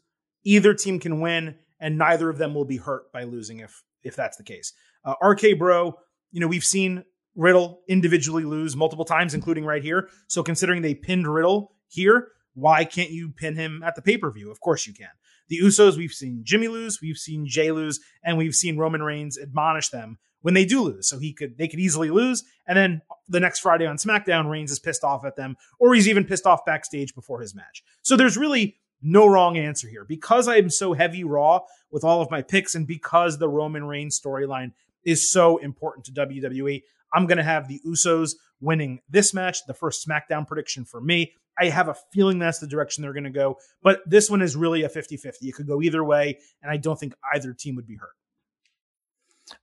either 0.44 0.74
team 0.74 1.00
can 1.00 1.20
win, 1.20 1.54
and 1.80 1.96
neither 1.96 2.28
of 2.28 2.36
them 2.36 2.52
will 2.52 2.66
be 2.66 2.76
hurt 2.76 3.10
by 3.10 3.22
losing 3.22 3.60
if 3.60 3.82
if 4.02 4.16
that's 4.16 4.36
the 4.36 4.44
case. 4.44 4.74
Uh, 5.02 5.14
RK 5.22 5.58
Bro, 5.58 5.94
you 6.30 6.40
know, 6.40 6.46
we've 6.46 6.62
seen 6.62 7.04
Riddle 7.36 7.80
individually 7.88 8.44
lose 8.44 8.76
multiple 8.76 9.04
times, 9.04 9.34
including 9.34 9.64
right 9.64 9.82
here. 9.82 10.08
So 10.28 10.42
considering 10.42 10.82
they 10.82 10.94
pinned 10.94 11.26
Riddle 11.26 11.72
here, 11.88 12.28
why 12.54 12.84
can't 12.84 13.10
you 13.10 13.30
pin 13.30 13.56
him 13.56 13.82
at 13.84 13.96
the 13.96 14.02
pay 14.02 14.16
per 14.16 14.30
view? 14.30 14.50
Of 14.50 14.60
course 14.60 14.86
you 14.86 14.94
can. 14.94 15.10
The 15.48 15.60
Usos, 15.60 15.96
we've 15.96 16.12
seen 16.12 16.40
Jimmy 16.44 16.68
lose, 16.68 17.00
we've 17.02 17.18
seen 17.18 17.46
Jey 17.46 17.70
lose, 17.70 18.00
and 18.22 18.38
we've 18.38 18.54
seen 18.54 18.78
Roman 18.78 19.02
Reigns 19.02 19.38
admonish 19.38 19.90
them 19.90 20.18
when 20.40 20.54
they 20.54 20.64
do 20.64 20.82
lose. 20.82 21.08
So 21.08 21.18
he 21.18 21.32
could 21.32 21.58
they 21.58 21.68
could 21.68 21.80
easily 21.80 22.10
lose, 22.10 22.44
and 22.66 22.78
then 22.78 23.02
the 23.28 23.40
next 23.40 23.60
Friday 23.60 23.86
on 23.86 23.96
SmackDown, 23.96 24.48
Reigns 24.48 24.70
is 24.70 24.78
pissed 24.78 25.04
off 25.04 25.24
at 25.24 25.36
them, 25.36 25.56
or 25.78 25.94
he's 25.94 26.08
even 26.08 26.24
pissed 26.24 26.46
off 26.46 26.64
backstage 26.64 27.14
before 27.14 27.40
his 27.40 27.54
match. 27.54 27.82
So 28.02 28.16
there's 28.16 28.36
really 28.36 28.76
no 29.02 29.26
wrong 29.26 29.56
answer 29.56 29.88
here. 29.88 30.04
Because 30.04 30.48
I'm 30.48 30.70
so 30.70 30.94
heavy 30.94 31.24
raw 31.24 31.60
with 31.90 32.04
all 32.04 32.22
of 32.22 32.30
my 32.30 32.42
picks, 32.42 32.74
and 32.74 32.86
because 32.86 33.38
the 33.38 33.48
Roman 33.48 33.84
Reigns 33.84 34.18
storyline 34.18 34.72
is 35.04 35.30
so 35.30 35.58
important 35.58 36.06
to 36.06 36.12
WWE, 36.12 36.82
I'm 37.14 37.26
going 37.26 37.38
to 37.38 37.44
have 37.44 37.68
the 37.68 37.80
Usos 37.86 38.32
winning 38.60 39.00
this 39.08 39.32
match, 39.32 39.64
the 39.66 39.74
first 39.74 40.06
SmackDown 40.06 40.46
prediction 40.46 40.84
for 40.84 41.00
me. 41.00 41.32
I 41.58 41.66
have 41.66 41.88
a 41.88 41.94
feeling 42.12 42.38
that's 42.38 42.58
the 42.58 42.66
direction 42.66 43.02
they're 43.02 43.12
going 43.12 43.24
to 43.24 43.30
go. 43.30 43.58
But 43.82 44.00
this 44.06 44.28
one 44.28 44.42
is 44.42 44.56
really 44.56 44.82
a 44.82 44.88
50 44.88 45.16
50. 45.16 45.48
It 45.48 45.54
could 45.54 45.68
go 45.68 45.80
either 45.80 46.02
way, 46.02 46.38
and 46.62 46.70
I 46.70 46.76
don't 46.76 46.98
think 46.98 47.14
either 47.32 47.52
team 47.52 47.76
would 47.76 47.86
be 47.86 47.96
hurt. 47.96 48.16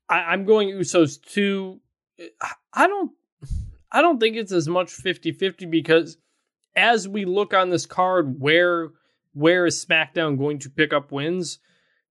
I, 0.08 0.34
am 0.34 0.46
going 0.46 0.70
Usos 0.70 1.22
too. 1.22 1.82
I 2.74 2.88
don't. 2.88 3.12
I 3.92 4.02
don't 4.02 4.20
think 4.20 4.38
it's 4.38 4.54
as 4.54 4.70
much 4.70 4.96
50-50 4.96 5.70
because 5.70 6.18
as 6.78 7.10
we 7.10 7.26
look 7.26 7.54
on 7.54 7.70
this 7.70 7.86
card, 7.86 8.40
where 8.40 8.92
where 9.34 9.66
is 9.66 9.86
SmackDown 9.86 10.38
going 10.38 10.60
to 10.60 10.70
pick 10.70 10.94
up 10.94 11.12
wins? 11.12 11.60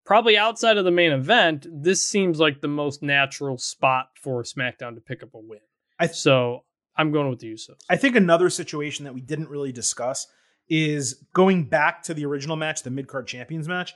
Probably 0.05 0.36
outside 0.36 0.77
of 0.78 0.85
the 0.85 0.90
main 0.90 1.12
event, 1.12 1.66
this 1.70 2.05
seems 2.06 2.39
like 2.40 2.60
the 2.60 2.68
most 2.68 3.02
natural 3.02 3.59
spot 3.59 4.10
for 4.20 4.43
SmackDown 4.43 4.94
to 4.94 5.01
pick 5.01 5.22
up 5.22 5.35
a 5.35 5.39
win. 5.39 5.60
I- 5.98 6.06
so 6.09 6.64
I'm 6.97 7.12
going 7.12 7.31
with 7.31 7.39
the 7.40 7.52
Usos. 7.52 7.77
I 7.89 7.97
think 7.97 8.16
another 8.16 8.51
situation 8.51 9.05
that 9.05 9.14
we 9.14 9.20
didn't 9.20 9.48
really 9.48 9.72
discuss 9.72 10.27
is 10.68 11.24
going 11.32 11.64
back 11.64 12.02
to 12.05 12.14
the 12.14 12.24
original 12.27 12.56
match, 12.56 12.82
the 12.82 12.90
mid 12.90 13.09
card 13.09 13.27
champions 13.27 13.66
match. 13.68 13.94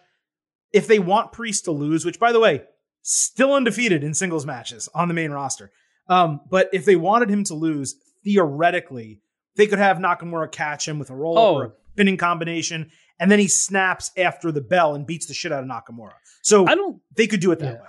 If 0.73 0.87
they 0.87 0.99
want 0.99 1.33
Priest 1.33 1.65
to 1.65 1.71
lose, 1.71 2.05
which 2.05 2.19
by 2.19 2.33
the 2.33 2.41
way, 2.41 2.63
still 3.03 3.53
undefeated 3.55 4.03
in 4.03 4.15
singles 4.15 4.47
matches 4.47 4.89
on 4.95 5.09
the 5.09 5.15
main 5.15 5.31
roster. 5.31 5.71
Um, 6.09 6.41
but 6.51 6.69
if 6.73 6.85
they 6.85 6.97
wanted 6.97 7.31
him 7.31 7.45
to 7.45 7.55
lose, 7.55 7.95
theoretically, 8.25 9.21
they 9.57 9.67
could 9.67 9.79
have 9.79 9.99
Nakamura 9.99 10.51
catch 10.51 10.89
him 10.89 10.99
with 10.99 11.11
a 11.11 11.15
roll 11.15 11.39
Oh. 11.39 11.55
or 11.55 11.65
a 11.65 11.73
pinning 11.97 12.17
combination, 12.17 12.91
and 13.21 13.31
then 13.31 13.39
he 13.39 13.49
snaps 13.49 14.11
after 14.17 14.51
the 14.53 14.61
bell 14.61 14.95
and 14.95 15.07
beats 15.07 15.27
the 15.27 15.35
shit 15.35 15.53
out 15.53 15.63
of 15.63 15.69
Nakamura. 15.69 16.13
So 16.43 16.67
I 16.67 16.75
don't 16.75 17.01
they 17.17 17.27
could 17.27 17.41
do 17.41 17.53
it 17.53 17.59
that 17.61 17.75
Yeah. 17.75 17.83
way. 17.83 17.89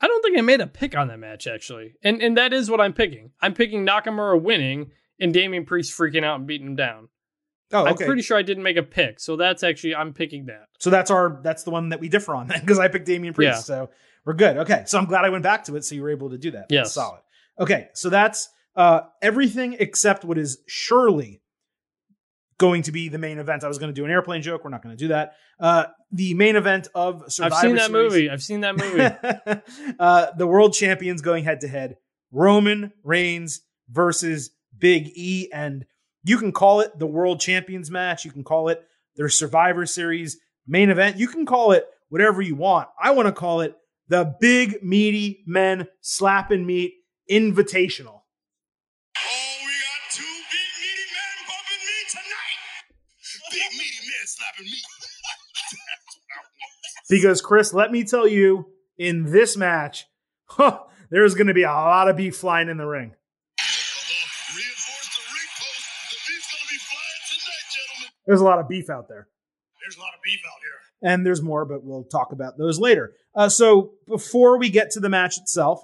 I 0.00 0.08
don't 0.08 0.22
think 0.22 0.36
I 0.36 0.40
made 0.40 0.60
a 0.60 0.66
pick 0.66 0.96
on 0.96 1.08
that 1.08 1.18
match 1.18 1.46
actually. 1.46 1.94
And 2.02 2.22
and 2.22 2.36
that 2.36 2.52
is 2.52 2.70
what 2.70 2.80
I'm 2.80 2.92
picking. 2.92 3.30
I'm 3.40 3.54
picking 3.54 3.86
Nakamura 3.86 4.40
winning 4.40 4.90
and 5.20 5.32
Damian 5.32 5.64
Priest 5.64 5.96
freaking 5.96 6.24
out 6.24 6.36
and 6.38 6.46
beating 6.46 6.66
him 6.68 6.76
down. 6.76 7.08
Oh, 7.74 7.82
okay. 7.86 7.90
I'm 7.90 7.96
pretty 8.08 8.22
sure 8.22 8.36
I 8.36 8.42
didn't 8.42 8.64
make 8.64 8.76
a 8.76 8.82
pick. 8.82 9.18
So 9.20 9.36
that's 9.36 9.62
actually 9.62 9.94
I'm 9.94 10.12
picking 10.12 10.46
that. 10.46 10.66
So 10.78 10.90
that's 10.90 11.10
our 11.10 11.40
that's 11.42 11.62
the 11.64 11.70
one 11.70 11.90
that 11.90 12.00
we 12.00 12.08
differ 12.08 12.34
on 12.34 12.46
then 12.48 12.60
because 12.60 12.78
I 12.78 12.88
picked 12.88 13.06
Damian 13.06 13.34
Priest. 13.34 13.56
Yeah. 13.56 13.60
So 13.60 13.90
we're 14.24 14.34
good. 14.34 14.56
Okay. 14.58 14.84
So 14.86 14.98
I'm 14.98 15.06
glad 15.06 15.24
I 15.24 15.30
went 15.30 15.42
back 15.42 15.64
to 15.64 15.76
it 15.76 15.84
so 15.84 15.94
you 15.94 16.02
were 16.02 16.10
able 16.10 16.30
to 16.30 16.38
do 16.38 16.52
that. 16.52 16.66
Yeah, 16.70 16.84
solid. 16.84 17.20
Okay. 17.58 17.88
So 17.94 18.08
that's 18.10 18.48
uh 18.74 19.02
everything 19.20 19.76
except 19.78 20.24
what 20.24 20.38
is 20.38 20.58
surely 20.66 21.41
going 22.66 22.82
to 22.82 22.92
be 22.92 23.08
the 23.08 23.18
main 23.18 23.38
event. 23.38 23.64
I 23.64 23.68
was 23.68 23.78
going 23.78 23.92
to 23.92 24.00
do 24.00 24.04
an 24.04 24.10
airplane 24.10 24.40
joke. 24.40 24.62
We're 24.64 24.70
not 24.70 24.82
going 24.82 24.96
to 24.96 25.04
do 25.04 25.08
that. 25.08 25.34
Uh 25.58 25.84
the 26.12 26.34
main 26.34 26.56
event 26.56 26.88
of 26.94 27.24
Survivor 27.32 27.54
I've 27.54 27.60
seen 27.60 27.76
that 27.76 27.90
Series- 27.90 28.12
movie. 28.12 28.30
I've 28.30 28.42
seen 28.42 28.60
that 28.60 28.76
movie. 28.76 29.94
uh, 29.98 30.26
the 30.36 30.46
world 30.46 30.72
champions 30.74 31.20
going 31.22 31.44
head 31.44 31.60
to 31.62 31.68
head. 31.68 31.96
Roman 32.30 32.92
Reigns 33.02 33.60
versus 33.90 34.50
Big 34.78 35.10
E. 35.14 35.48
And 35.52 35.84
you 36.24 36.38
can 36.38 36.52
call 36.52 36.80
it 36.80 36.98
the 36.98 37.06
world 37.06 37.40
champions 37.40 37.90
match. 37.90 38.24
You 38.24 38.30
can 38.30 38.44
call 38.44 38.68
it 38.68 38.82
their 39.16 39.28
Survivor 39.28 39.86
Series 39.86 40.38
main 40.66 40.90
event. 40.90 41.16
You 41.18 41.28
can 41.28 41.44
call 41.46 41.72
it 41.72 41.86
whatever 42.08 42.40
you 42.42 42.54
want. 42.54 42.88
I 43.02 43.10
want 43.12 43.26
to 43.26 43.32
call 43.32 43.60
it 43.62 43.74
the 44.08 44.34
Big 44.40 44.82
Meaty 44.82 45.42
Men 45.46 45.88
Slap 46.00 46.50
and 46.50 46.66
Meat 46.66 46.94
Invitational. 47.30 48.21
Because, 57.12 57.42
Chris, 57.42 57.74
let 57.74 57.92
me 57.92 58.04
tell 58.04 58.26
you, 58.26 58.68
in 58.96 59.30
this 59.30 59.54
match, 59.54 60.06
huh, 60.46 60.78
there's 61.10 61.34
going 61.34 61.48
to 61.48 61.52
be 61.52 61.64
a 61.64 61.70
lot 61.70 62.08
of 62.08 62.16
beef 62.16 62.34
flying 62.34 62.70
in 62.70 62.78
the 62.78 62.86
ring. 62.86 63.10
Reinforce 64.56 65.08
the 65.14 65.22
ring 65.28 65.50
post. 65.60 65.84
The 66.08 66.16
beef's 66.26 66.48
gonna 66.50 66.70
be 66.70 66.78
flying 66.78 67.20
tonight, 67.28 67.66
gentlemen. 67.76 68.12
There's 68.26 68.40
a 68.40 68.44
lot 68.44 68.58
of 68.60 68.66
beef 68.66 68.88
out 68.88 69.08
there. 69.10 69.28
There's 69.84 69.98
a 69.98 70.00
lot 70.00 70.14
of 70.16 70.22
beef 70.24 70.40
out 70.46 70.58
here. 70.62 71.10
and 71.10 71.26
there's 71.26 71.42
more, 71.42 71.66
but 71.66 71.84
we'll 71.84 72.04
talk 72.04 72.32
about 72.32 72.56
those 72.56 72.80
later. 72.80 73.12
Uh, 73.34 73.50
so 73.50 73.92
before 74.08 74.56
we 74.56 74.70
get 74.70 74.92
to 74.92 75.00
the 75.00 75.10
match 75.10 75.36
itself, 75.36 75.82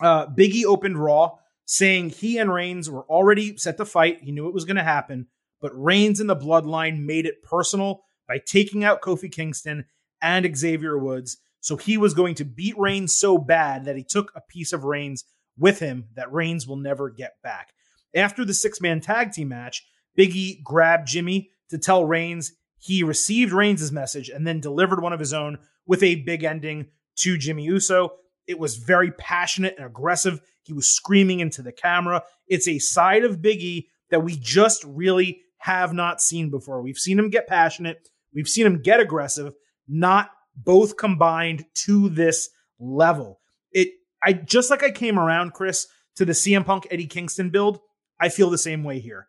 uh, 0.00 0.26
Biggie 0.26 0.64
opened 0.64 0.96
Raw 0.96 1.38
saying 1.64 2.10
he 2.10 2.38
and 2.38 2.54
Reigns 2.54 2.88
were 2.88 3.04
already 3.06 3.56
set 3.56 3.78
to 3.78 3.84
fight. 3.84 4.20
He 4.22 4.30
knew 4.30 4.46
it 4.46 4.54
was 4.54 4.64
going 4.64 4.76
to 4.76 4.84
happen, 4.84 5.26
but 5.60 5.72
Reigns 5.74 6.20
and 6.20 6.30
the 6.30 6.36
Bloodline 6.36 7.00
made 7.00 7.26
it 7.26 7.42
personal 7.42 8.04
by 8.28 8.38
taking 8.38 8.84
out 8.84 9.00
Kofi 9.00 9.32
Kingston 9.32 9.86
and 10.22 10.56
Xavier 10.56 10.96
Woods. 10.96 11.36
So 11.60 11.76
he 11.76 11.96
was 11.98 12.14
going 12.14 12.34
to 12.36 12.44
beat 12.44 12.78
Reigns 12.78 13.14
so 13.14 13.38
bad 13.38 13.84
that 13.84 13.96
he 13.96 14.04
took 14.04 14.32
a 14.34 14.40
piece 14.40 14.72
of 14.72 14.84
Reigns 14.84 15.24
with 15.58 15.78
him 15.80 16.06
that 16.14 16.32
Reigns 16.32 16.66
will 16.66 16.76
never 16.76 17.10
get 17.10 17.34
back. 17.42 17.68
After 18.14 18.44
the 18.44 18.54
six 18.54 18.80
man 18.80 19.00
tag 19.00 19.32
team 19.32 19.48
match, 19.48 19.86
Biggie 20.18 20.62
grabbed 20.62 21.08
Jimmy 21.08 21.50
to 21.70 21.78
tell 21.78 22.04
Reigns 22.04 22.52
he 22.78 23.04
received 23.04 23.52
Reigns' 23.52 23.92
message 23.92 24.28
and 24.28 24.46
then 24.46 24.60
delivered 24.60 25.00
one 25.00 25.12
of 25.12 25.20
his 25.20 25.32
own 25.32 25.58
with 25.86 26.02
a 26.02 26.16
big 26.16 26.42
ending 26.42 26.86
to 27.16 27.38
Jimmy 27.38 27.64
Uso. 27.64 28.14
It 28.46 28.58
was 28.58 28.76
very 28.76 29.12
passionate 29.12 29.76
and 29.76 29.86
aggressive. 29.86 30.40
He 30.62 30.72
was 30.72 30.88
screaming 30.88 31.40
into 31.40 31.62
the 31.62 31.72
camera. 31.72 32.24
It's 32.48 32.66
a 32.66 32.80
side 32.80 33.24
of 33.24 33.38
Biggie 33.38 33.86
that 34.10 34.24
we 34.24 34.36
just 34.36 34.82
really 34.84 35.42
have 35.58 35.92
not 35.92 36.20
seen 36.20 36.50
before. 36.50 36.82
We've 36.82 36.98
seen 36.98 37.18
him 37.18 37.30
get 37.30 37.46
passionate, 37.46 38.08
we've 38.34 38.48
seen 38.48 38.66
him 38.66 38.82
get 38.82 38.98
aggressive, 38.98 39.54
not 39.92 40.30
both 40.56 40.96
combined 40.96 41.66
to 41.74 42.08
this 42.08 42.48
level. 42.78 43.40
It 43.70 43.88
I 44.22 44.32
just 44.32 44.70
like 44.70 44.82
I 44.82 44.90
came 44.90 45.18
around, 45.18 45.52
Chris, 45.52 45.86
to 46.16 46.24
the 46.24 46.32
CM 46.32 46.64
Punk 46.64 46.86
Eddie 46.90 47.06
Kingston 47.06 47.50
build. 47.50 47.78
I 48.18 48.28
feel 48.28 48.50
the 48.50 48.58
same 48.58 48.84
way 48.84 49.00
here. 49.00 49.28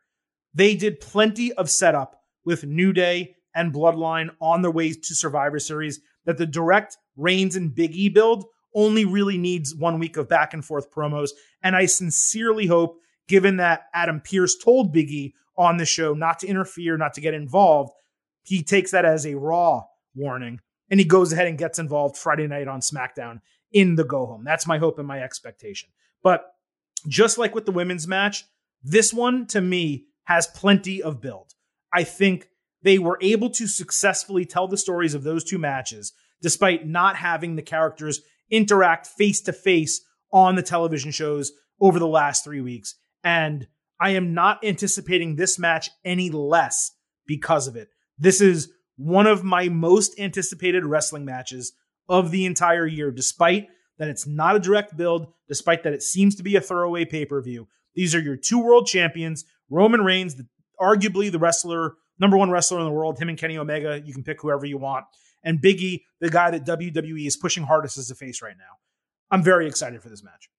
They 0.54 0.76
did 0.76 1.00
plenty 1.00 1.52
of 1.54 1.70
setup 1.70 2.22
with 2.46 2.64
New 2.64 2.94
Day 2.94 3.36
and 3.56 3.74
Bloodline 3.74 4.30
on 4.40 4.62
their 4.62 4.72
way 4.72 4.94
to 4.94 5.16
Survivor 5.16 5.60
Series 5.60 6.00
that 6.26 6.38
the 6.38 6.46
direct 6.46 6.98
Reigns 7.18 7.56
and 7.56 7.74
Big 7.74 7.96
E 7.96 8.10
build 8.10 8.46
only 8.76 9.06
really 9.06 9.38
needs 9.38 9.76
one 9.76 10.00
week 10.00 10.18
of 10.18 10.30
back 10.30 10.54
and 10.54 10.64
forth 10.64 10.92
promos. 10.92 11.32
And 11.62 11.76
I 11.76 11.86
sincerely 11.86 12.68
hope, 12.68 13.00
given 13.28 13.58
that 13.58 13.88
Adam 13.94 14.22
Pearce 14.22 14.58
told 14.58 14.94
Big 14.94 15.10
E 15.10 15.34
on 15.58 15.78
the 15.78 15.86
show 15.86 16.14
not 16.14 16.40
to 16.40 16.48
interfere, 16.48 16.98
not 16.98 17.14
to 17.16 17.22
get 17.22 17.34
involved, 17.34 17.92
he 18.44 18.64
takes 18.64 18.92
that 18.92 19.06
as 19.06 19.26
a 19.26 19.36
raw 19.36 19.84
warning 20.16 20.60
and 20.90 21.00
he 21.00 21.06
goes 21.06 21.34
ahead 21.34 21.48
and 21.48 21.58
gets 21.58 21.80
involved 21.80 22.18
Friday 22.18 22.48
night 22.48 22.68
on 22.68 22.82
SmackDown 22.82 23.42
in 23.72 23.96
the 23.96 24.04
go 24.04 24.26
home. 24.26 24.44
That's 24.44 24.68
my 24.68 24.78
hope 24.78 25.00
and 25.00 25.08
my 25.08 25.22
expectation. 25.22 25.90
But 26.22 26.54
just 27.08 27.38
like 27.38 27.56
with 27.56 27.66
the 27.66 27.72
women's 27.72 28.08
match, 28.08 28.46
this 28.84 29.14
one 29.14 29.48
to 29.48 29.62
me 29.62 30.06
has 30.26 30.48
plenty 30.48 31.02
of 31.02 31.22
build. 31.22 31.54
I 31.92 32.04
think 32.04 32.50
they 32.82 33.00
were 33.00 33.18
able 33.22 33.50
to 33.52 33.68
successfully 33.68 34.46
tell 34.46 34.68
the 34.68 34.78
stories 34.78 35.14
of 35.14 35.24
those 35.24 35.44
two 35.44 35.58
matches 35.58 36.14
despite 36.42 36.86
not 36.86 37.16
having 37.16 37.56
the 37.56 37.62
characters 37.62 38.22
interact 38.52 39.08
face 39.08 39.42
to 39.42 39.54
face 39.54 40.02
on 40.32 40.56
the 40.56 40.62
television 40.62 41.12
shows 41.12 41.54
over 41.80 42.00
the 42.00 42.08
last 42.08 42.44
three 42.44 42.62
weeks. 42.62 42.96
And 43.24 43.68
I 44.00 44.12
am 44.12 44.34
not 44.34 44.64
anticipating 44.64 45.36
this 45.36 45.58
match 45.58 45.90
any 46.04 46.30
less 46.30 46.92
because 47.26 47.68
of 47.68 47.76
it. 47.76 47.90
This 48.18 48.42
is 48.42 48.70
one 48.98 49.28
of 49.28 49.44
my 49.44 49.70
most 49.70 50.20
anticipated 50.20 50.86
wrestling 50.86 51.26
matches 51.26 51.74
of 52.08 52.32
the 52.32 52.46
entire 52.46 52.86
year, 52.86 53.12
despite 53.12 53.68
that 53.98 54.08
it's 54.08 54.28
not 54.28 54.56
a 54.56 54.60
direct 54.60 54.96
build, 54.98 55.28
despite 55.48 55.84
that 55.84 55.94
it 55.94 56.04
seems 56.04 56.36
to 56.36 56.44
be 56.44 56.56
a 56.56 56.62
throwaway 56.62 57.06
pay 57.06 57.26
per 57.26 57.42
view. 57.42 57.68
These 57.96 58.16
are 58.16 58.20
your 58.20 58.38
two 58.38 58.60
world 58.60 58.88
champions, 58.88 59.46
Roman 59.70 60.02
Reigns, 60.02 60.36
the, 60.36 60.48
arguably 60.80 61.32
the 61.32 61.40
wrestler, 61.40 61.96
number 62.20 62.38
one 62.38 62.50
wrestler 62.50 62.80
in 62.80 62.86
the 62.86 62.92
world, 62.92 63.20
him 63.20 63.30
and 63.30 63.38
Kenny 63.38 63.58
Omega. 63.58 64.02
You 64.04 64.14
can 64.14 64.24
pick 64.24 64.42
whoever 64.42 64.66
you 64.66 64.78
want. 64.78 65.06
And 65.44 65.62
Biggie, 65.62 66.02
the 66.20 66.30
guy 66.30 66.52
that 66.52 66.66
WWE 66.66 67.28
is 67.28 67.38
pushing 67.38 67.64
hardest 67.64 67.98
as 67.98 68.10
a 68.10 68.16
face 68.16 68.42
right 68.42 68.58
now. 68.58 68.78
I'm 69.30 69.44
very 69.44 69.68
excited 69.68 70.02
for 70.02 70.10
this 70.10 70.24
match. 70.24 70.50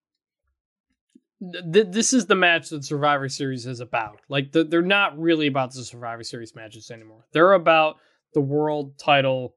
This 1.40 2.12
is 2.12 2.26
the 2.26 2.34
match 2.34 2.70
that 2.70 2.84
Survivor 2.84 3.28
Series 3.28 3.66
is 3.66 3.80
about. 3.80 4.20
Like 4.28 4.52
they're 4.52 4.82
not 4.82 5.18
really 5.18 5.46
about 5.46 5.74
the 5.74 5.84
Survivor 5.84 6.22
Series 6.22 6.54
matches 6.54 6.90
anymore. 6.90 7.26
They're 7.32 7.52
about 7.52 7.96
the 8.34 8.40
world 8.40 8.98
title 8.98 9.56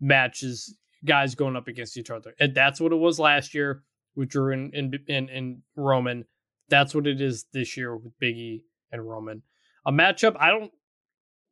matches, 0.00 0.76
guys 1.04 1.34
going 1.34 1.56
up 1.56 1.68
against 1.68 1.96
each 1.96 2.10
other. 2.10 2.34
And 2.38 2.54
that's 2.54 2.80
what 2.80 2.92
it 2.92 2.96
was 2.96 3.18
last 3.18 3.54
year 3.54 3.82
with 4.14 4.28
Drew 4.28 4.52
and 4.52 4.74
and, 4.74 4.98
and, 5.08 5.30
and 5.30 5.62
Roman. 5.76 6.24
That's 6.68 6.94
what 6.94 7.06
it 7.06 7.20
is 7.20 7.46
this 7.52 7.76
year 7.76 7.96
with 7.96 8.18
Biggie 8.20 8.62
and 8.92 9.06
Roman. 9.06 9.42
A 9.86 9.92
matchup 9.92 10.36
I 10.38 10.50
don't 10.50 10.70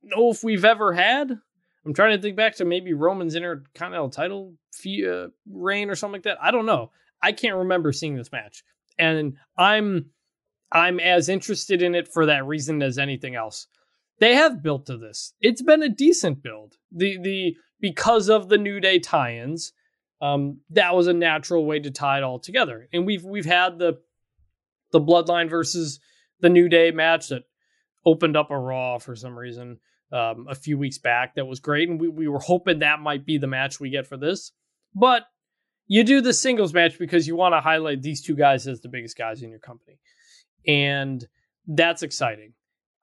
know 0.03 0.31
if 0.31 0.45
we've 0.45 0.65
ever 0.65 0.93
had. 0.93 1.39
I'm 1.85 1.95
trying 1.95 2.17
to 2.17 2.23
think 2.23 2.37
back 2.37 2.57
to 2.57 2.65
maybe 2.65 2.93
Roman's 2.93 3.35
Intercontinental 3.35 4.11
title 4.11 4.55
fee, 4.73 5.09
uh, 5.09 5.29
reign 5.51 5.91
or 5.91 5.95
something 5.95 6.15
like 6.15 6.25
that. 6.25 6.39
I 6.43 6.51
don't 6.51 6.67
know. 6.67 6.91
I 7.23 7.33
can't 7.33 7.57
remember 7.57 7.93
seeing 7.93 8.15
this 8.15 8.31
match, 8.31 8.63
and 8.99 9.37
I'm 9.57 10.11
I'm 10.71 11.01
as 11.01 11.29
interested 11.29 11.83
in 11.83 11.95
it 11.95 12.13
for 12.13 12.27
that 12.27 12.47
reason 12.47 12.83
as 12.83 12.99
anything 12.99 13.35
else. 13.35 13.67
They 14.21 14.35
have 14.35 14.63
built 14.63 14.87
to 14.87 14.97
this. 14.97 15.35
It's 15.41 15.63
been 15.63 15.83
a 15.83 15.89
decent 15.89 16.43
build. 16.43 16.75
The 16.91 17.19
the 17.19 17.57
because 17.81 18.29
of 18.29 18.49
the 18.49 18.59
New 18.59 18.81
Day 18.81 18.99
tie-ins, 18.99 19.73
um, 20.21 20.61
that 20.71 20.95
was 20.95 21.07
a 21.07 21.13
natural 21.13 21.65
way 21.65 21.79
to 21.81 21.91
tie 21.91 22.19
it 22.19 22.25
all 22.25 22.39
together. 22.39 22.89
And 22.93 23.07
we've 23.07 23.25
we've 23.25 23.47
had 23.47 23.79
the 23.79 23.99
the 24.91 25.01
Bloodline 25.01 25.49
versus 25.49 26.01
the 26.41 26.49
New 26.49 26.69
Day 26.69 26.91
match 26.91 27.29
that 27.29 27.45
opened 28.05 28.37
up 28.37 28.51
a 28.51 28.59
Raw 28.59 28.99
for 28.99 29.15
some 29.15 29.39
reason 29.39 29.79
um, 30.13 30.47
a 30.49 30.55
few 30.55 30.79
weeks 30.79 30.99
back. 30.99 31.35
That 31.35 31.47
was 31.47 31.61
great, 31.61 31.89
and 31.89 32.01
we 32.01 32.09
we 32.09 32.29
were 32.29 32.41
hoping 32.41 32.81
that 32.81 33.01
might 33.01 33.25
be 33.25 33.39
the 33.39 33.47
match 33.47 33.79
we 33.79 33.91
get 33.91 34.07
for 34.07 34.17
this. 34.17 34.53
But 34.95 35.25
you 35.87 36.05
do 36.05 36.21
the 36.21 36.35
singles 36.35 36.75
match 36.75 36.99
because 36.99 37.27
you 37.27 37.37
want 37.37 37.55
to 37.55 37.61
highlight 37.61 38.03
these 38.03 38.23
two 38.23 38.35
guys 38.35 38.67
as 38.67 38.81
the 38.81 38.89
biggest 38.89 39.17
guys 39.17 39.43
in 39.43 39.51
your 39.51 39.61
company, 39.61 40.01
and 40.67 41.27
that's 41.67 42.03
exciting. 42.03 42.55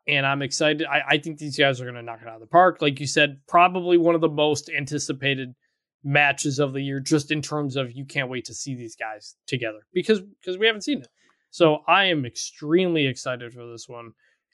And 0.07 0.25
I'm 0.25 0.41
excited. 0.41 0.85
I, 0.85 1.01
I 1.11 1.17
think 1.17 1.39
these 1.39 1.57
guys 1.57 1.81
are 1.81 1.85
going 1.85 1.95
to 1.95 2.03
knock 2.03 2.19
it 2.21 2.27
out 2.27 2.35
of 2.35 2.41
the 2.41 2.47
park. 2.47 2.81
Like 2.81 2.99
you 2.99 3.07
said, 3.07 3.39
probably 3.47 3.97
one 3.97 4.13
of 4.15 4.21
the 4.21 4.29
most 4.29 4.69
anticipated 4.69 5.55
matches 6.03 6.59
of 6.59 6.73
the 6.73 6.81
year, 6.81 6.99
just 6.99 7.31
in 7.31 7.41
terms 7.41 7.75
of 7.75 7.91
you 7.91 8.05
can't 8.05 8.29
wait 8.29 8.45
to 8.45 8.53
see 8.53 8.75
these 8.75 8.95
guys 8.95 9.35
together 9.47 9.79
because 9.93 10.21
because 10.21 10.57
we 10.57 10.67
haven't 10.67 10.81
seen 10.83 10.99
it. 11.01 11.07
So 11.49 11.79
I 11.87 12.05
am 12.05 12.25
extremely 12.25 13.07
excited 13.07 13.53
for 13.53 13.65
this 13.65 13.87
one. 13.89 14.11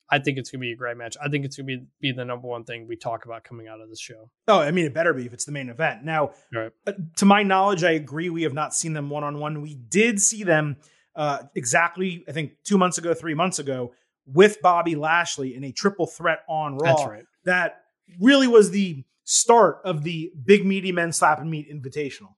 I 0.09 0.19
think 0.19 0.37
it's 0.37 0.49
gonna 0.51 0.61
be 0.61 0.71
a 0.71 0.75
great 0.77 0.95
match. 0.97 1.17
I 1.23 1.27
think 1.29 1.43
it's 1.43 1.57
gonna 1.57 1.67
be 1.67 1.83
be 1.99 2.11
the 2.13 2.23
number 2.23 2.47
one 2.47 2.63
thing 2.63 2.87
we 2.87 2.95
talk 2.95 3.25
about 3.25 3.43
coming 3.43 3.67
out 3.67 3.81
of 3.81 3.89
this 3.89 3.99
show. 3.99 4.29
Oh, 4.47 4.59
I 4.59 4.71
mean, 4.71 4.85
it 4.85 4.93
better 4.93 5.13
be 5.13 5.25
if 5.25 5.33
it's 5.33 5.45
the 5.45 5.51
main 5.51 5.67
event. 5.69 6.03
Now, 6.05 6.31
Right. 6.53 6.71
to 7.17 7.25
my 7.25 7.43
knowledge, 7.43 7.83
I 7.83 7.91
agree. 7.91 8.29
We 8.29 8.43
have 8.43 8.53
not 8.53 8.73
seen 8.73 8.93
them 8.93 9.09
one 9.09 9.23
on 9.25 9.39
one. 9.39 9.61
We 9.61 9.75
did 9.75 10.21
see 10.21 10.43
them 10.43 10.77
uh, 11.15 11.39
exactly, 11.55 12.23
I 12.29 12.31
think, 12.31 12.53
two 12.63 12.77
months 12.77 12.97
ago, 12.97 13.13
three 13.13 13.33
months 13.33 13.59
ago, 13.59 13.93
with 14.33 14.61
Bobby 14.61 14.95
Lashley 14.95 15.55
in 15.55 15.63
a 15.63 15.71
triple 15.71 16.07
threat 16.07 16.39
on 16.47 16.77
Raw. 16.77 16.95
That's 16.95 17.07
right. 17.07 17.23
That 17.45 17.81
really 18.19 18.47
was 18.47 18.71
the 18.71 19.03
start 19.23 19.81
of 19.83 20.03
the 20.03 20.31
Big 20.45 20.65
Meaty 20.65 20.91
Men 20.91 21.11
Slap 21.11 21.39
and 21.39 21.49
Meat 21.49 21.69
Invitational. 21.71 22.35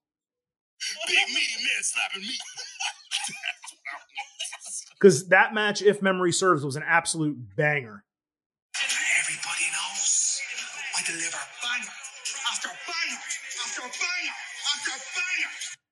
Big 1.08 1.28
meaty 1.30 1.64
man 1.64 1.82
slapping 1.82 2.22
me. 2.22 2.34
Because 5.00 5.28
that 5.28 5.54
match, 5.54 5.82
if 5.82 6.02
memory 6.02 6.32
serves, 6.32 6.64
was 6.64 6.78
an 6.78 6.84
absolute 6.88 7.36
banger. 7.58 8.06
Everybody 9.20 9.66
knows 9.74 10.40
I 10.98 11.02
deliver 11.06 11.38
banger 11.62 11.92
after 12.50 12.70
banger 12.70 13.20
after 13.66 13.82
banger 13.82 14.34
after 14.78 14.92
banger. 14.92 15.50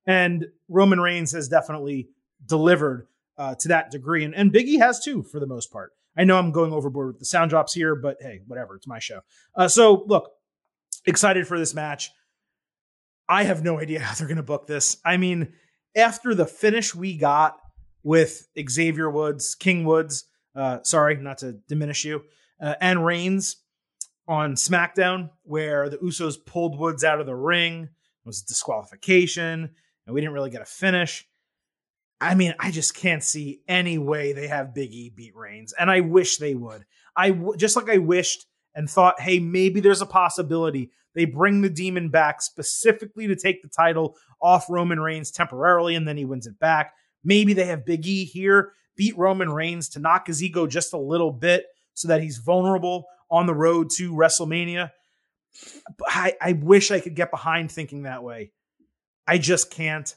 And 0.08 0.46
Roman 0.70 1.02
Reigns 1.02 1.34
has 1.34 1.50
definitely 1.50 2.08
delivered 2.46 3.08
uh, 3.38 3.56
to 3.56 3.68
that 3.70 3.92
degree. 3.92 4.24
And, 4.24 4.36
and 4.36 4.54
Biggie 4.54 4.80
has 4.80 5.00
too, 5.00 5.24
for 5.24 5.40
the 5.40 5.48
most 5.48 5.72
part. 5.72 5.92
I 6.18 6.24
know 6.24 6.38
I'm 6.38 6.52
going 6.52 6.74
overboard 6.74 7.08
with 7.08 7.20
the 7.20 7.26
sound 7.26 7.50
drops 7.50 7.74
here, 7.74 7.96
but 7.96 8.18
hey, 8.20 8.42
whatever. 8.46 8.76
It's 8.76 8.88
my 8.88 9.00
show. 9.00 9.22
Uh, 9.56 9.68
so, 9.68 10.04
look, 10.08 10.32
excited 11.06 11.48
for 11.48 11.58
this 11.58 11.74
match. 11.74 12.12
I 13.30 13.44
have 13.44 13.64
no 13.64 13.80
idea 13.80 14.00
how 14.02 14.14
they're 14.16 14.28
going 14.28 14.38
to 14.38 14.44
book 14.44 14.68
this. 14.68 14.98
I 15.06 15.18
mean, 15.18 15.54
after 15.96 16.36
the 16.36 16.46
finish 16.46 16.94
we 16.94 17.18
got 17.18 17.58
with 18.04 18.48
Xavier 18.70 19.10
Woods, 19.10 19.56
King 19.56 19.86
Woods, 19.86 20.26
uh, 20.56 20.80
sorry, 20.84 21.16
not 21.16 21.40
to 21.40 21.54
diminish 21.68 22.04
you, 22.04 22.24
uh, 22.62 22.76
and 22.82 23.06
Reigns 23.06 23.58
on 24.28 24.56
SmackDown, 24.56 25.30
where 25.44 25.90
the 25.90 25.98
Usos 25.98 26.36
pulled 26.46 26.78
Woods 26.78 27.04
out 27.04 27.20
of 27.20 27.26
the 27.26 27.36
ring, 27.36 27.84
it 27.84 27.90
was 28.26 28.42
a 28.42 28.48
disqualification, 28.48 29.70
and 30.06 30.14
we 30.14 30.22
didn't 30.22 30.34
really 30.34 30.50
get 30.50 30.62
a 30.62 30.66
finish. 30.66 31.26
I 32.22 32.36
mean, 32.36 32.54
I 32.60 32.72
just 32.72 32.96
can't 32.96 33.24
see 33.24 33.62
any 33.68 33.98
way 33.98 34.32
they 34.32 34.48
have 34.48 34.76
Big 34.76 34.92
E 34.94 35.12
beat 35.14 35.36
Reigns, 35.36 35.74
and 35.74 35.90
I 35.90 36.02
wish 36.02 36.38
they 36.38 36.56
would. 36.56 36.86
I 37.16 37.32
w- 37.32 37.58
just 37.58 37.76
like 37.76 37.90
I 37.90 37.98
wished 37.98 38.46
and 38.76 38.90
thought, 38.90 39.20
hey, 39.20 39.40
maybe 39.40 39.82
there's 39.82 40.02
a 40.02 40.06
possibility 40.06 40.92
they 41.14 41.26
bring 41.26 41.62
the 41.62 41.70
Demon 41.70 42.10
back 42.10 42.42
specifically 42.42 43.28
to 43.28 43.36
take 43.36 43.62
the 43.62 43.68
title 43.68 44.16
off 44.42 44.70
Roman 44.70 45.00
Reigns 45.00 45.32
temporarily, 45.32 45.96
and 45.96 46.08
then 46.08 46.16
he 46.16 46.24
wins 46.24 46.48
it 46.48 46.60
back. 46.60 46.94
Maybe 47.24 47.54
they 47.54 47.66
have 47.66 47.86
Big 47.86 48.06
E 48.06 48.24
here 48.26 48.74
beat 48.96 49.18
Roman 49.18 49.52
Reigns 49.52 49.90
to 49.90 50.00
knock 50.00 50.28
his 50.28 50.44
ego 50.44 50.68
just 50.68 50.94
a 50.94 50.98
little 50.98 51.32
bit 51.32 51.66
so 51.94 52.08
that 52.08 52.22
he's 52.22 52.38
vulnerable 52.38 53.06
on 53.30 53.46
the 53.46 53.54
road 53.54 53.90
to 53.98 54.14
WrestleMania. 54.14 54.92
I, 56.06 56.36
I 56.42 56.54
wish 56.54 56.92
I 56.92 57.00
could 57.00 57.16
get 57.16 57.32
behind 57.32 57.72
thinking 57.72 58.04
that 58.04 58.24
way. 58.24 58.52
I 59.28 59.38
just 59.38 59.72
can't. 59.72 60.14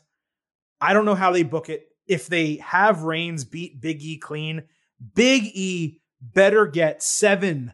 I 0.81 0.93
don't 0.93 1.05
know 1.05 1.15
how 1.15 1.33
they 1.33 1.43
book 1.43 1.69
it. 1.69 1.87
If 2.07 2.27
they 2.27 2.57
have 2.57 3.03
Reigns 3.03 3.45
beat 3.45 3.81
Big 3.81 4.03
E 4.03 4.19
clean, 4.19 4.65
Big 5.15 5.45
E 5.55 6.01
better 6.21 6.67
get 6.67 7.03
seven 7.03 7.73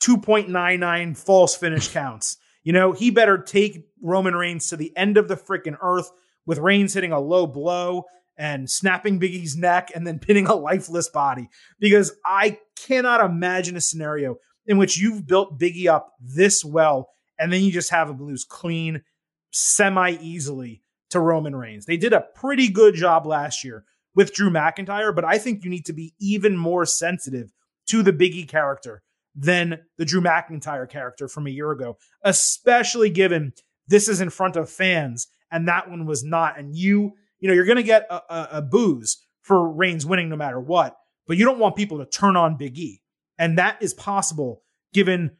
2.99 0.00 1.16
false 1.16 1.54
finish 1.54 1.88
counts. 1.92 2.36
You 2.64 2.72
know, 2.72 2.92
he 2.92 3.10
better 3.10 3.38
take 3.38 3.88
Roman 4.00 4.34
Reigns 4.34 4.68
to 4.68 4.76
the 4.76 4.96
end 4.96 5.16
of 5.16 5.28
the 5.28 5.36
freaking 5.36 5.76
earth 5.80 6.10
with 6.46 6.58
Reigns 6.58 6.94
hitting 6.94 7.12
a 7.12 7.20
low 7.20 7.46
blow 7.46 8.04
and 8.36 8.68
snapping 8.68 9.18
Big 9.18 9.32
E's 9.32 9.56
neck 9.56 9.90
and 9.94 10.06
then 10.06 10.18
pinning 10.18 10.46
a 10.46 10.54
lifeless 10.54 11.08
body. 11.08 11.48
Because 11.78 12.12
I 12.24 12.58
cannot 12.76 13.24
imagine 13.24 13.76
a 13.76 13.80
scenario 13.80 14.36
in 14.66 14.78
which 14.78 14.98
you've 14.98 15.26
built 15.26 15.58
Biggie 15.58 15.88
up 15.88 16.14
this 16.20 16.64
well 16.64 17.10
and 17.38 17.52
then 17.52 17.62
you 17.62 17.72
just 17.72 17.90
have 17.90 18.08
him 18.08 18.24
lose 18.24 18.44
clean, 18.44 19.02
semi 19.50 20.16
easily 20.20 20.82
to 21.12 21.20
Roman 21.20 21.56
Reigns. 21.56 21.86
They 21.86 21.96
did 21.96 22.12
a 22.12 22.26
pretty 22.34 22.68
good 22.68 22.94
job 22.94 23.26
last 23.26 23.64
year 23.64 23.84
with 24.14 24.34
Drew 24.34 24.50
McIntyre, 24.50 25.14
but 25.14 25.24
I 25.24 25.38
think 25.38 25.64
you 25.64 25.70
need 25.70 25.86
to 25.86 25.92
be 25.92 26.14
even 26.20 26.56
more 26.56 26.84
sensitive 26.84 27.52
to 27.88 28.02
the 28.02 28.12
Biggie 28.12 28.48
character 28.48 29.02
than 29.34 29.80
the 29.96 30.04
Drew 30.04 30.20
McIntyre 30.20 30.88
character 30.88 31.28
from 31.28 31.46
a 31.46 31.50
year 31.50 31.70
ago, 31.70 31.96
especially 32.22 33.10
given 33.10 33.52
this 33.88 34.08
is 34.08 34.20
in 34.20 34.30
front 34.30 34.56
of 34.56 34.68
fans 34.68 35.28
and 35.50 35.68
that 35.68 35.88
one 35.88 36.06
was 36.06 36.22
not. 36.24 36.58
And 36.58 36.74
you, 36.74 37.12
you 37.40 37.48
know, 37.48 37.54
you're 37.54 37.64
going 37.64 37.76
to 37.76 37.82
get 37.82 38.06
a, 38.10 38.14
a, 38.14 38.48
a 38.52 38.62
boos 38.62 39.24
for 39.42 39.72
Reigns 39.72 40.06
winning 40.06 40.28
no 40.28 40.36
matter 40.36 40.60
what, 40.60 40.96
but 41.26 41.36
you 41.36 41.44
don't 41.44 41.58
want 41.58 41.76
people 41.76 41.98
to 41.98 42.06
turn 42.06 42.36
on 42.36 42.56
Big 42.56 42.78
E. 42.78 43.02
And 43.38 43.58
that 43.58 43.82
is 43.82 43.94
possible 43.94 44.62
given 44.92 45.32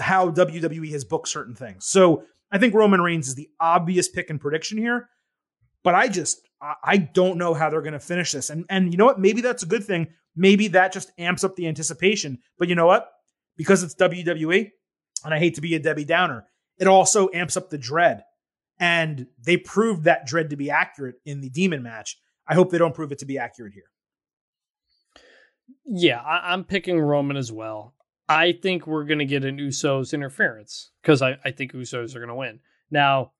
how 0.00 0.30
WWE 0.30 0.90
has 0.92 1.04
booked 1.04 1.28
certain 1.28 1.54
things. 1.54 1.86
So 1.86 2.24
I 2.50 2.58
think 2.58 2.74
Roman 2.74 3.00
Reigns 3.00 3.28
is 3.28 3.34
the 3.34 3.48
obvious 3.60 4.08
pick 4.08 4.30
and 4.30 4.40
prediction 4.40 4.78
here, 4.78 5.08
but 5.84 5.94
I 5.94 6.08
just 6.08 6.40
I- 6.60 6.96
don't 6.96 7.38
know 7.38 7.54
how 7.54 7.70
they're 7.70 7.82
going 7.82 7.92
to 7.92 8.00
finish 8.00 8.32
this. 8.32 8.50
And 8.50 8.64
and 8.68 8.90
you 8.92 8.98
know 8.98 9.04
what? 9.04 9.20
Maybe 9.20 9.40
that's 9.40 9.62
a 9.62 9.66
good 9.66 9.84
thing. 9.84 10.08
Maybe 10.34 10.68
that 10.68 10.92
just 10.92 11.12
amps 11.18 11.44
up 11.44 11.54
the 11.54 11.68
anticipation. 11.68 12.38
But 12.58 12.68
you 12.68 12.74
know 12.74 12.86
what? 12.86 13.08
Because 13.56 13.84
it's 13.84 13.94
WWE, 13.94 14.70
and 15.24 15.34
I 15.34 15.38
hate 15.38 15.54
to 15.54 15.60
be 15.60 15.76
a 15.76 15.78
Debbie 15.78 16.04
Downer, 16.04 16.46
it 16.78 16.88
also 16.88 17.28
amps 17.32 17.56
up 17.56 17.70
the 17.70 17.78
dread. 17.78 18.24
And 18.80 19.28
they 19.38 19.56
proved 19.56 20.04
that 20.04 20.26
dread 20.26 20.50
to 20.50 20.56
be 20.56 20.70
accurate 20.70 21.16
in 21.24 21.40
the 21.40 21.50
Demon 21.50 21.84
match. 21.84 22.18
I 22.48 22.54
hope 22.54 22.70
they 22.70 22.78
don't 22.78 22.94
prove 22.94 23.12
it 23.12 23.20
to 23.20 23.26
be 23.26 23.38
accurate 23.38 23.72
here. 23.72 23.84
Yeah, 25.86 26.20
I, 26.20 26.52
I'm 26.52 26.64
picking 26.64 26.98
Roman 26.98 27.36
as 27.36 27.52
well. 27.52 27.94
I 28.28 28.52
think 28.52 28.86
we're 28.86 29.04
going 29.04 29.18
to 29.18 29.24
get 29.26 29.44
an 29.44 29.58
Usos 29.58 30.12
interference 30.12 30.90
because 31.02 31.22
I, 31.22 31.36
I 31.44 31.50
think 31.52 31.72
Usos 31.72 32.14
are 32.14 32.18
going 32.18 32.28
to 32.28 32.34
win. 32.34 32.60
Now, 32.90 33.32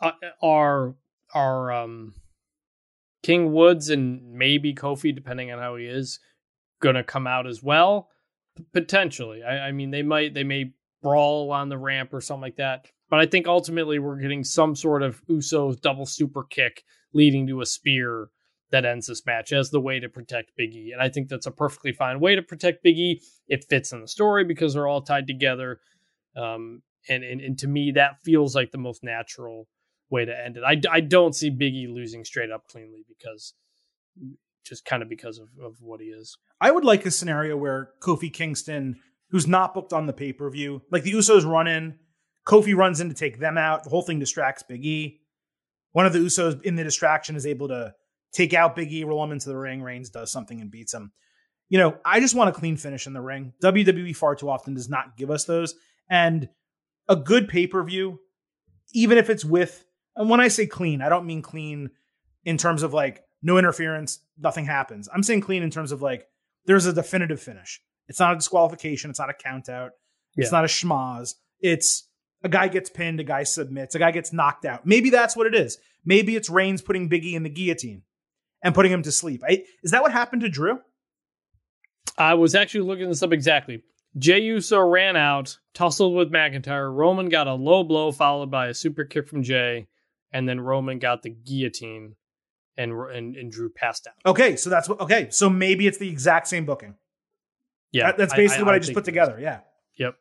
uh, 0.00 0.12
are 0.42 0.94
are 1.36 1.70
um, 1.70 2.14
King 3.22 3.52
Woods 3.52 3.90
and 3.90 4.32
maybe 4.32 4.74
Kofi, 4.74 5.14
depending 5.14 5.52
on 5.52 5.58
how 5.58 5.76
he 5.76 5.84
is, 5.84 6.18
to 6.82 7.04
come 7.04 7.26
out 7.26 7.46
as 7.46 7.62
well? 7.62 8.08
P- 8.56 8.64
Potentially. 8.72 9.42
I, 9.42 9.68
I 9.68 9.72
mean, 9.72 9.90
they 9.90 10.02
might 10.02 10.34
they 10.34 10.44
may 10.44 10.72
brawl 11.02 11.52
on 11.52 11.68
the 11.68 11.78
ramp 11.78 12.14
or 12.14 12.20
something 12.20 12.42
like 12.42 12.56
that. 12.56 12.86
But 13.08 13.20
I 13.20 13.26
think 13.26 13.46
ultimately 13.46 13.98
we're 13.98 14.20
getting 14.20 14.42
some 14.42 14.74
sort 14.74 15.02
of 15.02 15.24
Usos 15.26 15.80
double 15.80 16.06
super 16.06 16.44
kick 16.44 16.82
leading 17.12 17.46
to 17.48 17.60
a 17.60 17.66
spear 17.66 18.28
that 18.70 18.84
ends 18.84 19.06
this 19.06 19.24
match 19.24 19.52
as 19.52 19.70
the 19.70 19.80
way 19.80 20.00
to 20.00 20.08
protect 20.08 20.56
Big 20.56 20.74
E. 20.74 20.90
And 20.92 21.00
I 21.00 21.08
think 21.08 21.28
that's 21.28 21.46
a 21.46 21.52
perfectly 21.52 21.92
fine 21.92 22.18
way 22.18 22.34
to 22.34 22.42
protect 22.42 22.82
Big 22.82 22.98
E. 22.98 23.22
It 23.46 23.64
fits 23.68 23.92
in 23.92 24.00
the 24.00 24.08
story 24.08 24.44
because 24.44 24.74
they're 24.74 24.88
all 24.88 25.02
tied 25.02 25.26
together. 25.26 25.78
Um, 26.36 26.82
and, 27.08 27.22
and, 27.22 27.40
and 27.40 27.58
to 27.58 27.68
me, 27.68 27.92
that 27.92 28.22
feels 28.24 28.56
like 28.56 28.72
the 28.72 28.78
most 28.78 29.04
natural 29.04 29.68
way 30.10 30.24
to 30.24 30.44
end 30.44 30.56
it. 30.56 30.62
I, 30.64 30.80
I 30.90 31.00
don't 31.00 31.34
see 31.34 31.50
Big 31.50 31.74
E 31.74 31.86
losing 31.88 32.24
straight 32.24 32.50
up 32.50 32.68
cleanly 32.68 33.04
because 33.08 33.54
just 34.64 34.84
kind 34.84 35.02
of 35.02 35.08
because 35.08 35.38
of, 35.38 35.48
of 35.62 35.76
what 35.80 36.00
he 36.00 36.06
is. 36.06 36.36
I 36.60 36.70
would 36.70 36.84
like 36.84 37.06
a 37.06 37.10
scenario 37.10 37.56
where 37.56 37.90
Kofi 38.00 38.32
Kingston, 38.32 38.96
who's 39.30 39.46
not 39.46 39.74
booked 39.74 39.92
on 39.92 40.06
the 40.06 40.12
pay 40.12 40.32
per 40.32 40.50
view, 40.50 40.82
like 40.90 41.04
the 41.04 41.12
Usos 41.12 41.48
run 41.50 41.66
in, 41.66 41.98
Kofi 42.46 42.74
runs 42.76 43.00
in 43.00 43.08
to 43.08 43.14
take 43.14 43.38
them 43.38 43.58
out. 43.58 43.84
The 43.84 43.90
whole 43.90 44.02
thing 44.02 44.18
distracts 44.18 44.62
Big 44.62 44.84
E. 44.84 45.20
One 45.92 46.06
of 46.06 46.12
the 46.12 46.18
Usos 46.18 46.62
in 46.62 46.76
the 46.76 46.84
distraction 46.84 47.36
is 47.36 47.46
able 47.46 47.68
to 47.68 47.94
take 48.32 48.54
out 48.54 48.76
Big 48.76 48.92
E, 48.92 49.04
roll 49.04 49.24
him 49.24 49.32
into 49.32 49.48
the 49.48 49.56
ring. 49.56 49.82
Reigns 49.82 50.10
does 50.10 50.30
something 50.30 50.60
and 50.60 50.70
beats 50.70 50.92
him. 50.92 51.12
You 51.68 51.78
know, 51.78 51.98
I 52.04 52.20
just 52.20 52.34
want 52.34 52.50
a 52.50 52.52
clean 52.52 52.76
finish 52.76 53.06
in 53.06 53.12
the 53.12 53.20
ring. 53.20 53.52
WWE 53.62 54.14
far 54.14 54.36
too 54.36 54.48
often 54.48 54.74
does 54.74 54.88
not 54.88 55.16
give 55.16 55.30
us 55.30 55.44
those. 55.44 55.74
And 56.08 56.48
a 57.08 57.16
good 57.16 57.48
pay 57.48 57.66
per 57.66 57.82
view, 57.82 58.20
even 58.92 59.18
if 59.18 59.30
it's 59.30 59.44
with, 59.44 59.84
and 60.16 60.28
when 60.28 60.40
I 60.40 60.48
say 60.48 60.66
clean, 60.66 61.02
I 61.02 61.08
don't 61.08 61.26
mean 61.26 61.42
clean 61.42 61.90
in 62.44 62.56
terms 62.56 62.82
of 62.82 62.94
like 62.94 63.22
no 63.42 63.58
interference, 63.58 64.20
nothing 64.38 64.64
happens. 64.64 65.08
I'm 65.12 65.22
saying 65.22 65.42
clean 65.42 65.62
in 65.62 65.70
terms 65.70 65.92
of 65.92 66.02
like 66.02 66.26
there's 66.64 66.86
a 66.86 66.92
definitive 66.92 67.40
finish. 67.40 67.80
It's 68.08 68.20
not 68.20 68.32
a 68.32 68.36
disqualification. 68.36 69.10
It's 69.10 69.18
not 69.18 69.30
a 69.30 69.34
count 69.34 69.68
out. 69.68 69.92
It's 70.36 70.52
not 70.52 70.64
a 70.64 70.68
schmaz. 70.68 71.34
It's 71.60 72.08
a 72.42 72.48
guy 72.48 72.68
gets 72.68 72.90
pinned, 72.90 73.20
a 73.20 73.24
guy 73.24 73.42
submits, 73.42 73.94
a 73.94 73.98
guy 73.98 74.10
gets 74.10 74.32
knocked 74.32 74.64
out. 74.64 74.86
Maybe 74.86 75.10
that's 75.10 75.36
what 75.36 75.46
it 75.46 75.54
is. 75.54 75.78
Maybe 76.04 76.36
it's 76.36 76.50
Reigns 76.50 76.82
putting 76.82 77.08
Biggie 77.08 77.32
in 77.32 77.42
the 77.42 77.48
guillotine 77.48 78.02
and 78.62 78.74
putting 78.74 78.92
him 78.92 79.02
to 79.02 79.12
sleep. 79.12 79.42
I, 79.48 79.64
is 79.82 79.90
that 79.90 80.02
what 80.02 80.12
happened 80.12 80.42
to 80.42 80.48
Drew? 80.48 80.78
I 82.18 82.34
was 82.34 82.54
actually 82.54 82.86
looking 82.86 83.08
this 83.08 83.22
up 83.22 83.32
exactly. 83.32 83.82
Jey 84.18 84.40
Uso 84.40 84.80
ran 84.80 85.16
out, 85.16 85.58
tussled 85.74 86.14
with 86.14 86.32
McIntyre. 86.32 86.94
Roman 86.94 87.28
got 87.28 87.48
a 87.48 87.54
low 87.54 87.84
blow 87.84 88.12
followed 88.12 88.50
by 88.50 88.68
a 88.68 88.74
super 88.74 89.04
kick 89.04 89.28
from 89.28 89.42
Jey, 89.42 89.88
and 90.32 90.48
then 90.48 90.60
Roman 90.60 90.98
got 90.98 91.22
the 91.22 91.30
guillotine, 91.30 92.16
and 92.76 92.92
and, 92.92 93.36
and 93.36 93.50
Drew 93.52 93.70
passed 93.70 94.06
out. 94.06 94.30
Okay, 94.30 94.56
so 94.56 94.70
that's 94.70 94.88
what. 94.88 95.00
Okay, 95.00 95.28
so 95.30 95.48
maybe 95.50 95.86
it's 95.86 95.98
the 95.98 96.08
exact 96.08 96.48
same 96.48 96.66
booking. 96.66 96.94
Yeah, 97.92 98.08
That- 98.08 98.18
that's 98.18 98.32
I- 98.32 98.36
basically 98.36 98.64
what 98.64 98.74
I, 98.74 98.78
just 98.78 98.94
put 98.94 99.04
together. 99.04 99.38
Yeah. 99.40 99.60
Yep. 99.96 100.16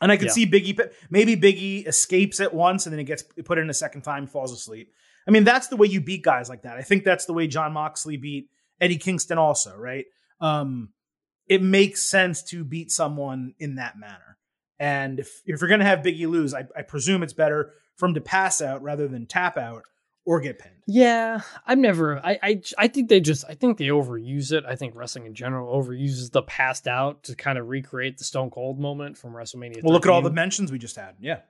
And 0.00 0.12
I 0.12 0.16
could 0.16 0.26
Yeah. 0.26 0.32
see 0.32 0.46
Biggie, 0.46 0.78
maybe 1.10 1.36
Biggie 1.36 1.86
escapes 1.86 2.38
it 2.40 2.52
once 2.52 2.86
and 2.86 2.92
then 2.92 2.98
he 2.98 3.04
gets 3.04 3.22
put 3.44 3.58
in 3.58 3.68
a 3.70 3.74
second 3.74 4.02
time, 4.02 4.26
falls 4.26 4.52
asleep. 4.52 4.92
I 5.26 5.30
mean, 5.30 5.44
that's 5.44 5.68
the 5.68 5.76
way 5.76 5.86
you 5.88 6.00
beat 6.00 6.22
guys 6.22 6.48
like 6.48 6.62
that. 6.62 6.76
I 6.76 6.82
think 6.82 7.04
that's 7.04 7.24
the 7.24 7.32
way 7.32 7.46
Jon 7.46 7.72
Moxley 7.72 8.16
beat 8.16 8.48
Eddie 8.80 8.96
Kingston, 8.98 9.38
also, 9.38 9.76
right? 9.76 10.04
Um, 10.40 10.90
it 11.48 11.62
makes 11.62 12.02
sense 12.02 12.42
to 12.44 12.62
beat 12.64 12.90
someone 12.92 13.54
in 13.58 13.76
that 13.76 13.98
manner. 13.98 14.38
And 14.78 15.18
if, 15.18 15.40
if 15.44 15.60
you're 15.60 15.68
going 15.68 15.80
to 15.80 15.86
have 15.86 16.00
Biggie 16.00 16.28
lose, 16.28 16.54
I, 16.54 16.66
I 16.76 16.82
presume 16.82 17.22
it's 17.24 17.32
better 17.32 17.72
for 17.98 18.06
him 18.06 18.14
to 18.14 18.20
pass 18.20 18.62
out 18.62 18.82
rather 18.82 19.06
than 19.06 19.26
tap 19.26 19.58
out 19.58 19.82
or 20.24 20.40
get 20.40 20.58
pinned. 20.58 20.74
Yeah, 20.86 21.40
I'm 21.66 21.80
never. 21.82 22.18
I, 22.24 22.38
I 22.42 22.62
I 22.78 22.88
think 22.88 23.08
they 23.08 23.20
just. 23.20 23.44
I 23.48 23.54
think 23.54 23.76
they 23.76 23.88
overuse 23.88 24.52
it. 24.52 24.64
I 24.66 24.76
think 24.76 24.94
wrestling 24.94 25.26
in 25.26 25.34
general 25.34 25.74
overuses 25.74 26.30
the 26.30 26.42
passed 26.42 26.86
out 26.86 27.24
to 27.24 27.34
kind 27.34 27.58
of 27.58 27.68
recreate 27.68 28.18
the 28.18 28.24
Stone 28.24 28.50
Cold 28.50 28.78
moment 28.78 29.18
from 29.18 29.32
WrestleMania. 29.32 29.82
Well, 29.82 29.92
look 29.92 30.06
at 30.06 30.10
all 30.10 30.22
the 30.22 30.30
mentions 30.30 30.72
we 30.72 30.78
just 30.78 30.96
had. 30.96 31.16
Yeah. 31.20 31.40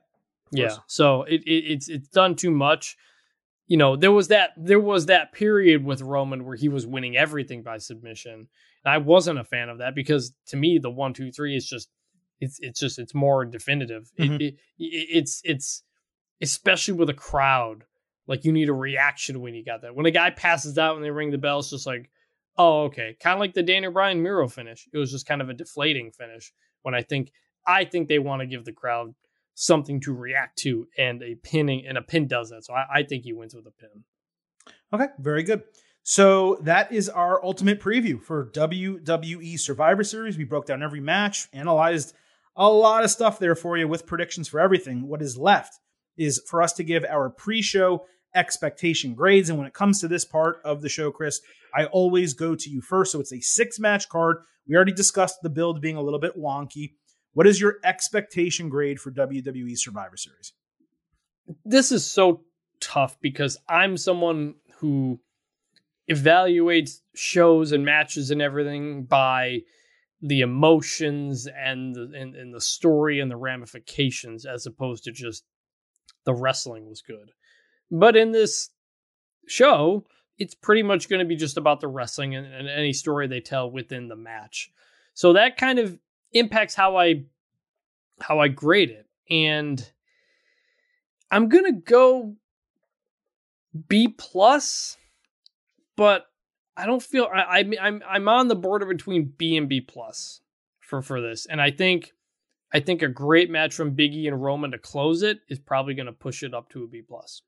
yeah. 0.50 0.76
So 0.86 1.22
it, 1.22 1.42
it 1.44 1.72
it's 1.72 1.88
it's 1.88 2.08
done 2.08 2.34
too 2.34 2.50
much. 2.50 2.96
You 3.66 3.76
know, 3.76 3.96
there 3.96 4.12
was 4.12 4.28
that 4.28 4.52
there 4.56 4.80
was 4.80 5.06
that 5.06 5.32
period 5.32 5.84
with 5.84 6.00
Roman 6.00 6.44
where 6.44 6.56
he 6.56 6.68
was 6.68 6.86
winning 6.86 7.16
everything 7.16 7.62
by 7.62 7.78
submission. 7.78 8.48
And 8.84 8.94
I 8.94 8.98
wasn't 8.98 9.38
a 9.38 9.44
fan 9.44 9.68
of 9.68 9.78
that 9.78 9.94
because 9.94 10.32
to 10.46 10.56
me 10.56 10.78
the 10.78 10.90
one 10.90 11.12
two 11.12 11.30
three 11.30 11.54
is 11.54 11.68
just 11.68 11.90
it's 12.40 12.58
it's 12.60 12.80
just 12.80 12.98
it's 12.98 13.14
more 13.14 13.44
definitive. 13.44 14.10
Mhm. 14.18 14.36
It, 14.36 14.42
it, 14.42 14.54
it 14.78 15.06
it's 15.10 15.40
it's 15.44 15.82
especially 16.40 16.94
with 16.94 17.10
a 17.10 17.14
crowd 17.14 17.84
like 18.28 18.44
you 18.44 18.52
need 18.52 18.68
a 18.68 18.74
reaction 18.74 19.40
when 19.40 19.54
you 19.54 19.64
got 19.64 19.82
that. 19.82 19.96
When 19.96 20.06
a 20.06 20.10
guy 20.10 20.30
passes 20.30 20.78
out 20.78 20.94
and 20.94 21.04
they 21.04 21.10
ring 21.10 21.30
the 21.30 21.38
bell, 21.38 21.58
it's 21.58 21.70
just 21.70 21.86
like, 21.86 22.10
oh 22.56 22.84
okay, 22.84 23.16
kind 23.20 23.34
of 23.34 23.40
like 23.40 23.54
the 23.54 23.62
Daniel 23.62 23.90
Bryan 23.90 24.22
Miro 24.22 24.46
finish. 24.46 24.86
It 24.92 24.98
was 24.98 25.10
just 25.10 25.26
kind 25.26 25.40
of 25.40 25.48
a 25.48 25.54
deflating 25.54 26.12
finish. 26.12 26.52
When 26.82 26.94
I 26.94 27.02
think 27.02 27.32
I 27.66 27.84
think 27.84 28.06
they 28.06 28.18
want 28.18 28.40
to 28.40 28.46
give 28.46 28.64
the 28.64 28.72
crowd 28.72 29.14
something 29.54 30.00
to 30.02 30.14
react 30.14 30.58
to, 30.58 30.86
and 30.96 31.22
a 31.22 31.34
pinning 31.36 31.86
and 31.86 31.98
a 31.98 32.02
pin 32.02 32.28
does 32.28 32.50
that. 32.50 32.64
So 32.64 32.74
I, 32.74 32.98
I 32.98 33.02
think 33.02 33.24
he 33.24 33.32
wins 33.32 33.54
with 33.54 33.66
a 33.66 33.72
pin. 33.72 34.04
Okay, 34.92 35.08
very 35.18 35.42
good. 35.42 35.62
So 36.02 36.58
that 36.62 36.92
is 36.92 37.08
our 37.08 37.44
ultimate 37.44 37.80
preview 37.80 38.22
for 38.22 38.50
WWE 38.52 39.58
Survivor 39.58 40.04
Series. 40.04 40.38
We 40.38 40.44
broke 40.44 40.66
down 40.66 40.82
every 40.82 41.00
match, 41.00 41.48
analyzed 41.52 42.14
a 42.56 42.68
lot 42.68 43.04
of 43.04 43.10
stuff 43.10 43.38
there 43.38 43.54
for 43.54 43.76
you 43.76 43.86
with 43.88 44.06
predictions 44.06 44.48
for 44.48 44.60
everything. 44.60 45.06
What 45.06 45.20
is 45.20 45.36
left 45.36 45.78
is 46.18 46.42
for 46.46 46.62
us 46.62 46.72
to 46.74 46.84
give 46.84 47.04
our 47.04 47.30
pre 47.30 47.62
show 47.62 48.04
expectation 48.34 49.14
grades. 49.14 49.48
And 49.48 49.58
when 49.58 49.66
it 49.66 49.74
comes 49.74 50.00
to 50.00 50.08
this 50.08 50.24
part 50.24 50.60
of 50.64 50.82
the 50.82 50.88
show, 50.88 51.10
Chris, 51.10 51.40
I 51.74 51.86
always 51.86 52.34
go 52.34 52.54
to 52.54 52.70
you 52.70 52.80
first. 52.80 53.12
So 53.12 53.20
it's 53.20 53.32
a 53.32 53.40
six 53.40 53.78
match 53.78 54.08
card. 54.08 54.38
We 54.68 54.76
already 54.76 54.92
discussed 54.92 55.38
the 55.42 55.50
build 55.50 55.80
being 55.80 55.96
a 55.96 56.02
little 56.02 56.20
bit 56.20 56.38
wonky. 56.38 56.92
What 57.32 57.46
is 57.46 57.60
your 57.60 57.76
expectation 57.84 58.68
grade 58.68 59.00
for 59.00 59.10
WWE 59.10 59.76
Survivor 59.78 60.16
Series? 60.16 60.52
This 61.64 61.92
is 61.92 62.04
so 62.04 62.42
tough 62.80 63.16
because 63.20 63.56
I'm 63.68 63.96
someone 63.96 64.54
who 64.78 65.20
evaluates 66.10 67.00
shows 67.14 67.72
and 67.72 67.84
matches 67.84 68.30
and 68.30 68.40
everything 68.42 69.04
by 69.04 69.60
the 70.20 70.40
emotions 70.40 71.46
and 71.46 71.94
the 71.94 72.10
and, 72.14 72.34
and 72.34 72.52
the 72.52 72.60
story 72.60 73.20
and 73.20 73.30
the 73.30 73.36
ramifications 73.36 74.44
as 74.44 74.66
opposed 74.66 75.04
to 75.04 75.12
just 75.12 75.44
the 76.24 76.34
wrestling 76.34 76.88
was 76.88 77.02
good. 77.02 77.32
But 77.90 78.16
in 78.16 78.32
this 78.32 78.70
show, 79.46 80.06
it's 80.38 80.54
pretty 80.54 80.82
much 80.82 81.08
going 81.08 81.20
to 81.20 81.24
be 81.24 81.36
just 81.36 81.56
about 81.56 81.80
the 81.80 81.88
wrestling 81.88 82.34
and, 82.34 82.46
and 82.46 82.68
any 82.68 82.92
story 82.92 83.26
they 83.26 83.40
tell 83.40 83.70
within 83.70 84.08
the 84.08 84.16
match. 84.16 84.70
So 85.14 85.32
that 85.32 85.56
kind 85.56 85.78
of 85.78 85.98
impacts 86.32 86.74
how 86.74 86.96
I 86.96 87.24
how 88.20 88.38
I 88.40 88.48
grade 88.48 88.90
it. 88.90 89.06
And 89.30 89.90
I'm 91.30 91.48
gonna 91.48 91.72
go 91.72 92.36
B 93.88 94.08
plus, 94.08 94.96
but 95.96 96.26
I 96.76 96.86
don't 96.86 97.02
feel 97.02 97.28
I, 97.32 97.60
I 97.60 97.70
I'm 97.80 98.02
I'm 98.08 98.28
on 98.28 98.48
the 98.48 98.54
border 98.54 98.86
between 98.86 99.32
B 99.36 99.56
and 99.56 99.68
B 99.68 99.80
plus 99.80 100.40
for 100.80 101.02
for 101.02 101.20
this, 101.20 101.46
and 101.46 101.60
I 101.60 101.70
think 101.70 102.12
I 102.72 102.80
think 102.80 103.02
a 103.02 103.08
great 103.08 103.50
match 103.50 103.74
from 103.74 103.96
Biggie 103.96 104.28
and 104.28 104.42
Roman 104.42 104.72
to 104.72 104.78
close 104.78 105.22
it 105.22 105.40
is 105.48 105.58
probably 105.58 105.94
going 105.94 106.06
to 106.06 106.12
push 106.12 106.42
it 106.42 106.54
up 106.54 106.68
to 106.70 106.84
a 106.84 106.86
B 106.86 107.02
plus. 107.02 107.42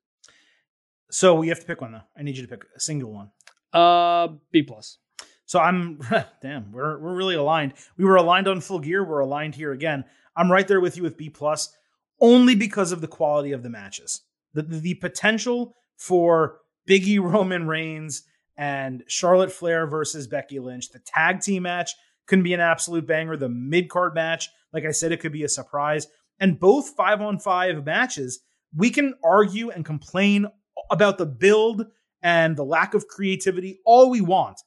So 1.11 1.35
we 1.35 1.49
have 1.49 1.59
to 1.59 1.65
pick 1.65 1.81
one 1.81 1.91
though. 1.91 2.01
I 2.17 2.23
need 2.23 2.37
you 2.37 2.43
to 2.43 2.47
pick 2.47 2.65
a 2.75 2.79
single 2.79 3.11
one. 3.11 3.31
Uh, 3.73 4.29
B 4.51 4.63
plus. 4.63 4.97
So 5.45 5.59
I'm 5.59 5.99
damn, 6.41 6.71
we're 6.71 6.97
we're 6.99 7.15
really 7.15 7.35
aligned. 7.35 7.73
We 7.97 8.05
were 8.05 8.15
aligned 8.15 8.47
on 8.47 8.61
full 8.61 8.79
gear. 8.79 9.03
We're 9.03 9.19
aligned 9.19 9.55
here 9.55 9.73
again. 9.73 10.05
I'm 10.35 10.51
right 10.51 10.67
there 10.67 10.79
with 10.79 10.97
you 10.97 11.03
with 11.03 11.17
B 11.17 11.29
plus, 11.29 11.75
only 12.19 12.55
because 12.55 12.91
of 12.91 13.01
the 13.01 13.07
quality 13.07 13.51
of 13.51 13.61
the 13.61 13.69
matches. 13.69 14.21
The 14.53 14.63
the, 14.63 14.79
the 14.79 14.93
potential 14.95 15.75
for 15.97 16.59
Biggie 16.89 17.19
Roman 17.21 17.67
Reigns 17.67 18.23
and 18.57 19.03
Charlotte 19.07 19.51
Flair 19.51 19.87
versus 19.87 20.27
Becky 20.27 20.59
Lynch. 20.59 20.89
The 20.89 20.99
tag 20.99 21.41
team 21.41 21.63
match 21.63 21.91
can 22.31 22.41
be 22.43 22.53
an 22.53 22.61
absolute 22.61 23.05
banger. 23.05 23.35
The 23.35 23.49
mid 23.49 23.89
card 23.89 24.15
match, 24.15 24.49
like 24.71 24.85
I 24.85 24.91
said, 24.91 25.11
it 25.11 25.19
could 25.19 25.33
be 25.33 25.43
a 25.43 25.49
surprise. 25.49 26.07
And 26.39 26.57
both 26.57 26.95
five 26.95 27.21
on 27.21 27.39
five 27.39 27.85
matches, 27.85 28.39
we 28.73 28.89
can 28.89 29.15
argue 29.21 29.69
and 29.69 29.83
complain 29.83 30.47
about 30.89 31.17
the 31.17 31.25
build 31.25 31.87
and 32.23 32.55
the 32.55 32.63
lack 32.63 32.93
of 32.93 33.09
creativity 33.09 33.81
all 33.85 34.09
we 34.09 34.21
want. 34.21 34.61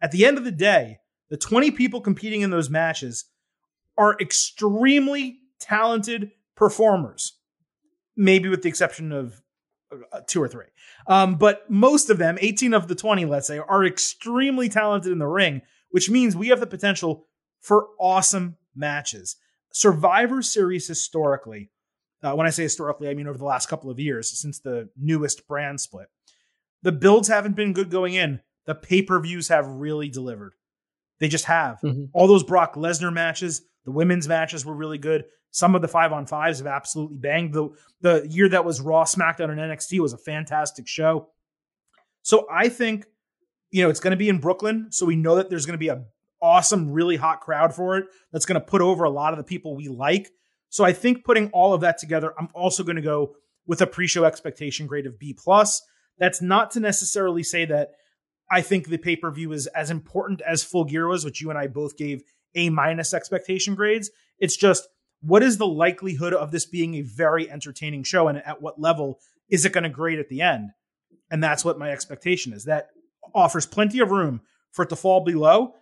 At 0.00 0.12
the 0.12 0.24
end 0.24 0.38
of 0.38 0.44
the 0.44 0.50
day, 0.50 0.98
the 1.28 1.36
20 1.36 1.70
people 1.72 2.00
competing 2.00 2.40
in 2.40 2.48
those 2.48 2.70
matches 2.70 3.26
are 3.98 4.16
extremely 4.18 5.40
talented 5.60 6.30
performers, 6.56 7.38
maybe 8.16 8.48
with 8.48 8.62
the 8.62 8.68
exception 8.70 9.12
of 9.12 9.42
uh, 9.92 10.20
two 10.26 10.42
or 10.42 10.48
three. 10.48 10.66
Um, 11.06 11.34
but 11.34 11.68
most 11.70 12.08
of 12.08 12.16
them, 12.16 12.38
18 12.40 12.72
of 12.72 12.88
the 12.88 12.94
20, 12.94 13.26
let's 13.26 13.46
say, 13.46 13.58
are 13.58 13.84
extremely 13.84 14.70
talented 14.70 15.12
in 15.12 15.18
the 15.18 15.26
ring, 15.26 15.60
which 15.90 16.10
means 16.10 16.36
we 16.36 16.48
have 16.48 16.60
the 16.60 16.66
potential 16.66 17.26
for 17.60 17.88
awesome 17.98 18.56
matches. 18.74 19.36
Survivor 19.72 20.42
Series 20.42 20.86
historically, 20.88 21.70
uh, 22.22 22.34
when 22.34 22.46
I 22.46 22.50
say 22.50 22.62
historically, 22.64 23.08
I 23.08 23.14
mean 23.14 23.26
over 23.26 23.38
the 23.38 23.44
last 23.44 23.68
couple 23.68 23.90
of 23.90 23.98
years 24.00 24.30
since 24.40 24.58
the 24.60 24.88
newest 24.96 25.46
brand 25.46 25.80
split, 25.80 26.08
the 26.82 26.92
builds 26.92 27.28
haven't 27.28 27.56
been 27.56 27.72
good 27.72 27.90
going 27.90 28.14
in. 28.14 28.40
The 28.66 28.74
pay 28.74 29.02
per 29.02 29.20
views 29.20 29.48
have 29.48 29.66
really 29.66 30.08
delivered. 30.08 30.54
They 31.18 31.28
just 31.28 31.44
have. 31.46 31.80
Mhm. 31.82 32.10
All 32.12 32.26
those 32.26 32.42
Brock 32.44 32.74
Lesnar 32.74 33.12
matches, 33.12 33.62
the 33.84 33.90
women's 33.90 34.26
matches 34.28 34.64
were 34.64 34.74
really 34.74 34.98
good. 34.98 35.24
Some 35.50 35.74
of 35.74 35.82
the 35.82 35.88
five 35.88 36.12
on 36.12 36.26
fives 36.26 36.58
have 36.58 36.66
absolutely 36.66 37.18
banged. 37.18 37.52
The 37.52 37.70
the 38.00 38.26
year 38.28 38.48
that 38.50 38.64
was 38.64 38.80
Raw, 38.80 39.04
SmackDown, 39.04 39.50
and 39.50 39.60
NXT 39.60 39.98
was 40.00 40.12
a 40.12 40.18
fantastic 40.18 40.86
show. 40.86 41.28
So 42.22 42.46
I 42.50 42.68
think, 42.68 43.06
you 43.70 43.82
know, 43.82 43.90
it's 43.90 44.00
going 44.00 44.12
to 44.12 44.16
be 44.16 44.28
in 44.28 44.38
Brooklyn, 44.38 44.88
so 44.90 45.06
we 45.06 45.16
know 45.16 45.36
that 45.36 45.50
there's 45.50 45.66
going 45.66 45.74
to 45.74 45.78
be 45.78 45.88
a 45.88 46.04
awesome, 46.42 46.90
really 46.90 47.16
hot 47.16 47.40
crowd 47.40 47.74
for 47.74 47.96
it. 47.98 48.06
That's 48.32 48.46
going 48.46 48.60
to 48.60 48.66
put 48.66 48.80
over 48.80 49.04
a 49.04 49.10
lot 49.10 49.32
of 49.32 49.38
the 49.38 49.44
people 49.44 49.76
we 49.76 49.88
like. 49.88 50.30
So 50.70 50.84
I 50.84 50.92
think 50.92 51.24
putting 51.24 51.50
all 51.50 51.74
of 51.74 51.82
that 51.82 51.98
together, 51.98 52.32
I'm 52.38 52.48
also 52.54 52.82
going 52.82 52.96
to 52.96 53.02
go 53.02 53.34
with 53.66 53.82
a 53.82 53.86
pre-show 53.86 54.24
expectation 54.24 54.86
grade 54.86 55.06
of 55.06 55.18
B 55.18 55.36
plus. 55.36 55.82
That's 56.18 56.40
not 56.40 56.70
to 56.72 56.80
necessarily 56.80 57.42
say 57.42 57.64
that 57.66 57.90
I 58.50 58.62
think 58.62 58.88
the 58.88 58.98
pay-per-view 58.98 59.52
is 59.52 59.66
as 59.68 59.90
important 59.90 60.40
as 60.40 60.64
Full 60.64 60.84
Gear 60.84 61.06
was, 61.06 61.24
which 61.24 61.40
you 61.40 61.50
and 61.50 61.58
I 61.58 61.66
both 61.66 61.96
gave 61.96 62.22
A 62.54 62.68
minus 62.70 63.14
expectation 63.14 63.74
grades. 63.74 64.10
It's 64.38 64.56
just 64.56 64.88
what 65.20 65.42
is 65.42 65.58
the 65.58 65.66
likelihood 65.66 66.32
of 66.32 66.50
this 66.50 66.66
being 66.66 66.94
a 66.94 67.02
very 67.02 67.50
entertaining 67.50 68.02
show 68.02 68.28
and 68.28 68.38
at 68.38 68.62
what 68.62 68.80
level 68.80 69.20
is 69.48 69.64
it 69.64 69.72
going 69.72 69.84
to 69.84 69.90
grade 69.90 70.18
at 70.18 70.28
the 70.28 70.40
end? 70.40 70.70
And 71.30 71.42
that's 71.42 71.64
what 71.64 71.78
my 71.78 71.90
expectation 71.90 72.52
is. 72.52 72.64
That 72.64 72.88
offers 73.34 73.66
plenty 73.66 74.00
of 74.00 74.10
room 74.10 74.40
for 74.72 74.82
it 74.84 74.88
to 74.90 74.96
fall 74.96 75.20
below, 75.24 75.74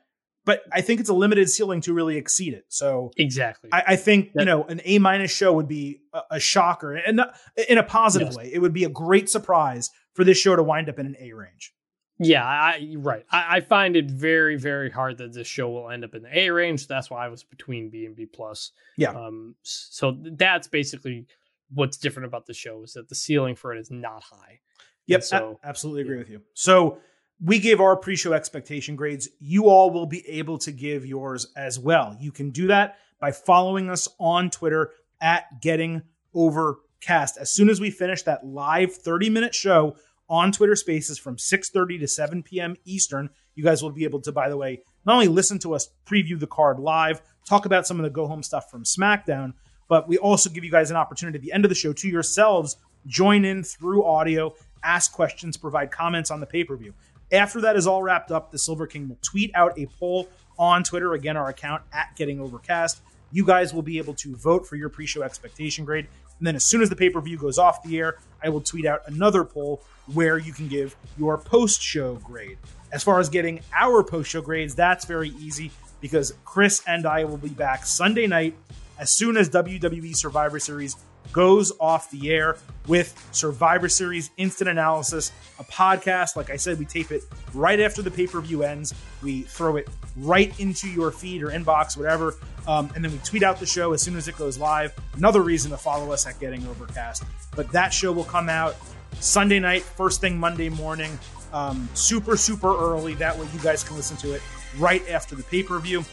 but 0.45 0.63
I 0.73 0.81
think 0.81 1.01
it's 1.01 1.11
a 1.11 1.15
limited 1.15 1.49
ceiling 1.51 1.81
to 1.83 1.93
really 1.93 2.17
exceed 2.17 2.55
it. 2.55 2.65
So 2.69 3.11
Exactly. 3.17 3.71
I, 3.73 3.83
I 3.89 3.97
think 3.97 4.31
you 4.35 4.45
know 4.45 4.65
an 4.65 4.81
A 4.85 4.99
minus 4.99 5.31
show 5.35 5.53
would 5.53 5.69
be 5.69 6.01
a, 6.13 6.21
a 6.33 6.41
shocker, 6.41 6.95
and 6.97 7.17
not, 7.19 7.35
in 7.69 7.79
a 7.79 7.83
positive 7.83 8.29
Yes. 8.29 8.37
way. 8.37 8.51
It 8.53 8.61
would 8.61 8.73
be 8.73 8.85
a 8.85 8.89
great 8.89 9.29
surprise 9.29 9.91
for 10.15 10.25
this 10.25 10.39
show 10.39 10.57
to 10.57 10.63
wind 10.63 10.89
up 10.89 10.99
in 10.99 11.07
an 11.07 11.17
A 11.21 11.33
range. 11.33 11.75
Yeah, 12.21 12.45
I 12.45 12.95
right. 12.99 13.25
I, 13.31 13.59
I 13.59 13.61
find 13.61 13.95
it 13.95 14.11
very, 14.11 14.57
very 14.57 14.91
hard 14.91 15.19
that 15.19 15.33
this 15.33 15.47
show 15.47 15.71
will 15.71 15.89
end 15.91 16.03
up 16.05 16.15
in 16.17 16.23
the 16.23 16.37
A 16.37 16.51
range. 16.51 16.89
That's 16.89 17.09
why 17.11 17.25
I 17.25 17.29
was 17.29 17.45
between 17.45 17.91
B 17.91 18.07
and 18.07 18.17
B 18.17 18.27
plus. 18.27 18.73
Yeah. 18.97 19.11
Um. 19.11 19.55
So 19.63 20.17
that's 20.33 20.67
basically 20.67 21.27
what's 21.73 21.97
different 21.99 22.27
about 22.27 22.47
the 22.47 22.55
show 22.55 22.83
is 22.83 22.95
that 22.95 23.09
the 23.09 23.15
ceiling 23.15 23.55
for 23.55 23.73
it 23.75 23.79
is 23.79 23.91
not 23.91 24.23
high. 24.25 24.61
Yep, 25.07 25.19
And 25.19 25.25
so- 25.25 25.59
a- 25.63 25.67
absolutely 25.69 26.03
agree 26.03 26.15
yeah. 26.17 26.23
with 26.23 26.31
you. 26.31 26.41
So 26.55 26.99
we 27.41 27.59
gave 27.59 27.81
our 27.81 27.97
pre-show 27.97 28.33
expectation 28.33 28.97
grades. 28.97 29.29
You 29.39 29.69
all 29.69 29.91
will 29.91 30.07
be 30.07 30.29
able 30.29 30.59
to 30.59 30.73
give 30.73 31.07
yours 31.07 31.47
as 31.57 31.79
well. 31.79 32.17
You 32.19 32.33
can 32.33 32.51
do 32.51 32.67
that 32.69 32.99
by 33.21 33.33
following 33.33 33.91
us 33.91 34.09
on 34.19 34.51
Twitter 34.51 34.91
at 35.21 35.61
Getting 35.61 36.03
Overcast. 36.35 37.37
As 37.39 37.53
soon 37.53 37.71
as 37.71 37.81
we 37.81 37.91
finish 37.91 38.23
that 38.23 38.45
live 38.47 38.91
30-minute 39.03 39.55
show 39.55 39.97
on 40.29 40.53
Twitter 40.53 40.77
Spaces 40.77 41.19
from 41.19 41.37
6:30 41.37 42.01
to 42.01 42.09
7 42.09 42.43
p.m. 42.43 42.77
Eastern, 42.85 43.31
you 43.55 43.65
guys 43.65 43.83
will 43.83 43.93
be 43.93 44.05
able 44.05 44.21
to, 44.21 44.33
by 44.33 44.49
the 44.49 44.57
way, 44.57 44.83
not 45.07 45.15
only 45.15 45.29
listen 45.29 45.59
to 45.61 45.75
us 45.75 45.89
preview 46.07 46.39
the 46.39 46.47
card 46.47 46.79
live, 46.79 47.23
talk 47.49 47.67
about 47.67 47.87
some 47.87 47.99
of 47.99 48.05
the 48.05 48.11
go 48.11 48.27
home 48.27 48.43
stuff 48.43 48.71
from 48.71 48.85
SmackDown, 48.85 49.55
But 49.89 50.07
we 50.07 50.19
also 50.19 50.51
give 50.51 50.65
you 50.65 50.71
guys 50.71 50.91
an 50.91 50.97
opportunity 50.97 51.37
at 51.37 51.43
the 51.43 51.53
end 51.53 51.65
of 51.65 51.71
the 51.71 51.75
show 51.75 51.93
to 51.95 52.09
yourselves 52.09 52.77
join 53.07 53.45
in 53.45 53.65
through 53.65 54.05
audio, 54.05 54.55
ask 54.85 55.13
questions, 55.13 55.57
provide 55.57 55.91
comments 55.91 56.31
on 56.31 56.41
the 56.41 56.47
pay 56.47 56.63
per 56.63 56.77
view. 56.77 56.93
After 57.31 57.61
that 57.63 57.77
is 57.77 57.87
all 57.87 58.03
wrapped 58.03 58.31
up, 58.31 58.51
the 58.51 58.59
Silver 58.59 58.87
King 58.87 59.09
will 59.09 59.19
tweet 59.23 59.51
out 59.55 59.79
a 59.79 59.87
poll 59.99 60.29
on 60.59 60.83
Twitter. 60.83 61.13
Again, 61.15 61.37
our 61.37 61.49
account 61.49 61.83
at 61.93 62.15
Getting 62.17 62.41
Overcast. 62.41 63.01
You 63.31 63.45
guys 63.45 63.75
will 63.75 63.83
be 63.83 63.99
able 63.99 64.15
to 64.15 64.35
vote 64.37 64.67
for 64.67 64.77
your 64.77 64.89
pre 64.89 65.07
show 65.07 65.23
expectation 65.23 65.85
grade. 65.85 66.07
And 66.39 66.47
then 66.47 66.57
as 66.57 66.65
soon 66.65 66.83
as 66.83 66.89
the 66.89 66.97
pay 66.97 67.11
per 67.11 67.21
view 67.21 67.37
goes 67.37 67.59
off 67.59 67.83
the 67.83 67.99
air, 67.99 68.17
I 68.43 68.49
will 68.49 68.61
tweet 68.61 68.87
out 68.87 69.03
another 69.07 69.45
poll 69.45 69.83
where 70.13 70.39
you 70.39 70.53
can 70.53 70.69
give 70.69 70.97
your 71.19 71.37
post 71.37 71.83
show 71.83 72.15
grade. 72.17 72.59
As 72.93 73.03
far 73.03 73.21
as 73.21 73.29
getting 73.29 73.61
our 73.77 74.03
post 74.03 74.31
show 74.31 74.41
grades, 74.41 74.75
that's 74.75 75.05
very 75.05 75.31
easy 75.31 75.71
because 76.01 76.33
Chris 76.45 76.83
and 76.87 77.05
I 77.07 77.25
will 77.25 77.37
be 77.37 77.49
back 77.49 77.85
Sunday 77.85 78.27
night 78.27 78.55
as 78.99 79.11
soon 79.11 79.37
as 79.37 79.51
WWE 79.51 80.17
Survivor 80.17 80.59
Series 80.59 80.97
goes 81.33 81.73
off 81.81 82.11
the 82.11 82.31
air 82.31 82.57
with 82.87 83.29
Survivor 83.33 83.89
Series 83.89 84.31
instant 84.37 84.71
analysis, 84.71 85.33
a 85.59 85.65
podcast. 85.65 86.37
Like 86.37 86.51
I 86.51 86.57
said, 86.57 86.79
we 86.79 86.85
tape 86.85 87.11
it 87.11 87.23
right 87.55 87.81
after 87.81 88.03
the 88.03 88.11
pay 88.11 88.27
per 88.27 88.41
view 88.41 88.63
ends. 88.63 88.95
We 89.23 89.43
throw 89.43 89.77
it 89.77 89.89
right 90.17 90.59
into 90.59 90.89
your 90.89 91.11
feed 91.11 91.43
or 91.43 91.49
inbox, 91.49 91.97
whatever. 91.97 92.37
Um, 92.67 92.91
and 92.95 93.05
then 93.05 93.13
we 93.13 93.19
tweet 93.19 93.43
out 93.43 93.61
the 93.61 93.67
show 93.67 93.93
as 93.93 94.03
soon 94.03 94.17
as 94.17 94.29
it 94.29 94.37
goes 94.37 94.59
live. 94.59 94.95
Another 95.15 95.43
reason 95.43 95.71
to 95.71 95.77
follow 95.77 96.13
us 96.13 96.27
at 96.27 96.39
Getting 96.41 96.67
Overcast. 96.67 97.25
But 97.55 97.71
that 97.73 97.93
show 97.93 98.13
will 98.13 98.25
come 98.25 98.49
out 98.49 98.77
Sunday 99.21 99.59
night, 99.59 99.83
first 99.83 100.21
thing 100.21 100.39
Monday 100.39 100.69
morning, 100.69 101.19
um, 101.53 101.89
super, 101.95 102.37
super 102.37 102.69
early. 102.69 103.15
That 103.15 103.37
way 103.39 103.47
you 103.53 103.61
guys 103.61 103.83
can 103.83 103.97
listen 103.97 104.17
to 104.19 104.35
it 104.35 104.43
right 104.79 105.07
after 105.09 105.35
the 105.35 105.43
pay 105.43 105.63
per 105.63 105.79
view. 105.79 106.05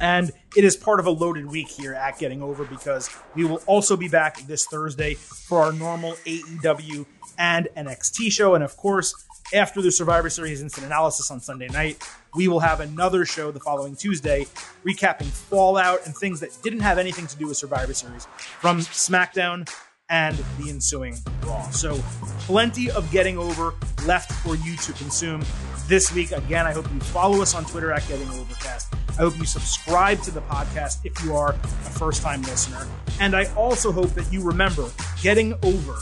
And 0.00 0.30
it 0.56 0.64
is 0.64 0.76
part 0.76 1.00
of 1.00 1.06
a 1.06 1.10
loaded 1.10 1.46
week 1.46 1.68
here 1.68 1.94
at 1.94 2.18
Getting 2.18 2.42
Over 2.42 2.64
because 2.64 3.10
we 3.34 3.44
will 3.44 3.62
also 3.66 3.96
be 3.96 4.08
back 4.08 4.40
this 4.46 4.66
Thursday 4.66 5.14
for 5.14 5.60
our 5.60 5.72
normal 5.72 6.12
AEW 6.24 7.06
and 7.38 7.68
NXT 7.76 8.32
show. 8.32 8.54
And 8.54 8.64
of 8.64 8.76
course, 8.76 9.14
after 9.54 9.80
the 9.80 9.90
Survivor 9.90 10.28
Series 10.28 10.60
instant 10.60 10.86
analysis 10.86 11.30
on 11.30 11.40
Sunday 11.40 11.68
night, 11.68 12.02
we 12.34 12.48
will 12.48 12.60
have 12.60 12.80
another 12.80 13.24
show 13.24 13.50
the 13.50 13.60
following 13.60 13.96
Tuesday 13.96 14.46
recapping 14.84 15.26
Fallout 15.26 16.04
and 16.04 16.14
things 16.14 16.40
that 16.40 16.56
didn't 16.62 16.80
have 16.80 16.98
anything 16.98 17.26
to 17.26 17.36
do 17.36 17.46
with 17.46 17.56
Survivor 17.56 17.94
Series 17.94 18.26
from 18.60 18.80
SmackDown 18.80 19.68
and 20.08 20.36
the 20.58 20.70
ensuing 20.70 21.16
Raw. 21.44 21.68
So, 21.70 21.94
plenty 22.40 22.90
of 22.90 23.10
getting 23.10 23.38
over 23.38 23.74
left 24.06 24.32
for 24.32 24.56
you 24.56 24.76
to 24.76 24.92
consume 24.92 25.42
this 25.86 26.12
week. 26.14 26.32
Again, 26.32 26.66
I 26.66 26.72
hope 26.72 26.90
you 26.92 27.00
follow 27.00 27.42
us 27.42 27.54
on 27.54 27.64
Twitter 27.64 27.92
at 27.92 28.06
Getting 28.08 28.28
Overcast. 28.28 28.92
I 29.10 29.22
hope 29.22 29.36
you 29.38 29.44
subscribe 29.44 30.20
to 30.22 30.30
the 30.30 30.40
podcast 30.42 30.98
if 31.04 31.24
you 31.24 31.34
are 31.34 31.52
a 31.52 31.56
first 31.90 32.22
time 32.22 32.42
listener. 32.42 32.86
And 33.20 33.34
I 33.34 33.46
also 33.54 33.90
hope 33.90 34.10
that 34.10 34.32
you 34.32 34.42
remember 34.42 34.88
getting 35.20 35.54
over. 35.62 35.96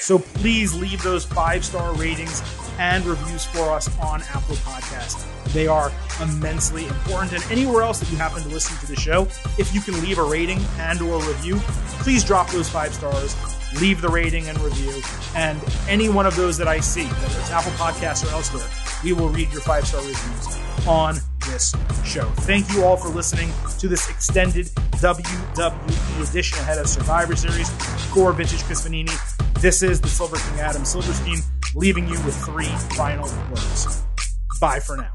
So 0.00 0.18
please 0.18 0.74
leave 0.74 1.02
those 1.02 1.24
five 1.24 1.64
star 1.64 1.94
ratings 1.94 2.42
and 2.78 3.04
reviews 3.04 3.44
for 3.44 3.70
us 3.70 3.86
on 4.00 4.22
Apple 4.22 4.56
Podcast. 4.56 5.39
They 5.52 5.66
are 5.66 5.92
immensely 6.22 6.86
important. 6.86 7.32
And 7.32 7.42
anywhere 7.50 7.82
else 7.82 8.00
that 8.00 8.10
you 8.10 8.16
happen 8.16 8.42
to 8.42 8.48
listen 8.48 8.76
to 8.78 8.86
the 8.86 8.98
show, 8.98 9.22
if 9.58 9.74
you 9.74 9.80
can 9.80 10.00
leave 10.02 10.18
a 10.18 10.22
rating 10.22 10.60
and 10.78 11.00
or 11.02 11.18
review, 11.22 11.56
please 12.02 12.24
drop 12.24 12.50
those 12.50 12.68
five 12.68 12.94
stars 12.94 13.34
leave 13.78 14.00
the 14.00 14.08
rating 14.08 14.48
and 14.48 14.58
review. 14.60 15.00
And 15.36 15.60
any 15.88 16.08
one 16.08 16.26
of 16.26 16.36
those 16.36 16.58
that 16.58 16.68
I 16.68 16.80
see, 16.80 17.04
whether 17.04 17.38
it's 17.38 17.50
Apple 17.50 17.72
Podcasts 17.72 18.26
or 18.26 18.32
elsewhere, 18.32 18.66
we 19.04 19.12
will 19.12 19.28
read 19.28 19.50
your 19.52 19.60
five 19.62 19.86
star 19.86 20.00
reviews 20.00 20.86
on 20.86 21.16
this 21.46 21.74
show. 22.04 22.24
Thank 22.40 22.72
you 22.72 22.84
all 22.84 22.96
for 22.96 23.08
listening 23.08 23.52
to 23.78 23.88
this 23.88 24.08
extended 24.10 24.66
WWE 24.96 26.28
edition 26.28 26.58
ahead 26.58 26.78
of 26.78 26.88
Survivor 26.88 27.36
Series 27.36 27.70
for 28.12 28.32
Vintage 28.32 28.62
Chris 28.64 28.86
Vannini. 28.86 29.16
This 29.60 29.82
is 29.82 30.00
the 30.00 30.08
Silver 30.08 30.36
King 30.36 30.60
Adam 30.60 30.84
Silverstein, 30.84 31.38
leaving 31.74 32.08
you 32.08 32.20
with 32.24 32.36
three 32.44 32.66
final 32.96 33.28
words. 33.50 34.09
Bye 34.58 34.80
for 34.80 34.96
now. 34.96 35.10